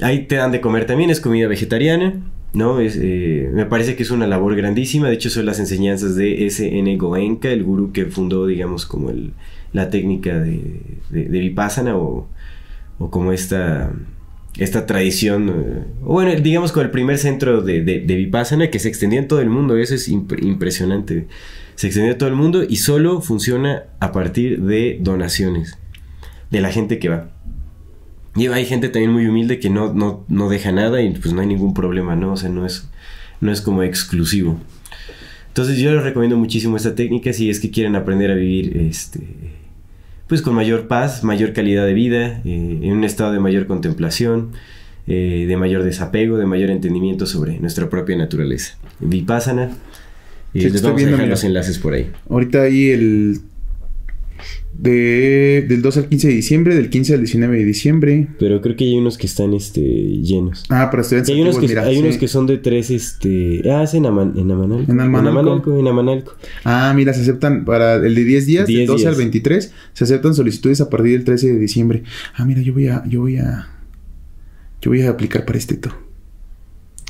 Ahí 0.00 0.26
te 0.26 0.36
dan 0.36 0.52
de 0.52 0.60
comer 0.60 0.86
también, 0.86 1.10
es 1.10 1.20
comida 1.20 1.46
vegetariana. 1.48 2.14
¿no? 2.54 2.80
Es, 2.80 2.98
eh, 3.00 3.50
me 3.52 3.66
parece 3.66 3.96
que 3.96 4.02
es 4.02 4.10
una 4.10 4.26
labor 4.26 4.56
grandísima. 4.56 5.08
De 5.08 5.14
hecho, 5.14 5.30
son 5.30 5.46
las 5.46 5.58
enseñanzas 5.58 6.16
de 6.16 6.46
S.N. 6.46 6.96
Goenka, 6.96 7.50
el 7.50 7.64
gurú 7.64 7.92
que 7.92 8.06
fundó, 8.06 8.46
digamos, 8.46 8.86
como 8.86 9.10
el, 9.10 9.32
la 9.72 9.90
técnica 9.90 10.38
de, 10.38 10.80
de, 11.10 11.38
Vipassana 11.40 11.96
o, 11.96 12.28
o 12.98 13.10
como 13.10 13.32
esta 13.32 13.92
esta 14.56 14.86
tradición, 14.86 15.48
eh, 15.50 15.84
bueno, 16.00 16.34
digamos 16.40 16.72
con 16.72 16.84
el 16.84 16.90
primer 16.90 17.18
centro 17.18 17.62
de, 17.62 17.82
de, 17.82 18.14
Vipassana 18.16 18.70
que 18.70 18.80
se 18.80 18.88
extendía 18.88 19.20
en 19.20 19.28
todo 19.28 19.40
el 19.40 19.50
mundo, 19.50 19.76
eso 19.76 19.94
es 19.94 20.08
impresionante 20.08 21.28
se 21.78 21.86
extendió 21.86 22.14
a 22.14 22.18
todo 22.18 22.28
el 22.28 22.34
mundo 22.34 22.64
y 22.68 22.74
solo 22.74 23.20
funciona 23.20 23.84
a 24.00 24.10
partir 24.10 24.62
de 24.62 24.98
donaciones 25.00 25.78
de 26.50 26.60
la 26.60 26.72
gente 26.72 26.98
que 26.98 27.08
va. 27.08 27.30
Y 28.34 28.48
hay 28.48 28.66
gente 28.66 28.88
también 28.88 29.12
muy 29.12 29.28
humilde 29.28 29.60
que 29.60 29.70
no, 29.70 29.94
no, 29.94 30.48
deja 30.48 30.72
nada 30.72 31.00
y 31.00 31.10
pues 31.10 31.32
no 31.32 31.40
hay 31.40 31.46
ningún 31.46 31.74
problema, 31.74 32.16
¿no? 32.16 32.32
O 32.32 32.36
sea, 32.36 32.48
no 32.48 32.66
es, 32.66 32.90
no 33.40 33.52
es 33.52 33.60
como 33.60 33.84
exclusivo. 33.84 34.58
Entonces 35.46 35.78
yo 35.78 35.94
les 35.94 36.02
recomiendo 36.02 36.36
muchísimo 36.36 36.76
esta 36.76 36.96
técnica 36.96 37.32
si 37.32 37.48
es 37.48 37.60
que 37.60 37.70
quieren 37.70 37.94
aprender 37.94 38.32
a 38.32 38.34
vivir 38.34 38.76
este, 38.76 39.20
pues 40.26 40.42
con 40.42 40.56
mayor 40.56 40.88
paz, 40.88 41.22
mayor 41.22 41.52
calidad 41.52 41.86
de 41.86 41.94
vida, 41.94 42.40
eh, 42.44 42.80
en 42.82 42.92
un 42.92 43.04
estado 43.04 43.30
de 43.30 43.38
mayor 43.38 43.68
contemplación, 43.68 44.50
eh, 45.06 45.44
de 45.46 45.56
mayor 45.56 45.84
desapego, 45.84 46.38
de 46.38 46.46
mayor 46.46 46.70
entendimiento 46.70 47.24
sobre 47.24 47.60
nuestra 47.60 47.88
propia 47.88 48.16
naturaleza. 48.16 48.76
Vipassana 48.98 49.70
y 50.54 50.60
les 50.60 50.82
vamos 50.82 51.02
a 51.02 51.06
dejar 51.06 51.28
los 51.28 51.44
enlaces 51.44 51.78
por 51.78 51.94
ahí. 51.94 52.10
Ahorita 52.28 52.62
ahí 52.62 52.88
el... 52.90 53.40
De, 54.72 55.66
del 55.68 55.82
2 55.82 55.96
al 55.96 56.08
15 56.08 56.28
de 56.28 56.34
diciembre, 56.34 56.74
del 56.76 56.88
15 56.88 57.14
al 57.14 57.20
19 57.20 57.58
de 57.58 57.64
diciembre. 57.64 58.28
Pero 58.38 58.60
creo 58.60 58.76
que 58.76 58.84
hay 58.84 58.96
unos 58.96 59.18
que 59.18 59.26
están 59.26 59.52
este, 59.52 59.80
llenos. 59.80 60.64
Ah, 60.68 60.88
para 60.88 61.02
estudiantes 61.02 61.34
hay 61.34 61.40
unos, 61.40 61.58
que, 61.58 61.76
hay 61.76 61.98
unos 61.98 62.16
que 62.16 62.28
son 62.28 62.46
de 62.46 62.58
tres, 62.58 62.90
este... 62.90 63.62
Ah, 63.68 63.82
es 63.82 63.94
en, 63.94 64.06
Aman, 64.06 64.34
en 64.36 64.48
Amanalco. 64.52 64.92
En 64.92 65.00
Amanalco. 65.00 65.76
En 65.76 65.88
Amanalco, 65.88 66.36
Ah, 66.64 66.92
mira, 66.94 67.12
se 67.12 67.22
aceptan 67.22 67.64
para 67.64 67.96
el 67.96 68.14
de 68.14 68.24
10 68.24 68.46
días, 68.46 68.68
del 68.68 68.86
12 68.86 69.08
al 69.08 69.14
23, 69.16 69.72
se 69.94 70.04
aceptan 70.04 70.34
solicitudes 70.34 70.80
a 70.80 70.88
partir 70.88 71.12
del 71.12 71.24
13 71.24 71.54
de 71.54 71.58
diciembre. 71.58 72.04
Ah, 72.36 72.44
mira, 72.44 72.62
yo 72.62 72.72
voy 72.72 72.86
a... 72.86 73.04
Yo 73.08 73.22
voy 73.22 73.38
a... 73.38 73.68
Yo 74.80 74.92
voy 74.92 75.02
a 75.02 75.10
aplicar 75.10 75.44
para 75.44 75.58
este 75.58 75.74
todo. 75.74 75.94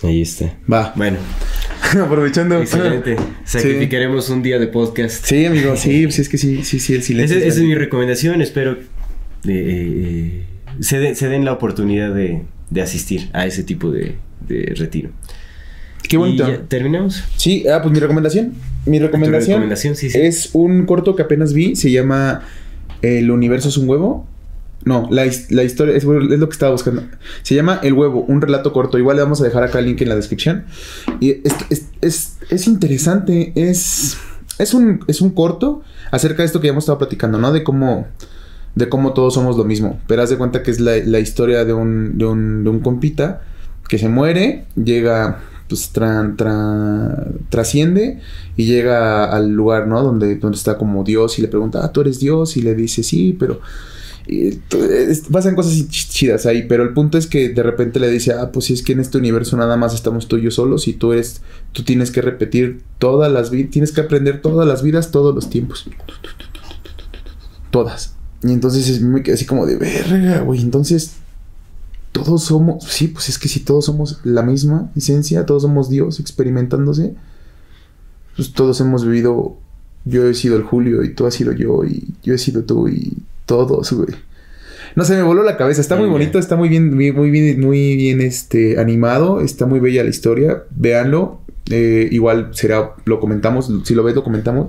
Ahí 0.02 0.22
está. 0.22 0.56
Va. 0.72 0.94
Bueno. 0.96 1.18
Aprovechando. 2.04 2.60
Excelente. 2.60 3.16
Sacrificaremos 3.44 4.28
un 4.30 4.42
día 4.42 4.58
de 4.58 4.66
podcast. 4.66 5.24
Sí, 5.24 5.46
amigo, 5.46 5.76
sí, 5.76 6.10
sí, 6.10 6.22
es 6.22 6.28
que 6.28 6.38
sí, 6.38 6.64
sí, 6.64 6.80
sí, 6.80 6.94
el 6.94 7.02
silencio. 7.02 7.38
Esa, 7.38 7.46
es 7.46 7.60
mi 7.60 7.74
recomendación. 7.74 8.42
Espero 8.42 8.72
eh, 8.72 8.78
eh, 9.46 10.44
se, 10.80 11.28
den 11.28 11.44
la 11.44 11.52
oportunidad 11.52 12.14
de, 12.14 12.42
asistir 12.80 13.30
a 13.32 13.46
ese 13.46 13.62
tipo 13.62 13.90
de, 13.90 14.16
retiro. 14.76 15.10
Qué 16.08 16.16
bonito. 16.16 16.46
¿Terminamos? 16.68 17.24
Sí, 17.36 17.66
ah, 17.68 17.80
pues 17.82 17.92
mi 17.92 18.00
recomendación. 18.00 18.54
Mi 18.86 18.98
recomendación, 18.98 19.72
es 19.72 20.50
un 20.54 20.86
corto 20.86 21.14
que 21.14 21.22
apenas 21.22 21.52
vi. 21.52 21.76
Se 21.76 21.90
llama 21.90 22.42
El 23.02 23.30
universo 23.30 23.68
es 23.68 23.76
un 23.76 23.88
huevo. 23.88 24.26
No, 24.84 25.08
la, 25.10 25.26
historia 25.26 25.94
es, 25.94 26.04
lo 26.04 26.48
que 26.48 26.52
estaba 26.52 26.72
buscando. 26.72 27.02
Se 27.42 27.54
llama 27.54 27.80
El 27.82 27.92
huevo, 27.94 28.24
un 28.26 28.40
relato 28.40 28.72
corto. 28.72 28.98
Igual 28.98 29.16
le 29.16 29.22
vamos 29.22 29.40
a 29.40 29.44
dejar 29.44 29.64
acá 29.64 29.80
el 29.80 29.86
link 29.86 30.00
en 30.00 30.08
la 30.08 30.16
descripción. 30.16 30.64
Y 31.20 31.42
es, 32.00 32.66
interesante. 32.66 33.52
Es, 33.54 34.16
es, 34.58 34.74
un, 34.74 35.04
es 35.08 35.20
un 35.20 35.30
corto 35.30 35.82
acerca 36.10 36.42
de 36.42 36.46
esto 36.46 36.60
que 36.60 36.68
ya 36.68 36.72
hemos 36.72 36.84
estado 36.84 36.98
platicando, 36.98 37.38
¿no? 37.38 37.52
De 37.52 37.64
cómo, 37.64 38.06
de 38.74 38.88
cómo 38.88 39.12
todos 39.12 39.34
somos 39.34 39.56
lo 39.56 39.64
mismo. 39.64 40.00
Pero 40.06 40.22
haz 40.22 40.30
de 40.30 40.38
cuenta 40.38 40.62
que 40.62 40.70
es 40.70 40.80
la, 40.80 41.18
historia 41.18 41.64
de 41.64 41.72
un, 41.72 42.16
de, 42.16 42.24
un, 42.24 42.64
de 42.64 42.70
un 42.70 42.80
compita 42.80 43.42
que 43.88 43.98
se 43.98 44.08
muere, 44.08 44.64
llega, 44.76 45.40
pues 45.68 45.90
trasciende 47.50 48.20
y 48.56 48.66
llega 48.66 49.24
al 49.24 49.50
lugar, 49.50 49.88
¿no? 49.88 50.02
Donde, 50.02 50.36
donde 50.36 50.56
está 50.56 50.78
como 50.78 51.02
Dios 51.04 51.38
y 51.38 51.42
le 51.42 51.48
pregunta, 51.48 51.80
ah, 51.84 51.92
tú 51.92 52.00
eres 52.02 52.20
Dios. 52.20 52.56
Y 52.56 52.62
le 52.62 52.74
dice, 52.74 53.02
sí, 53.02 53.36
pero 53.38 53.60
pasan 55.30 55.54
cosas 55.54 55.88
chidas 55.88 56.46
ahí, 56.46 56.66
pero 56.68 56.82
el 56.82 56.92
punto 56.92 57.16
es 57.16 57.26
que 57.26 57.48
de 57.48 57.62
repente 57.62 57.98
le 57.98 58.10
dice, 58.10 58.32
ah, 58.32 58.52
pues 58.52 58.66
si 58.66 58.74
es 58.74 58.82
que 58.82 58.92
en 58.92 59.00
este 59.00 59.18
universo 59.18 59.56
nada 59.56 59.76
más 59.76 59.94
estamos 59.94 60.28
tú 60.28 60.36
y 60.36 60.42
yo 60.42 60.50
solos 60.50 60.86
y 60.88 60.92
tú 60.92 61.12
eres, 61.12 61.40
tú 61.72 61.82
tienes 61.82 62.10
que 62.10 62.20
repetir 62.20 62.82
todas 62.98 63.32
las 63.32 63.50
vidas, 63.50 63.70
tienes 63.70 63.92
que 63.92 64.02
aprender 64.02 64.42
todas 64.42 64.66
las 64.68 64.82
vidas, 64.82 65.10
todos 65.10 65.34
los 65.34 65.48
tiempos. 65.48 65.88
Todas. 67.70 68.16
Y 68.42 68.52
entonces 68.52 69.00
me 69.00 69.22
quedé 69.22 69.34
así 69.34 69.46
como 69.46 69.66
de 69.66 69.76
verga, 69.76 70.40
güey. 70.40 70.60
Entonces, 70.60 71.12
todos 72.12 72.44
somos, 72.44 72.84
sí, 72.84 73.08
pues 73.08 73.28
es 73.28 73.38
que 73.38 73.48
si 73.48 73.60
todos 73.60 73.86
somos 73.86 74.20
la 74.24 74.42
misma 74.42 74.90
esencia, 74.96 75.46
todos 75.46 75.62
somos 75.62 75.88
Dios 75.88 76.20
experimentándose, 76.20 77.14
pues 78.36 78.52
todos 78.52 78.80
hemos 78.80 79.04
vivido, 79.04 79.56
yo 80.04 80.26
he 80.28 80.34
sido 80.34 80.56
el 80.56 80.62
Julio 80.62 81.02
y 81.02 81.14
tú 81.14 81.26
has 81.26 81.34
sido 81.34 81.52
yo 81.52 81.84
y 81.84 82.14
yo 82.22 82.34
he 82.34 82.38
sido 82.38 82.64
tú 82.64 82.88
y 82.88 83.22
todos, 83.48 83.92
güey. 83.92 84.14
No 84.94 85.04
sé, 85.04 85.16
me 85.16 85.22
voló 85.22 85.42
la 85.42 85.56
cabeza. 85.56 85.80
Está 85.80 85.96
muy 85.96 86.08
bonito, 86.08 86.38
está 86.38 86.54
muy 86.54 86.68
bien, 86.68 86.94
muy, 86.94 87.10
muy 87.12 87.30
bien, 87.30 87.60
muy 87.60 87.96
bien 87.96 88.20
este, 88.20 88.78
animado. 88.78 89.40
Está 89.40 89.66
muy 89.66 89.80
bella 89.80 90.04
la 90.04 90.10
historia. 90.10 90.64
Véanlo. 90.70 91.42
Eh, 91.70 92.08
igual 92.12 92.48
será, 92.52 92.94
lo 93.04 93.20
comentamos. 93.20 93.70
Si 93.84 93.94
lo 93.94 94.02
ves, 94.02 94.14
lo 94.14 94.24
comentamos. 94.24 94.68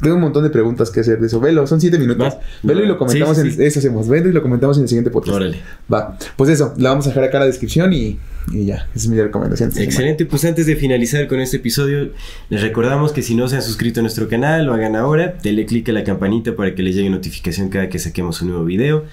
Tengo 0.00 0.16
un 0.16 0.22
montón 0.22 0.44
de 0.44 0.50
preguntas 0.50 0.90
que 0.90 1.00
hacer 1.00 1.20
de 1.20 1.26
eso. 1.26 1.40
Velo, 1.40 1.66
son 1.66 1.80
siete 1.80 1.98
minutos. 1.98 2.34
Va. 2.34 2.40
Velo 2.62 2.82
y 2.84 2.86
lo 2.86 2.96
comentamos 2.96 3.36
Sí, 3.36 3.42
sí, 3.42 3.48
en 3.48 3.54
sí. 3.56 3.64
eso 3.64 3.78
hacemos. 3.80 4.08
Velo 4.08 4.28
y 4.28 4.32
lo 4.32 4.42
comentamos 4.42 4.76
en 4.78 4.84
el 4.84 4.88
siguiente 4.88 5.10
podcast. 5.10 5.36
Órale. 5.36 5.58
Va. 5.92 6.16
Pues 6.36 6.50
eso, 6.50 6.74
la 6.78 6.90
vamos 6.90 7.06
a 7.06 7.10
dejar 7.10 7.24
acá 7.24 7.36
en 7.38 7.40
la 7.40 7.46
descripción 7.46 7.92
y, 7.92 8.18
y 8.52 8.66
ya. 8.66 8.76
Esa 8.76 8.88
es 8.94 9.08
mi 9.08 9.20
recomendación. 9.20 9.70
Excelente, 9.76 10.24
pues 10.26 10.44
antes 10.44 10.66
de 10.66 10.76
finalizar 10.76 11.26
con 11.28 11.40
este 11.40 11.58
episodio, 11.58 12.10
les 12.48 12.62
recordamos 12.62 13.12
que 13.12 13.22
si 13.22 13.34
no 13.34 13.48
se 13.48 13.56
han 13.56 13.62
suscrito 13.62 14.00
a 14.00 14.02
nuestro 14.02 14.28
canal, 14.28 14.64
lo 14.66 14.72
hagan 14.74 14.96
ahora, 14.96 15.34
denle 15.42 15.66
click 15.66 15.88
a 15.90 15.92
la 15.92 16.04
campanita 16.04 16.56
para 16.56 16.74
que 16.74 16.82
les 16.82 16.94
llegue 16.94 17.10
notificación 17.10 17.68
cada 17.68 17.88
que 17.88 17.98
saquemos 17.98 18.40
un 18.42 18.48
nuevo 18.48 18.64
video. 18.64 19.04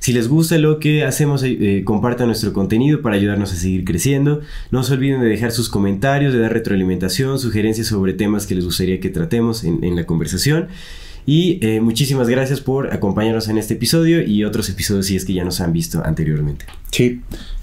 Si 0.00 0.12
les 0.12 0.28
gusta 0.28 0.58
lo 0.58 0.78
que 0.78 1.04
hacemos, 1.04 1.42
eh, 1.44 1.82
compartan 1.84 2.26
nuestro 2.26 2.52
contenido 2.52 3.02
para 3.02 3.16
ayudarnos 3.16 3.52
a 3.52 3.56
seguir 3.56 3.84
creciendo. 3.84 4.40
No 4.70 4.82
se 4.82 4.94
olviden 4.94 5.20
de 5.20 5.26
dejar 5.26 5.52
sus 5.52 5.68
comentarios, 5.68 6.32
de 6.32 6.38
dar 6.38 6.52
retroalimentación, 6.52 7.38
sugerencias 7.38 7.88
sobre 7.88 8.12
temas 8.12 8.46
que 8.46 8.54
les 8.54 8.64
gustaría 8.64 9.00
que 9.00 9.10
tratemos 9.10 9.64
en, 9.64 9.82
en 9.84 9.96
la 9.96 10.04
conversación. 10.04 10.68
Y 11.28 11.58
eh, 11.60 11.82
muchísimas 11.82 12.26
gracias 12.26 12.62
por 12.62 12.90
acompañarnos 12.90 13.48
en 13.48 13.58
este 13.58 13.74
episodio 13.74 14.22
y 14.22 14.44
otros 14.44 14.70
episodios 14.70 15.04
si 15.04 15.16
es 15.16 15.26
que 15.26 15.34
ya 15.34 15.44
nos 15.44 15.60
han 15.60 15.74
visto 15.74 16.02
anteriormente. 16.02 16.64
Sí. 16.90 17.20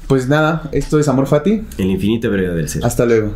Pues 0.08 0.28
nada, 0.28 0.70
esto 0.72 1.00
es 1.00 1.08
Amor 1.08 1.26
Fati. 1.26 1.64
En 1.80 1.88
la 1.88 1.94
infinita 1.94 2.28
brevedad 2.30 2.56
del 2.56 2.70
ser. 2.70 2.86
Hasta 2.86 3.06
luego. 3.06 3.36